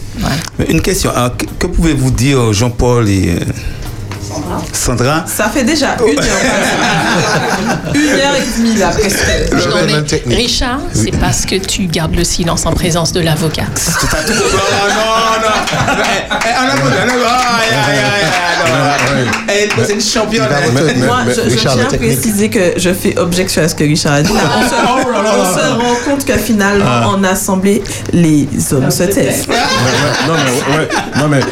Une 0.69 0.81
question. 0.81 1.11
alors, 1.11 1.35
que, 1.37 1.45
que 1.59 1.67
pouvez-vous 1.67 2.11
dire, 2.11 2.53
Jean-Paul 2.53 3.09
et 3.09 3.35
Sandra 4.73 5.23
Ça 5.27 5.49
fait 5.49 5.63
déjà 5.63 5.95
une 5.99 6.19
heure. 6.19 6.25
une 7.95 8.19
heure 8.19 8.35
et 8.35 8.57
demie 8.59 8.75
là, 8.77 8.89
presque. 8.89 9.19
Non, 9.53 9.75
mais 10.27 10.35
Richard, 10.35 10.79
c'est 10.93 11.17
parce 11.19 11.45
que 11.45 11.55
tu 11.55 11.85
gardes 11.87 12.15
le 12.15 12.23
silence 12.23 12.65
en 12.65 12.71
présence 12.73 13.11
de 13.13 13.19
l'avocat. 13.21 13.63
C'est 19.85 19.93
une 19.93 20.01
championne. 20.01 20.47
Moi, 21.05 21.19
je, 21.27 21.49
je 21.49 21.55
tiens 21.57 21.71
à 21.91 21.97
préciser 21.97 22.49
que 22.49 22.73
je 22.77 22.93
fais 22.93 23.17
objection 23.17 23.61
à 23.63 23.67
ce 23.67 23.75
que 23.75 23.83
Richard 23.83 24.13
a 24.13 24.21
dit. 24.21 24.31
On 24.31 24.61
se, 24.61 24.75
on 24.75 25.55
se 25.55 25.73
rend 25.73 25.95
compte 26.05 26.25
que 26.25 26.33
finalement, 26.37 26.85
Ah. 26.85 27.07
en 27.07 27.23
assemblée, 27.23 27.83
les 28.11 28.47
hommes 28.71 28.91
se 28.91 29.03
taisent. 29.03 29.47
non, 29.47 30.33
mais, 30.45 30.77
ouais, 30.77 30.89
non, 31.17 31.47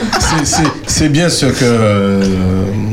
c'est 0.87 1.09
bien 1.09 1.29
ce 1.29 1.45
que. 1.47 1.63
euh, 1.63 2.21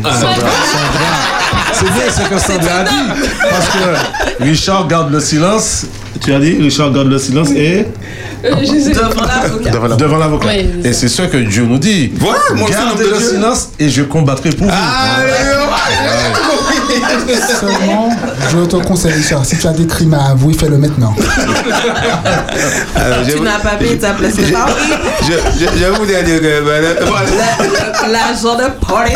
Sandra- 0.03 0.35
Sandra- 0.35 1.73
c'est 1.73 1.85
bien 1.85 2.11
ce 2.12 2.29
que 2.29 2.39
Sandra 2.39 2.75
a 2.81 2.85
dit. 2.85 3.23
Parce 3.51 3.66
que 3.69 4.45
Richard 4.45 4.89
garde 4.89 5.12
le 5.12 5.20
silence. 5.20 5.87
Tu 6.20 6.35
as 6.35 6.41
dit 6.41 6.57
Richard 6.61 6.91
garde 6.93 7.09
le 7.09 7.19
silence 7.19 7.51
et. 7.51 7.87
Devant 8.43 9.27
l'avocat. 9.27 9.97
Devant 9.97 10.16
l'avocat. 10.19 10.49
Oui, 10.49 10.70
et 10.85 10.93
c'est 10.93 11.09
ce 11.09 11.23
que 11.23 11.37
Dieu 11.39 11.65
nous 11.65 11.79
dit. 11.79 12.12
Voilà, 12.16 12.39
moi, 12.55 12.69
Gardez 12.70 13.05
le 13.09 13.19
silence 13.20 13.70
et 13.79 13.89
je 13.89 14.03
combattrai 14.03 14.51
pour 14.51 14.66
vous. 14.66 14.73
Seulement, 17.61 18.09
je 18.51 18.59
te 18.66 18.77
conseille, 18.77 19.12
Richard, 19.12 19.45
si 19.45 19.57
tu 19.59 19.66
as 19.66 19.73
des 19.73 19.87
crimes 19.87 20.15
à 20.15 20.31
avouer, 20.31 20.55
fais-le 20.55 20.79
maintenant. 20.79 21.15
Alors, 22.97 23.19
je 23.27 23.33
Tu 23.33 23.41
n'as 23.41 23.59
pas 23.59 23.77
payé 23.79 23.99
ta 23.99 24.11
place 24.11 24.35
je, 24.37 24.45
je, 24.45 25.65
je 25.79 25.85
vais 25.85 25.91
vous 25.91 26.07
dire 26.07 26.25
que 26.25 26.41
ben, 26.41 26.62
voilà. 27.07 28.12
L'argent 28.12 28.57
de 28.57 28.65
Paris. 28.87 29.12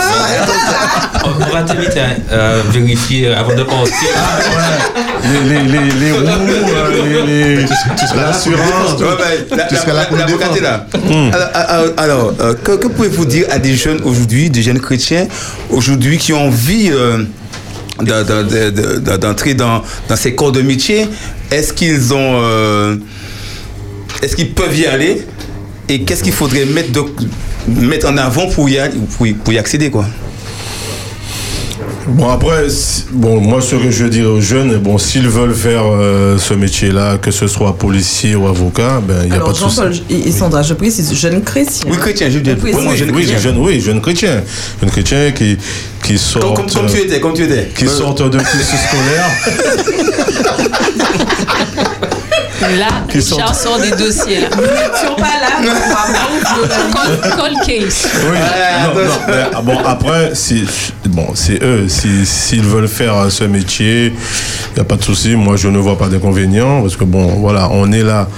On 1.24 1.52
va 1.54 1.62
t'inviter 1.62 2.00
à 2.00 2.32
euh, 2.32 2.62
vérifier 2.70 3.32
avant 3.34 3.54
de 3.54 3.62
partir. 3.62 3.94
Les, 5.24 5.48
les, 5.48 5.62
les, 5.62 5.90
les 5.92 6.12
roues, 6.12 6.24
euh, 6.26 7.24
les, 7.26 7.56
les, 7.56 7.62
l'assurance. 7.62 9.00
Ouais, 9.00 9.46
la- 9.56 9.64
Tu 9.64 9.76
seras 9.76 9.86
la- 9.88 9.94
là 9.94 10.04
pour 10.06 10.16
le 10.16 10.22
l'avocat 10.22 10.46
est 10.56 10.60
là. 10.60 10.86
Alors, 11.32 11.48
alors, 11.54 11.92
alors, 11.96 12.32
euh, 12.40 12.54
que, 12.62 12.72
que 12.72 12.88
pouvez-vous 12.88 13.24
dire 13.24 13.46
à 13.50 13.58
des 13.58 13.74
jeunes 13.76 14.00
aujourd'hui, 14.04 14.50
des 14.50 14.62
jeunes 14.62 14.80
chrétiens 14.80 15.26
aujourd'hui 15.70 16.18
qui 16.18 16.32
ont 16.32 16.46
envie 16.48 16.90
euh, 16.92 17.24
d'entrer 18.00 19.54
dans, 19.54 19.82
ces 20.16 20.34
corps 20.34 20.52
de 20.52 20.62
métier 20.62 21.06
Est-ce 21.50 21.72
qu'ils 21.72 22.14
ont, 22.14 22.40
euh, 22.42 22.96
est-ce 24.22 24.36
qu'ils 24.36 24.52
peuvent 24.52 24.78
y 24.78 24.86
aller 24.86 25.26
Et 25.88 26.02
qu'est-ce 26.02 26.22
qu'il 26.22 26.32
faudrait 26.32 26.64
mettre, 26.66 28.08
en 28.08 28.16
avant 28.16 28.48
pour 28.48 28.68
y, 28.68 28.78
accéder 29.58 29.90
Bon 32.08 32.28
après, 32.28 32.66
bon 33.12 33.40
moi 33.40 33.60
ce 33.60 33.76
que 33.76 33.90
je 33.90 34.06
dirais 34.06 34.26
aux 34.26 34.40
jeunes, 34.40 34.76
bon 34.78 34.98
s'ils 34.98 35.28
veulent 35.28 35.54
faire 35.54 35.84
euh, 35.86 36.36
ce 36.38 36.54
métier-là, 36.54 37.18
que 37.18 37.30
ce 37.30 37.46
soit 37.46 37.76
policier 37.76 38.34
ou 38.34 38.46
avocat, 38.46 39.00
ben 39.06 39.22
il 39.24 39.28
y 39.30 39.32
a 39.32 39.36
pas 39.36 39.44
Alors 39.44 39.52
de 39.52 39.56
souci. 39.58 39.76
Jean-Paul 39.76 39.92
et 40.10 40.28
et 40.28 40.32
Sandra, 40.32 40.62
je 40.62 40.74
précise, 40.74 41.12
jeune 41.14 41.42
chrétien. 41.42 41.86
Oui, 41.90 41.96
chrétien, 41.98 42.28
je 42.30 42.38
dis 42.40 42.50
Oui, 42.62 42.72
oui. 42.74 42.96
jeune 42.96 43.10
Oui, 43.10 43.22
chrétien. 43.22 43.38
jeune, 43.38 43.58
oui, 43.58 43.80
jeune 43.80 44.00
chrétien, 44.00 44.42
jeune 44.80 44.90
chrétien 44.90 45.30
qui 45.32 45.56
qui 46.02 46.18
sort. 46.18 46.54
Comme, 46.54 46.70
comme 46.70 46.86
tu 46.86 46.98
étais, 46.98 47.20
comme 47.20 47.34
tu 47.34 47.44
étais. 47.44 47.68
Qui 47.76 47.86
sortent 47.86 48.28
de 48.28 48.38
cursus 48.38 48.80
scolaire. 48.88 49.30
Là, 52.78 52.86
Qui 53.08 53.20
sont- 53.20 53.36
des 53.80 53.90
dossiers. 53.90 54.40
Là. 54.40 54.48
Nous 54.54 54.62
n'étions 54.62 55.16
pas 55.16 55.40
là. 55.40 55.72
Call, 56.92 57.30
call 57.36 57.54
case. 57.66 58.08
Oui, 58.30 58.38
non, 58.38 59.02
non, 59.04 59.10
mais, 59.28 59.34
ah, 59.54 59.60
bon, 59.62 59.78
après, 59.84 60.30
si, 60.34 60.64
bon, 61.06 61.26
c'est 61.34 61.62
eux. 61.62 61.86
Si- 61.88 62.24
S'ils 62.24 62.62
veulent 62.62 62.88
faire 62.88 63.16
euh, 63.16 63.30
ce 63.30 63.44
métier, 63.44 64.06
il 64.06 64.74
n'y 64.76 64.80
a 64.80 64.84
pas 64.84 64.96
de 64.96 65.02
souci. 65.02 65.34
Moi, 65.34 65.56
je 65.56 65.68
ne 65.68 65.78
vois 65.78 65.98
pas 65.98 66.06
d'inconvénient. 66.08 66.82
Parce 66.82 66.96
que, 66.96 67.04
bon, 67.04 67.26
voilà, 67.40 67.68
on 67.72 67.90
est 67.92 68.02
là. 68.02 68.28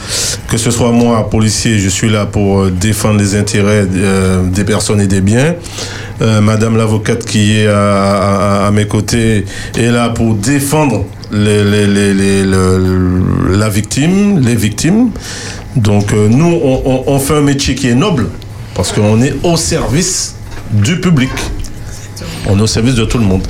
Que 0.49 0.57
ce 0.57 0.71
soit 0.71 0.91
moi, 0.91 1.29
policier, 1.31 1.79
je 1.79 1.89
suis 1.89 2.09
là 2.11 2.25
pour 2.27 2.61
euh, 2.63 2.71
défendre 2.71 3.19
les 3.21 3.37
intérêts 3.37 3.87
euh, 3.95 4.43
des 4.45 4.65
personnes 4.65 5.01
et 5.01 5.07
des 5.07 5.21
biens. 5.21 5.55
Euh, 6.23 6.41
Madame 6.41 6.77
l'avocate 6.77 7.25
qui 7.25 7.59
est 7.59 7.67
à, 7.67 8.63
à- 8.63 8.67
à 8.69 8.71
mes 8.71 8.87
côtés 8.87 9.45
est 9.77 9.91
là 9.91 10.11
pour 10.11 10.35
défendre 10.35 11.05
les- 11.35 11.65
les- 11.65 11.87
les- 11.87 12.15
les- 12.15 12.43
le- 12.45 13.57
la 13.57 13.69
victime, 13.69 14.39
les 14.41 14.55
victimes. 14.55 15.11
Donc 15.77 16.13
euh, 16.13 16.29
nous, 16.29 16.47
on, 16.63 16.83
on- 16.85 17.05
on 17.07 17.19
fait 17.19 17.37
un 17.37 17.41
métier 17.43 17.75
qui 17.75 17.89
est 17.89 17.95
noble 17.95 18.29
parce 18.75 18.93
qu'on 18.93 19.21
est 19.23 19.35
au 19.43 19.57
service 19.57 20.35
du 20.73 21.01
public. 21.01 21.31
On 22.47 22.59
est 22.59 22.63
au 22.63 22.67
service 22.67 22.95
de 22.95 23.05
tout 23.05 23.19
le 23.19 23.25
monde. 23.25 23.43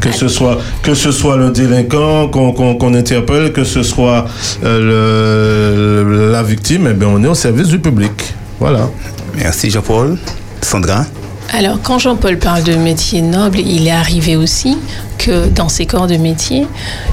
Que 0.00 0.12
ce 0.12 0.28
soit, 0.28 0.58
que 0.82 0.92
ce 0.94 1.10
soit 1.12 1.36
le 1.38 1.50
délinquant 1.50 2.28
qu'on 2.28 2.94
interpelle, 2.94 3.52
que 3.52 3.64
ce 3.64 3.82
soit 3.82 4.26
euh, 4.62 6.04
le- 6.04 6.30
la 6.32 6.42
victime, 6.42 6.88
eh 6.90 6.94
bien, 6.94 7.08
on 7.08 7.22
est 7.24 7.28
au 7.28 7.34
service 7.34 7.68
du 7.68 7.78
public. 7.78 8.12
Voilà. 8.60 8.90
Merci 9.36 9.70
Jean-Paul. 9.70 10.18
Sandra? 10.60 11.06
Alors, 11.52 11.78
quand 11.82 11.98
Jean-Paul 11.98 12.38
parle 12.38 12.64
de 12.64 12.74
métier 12.74 13.22
noble, 13.22 13.58
il 13.60 13.86
est 13.86 13.90
arrivé 13.92 14.36
aussi 14.36 14.76
que 15.18 15.48
dans 15.48 15.68
ces 15.68 15.86
corps 15.86 16.06
de 16.06 16.16
métier, 16.16 16.66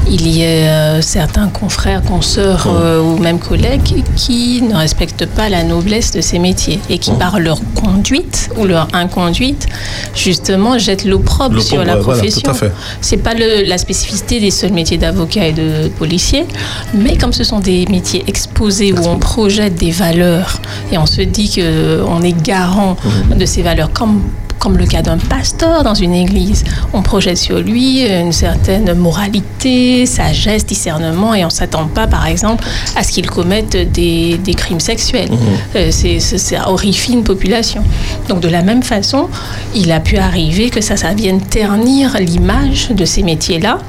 il 0.10 0.28
y 0.28 0.42
ait 0.44 0.68
euh, 0.68 1.02
certains 1.02 1.48
confrères, 1.48 2.02
consoeurs 2.04 2.68
euh, 2.68 3.02
ou 3.02 3.18
même 3.18 3.40
collègues 3.40 4.04
qui 4.16 4.62
ne 4.62 4.76
respectent 4.76 5.26
pas 5.26 5.50
la 5.50 5.64
noblesse 5.64 6.12
de 6.12 6.22
ces 6.22 6.40
métiers 6.40 6.80
et 6.90 6.98
qui, 6.98 7.12
par 7.12 7.40
leur 7.40 7.60
conduite 7.76 8.50
ou 8.58 8.66
leur 8.66 8.88
inconduite, 8.94 9.68
justement, 10.16 10.78
jettent 10.78 11.06
l'opprobre 11.06 11.62
sur 11.62 11.78
la 11.84 11.98
voilà, 11.98 12.02
profession. 12.02 12.42
tout 12.44 12.50
à 12.52 12.54
fait. 12.54 12.72
C'est 13.02 13.18
pas 13.18 13.34
le- 13.34 13.68
la 13.68 13.78
spécificité 13.78 14.40
des 14.40 14.52
seuls 14.52 14.74
métiers 14.74 14.98
d'avocat 14.98 15.48
et 15.48 15.54
de 15.54 15.88
policier, 15.98 16.46
mais 16.94 17.18
comme 17.18 17.34
ce 17.34 17.44
sont 17.44 17.60
des 17.60 17.86
métiers 17.88 18.24
exposés 18.28 18.94
où 18.94 19.06
on 19.08 19.18
projette 19.18 19.76
des 19.76 19.92
valeurs 19.92 20.60
et 20.92 20.98
on 20.98 21.06
se 21.06 21.22
dit 21.22 21.50
que 21.50 22.04
on 22.08 22.22
est 22.22 22.34
garant 22.42 22.96
de 23.36 23.46
ces 23.46 23.62
valeurs, 23.62 23.92
comme 23.94 24.22
comme 24.62 24.78
le 24.78 24.86
cas 24.86 25.02
d'un 25.02 25.18
pasteur 25.18 25.84
dans 25.84 25.96
une 25.96 26.14
église, 26.14 26.64
on 26.94 27.02
projette 27.02 27.38
sur 27.38 27.60
lui 27.60 28.06
une 28.06 28.32
certaine 28.32 28.94
moralité, 28.94 30.06
sagesse, 30.06 30.66
discernement, 30.66 31.34
et 31.34 31.44
on 31.44 31.50
s'attend 31.50 31.88
pas, 31.88 32.06
par 32.06 32.28
exemple, 32.28 32.64
à 32.96 33.02
ce 33.04 33.12
qu'il 33.12 33.28
commette 33.30 33.76
des, 33.92 34.38
des 34.38 34.54
crimes 34.54 34.80
sexuels. 34.80 35.32
Euh, 35.76 35.88
c'est, 35.90 36.20
ça 36.20 36.70
horrifie 36.70 37.14
une 37.14 37.24
population. 37.24 37.84
Donc 38.30 38.40
de 38.40 38.48
la 38.48 38.62
même 38.62 38.84
façon, 38.84 39.30
il 39.74 39.92
a 39.92 40.00
pu 40.00 40.18
arriver 40.18 40.70
que 40.70 40.80
ça, 40.82 40.96
ça 40.96 41.14
vienne 41.16 41.42
ternir 41.42 42.18
l'image 42.20 42.90
de 42.92 43.04
ces 43.04 43.24
métiers-là, 43.24 43.80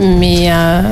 mais 0.00 0.48
euh, 0.50 0.82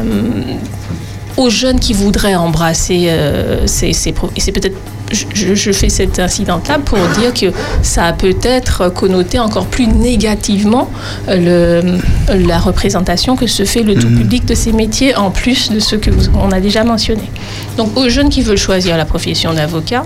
aux 1.37 1.51
jeunes 1.51 1.81
qui 1.81 1.93
voudraient 1.93 2.37
embrasser 2.37 3.07
euh, 3.09 3.67
ces, 3.67 3.93
ces 3.93 4.15
c'est 4.39 4.53
peut-être 4.53 4.79
je, 5.15 5.73
fais 5.73 5.89
cet 5.89 6.19
incident-là 6.19 6.79
pour 6.85 6.99
dire 7.19 7.33
que 7.33 7.47
ça 7.83 8.05
a 8.05 8.13
peut-être 8.13 8.89
connoté 8.93 9.39
encore 9.39 9.67
plus 9.67 9.87
négativement 9.87 10.91
euh, 11.29 11.81
le, 12.29 12.47
la 12.47 12.59
représentation 12.59 13.37
que 13.37 13.47
se 13.47 13.65
fait 13.65 13.83
le 13.83 13.95
tout 13.95 14.09
public 14.09 14.45
de 14.47 14.55
ces 14.55 14.73
métiers, 14.73 15.15
en 15.17 15.31
plus 15.31 15.71
de 15.71 15.79
ceux 15.81 15.99
que 15.99 16.11
vous- 16.11 16.31
on 16.39 16.51
a 16.53 16.61
déjà 16.61 16.85
mentionnés. 16.85 17.31
Donc 17.77 17.97
aux 17.97 18.09
jeunes 18.09 18.29
qui 18.29 18.43
veulent 18.43 18.57
choisir 18.59 18.97
la 18.97 19.05
profession 19.05 19.53
d'avocat, 19.55 20.05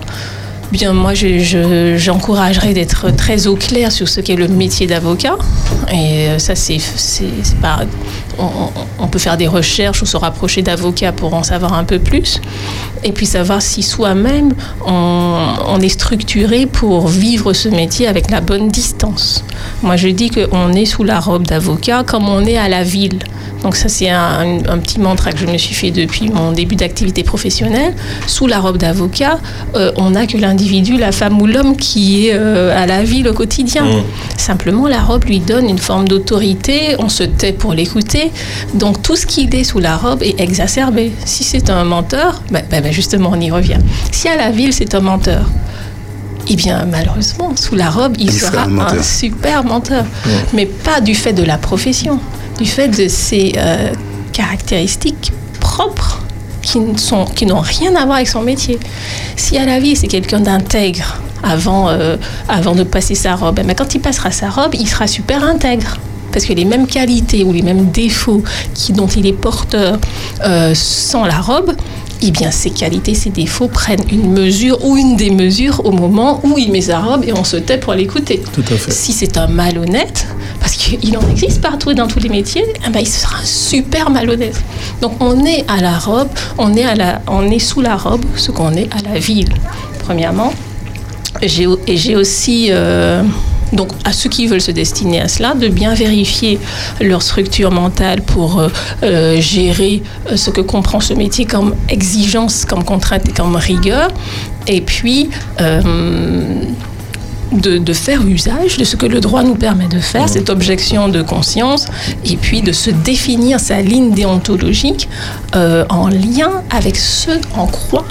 Bien, 0.71 0.93
moi, 0.93 1.15
je- 1.15 1.39
je- 1.39 1.95
j'encouragerais 1.97 2.75
d'être 2.75 3.09
très 3.15 3.47
au 3.47 3.55
clair 3.55 3.91
sur 3.91 4.07
ce 4.07 4.21
qu'est 4.21 4.35
le 4.35 4.47
métier 4.47 4.85
d'avocat. 4.85 5.35
Et 5.91 6.27
euh, 6.29 6.37
ça, 6.37 6.53
c'est 6.55 6.77
pas. 7.59 7.79
On, 8.37 9.07
peut 9.07 9.19
faire 9.19 9.37
des 9.37 9.47
recherches 9.47 10.01
ou 10.03 10.05
se 10.05 10.17
rapprocher 10.17 10.61
d'avocats 10.61 11.11
pour 11.11 11.33
en 11.33 11.43
savoir 11.43 11.73
un 11.73 11.83
peu 11.83 11.99
plus. 11.99 12.41
Et 13.03 13.11
puis 13.11 13.25
savoir 13.25 13.61
si 13.61 13.81
soi-même, 13.81 14.53
on, 14.85 15.47
on 15.67 15.79
est 15.79 15.89
structuré 15.89 16.65
pour 16.67 17.07
vivre 17.07 17.53
ce 17.53 17.69
métier 17.69 18.07
avec 18.07 18.29
la 18.29 18.39
bonne 18.39 18.69
distance. 18.69 19.43
Moi, 19.81 19.95
je 19.95 20.09
dis 20.09 20.29
qu'on 20.29 20.73
est 20.73 20.85
sous 20.85 21.03
la 21.03 21.19
robe 21.19 21.47
d'avocat 21.47 22.03
comme 22.03 22.29
on 22.29 22.45
est 22.45 22.57
à 22.57 22.69
la 22.69 22.83
ville. 22.83 23.19
Donc 23.63 23.75
ça, 23.75 23.89
c'est 23.89 24.09
un, 24.09 24.59
un 24.67 24.77
petit 24.77 24.99
mantra 24.99 25.31
que 25.31 25.39
je 25.39 25.45
me 25.45 25.57
suis 25.57 25.75
fait 25.75 25.91
depuis 25.91 26.29
mon 26.29 26.51
début 26.51 26.75
d'activité 26.75 27.23
professionnelle. 27.23 27.93
Sous 28.25 28.47
la 28.47 28.59
robe 28.59 28.77
d'avocat, 28.77 29.39
euh, 29.75 29.91
on 29.97 30.11
n'a 30.11 30.27
que 30.27 30.37
l'individu, 30.37 30.97
la 30.97 31.11
femme 31.11 31.41
ou 31.41 31.45
l'homme 31.45 31.75
qui 31.75 32.27
est 32.27 32.33
euh, 32.33 32.81
à 32.81 32.85
la 32.85 33.03
ville 33.03 33.27
au 33.27 33.33
quotidien. 33.33 33.83
Mmh. 33.83 34.03
Simplement, 34.37 34.87
la 34.87 35.01
robe 35.01 35.25
lui 35.25 35.39
donne 35.39 35.69
une 35.69 35.77
forme 35.77 36.07
d'autorité, 36.07 36.95
on 36.99 37.09
se 37.09 37.23
tait 37.23 37.53
pour 37.53 37.73
l'écouter. 37.73 38.28
Donc 38.73 39.01
tout 39.01 39.15
ce 39.15 39.25
qu'il 39.25 39.53
est 39.55 39.63
sous 39.63 39.79
la 39.79 39.97
robe 39.97 40.23
est 40.23 40.39
exacerbé. 40.39 41.11
Si 41.25 41.43
c'est 41.43 41.69
un 41.69 41.83
menteur, 41.83 42.41
ben, 42.51 42.63
ben, 42.69 42.81
ben, 42.83 42.91
justement, 42.91 43.31
on 43.33 43.39
y 43.39 43.51
revient. 43.51 43.79
Si 44.11 44.27
à 44.27 44.35
la 44.35 44.51
ville, 44.51 44.73
c'est 44.73 44.93
un 44.95 44.99
menteur, 45.01 45.49
eh 46.49 46.55
bien, 46.55 46.85
malheureusement, 46.85 47.53
sous 47.55 47.75
la 47.75 47.89
robe, 47.89 48.15
il, 48.17 48.25
Il 48.27 48.33
sera 48.33 48.51
sera 48.51 48.63
un 48.63 49.03
super 49.03 49.63
menteur. 49.63 50.05
Mais 50.53 50.65
pas 50.65 50.99
du 51.01 51.13
fait 51.15 51.33
de 51.33 51.43
la 51.43 51.57
profession, 51.57 52.19
du 52.57 52.65
fait 52.65 52.87
de 52.87 53.07
ses 53.07 53.53
euh, 53.57 53.89
caractéristiques 54.33 55.31
propres 55.59 56.21
qui 56.61 56.79
ne 56.79 56.97
sont- 56.97 57.25
qui 57.25 57.45
n'ont 57.45 57.59
rien 57.61 57.95
à 57.95 58.03
voir 58.05 58.15
avec 58.17 58.27
son 58.27 58.41
métier. 58.41 58.79
Si 59.35 59.57
à 59.57 59.65
la 59.65 59.79
vie, 59.79 59.95
c'est 59.95 60.07
quelqu'un 60.07 60.39
d'intègre 60.39 61.17
avant, 61.43 61.89
euh, 61.89 62.17
avant 62.49 62.75
de 62.75 62.83
passer 62.83 63.15
sa 63.15 63.35
robe, 63.35 63.59
eh 63.61 63.63
ben, 63.63 63.75
quand 63.75 63.93
il 63.95 64.01
passera 64.01 64.31
sa 64.31 64.49
robe, 64.49 64.73
il 64.73 64.87
sera 64.87 65.07
super 65.07 65.43
intègre. 65.43 65.97
Parce 66.31 66.45
que 66.45 66.53
les 66.53 66.65
mêmes 66.65 66.87
qualités 66.87 67.43
ou 67.43 67.51
les 67.51 67.61
mêmes 67.61 67.91
défauts 67.91 68.43
qui, 68.73 68.93
dont 68.93 69.07
il 69.07 69.25
est 69.25 69.33
porteur 69.33 69.97
euh, 70.45 70.73
sans 70.75 71.25
la 71.25 71.39
robe, 71.39 71.73
eh 72.21 72.31
bien, 72.31 72.51
ces 72.51 72.71
qualités, 72.71 73.15
ces 73.15 73.29
défauts 73.29 73.69
prennent 73.69 74.03
une 74.11 74.31
mesure 74.31 74.83
ou 74.83 74.97
une 74.97 75.15
démesure 75.15 75.85
au 75.85 75.91
moment 75.91 76.41
où 76.43 76.57
il 76.57 76.71
met 76.71 76.81
sa 76.81 76.99
robe 76.99 77.23
et 77.25 77.31
on 77.33 77.43
se 77.45 77.55
tait 77.55 77.77
pour 77.77 77.93
l'écouter. 77.93 78.41
Tout 78.53 78.63
à 78.69 78.75
fait. 78.75 78.91
Si 78.91 79.13
c'est 79.13 79.37
un 79.37 79.47
malhonnête, 79.47 80.27
parce 80.59 80.73
qu'il 80.73 81.17
en 81.17 81.29
existe 81.29 81.61
partout 81.61 81.91
et 81.91 81.95
dans 81.95 82.07
tous 82.07 82.19
les 82.19 82.29
métiers, 82.29 82.65
eh 82.85 82.89
ben, 82.89 82.99
il 82.99 83.07
sera 83.07 83.37
un 83.37 83.45
super 83.45 84.09
malhonnête. 84.09 84.61
Donc 85.01 85.13
on 85.21 85.45
est 85.45 85.63
à 85.69 85.77
la 85.77 85.97
robe, 85.97 86.27
on 86.57 86.75
est, 86.75 86.83
à 86.83 86.95
la, 86.95 87.21
on 87.27 87.49
est 87.49 87.59
sous 87.59 87.79
la 87.81 87.95
robe, 87.95 88.25
ce 88.35 88.51
qu'on 88.51 88.73
est 88.73 88.89
à 88.93 89.01
la 89.13 89.17
ville, 89.17 89.53
premièrement. 89.99 90.53
Et 91.41 91.47
j'ai 91.47 92.15
aussi, 92.15 92.67
euh, 92.71 93.23
donc 93.73 93.89
à 94.03 94.13
ceux 94.13 94.29
qui 94.29 94.47
veulent 94.47 94.61
se 94.61 94.71
destiner 94.71 95.21
à 95.21 95.27
cela, 95.27 95.53
de 95.53 95.67
bien 95.67 95.93
vérifier 95.93 96.59
leur 97.01 97.21
structure 97.21 97.71
mentale 97.71 98.21
pour 98.21 98.59
euh, 98.59 98.69
euh, 99.03 99.39
gérer 99.39 100.01
euh, 100.27 100.37
ce 100.37 100.49
que 100.49 100.61
comprend 100.61 100.99
ce 100.99 101.13
métier 101.13 101.45
comme 101.45 101.75
exigence, 101.89 102.65
comme 102.65 102.83
contrainte 102.83 103.27
et 103.29 103.31
comme 103.31 103.55
rigueur. 103.55 104.09
Et 104.67 104.81
puis, 104.81 105.29
de, 107.51 107.93
faire 107.93 108.25
usage 108.27 108.77
de 108.77 108.83
ce 108.83 108.95
que 108.95 109.07
le 109.07 109.19
droit 109.19 109.41
nous 109.41 109.55
permet 109.55 109.87
de 109.87 109.99
faire, 109.99 110.29
cette 110.29 110.51
objection 110.51 111.09
de 111.09 111.23
conscience, 111.23 111.87
et 112.23 112.37
puis 112.37 112.61
de 112.61 112.71
se 112.71 112.91
définir 112.91 113.59
sa 113.59 113.81
ligne 113.81 114.11
déontologique 114.11 115.09
en 115.55 116.07
lien 116.09 116.61
avec 116.69 116.97
ce 116.97 117.31
en 117.55 117.65
quoi 117.65 118.05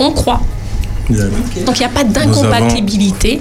on 0.00 0.10
croit. 0.10 0.40
Donc 1.10 1.76
il 1.76 1.78
n'y 1.80 1.84
a 1.84 1.88
pas 1.88 2.04
d'incompatibilité 2.04 3.40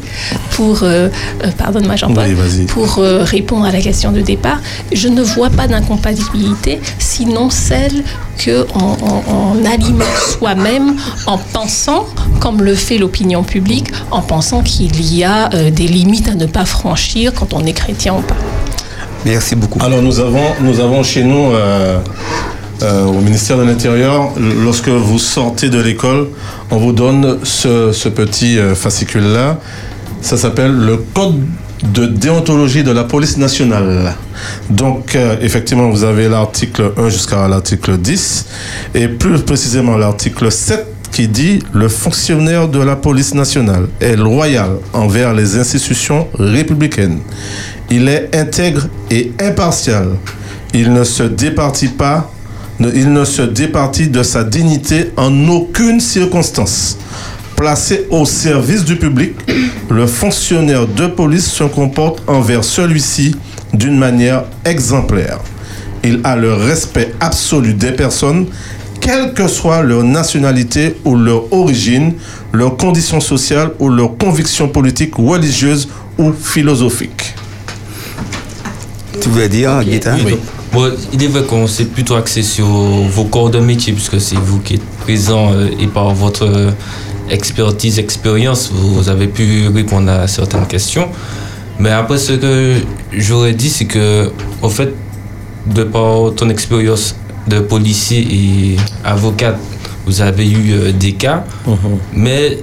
pour, 0.52 0.84
euh, 0.84 1.10
euh, 1.44 1.52
pardonne-moi 1.58 1.96
Jean-Paul, 1.96 2.26
Oui, 2.28 2.66
pour 2.66 2.98
euh, 3.00 3.24
répondre 3.24 3.66
à 3.66 3.72
la 3.72 3.82
question 3.82 4.12
de 4.12 4.22
départ. 4.22 4.60
Je 4.92 5.08
ne 5.08 5.22
vois 5.22 5.50
pas 5.50 5.68
d'incompatibilité, 5.68 6.80
sinon 7.00 7.50
celle 7.50 8.04
qu'on 8.44 8.66
on, 8.80 9.24
on 9.28 9.66
alimente 9.66 10.08
soi-même 10.40 10.96
en 11.28 11.38
pensant, 11.38 12.06
comme 12.40 12.62
le 12.62 12.74
fait 12.74 12.98
l'opinion 12.98 13.44
publique, 13.44 13.92
en 14.10 14.22
pensant 14.22 14.64
qu'il 14.64 15.16
y 15.16 15.24
a 15.24 15.50
euh, 15.54 15.70
des 15.70 15.88
limites 15.88 16.30
à 16.30 16.36
ne 16.36 16.46
pas 16.46 16.66
franchir 16.66 17.34
quand 17.34 17.54
on 17.54 17.66
est 17.66 17.74
chrétien 17.74 18.16
ou 18.16 18.22
pas. 18.22 18.38
Merci 19.24 19.56
beaucoup. 19.56 19.80
Alors 19.84 20.02
nous 20.02 20.20
avons, 20.20 20.56
nous 20.62 20.80
avons 20.80 21.04
chez 21.04 21.24
nous, 21.24 21.52
euh, 22.82 23.06
au 23.06 23.22
ministère 23.22 23.58
de 23.58 23.64
l'Intérieur, 23.64 24.32
lorsque 24.64 24.90
vous 24.90 25.20
sortez 25.20 25.70
de 25.70 25.80
l'école, 25.80 26.28
on 26.70 26.78
vous 26.78 26.94
donne 26.94 27.40
ce, 27.44 28.10
petit 28.10 28.58
euh, 28.58 28.76
fascicule-là. 28.76 29.60
Ça 30.22 30.38
s'appelle 30.38 30.74
le 30.74 30.98
Code 30.98 31.42
de 31.84 32.06
déontologie 32.06 32.84
de 32.84 32.92
la 32.92 33.04
police 33.04 33.38
nationale. 33.38 34.14
Donc, 34.70 35.16
euh, 35.16 35.36
effectivement, 35.42 35.90
vous 35.90 36.04
avez 36.04 36.30
l'article 36.30 36.94
1 36.98 37.10
jusqu'à 37.10 37.48
l'article 37.48 37.98
10, 37.98 38.46
et 38.96 39.08
plus 39.08 39.40
précisément 39.40 39.98
l'article 39.98 40.52
7 40.52 40.86
qui 41.12 41.28
dit 41.28 41.60
le 41.74 41.90
fonctionnaire 41.90 42.68
de 42.70 42.80
la 42.80 42.96
police 42.96 43.34
nationale 43.34 43.88
est 44.00 44.16
loyal 44.16 44.78
envers 44.94 45.34
les 45.34 45.58
institutions 45.58 46.28
républicaines. 46.40 47.20
Il 47.90 48.08
est 48.08 48.34
intègre 48.36 48.88
et 49.10 49.34
impartial. 49.40 50.08
Il 50.74 50.94
ne 50.94 51.04
se 51.04 51.24
départit 51.24 51.90
pas, 51.90 52.32
il 52.94 53.12
ne 53.12 53.26
se 53.26 53.42
départit 53.42 54.08
de 54.08 54.24
sa 54.24 54.44
dignité 54.44 55.12
en 55.18 55.48
aucune 55.48 56.00
circonstance. 56.00 56.98
Placé 57.56 58.08
au 58.10 58.26
service 58.26 58.84
du 58.84 58.96
public, 58.96 59.34
le 59.90 60.08
fonctionnaire 60.08 60.88
de 60.88 61.08
police 61.08 61.46
se 61.52 61.64
comporte 61.64 62.24
envers 62.28 62.64
celui-ci 62.64 63.36
d'une 63.74 63.98
manière 63.98 64.46
exemplaire. 64.66 65.40
Il 66.04 66.22
a 66.24 66.36
le 66.36 66.54
respect 66.54 67.14
absolu 67.20 67.74
des 67.74 67.92
personnes, 67.92 68.48
quelle 69.00 69.34
que 69.34 69.48
soit 69.48 69.84
leur 69.84 70.04
nationalité 70.04 70.96
ou 71.06 71.16
leur 71.16 71.52
origine, 71.54 72.14
leur 72.54 72.78
condition 72.78 73.20
sociale 73.20 73.72
ou 73.80 73.90
leur 73.90 74.18
conviction 74.18 74.68
politique, 74.68 75.16
religieuse 75.16 75.88
ou 76.18 76.32
philosophique. 76.32 77.36
Tu 79.22 79.30
veux 79.30 79.48
dire, 79.50 79.84
Guetta 79.84 80.16
Oui. 80.26 80.38
Bon, 80.74 80.90
il 81.12 81.22
est 81.22 81.28
vrai 81.28 81.44
qu'on 81.44 81.68
s'est 81.68 81.86
plutôt 81.86 82.16
axé 82.16 82.44
sur 82.44 82.66
vos 82.66 83.26
corps 83.26 83.50
de 83.50 83.60
métier, 83.60 83.92
puisque 83.92 84.22
c'est 84.22 84.38
vous 84.38 84.60
qui 84.60 84.76
êtes 84.76 84.86
présent 85.02 85.52
euh, 85.52 85.68
et 85.82 85.88
par 85.88 86.14
votre 86.14 86.46
euh, 86.46 86.72
expertise, 87.30 88.00
expérience, 88.00 88.72
vous 88.74 89.10
avez 89.10 89.28
pu 89.28 89.68
répondre 89.68 90.10
à 90.10 90.28
certaines 90.28 90.66
questions. 90.68 91.10
Mais 91.78 91.90
après, 91.90 92.18
ce 92.18 92.34
que 92.34 92.76
j'aurais 93.12 93.54
dit, 93.54 93.70
c'est 93.70 93.84
que, 93.84 94.32
au 94.62 94.70
fait, 94.70 94.94
de 95.66 95.84
par 95.84 96.34
ton 96.36 96.50
expérience 96.50 97.16
de 97.48 97.60
policier 97.60 98.26
et 98.32 98.78
avocate, 99.04 99.60
vous 100.06 100.22
avez 100.22 100.50
eu 100.50 100.72
euh, 100.72 100.92
des 100.94 101.12
cas, 101.12 101.44
mais 102.14 102.60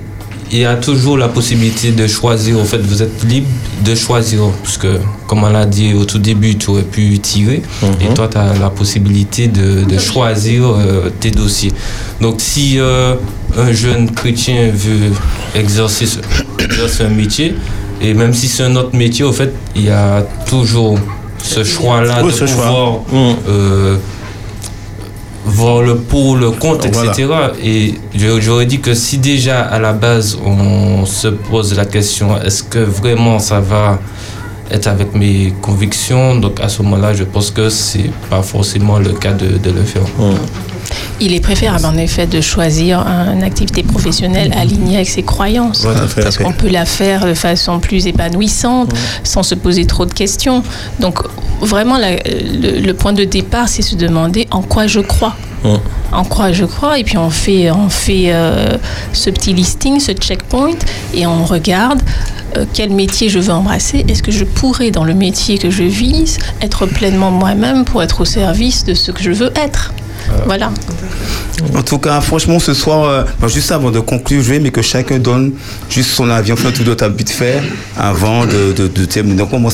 il 0.51 0.59
y 0.59 0.65
a 0.65 0.77
toujours 0.77 1.17
la 1.19 1.29
possibilité 1.29 1.91
de 1.93 2.07
choisir. 2.07 2.59
En 2.59 2.65
fait, 2.65 2.79
vous 2.79 3.03
êtes 3.03 3.23
libre 3.25 3.47
de 3.85 3.95
choisir. 3.95 4.41
Parce 4.63 4.79
que, 4.79 4.99
comme 5.27 5.45
on 5.45 5.51
l'a 5.51 5.67
dit 5.67 5.95
au 5.95 6.05
tout 6.05 6.19
début, 6.19 6.57
tu 6.57 6.71
aurais 6.71 6.83
pu 6.83 7.19
tirer. 7.19 7.63
Et 8.01 8.15
toi, 8.15 8.29
tu 8.29 8.39
as 8.39 8.55
la 8.59 8.71
possibilité 8.71 9.49
de, 9.49 9.85
de 9.85 9.99
choisir 9.99 10.67
euh, 10.67 11.11
tes 11.21 11.31
dossiers. 11.31 11.73
Donc, 12.21 12.37
si 12.39 12.79
euh, 12.79 13.15
un 13.57 13.73
jeune 13.73 14.11
chrétien 14.11 14.71
veut 14.73 15.13
exercer, 15.55 16.07
ce- 16.07 16.19
exercer 16.63 17.05
un 17.05 17.11
métier, 17.11 17.55
et 18.01 18.15
même 18.15 18.33
si 18.33 18.49
c'est 18.49 18.63
un 18.65 18.75
autre 18.77 18.97
métier, 18.97 19.25
au 19.25 19.33
fait, 19.33 19.53
il 19.77 19.85
y 19.85 19.91
a 19.91 20.23
toujours 20.49 20.99
ce 21.43 21.63
choix-là 21.65 22.21
Oui, 22.23 22.31
de 22.31 22.37
ce 22.37 22.47
choix. 22.47 22.65
pouvoir 22.65 22.93
Mm. 23.13 23.37
Voir 25.49 25.83
le 25.83 25.97
pour, 25.97 26.37
le 26.37 26.51
contre, 26.51 26.89
Voilà. 26.91 27.11
etc. 27.13 27.29
Et 27.63 27.95
je- 28.15 28.41
j'aurais 28.41 28.67
dit 28.67 28.81
que 28.81 28.95
si 28.95 29.19
déjà 29.19 29.61
à 29.61 29.79
la 29.79 29.93
base 29.93 30.37
on 30.45 31.05
se 31.07 31.29
pose 31.29 31.75
la 31.77 31.85
question 31.87 32.37
est-ce 32.41 32.63
que 32.63 32.79
vraiment 32.79 33.39
ça 33.39 33.61
va 33.61 33.99
être 34.71 34.87
avec 34.87 35.15
mes 35.15 35.55
convictions, 35.63 36.35
donc 36.37 36.61
à 36.61 36.69
ce 36.69 36.83
moment-là, 36.83 37.15
je 37.15 37.25
pense 37.25 37.51
que 37.51 37.71
c'est 37.71 38.11
pas 38.29 38.43
forcément 38.43 38.99
le 38.99 39.13
cas 39.13 39.33
de, 39.33 39.57
de 39.57 39.71
le 39.71 39.83
faire. 39.83 40.03
Il 41.21 41.35
est 41.35 41.41
préférable 41.41 41.85
en 41.85 41.97
effet 41.97 42.27
de 42.27 42.41
choisir 42.41 43.01
une 43.35 43.43
activité 43.43 43.83
professionnelle 43.83 44.53
alignée 44.57 44.97
avec 44.97 45.09
ses 45.09 45.23
croyances. 45.23 45.83
Voilà, 45.83 46.03
parce 46.23 46.39
qu'on 46.39 46.53
peut 46.53 46.69
la 46.69 46.85
faire 46.85 47.27
de 47.27 47.35
façon 47.35 47.81
plus 47.81 48.07
épanouissante, 48.07 48.93
sans 49.25 49.43
se 49.43 49.55
poser 49.55 49.85
trop 49.87 50.07
de 50.07 50.13
questions. 50.15 50.63
Donc 51.01 51.19
vraiment, 51.61 51.99
la- 51.99 52.17
le, 52.17 52.81
le 52.81 52.95
point 52.95 53.13
de 53.13 53.25
départ, 53.25 53.69
c'est 53.69 53.83
se 53.83 53.97
demander 53.97 54.47
en 54.51 54.63
quoi 54.63 54.87
je 54.87 55.01
crois. 55.01 55.35
En 56.13 56.23
quoi 56.25 56.53
je 56.53 56.65
crois, 56.65 57.01
et 57.01 57.05
puis 57.05 57.19
on 57.19 57.31
fait, 57.31 57.71
on 57.73 57.89
fait 57.89 58.27
euh, 58.29 58.77
ce 59.13 59.29
petit 59.29 59.53
listing, 59.53 59.99
ce 59.99 60.13
checkpoint, 60.13 60.71
et 61.13 61.27
on 61.27 61.45
regarde 61.45 62.01
euh, 62.57 62.65
quel 62.73 62.91
métier 62.91 63.29
je 63.29 63.41
veux 63.41 63.53
embrasser. 63.53 64.05
Est-ce 64.09 64.23
que 64.23 64.31
je 64.31 64.45
pourrais, 64.45 64.93
dans 64.93 65.03
le 65.05 65.15
métier 65.15 65.59
que 65.59 65.69
je 65.69 65.83
vise, 65.83 66.39
être 66.63 66.87
pleinement 66.87 67.33
moi-même 67.33 67.85
pour 67.85 68.03
être 68.05 68.21
au 68.21 68.25
service 68.25 68.85
de 68.85 68.95
ce 68.95 69.11
que 69.11 69.21
je 69.23 69.33
veux 69.33 69.53
être? 69.57 69.93
Voilà. 70.47 70.71
En 71.77 71.83
tout 71.83 71.99
cas, 71.99 72.21
franchement, 72.21 72.59
ce 72.61 72.73
soir, 72.73 73.05
euh, 73.05 73.25
bon, 73.41 73.49
juste 73.49 73.73
avant 73.73 73.91
de 73.91 73.99
conclure, 74.01 74.43
je 74.43 74.51
vais, 74.53 74.61
mais 74.61 74.71
que 74.71 74.81
chacun 74.83 75.19
donne 75.19 75.53
juste 75.91 76.11
son 76.11 76.31
avis, 76.31 76.53
enfin 76.53 76.71
tout 76.71 76.85
d'autre 76.85 77.05
envie 77.07 77.25
de 77.25 77.31
faire 77.31 77.63
avant 77.97 78.47
de, 78.47 78.73
de, 78.73 78.87
de 78.89 79.05
terminer. 79.05 79.37
Donc, 79.37 79.53
on 79.53 79.69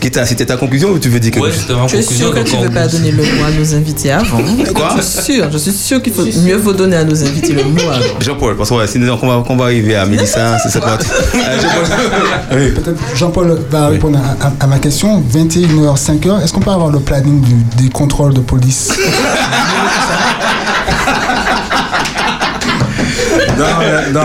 c'était 0.00 0.46
ta 0.46 0.56
conclusion 0.56 0.90
ou 0.90 0.98
tu 0.98 1.08
veux 1.08 1.20
dire 1.20 1.30
quelque 1.32 1.50
chose? 1.50 1.66
Je 1.92 1.96
suis 2.02 2.14
sûre 2.16 2.34
que 2.34 2.40
tu 2.40 2.56
ne 2.56 2.64
veux 2.64 2.70
pas 2.70 2.86
donner 2.88 3.10
le 3.12 3.22
mot 3.22 3.44
à 3.46 3.50
nos 3.50 3.74
invités 3.74 4.10
avant. 4.12 4.38
Quoi? 4.74 4.94
Je 4.96 5.02
suis 5.02 5.34
sûre, 5.34 5.48
je 5.52 5.58
suis 5.58 5.72
sûre 5.72 6.02
qu'il 6.02 6.12
faut 6.12 6.24
mieux 6.24 6.56
vaut 6.56 6.72
donner 6.72 6.96
à 6.96 7.04
nos 7.04 7.22
invités 7.22 7.52
le 7.52 7.64
mot 7.64 7.80
avant. 7.92 8.20
Jean-Paul, 8.20 8.56
parce 8.56 8.70
que 8.70 8.74
ouais, 8.74 8.86
sinon, 8.86 9.16
qu'on 9.16 9.28
va, 9.28 9.42
qu'on 9.46 9.56
va 9.56 9.64
arriver 9.66 9.94
à 9.96 10.06
Mélissa, 10.06 10.56
c'est 10.62 10.70
ça 10.70 10.80
parti. 10.80 11.06
Euh, 12.52 12.70
Jean-Paul. 13.14 13.50
Oui. 13.50 13.58
Va 13.70 13.88
répondre 13.88 14.18
à, 14.18 14.46
à- 14.46 14.52
à 14.60 14.66
ma 14.66 14.78
question. 14.78 15.22
21h, 15.32 15.96
5h, 15.96 16.42
est-ce 16.42 16.52
qu'on 16.52 16.60
peut 16.60 16.70
avoir 16.70 16.90
le 16.90 17.00
planning 17.00 17.40
du- 17.42 17.82
des 17.82 17.88
contrôles 17.90 18.34
de 18.34 18.40
police? 18.40 18.90
Non, 23.58 23.64
mais, 23.80 24.12
non, 24.12 24.20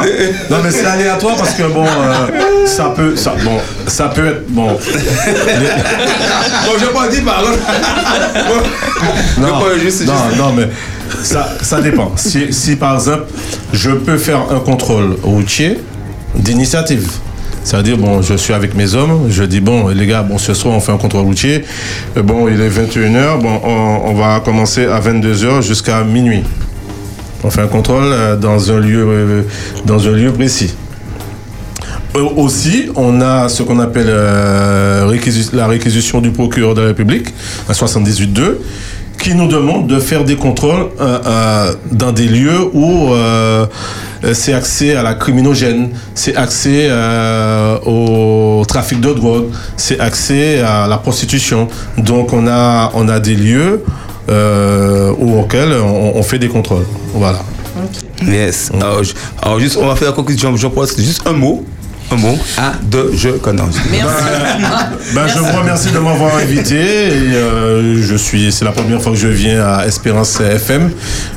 non, 0.52 0.58
mais 0.64 0.72
c'est 0.72 0.86
aléatoire 0.86 1.36
parce 1.36 1.54
que 1.54 1.64
bon, 1.64 1.86
euh, 1.86 2.66
ça 2.68 2.94
peut, 2.96 3.16
ça, 3.16 3.34
bon, 3.44 3.58
ça 3.88 4.10
peut 4.10 4.28
être 4.28 4.48
bon. 4.50 4.68
Bon, 4.74 4.80
je 6.80 6.86
pas 6.88 7.08
dit 7.08 7.22
par 7.22 7.38
contre. 7.42 7.58
Non, 9.40 9.48
Jean-Paul, 9.48 9.80
juste- 9.80 10.06
non, 10.06 10.14
juste- 10.30 10.38
non, 10.40 10.54
mais 10.54 10.68
ça, 11.24 11.50
ça 11.62 11.82
dépend. 11.82 12.12
Si, 12.16 12.54
si 12.54 12.76
par 12.76 12.96
exemple, 12.96 13.24
je 13.74 13.90
peux 13.92 14.18
faire 14.18 14.40
un 14.52 14.60
contrôle 14.60 15.18
routier 15.24 15.80
d'initiative. 16.36 17.10
C'est-à-dire, 17.64 17.98
bon, 17.98 18.22
je 18.22 18.34
suis 18.36 18.54
avec 18.54 18.76
mes 18.76 18.94
hommes, 18.94 19.28
je 19.30 19.44
dis, 19.44 19.62
bon, 19.62 19.88
les 19.88 20.06
gars, 20.06 20.22
bon, 20.22 20.38
ce 20.38 20.54
soir, 20.54 20.76
on 20.76 20.80
fait 20.80 20.92
un 20.92 20.98
contrôle 20.98 21.24
routier. 21.24 21.64
Euh, 22.18 22.22
Bon, 22.24 22.48
il 22.48 22.60
est 22.60 22.70
21h, 22.70 23.42
bon, 23.42 23.60
on, 23.64 24.14
va 24.14 24.40
commencer 24.40 24.86
à 24.86 25.00
22h 25.00 25.62
jusqu'à 25.62 26.04
minuit. 26.04 26.44
On 27.44 27.50
fait 27.50 27.62
un 27.62 27.68
contrôle 27.68 28.06
euh, 28.06 28.36
dans 28.36 28.72
un 28.72 28.80
lieu, 28.80 29.06
euh, 29.08 29.42
dans 29.86 30.08
un 30.08 30.12
lieu 30.12 30.32
précis. 30.32 30.74
Aussi, 32.36 32.90
on 32.96 33.22
a 33.22 33.50
ce 33.50 33.64
qu'on 33.64 33.80
appelle 33.80 34.08
la 34.08 35.68
réquisition 35.68 36.22
du 36.22 36.30
procureur 36.30 36.76
de 36.76 36.82
la 36.82 36.88
République, 36.88 37.34
un 37.68 37.74
78.2, 37.74 38.58
qui 39.22 39.36
nous 39.36 39.48
demande 39.48 39.88
de 39.88 40.00
faire 40.00 40.24
des 40.26 40.36
contrôles 40.36 40.88
euh, 41.00 41.20
euh, 41.26 41.74
dans 41.92 42.12
des 42.12 42.28
lieux 42.28 42.70
où 42.74 43.14
euh, 43.14 43.66
c'est 44.34 44.54
accès 44.54 44.96
à 44.96 45.04
la 45.04 45.14
criminogène, 45.14 45.90
c'est 46.16 46.36
accès 46.36 46.88
euh, 46.90 47.78
au 47.86 48.64
trafic 48.66 49.00
de 49.00 49.14
drogue, 49.14 49.46
c'est 49.78 50.00
accès 50.00 50.60
à 50.62 50.88
la 50.88 50.98
prostitution. 50.98 51.68
Donc 51.98 52.34
on 52.34 52.48
a, 52.48 52.92
on 52.96 53.08
a 53.08 53.20
des 53.20 53.36
lieux 53.36 53.84
euh, 54.30 55.12
où, 55.18 55.40
auxquels 55.40 55.74
on, 55.74 56.14
on 56.16 56.24
fait 56.24 56.40
des 56.40 56.48
contrôles. 56.50 56.86
Voilà. 57.14 57.40
Yes. 58.26 58.72
Alors, 58.74 59.04
je- 59.04 59.14
alors, 59.42 59.60
juste, 59.60 59.78
on 59.82 59.88
va 59.88 59.96
faire 59.96 60.10
la 60.10 60.14
conclusion. 60.14 60.56
Jean-Paul, 60.56 60.88
c'est 60.88 61.04
juste 61.04 61.22
un 61.28 61.34
mot. 61.34 61.66
Un 62.14 62.18
mot. 62.18 62.38
Un, 62.60 62.74
deux, 62.84 63.12
je 63.16 63.30
connais. 63.30 63.64
Ben, 65.16 65.28
je 65.28 65.40
vous 65.40 65.58
remercie 65.58 65.90
de 65.92 65.98
m'avoir 66.00 66.36
invité. 66.36 66.76
Et, 66.76 67.34
euh, 67.36 68.02
je 68.04 68.16
suis, 68.16 68.52
c'est 68.52 68.66
la 68.66 68.72
première 68.72 69.02
fois 69.02 69.12
que 69.14 69.18
je 69.18 69.28
viens 69.28 69.66
à 69.66 69.86
Espérance 69.88 70.40
FM. 70.40 70.92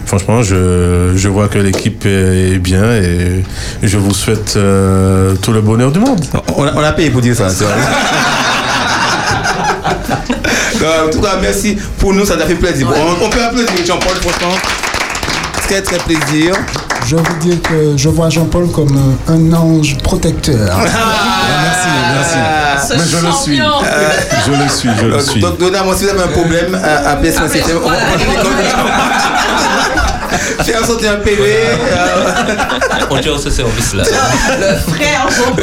Franchement, 0.04 0.42
je, 0.42 1.12
je 1.16 1.28
vois 1.28 1.48
que 1.48 1.58
l'équipe 1.58 2.04
est 2.04 2.58
bien 2.58 2.92
et 2.92 3.42
je 3.82 3.96
vous 3.98 4.12
souhaite 4.14 4.54
euh, 4.56 5.34
tout 5.36 5.52
le 5.52 5.62
bonheur 5.62 5.90
du 5.92 5.98
monde. 5.98 6.22
On 6.56 6.64
a, 6.64 6.72
on 6.74 6.82
a 6.82 6.92
payé 6.92 7.08
pour 7.10 7.22
dire 7.22 7.34
ça. 7.34 7.48
tu 7.48 7.64
vois. 7.64 7.72
Euh, 10.82 11.06
en 11.06 11.10
tout 11.10 11.20
cas, 11.20 11.38
merci. 11.40 11.76
Pour 11.98 12.12
nous, 12.12 12.26
ça 12.26 12.36
t'a 12.36 12.44
fait 12.44 12.54
plaisir. 12.54 12.86
On, 12.94 13.24
on 13.24 13.30
peut 13.30 13.42
applaudir 13.42 13.68
Jean-Paul, 13.86 14.16
franchement. 14.20 14.54
Très, 15.66 15.80
très 15.80 15.98
plaisir. 15.98 16.54
Je 17.06 17.14
veux 17.16 17.22
dire 17.40 17.60
que 17.62 17.96
je 17.96 18.08
vois 18.08 18.28
Jean-Paul 18.30 18.70
comme 18.72 18.96
euh, 19.28 19.32
un 19.32 19.52
ange 19.52 19.96
protecteur. 19.98 20.76
merci, 20.76 21.88
merci. 22.14 22.36
Mais 22.90 22.98
je 23.08 23.16
le 23.26 23.32
suis. 23.32 23.60
Je 24.46 24.52
le 24.62 24.68
suis, 24.68 24.90
je 25.00 25.06
le 25.06 25.12
Donc, 25.12 25.20
suis. 25.22 25.40
Donc, 25.40 25.58
Donna, 25.58 25.82
moi, 25.84 25.94
si 25.96 26.04
vous 26.04 26.10
avez 26.10 26.22
un 26.24 26.28
problème, 26.28 26.74
euh, 26.74 27.12
appelez 27.12 27.32
ça. 27.32 27.48
c'était- 27.48 27.72
on 27.74 27.88
va- 27.88 27.96
Faire 30.64 30.84
sortir 30.84 31.12
un 31.12 31.16
PV. 31.16 31.42
euh, 31.42 31.76
On 33.10 33.18
tient 33.18 33.38
ce 33.38 33.48
service-là. 33.50 34.02
Le 34.58 34.76
frère 34.92 35.26
Oui, 35.56 35.62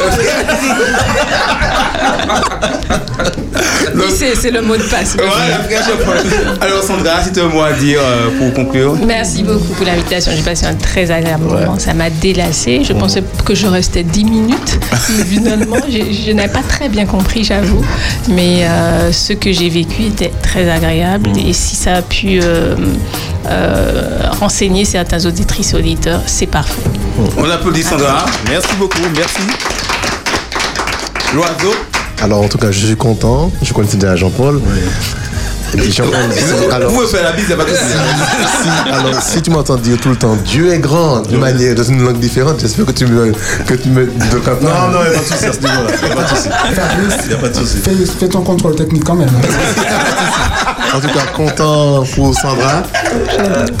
c'est 4.16 4.34
c'est 4.34 4.50
le 4.50 4.62
mot 4.62 4.76
de 4.76 4.82
passe. 4.82 5.16
Voilà. 5.16 5.60
Alors, 6.60 6.82
Sandra, 6.82 7.22
si 7.22 7.32
tu 7.32 7.40
as 7.40 7.44
un 7.44 7.48
mot 7.48 7.62
à 7.62 7.72
dire 7.72 8.00
euh, 8.02 8.30
pour 8.38 8.52
conclure. 8.52 8.96
Merci 9.06 9.42
beaucoup 9.42 9.74
pour 9.74 9.86
l'invitation. 9.86 10.32
J'ai 10.34 10.42
passé 10.42 10.66
un 10.66 10.74
très 10.74 11.10
agréable 11.10 11.44
moment. 11.44 11.78
Ça 11.78 11.94
m'a 11.94 12.10
délassé. 12.10 12.82
Je 12.84 12.92
pensais 12.92 13.22
que 13.44 13.54
je 13.54 13.66
restais 13.66 14.02
10 14.02 14.24
minutes. 14.24 14.78
Mais 15.16 15.24
finalement, 15.36 15.76
je 15.88 16.32
n'ai 16.32 16.48
pas 16.48 16.62
très 16.62 16.88
bien 16.88 17.06
compris, 17.06 17.44
j'avoue. 17.44 17.84
Mais 18.28 18.66
euh, 18.66 19.12
ce 19.12 19.32
que 19.32 19.52
j'ai 19.52 19.68
vécu 19.68 20.04
était 20.04 20.32
très 20.42 20.70
agréable. 20.70 21.30
Et 21.38 21.52
si 21.52 21.76
ça 21.76 21.94
a 21.96 22.02
pu 22.02 22.40
euh, 22.42 22.76
euh, 23.46 24.30
renseigner 24.40 24.84
certains 24.84 25.24
auditrices 25.26 25.72
et 25.72 25.76
auditeurs, 25.76 26.22
c'est 26.26 26.46
parfait. 26.46 26.82
On 27.36 27.48
applaudit 27.48 27.82
Sandra. 27.82 28.24
Merci 28.48 28.74
beaucoup. 28.78 29.02
Merci. 29.14 29.42
L'oiseau. 31.34 31.74
Alors, 32.22 32.42
en 32.42 32.48
tout 32.48 32.58
cas, 32.58 32.70
je 32.70 32.86
suis 32.86 32.96
content. 32.96 33.50
Je 33.62 33.72
connaissais 33.72 33.96
déjà 33.96 34.16
Jean-Paul. 34.16 34.60
Et 35.74 35.76
puis, 35.76 35.92
Jean-Paul, 35.92 36.14
alors, 36.72 36.90
Vous 36.90 36.96
pouvez 36.96 37.08
faire 37.08 37.24
la 37.24 37.32
bise, 37.32 37.44
il 37.48 37.54
n'y 37.56 37.60
a 37.60 37.64
pas 37.64 37.70
de 37.70 37.76
si, 37.76 38.92
alors, 38.92 39.22
si 39.22 39.42
tu 39.42 39.50
m'entends 39.50 39.76
dire 39.76 39.98
tout 40.00 40.10
le 40.10 40.16
temps 40.16 40.36
Dieu 40.44 40.72
est 40.72 40.78
grand, 40.78 41.20
d'une 41.22 41.40
manière, 41.40 41.74
dans 41.74 41.82
une 41.82 42.02
langue 42.02 42.18
différente, 42.18 42.60
j'espère 42.60 42.86
que 42.86 42.92
tu 42.92 43.06
me. 43.06 43.32
Que 43.66 43.74
tu 43.74 43.88
me 43.88 44.06
de 44.06 44.10
Non, 44.10 44.88
non, 44.92 45.00
il 45.04 45.10
n'y 45.10 45.16
a 45.16 45.18
pas 45.18 45.24
de 45.24 45.24
souci 45.24 45.44
à 45.46 45.52
ce 45.52 45.58
niveau-là. 45.58 45.90
Il 46.00 46.06
n'y 46.06 46.12
a 46.12 46.16
pas 46.16 46.22
de 46.22 46.28
souci. 46.28 46.48
Il 47.24 47.28
n'y 47.28 47.34
a 47.34 47.38
pas 47.38 47.48
de 47.48 47.54
souci. 47.54 47.76
Fais, 47.78 47.92
fais 48.20 48.28
ton 48.28 48.42
contrôle 48.42 48.76
technique 48.76 49.04
quand 49.04 49.16
même. 49.16 49.30
En 50.94 51.00
tout 51.00 51.08
cas, 51.08 51.26
content 51.34 52.04
pour 52.14 52.34
Sandra. 52.38 52.84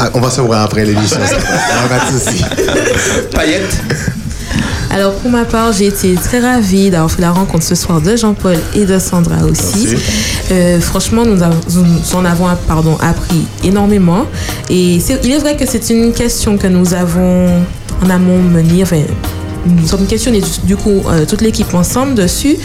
Ah, 0.00 0.10
on 0.14 0.20
va 0.20 0.30
se 0.30 0.40
voir 0.40 0.62
après 0.62 0.84
l'émission. 0.84 1.20
pas 1.20 2.12
de 2.12 2.18
souci. 2.18 2.44
Paillette. 3.32 3.76
Alors 4.94 5.12
pour 5.14 5.30
ma 5.30 5.44
part, 5.44 5.72
j'ai 5.72 5.86
été 5.88 6.14
très 6.14 6.38
ravie 6.38 6.88
d'avoir 6.88 7.10
fait 7.10 7.20
la 7.20 7.32
rencontre 7.32 7.64
ce 7.64 7.74
soir 7.74 8.00
de 8.00 8.14
Jean-Paul 8.14 8.56
et 8.76 8.84
de 8.84 8.96
Sandra 9.00 9.44
aussi. 9.44 9.88
Euh, 10.52 10.80
franchement, 10.80 11.24
nous, 11.24 11.42
avons- 11.42 11.58
nous 11.74 12.16
en 12.16 12.24
avons 12.24 12.46
pardon, 12.68 12.96
appris 13.00 13.44
énormément. 13.64 14.24
Et 14.70 14.98
il 15.24 15.30
est 15.32 15.38
vrai 15.38 15.56
que 15.56 15.66
c'est 15.66 15.90
une 15.90 16.12
question 16.12 16.56
que 16.58 16.68
nous 16.68 16.94
avons 16.94 17.48
en 18.04 18.08
amont 18.10 18.40
menée, 18.40 18.82
enfin, 18.84 19.00
nous 19.66 19.84
sommes 19.86 20.06
questionnés 20.06 20.40
du, 20.42 20.50
du 20.64 20.76
coup 20.76 21.02
euh, 21.08 21.24
toute 21.26 21.40
l'équipe 21.40 21.74
ensemble 21.74 22.14
dessus. 22.14 22.56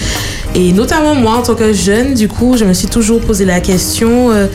Et 0.54 0.72
notamment 0.72 1.16
moi 1.16 1.38
en 1.38 1.42
tant 1.42 1.56
que 1.56 1.74
jeune, 1.74 2.14
du 2.14 2.28
coup, 2.28 2.58
je 2.58 2.66
me 2.66 2.74
suis 2.74 2.88
toujours 2.90 3.22
posé 3.22 3.44
la 3.46 3.60
question 3.60 4.30
euh, 4.30 4.46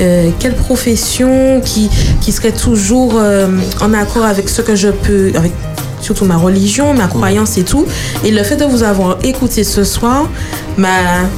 euh, 0.00 0.30
quelle 0.40 0.54
profession 0.54 1.60
qui, 1.64 1.88
qui 2.20 2.32
serait 2.32 2.50
toujours 2.52 3.14
en 3.80 3.94
accord 3.94 4.24
avec 4.24 4.48
ce 4.48 4.60
que 4.60 4.74
je 4.74 4.88
peux, 4.88 5.30
avec 5.36 5.52
surtout 6.02 6.26
ma 6.26 6.36
religion, 6.36 6.92
ma 6.92 7.06
croyance 7.06 7.56
et 7.56 7.64
tout. 7.64 7.86
Et 8.24 8.30
le 8.30 8.42
fait 8.42 8.56
de 8.56 8.64
vous 8.64 8.82
avoir 8.82 9.18
écouté 9.22 9.64
ce 9.64 9.84
soir 9.84 10.28
m'a 10.76 11.28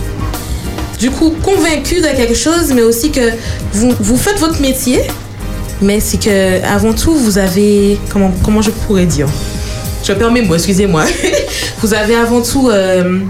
du 0.99 1.11
coup 1.11 1.33
convaincu 1.43 1.97
de 1.97 2.17
quelque 2.17 2.35
chose, 2.35 2.73
mais 2.75 2.83
aussi 2.83 3.11
que 3.11 3.31
vous, 3.73 3.93
vous 4.01 4.17
faites 4.17 4.39
votre 4.39 4.61
métier, 4.61 5.03
mais 5.83 6.01
c'est 6.01 6.19
que 6.19 6.65
avant 6.65 6.93
tout 6.93 7.15
vous 7.15 7.39
avez 7.39 7.99
comment 8.11 8.33
comment 8.43 8.63
je 8.63 8.71
pourrais 8.71 9.07
dire, 9.07 9.29
je 10.03 10.13
perds 10.13 10.33
mes 10.33 10.43
mots, 10.43 10.55
excusez-moi. 10.55 11.05
vous 11.83 11.95
avez 11.95 12.15
avant 12.15 12.41
tout 12.41 12.69
euh, 12.71 13.21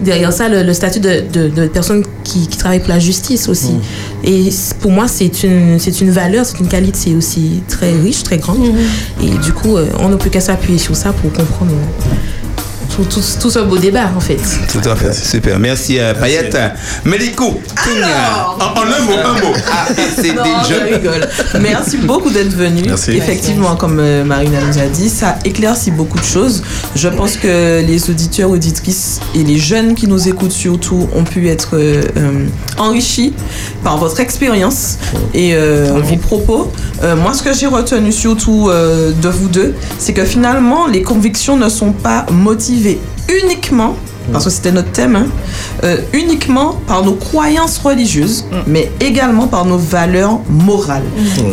derrière 0.00 0.32
ça 0.32 0.48
le, 0.48 0.72
statut 0.72 1.00
de, 1.00 1.48
de, 1.48 1.66
personne 1.68 2.04
qui, 2.24 2.48
qui 2.48 2.56
travaille 2.56 2.80
pour 2.80 2.90
la 2.90 2.98
justice 2.98 3.48
aussi. 3.48 3.74
Et 4.24 4.50
pour 4.80 4.90
moi 4.90 5.08
c'est 5.08 5.42
une 5.42 5.78
c'est 5.78 6.00
une 6.00 6.10
valeur, 6.10 6.44
c'est 6.44 6.60
une 6.60 6.68
qualité 6.68 7.14
aussi 7.14 7.62
très 7.68 7.92
riche, 7.92 8.22
très 8.22 8.38
grande. 8.38 8.72
Et 9.22 9.30
du 9.38 9.52
coup 9.52 9.76
euh, 9.76 9.86
on 9.98 10.08
ne 10.08 10.16
peut 10.16 10.30
qu'à 10.30 10.40
s'appuyer 10.40 10.78
sur 10.78 10.96
ça 10.96 11.12
pour 11.12 11.32
comprendre 11.32 11.72
euh, 11.72 12.39
tout, 12.94 13.04
tout, 13.04 13.22
tout 13.40 13.50
ce 13.50 13.58
beau 13.60 13.78
débat 13.78 14.10
en 14.16 14.20
fait. 14.20 14.40
Tout 14.70 14.86
à 14.88 14.96
fait, 14.96 15.12
super. 15.14 15.58
Merci 15.58 15.98
euh, 15.98 16.14
Payette. 16.14 16.56
Mélico, 17.04 17.60
en, 17.78 18.62
en 18.64 18.82
un 18.82 19.00
mot, 19.04 19.12
un 19.24 19.32
mot. 19.40 19.54
A, 19.70 19.92
B, 19.92 19.96
C, 20.16 20.22
D, 20.22 20.32
Non, 20.34 20.42
je. 20.68 20.94
rigole. 20.94 21.28
Merci 21.60 21.98
beaucoup 21.98 22.30
d'être 22.30 22.54
venu. 22.54 22.82
Merci. 22.86 23.12
Effectivement, 23.12 23.76
comme 23.76 23.98
euh, 24.00 24.24
Marina 24.24 24.58
nous 24.66 24.78
a 24.78 24.86
dit, 24.86 25.08
ça 25.08 25.38
éclaircit 25.44 25.90
beaucoup 25.90 26.18
de 26.18 26.24
choses. 26.24 26.62
Je 26.96 27.08
pense 27.08 27.36
que 27.36 27.84
les 27.86 28.10
auditeurs, 28.10 28.50
auditrices 28.50 29.20
et 29.34 29.42
les 29.42 29.58
jeunes 29.58 29.94
qui 29.94 30.06
nous 30.06 30.28
écoutent 30.28 30.52
surtout 30.52 31.08
ont 31.14 31.24
pu 31.24 31.48
être 31.48 31.70
euh, 31.76 32.02
euh, 32.16 32.46
enrichis 32.78 33.32
par 33.84 33.98
votre 33.98 34.20
expérience 34.20 34.98
et 35.34 35.54
euh, 35.54 35.92
vos 36.02 36.16
propos. 36.16 36.72
Euh, 37.02 37.16
moi, 37.16 37.32
ce 37.34 37.42
que 37.42 37.52
j'ai 37.54 37.66
retenu 37.66 38.12
surtout 38.12 38.68
euh, 38.68 39.12
de 39.12 39.28
vous 39.28 39.48
deux, 39.48 39.74
c'est 39.98 40.12
que 40.12 40.24
finalement, 40.24 40.86
les 40.86 41.02
convictions 41.02 41.56
ne 41.56 41.68
sont 41.68 41.92
pas 41.92 42.26
motivées 42.30 42.79
uniquement 43.28 43.94
parce 44.32 44.44
que 44.44 44.50
c'était 44.50 44.72
notre 44.72 44.92
thème, 44.92 45.16
hein, 45.16 45.26
euh, 45.84 45.96
uniquement 46.12 46.78
par 46.86 47.04
nos 47.04 47.14
croyances 47.14 47.78
religieuses, 47.78 48.44
mais 48.66 48.90
également 49.00 49.46
par 49.46 49.64
nos 49.64 49.78
valeurs 49.78 50.40
morales. 50.48 51.04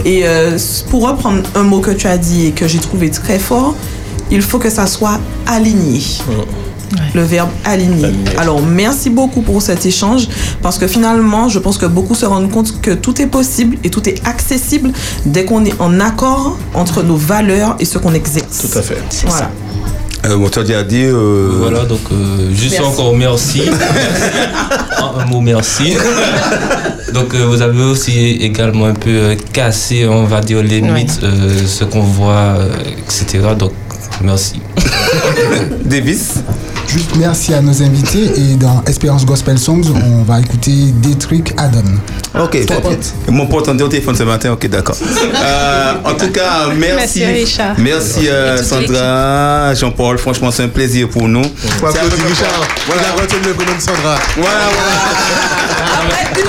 Et 0.05 0.21
euh, 0.25 0.57
pour 0.89 1.07
reprendre 1.07 1.41
un 1.55 1.63
mot 1.63 1.79
que 1.79 1.91
tu 1.91 2.07
as 2.07 2.17
dit 2.17 2.47
et 2.47 2.51
que 2.51 2.67
j'ai 2.67 2.79
trouvé 2.79 3.09
très 3.09 3.39
fort, 3.39 3.75
il 4.31 4.41
faut 4.41 4.59
que 4.59 4.69
ça 4.69 4.85
soit 4.87 5.19
aligné. 5.45 6.01
Le 7.13 7.21
verbe 7.21 7.49
aligné. 7.65 8.13
Alors, 8.37 8.61
merci 8.61 9.09
beaucoup 9.09 9.41
pour 9.41 9.61
cet 9.61 9.85
échange 9.85 10.29
parce 10.61 10.77
que 10.77 10.87
finalement, 10.87 11.49
je 11.49 11.59
pense 11.59 11.77
que 11.77 11.85
beaucoup 11.85 12.15
se 12.15 12.25
rendent 12.25 12.49
compte 12.49 12.79
que 12.79 12.91
tout 12.91 13.21
est 13.21 13.27
possible 13.27 13.77
et 13.83 13.89
tout 13.89 14.07
est 14.07 14.25
accessible 14.25 14.91
dès 15.25 15.43
qu'on 15.43 15.65
est 15.65 15.79
en 15.81 15.99
accord 15.99 16.57
entre 16.73 17.03
nos 17.03 17.17
valeurs 17.17 17.75
et 17.79 17.85
ce 17.85 17.97
qu'on 17.97 18.13
exerce. 18.13 18.69
Tout 18.69 18.77
à 18.77 18.81
fait. 18.81 18.97
Voilà. 19.25 19.45
Euh, 19.45 19.66
bon, 20.35 20.49
tu 20.49 20.59
as 20.59 20.63
déjà 20.63 20.83
dit. 20.83 21.03
euh, 21.05 21.49
Voilà, 21.59 21.85
donc 21.85 21.99
euh, 22.11 22.49
juste 22.53 22.79
Merci. 22.79 22.85
encore 22.85 23.15
merci. 23.15 23.61
un, 24.97 25.21
un 25.21 25.25
mot 25.25 25.41
merci. 25.41 25.95
donc 27.13 27.33
euh, 27.33 27.45
vous 27.45 27.61
avez 27.61 27.83
aussi 27.83 28.31
également 28.41 28.87
un 28.87 28.93
peu 28.93 29.09
euh, 29.09 29.35
cassé, 29.53 30.07
on 30.07 30.25
va 30.25 30.41
dire, 30.41 30.61
les 30.63 30.81
Ouais. 30.81 30.91
mythes, 30.91 31.19
euh, 31.23 31.65
ce 31.65 31.83
qu'on 31.85 32.01
voit, 32.01 32.57
euh, 32.59 32.69
etc. 33.05 33.39
Donc 33.57 33.71
merci. 34.21 34.59
Davis 35.85 36.35
Juste 36.87 37.15
merci 37.17 37.53
à 37.53 37.61
nos 37.61 37.83
invités 37.83 38.31
et 38.37 38.55
dans 38.55 38.81
Espérance 38.87 39.25
Gospel 39.25 39.57
Songs, 39.59 39.83
on 39.93 40.23
va 40.23 40.39
écouter 40.39 40.71
Détrick 41.01 41.53
Adam. 41.57 41.81
Ok, 42.39 42.65
Ton 42.65 42.75
ok. 42.75 42.81
pote. 42.83 43.13
Mon 43.29 43.45
pote, 43.47 43.67
on 43.67 43.73
dit 43.75 43.83
au 43.83 43.87
téléphone 43.89 44.15
ce 44.15 44.23
matin, 44.23 44.51
ok, 44.53 44.67
d'accord. 44.69 44.95
Euh, 45.01 45.93
en 46.05 46.13
tout 46.13 46.29
cas, 46.31 46.67
merci. 46.77 46.95
Merci, 46.95 47.25
Richard. 47.25 47.75
Merci, 47.77 48.29
euh, 48.29 48.63
Sandra, 48.63 49.73
Jean-Paul. 49.73 50.17
Franchement, 50.17 50.49
c'est 50.49 50.63
un 50.63 50.67
plaisir 50.69 51.09
pour 51.09 51.27
nous. 51.27 51.41
Applaudir 51.77 52.01
peu- 52.03 52.27
Richard. 52.27 52.67
Voilà, 52.87 53.01
retenu 53.21 53.47
le 53.47 53.53
prénom 53.53 53.75
de 53.75 53.81
Sandra. 53.81 54.15
voilà, 54.37 54.55
voilà. 54.71 56.07
Après 56.09 56.41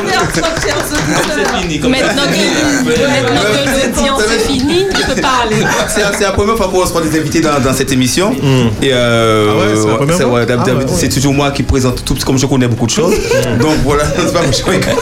chers 0.66 1.60
fini. 1.60 1.81
comme 1.81 1.94
ça. 1.94 2.06
Maintenant 2.06 2.23
que, 2.24 3.97
l'audience 3.97 4.23
est 4.23 4.47
finie, 4.47 4.86
tu 4.94 5.06
peux 5.15 5.20
parler. 5.20 5.56
C'est 5.89 6.20
la 6.24 6.32
première 6.32 6.56
fois 6.56 6.69
qu'on 6.69 6.81
reçoit 6.81 7.01
des 7.02 7.19
invités 7.19 7.40
dans, 7.40 7.59
dans 7.60 7.73
cette 7.73 7.93
émission. 7.93 8.32
Et 8.82 8.90
euh, 8.93 9.48
Ah 9.51 9.56
ouais, 9.59 9.74
c'est 9.81 9.89
la 9.89 9.94
première 9.97 10.16
fois 10.16 10.28
ouais, 10.29 10.47
Ah 10.51 10.65
ouais, 10.65 10.73
ouais. 10.73 10.85
c'est 10.89 11.09
toujours 11.09 11.35
moi 11.35 11.51
qui 11.51 11.63
présente 11.63 12.05
tout, 12.05 12.17
comme 12.25 12.39
je 12.39 12.47
connais 12.47 12.69
beaucoup 12.69 12.87
de 12.87 12.91
choses. 12.91 13.15
Donc 13.61 13.77
voilà, 13.85 14.05
c'est 14.17 14.33
pas 14.33 14.41
rigole. 14.41 14.95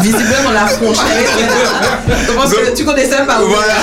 Visiblement, 0.00 0.50
la 0.52 0.66
Je 0.66 2.32
pense 2.34 2.52
que 2.52 2.76
tu 2.76 2.84
connaissais 2.84 3.24
pas. 3.26 3.40
Voilà. 3.40 3.74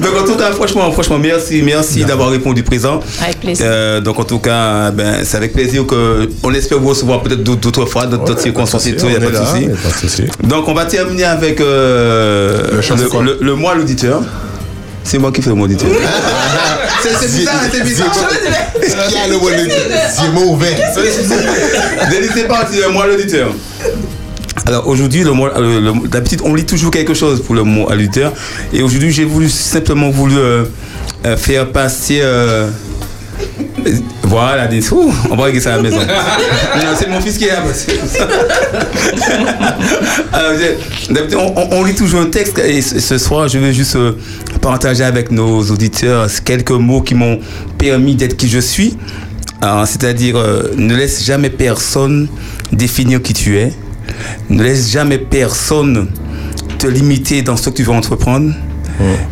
Donc 0.00 0.22
en 0.22 0.24
tout 0.24 0.36
cas, 0.36 0.52
franchement, 0.52 0.90
franchement, 0.92 1.18
merci, 1.18 1.62
merci 1.62 2.04
d'avoir 2.04 2.30
répondu 2.30 2.62
présent. 2.62 3.00
Avec 3.22 3.40
plaisir. 3.40 3.66
Euh, 3.68 4.00
donc 4.00 4.18
en 4.18 4.24
tout 4.24 4.38
cas, 4.38 4.90
ben, 4.90 5.24
c'est 5.24 5.36
avec 5.36 5.52
plaisir 5.52 5.86
que 5.86 6.28
on 6.42 6.52
espère 6.54 6.78
vous 6.78 6.88
recevoir 6.88 7.22
peut-être 7.22 7.42
d'autres 7.42 7.86
fois, 7.86 8.06
d'autres 8.06 8.40
circonstances 8.40 8.86
et 8.86 8.96
tout, 8.96 9.06
il 9.06 9.10
n'y 9.10 9.16
a 9.16 9.20
pas 9.20 9.30
de 9.38 9.98
souci. 9.98 10.24
Donc 10.42 10.68
on 10.68 10.74
va 10.74 10.86
terminer 10.86 11.24
avec 11.24 11.60
euh, 11.60 12.80
Le 12.80 13.22
le, 13.22 13.38
le 13.40 13.54
mois 13.54 13.74
l'auditeur. 13.74 14.22
C'est 15.04 15.18
moi 15.18 15.30
qui 15.30 15.42
fais 15.42 15.50
le 15.50 15.56
mot 15.56 15.64
auditeur. 15.64 15.88
c'est 17.02 17.10
c'est 17.28 17.36
bizarre, 17.38 17.60
c'est 17.70 17.84
bizarre. 17.84 18.12
Y 19.10 19.16
a 19.16 19.28
le 19.28 19.38
mot 19.38 19.48
le 19.50 20.32
mauvais 20.32 20.74
Délit, 22.10 22.28
c'est? 22.34 22.48
Parti, 22.48 22.78
le 22.78 22.88
mois 22.90 23.06
l'auditeur. 23.06 23.52
Alors 24.66 24.88
aujourd'hui, 24.88 25.22
le 25.22 25.32
le- 25.32 25.80
le- 25.80 26.08
d'habitude, 26.08 26.40
on 26.44 26.54
lit 26.54 26.64
toujours 26.64 26.90
quelque 26.90 27.12
chose 27.14 27.42
pour 27.42 27.54
le 27.54 27.62
mot 27.64 27.88
à 27.90 27.94
l'auditeur. 27.94 28.32
Et 28.72 28.82
aujourd'hui, 28.82 29.12
j'ai 29.12 29.24
voulu 29.24 29.48
simplement 29.50 30.10
voulu 30.10 30.36
euh, 30.38 30.64
euh, 31.26 31.36
faire 31.36 31.68
passer. 31.70 32.20
euh, 32.22 32.68
voilà, 34.24 34.66
des 34.66 34.80
on 34.92 35.36
va 35.36 35.44
régler 35.44 35.60
ça 35.60 35.74
à 35.74 35.76
la 35.76 35.82
maison. 35.82 35.98
Non, 36.76 36.82
c'est 36.98 37.08
mon 37.08 37.20
fils 37.20 37.38
qui 37.38 37.44
est 37.44 37.48
là. 37.48 37.62
D'habitude, 41.10 41.38
on, 41.38 41.54
on- 41.70 41.84
lit 41.84 41.94
toujours 41.94 42.20
un 42.20 42.26
texte 42.26 42.58
et 42.58 42.80
ce 42.82 43.18
soir, 43.18 43.48
je 43.48 43.58
vais 43.58 43.72
juste 43.72 43.96
euh, 43.96 44.12
partager 44.60 45.04
avec 45.04 45.30
nos 45.30 45.62
auditeurs 45.70 46.26
quelques 46.44 46.70
mots 46.72 47.02
qui 47.02 47.14
m'ont 47.14 47.38
permis 47.78 48.14
d'être 48.16 48.36
qui 48.36 48.48
je 48.48 48.58
suis. 48.58 48.96
Alors, 49.60 49.86
C'est-à-dire, 49.86 50.36
euh, 50.36 50.72
ne 50.76 50.94
laisse 50.94 51.24
jamais 51.24 51.50
personne 51.50 52.28
définir 52.72 53.22
qui 53.22 53.32
tu 53.34 53.58
es. 53.58 53.72
Ne 54.50 54.62
laisse 54.62 54.90
jamais 54.90 55.18
personne 55.18 56.08
te 56.78 56.86
limiter 56.86 57.42
dans 57.42 57.56
ce 57.56 57.70
que 57.70 57.76
tu 57.76 57.82
veux 57.82 57.92
entreprendre. 57.92 58.52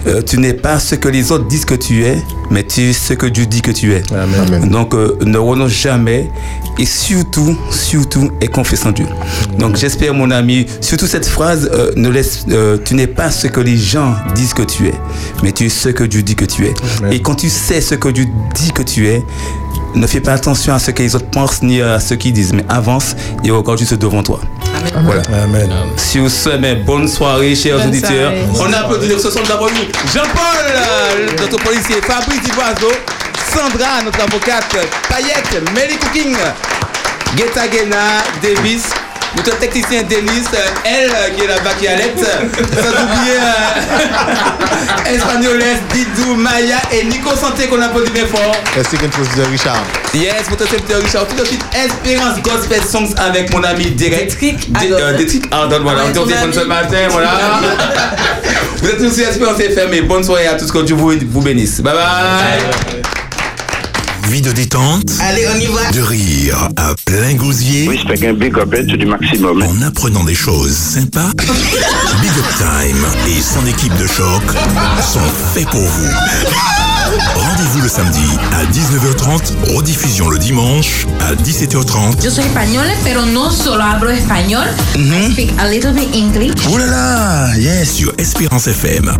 Euh, 0.06 0.22
tu 0.22 0.38
n'es 0.38 0.54
pas 0.54 0.78
ce 0.78 0.94
que 0.94 1.08
les 1.08 1.32
autres 1.32 1.46
disent 1.46 1.64
que 1.64 1.74
tu 1.74 2.04
es, 2.04 2.16
mais 2.50 2.64
tu 2.64 2.90
es 2.90 2.92
ce 2.92 3.14
que 3.14 3.26
Dieu 3.26 3.46
dit 3.46 3.62
que 3.62 3.70
tu 3.70 3.92
es. 3.92 4.02
Amen. 4.12 4.68
Donc 4.68 4.94
euh, 4.94 5.16
ne 5.24 5.38
renonce 5.38 5.70
jamais 5.70 6.30
et 6.78 6.86
surtout, 6.86 7.56
surtout, 7.70 8.30
confiance 8.52 8.86
en 8.86 8.92
Dieu. 8.92 9.06
Donc 9.58 9.76
j'espère 9.76 10.14
mon 10.14 10.30
ami, 10.30 10.66
surtout 10.80 11.06
cette 11.06 11.26
phrase, 11.26 11.70
euh, 11.72 11.92
ne 11.96 12.08
laisse, 12.08 12.44
euh, 12.50 12.78
tu 12.82 12.94
n'es 12.94 13.06
pas 13.06 13.30
ce 13.30 13.46
que 13.46 13.60
les 13.60 13.76
gens 13.76 14.14
disent 14.34 14.54
que 14.54 14.62
tu 14.62 14.88
es, 14.88 14.94
mais 15.42 15.52
tu 15.52 15.66
es 15.66 15.68
ce 15.68 15.88
que 15.88 16.04
Dieu 16.04 16.22
dit 16.22 16.34
que 16.34 16.44
tu 16.44 16.66
es. 16.66 16.74
Et 17.10 17.20
quand 17.20 17.34
tu 17.34 17.48
sais 17.48 17.80
ce 17.80 17.94
que 17.94 18.08
Dieu 18.08 18.26
dit 18.54 18.72
que 18.72 18.82
tu 18.82 19.06
es, 19.08 19.22
ne 19.94 20.06
fais 20.06 20.20
pas 20.20 20.32
attention 20.32 20.74
à 20.74 20.78
ce 20.78 20.90
que 20.90 21.02
les 21.02 21.14
autres 21.14 21.30
pensent 21.30 21.62
ni 21.62 21.80
à 21.80 22.00
ce 22.00 22.14
qu'ils 22.14 22.32
disent, 22.32 22.52
mais 22.52 22.64
avance 22.68 23.14
et 23.44 23.50
regarde 23.50 23.78
juste 23.78 23.94
devant 23.94 24.22
toi. 24.22 24.40
Voilà. 25.04 25.22
Amen. 25.44 25.70
Sur 25.96 26.30
ce, 26.30 26.50
mais 26.56 26.74
bonne 26.76 27.06
soirée, 27.08 27.54
chers 27.54 27.78
Bonne 27.78 27.88
auditeurs. 27.88 28.32
soirée. 28.54 28.70
On 28.70 28.72
applaudit 28.72 29.20
ce 29.20 29.30
soir 29.30 29.44
d'abord 29.46 29.70
nous. 29.70 30.10
Jean-Paul, 30.12 31.36
notre 31.40 31.62
policier, 31.62 31.96
Fabrice 32.02 32.40
Ivoiseau, 32.48 32.92
Sandra, 33.52 34.02
notre 34.04 34.20
avocate, 34.22 34.76
Payette, 35.08 35.62
Melly 35.74 35.96
Cooking, 35.98 36.34
Guetta 37.36 37.68
Guena, 37.68 38.22
Davis, 38.42 38.84
notre 39.36 39.58
technicien 39.58 40.02
Denis, 40.02 40.44
euh, 40.54 40.58
elle 40.84 41.10
euh, 41.10 41.30
qui 41.36 41.44
est 41.44 41.48
là-bas 41.48 41.70
qui 41.78 41.88
allait, 41.88 42.12
sans 42.16 42.90
oublier 42.90 43.38
euh, 43.40 45.06
Espagnoles, 45.14 45.62
Didou, 45.92 46.34
Maya 46.36 46.76
et 46.92 47.04
Nico 47.04 47.30
Santé 47.36 47.66
qu'on 47.68 47.80
applaudit 47.80 48.10
bien 48.12 48.26
fort. 48.26 48.54
Merci 48.76 48.96
quelque 48.96 49.16
chose 49.16 49.28
de 49.36 49.42
Richard. 49.50 49.82
Yes, 50.14 50.48
votre 50.50 50.68
serviteur 50.68 51.00
Richard. 51.02 51.26
Tout 51.28 51.36
de 51.36 51.44
suite, 51.46 51.64
Espérance 51.74 52.40
Gospel 52.42 52.82
Songs 52.84 53.14
avec 53.16 53.52
mon 53.52 53.62
ami 53.64 53.86
direct. 53.90 54.32
Détrick 54.32 54.72
Dé- 54.72 54.92
Ardon. 55.50 55.76
euh, 55.76 55.78
voilà. 55.82 56.04
Ouais, 56.04 56.10
On 56.18 56.24
téléphone 56.26 56.52
ce 56.52 56.60
matin, 56.60 56.98
voilà. 57.10 57.30
vous 58.82 58.88
êtes 58.88 58.98
tous 58.98 59.14
sur 59.14 59.26
Espérance 59.28 59.58
FM 59.60 59.92
et 59.94 60.02
bonne 60.02 60.24
soirée 60.24 60.46
à 60.48 60.54
tous. 60.54 60.70
Que 60.70 60.78
Dieu 60.82 60.94
vous, 60.96 61.12
vous 61.30 61.40
bénisse. 61.40 61.80
Bye 61.80 61.94
bye. 61.94 63.02
De 64.40 64.50
détente, 64.50 65.10
Allez, 65.20 65.46
on 65.54 65.60
y 65.60 65.66
va. 65.66 65.90
de 65.92 66.00
rire 66.00 66.68
à 66.76 66.94
plein 67.04 67.34
gosier, 67.34 67.86
Oui, 67.86 68.00
c'est 68.08 68.26
un 68.26 68.32
big 68.32 68.56
up 68.58 68.74
du 68.74 69.04
maximum. 69.04 69.62
en 69.62 69.82
apprenant 69.82 70.24
des 70.24 70.34
choses 70.34 70.74
sympas. 70.74 71.30
Big 71.36 72.30
Up 72.30 72.46
Time 72.58 73.06
et 73.28 73.40
son 73.42 73.64
équipe 73.66 73.94
de 73.98 74.06
choc 74.06 74.42
sont 75.12 75.20
faits 75.54 75.68
pour 75.68 75.82
vous. 75.82 76.08
Rendez-vous 77.36 77.82
le 77.82 77.88
samedi 77.88 78.24
à 78.52 78.64
19h30, 78.64 79.76
rediffusion 79.76 80.28
le 80.30 80.38
dimanche 80.38 81.06
à 81.20 81.34
17h30. 81.34 82.24
Yo 82.24 82.30
soy 82.30 82.44
española, 82.44 82.90
pero 83.04 83.24
no 83.26 83.50
solo 83.50 83.82
hablo 83.84 84.10
español. 84.10 84.66
I 84.96 85.30
speak 85.30 85.50
a 85.60 85.68
little 85.68 85.92
bit 85.92 86.08
English. 86.14 86.52
Oh 86.72 86.78
là 86.78 86.86
là, 86.86 87.56
yes, 87.58 87.92
sur 87.96 88.12
Espérance 88.18 88.66
FM. 88.66 89.12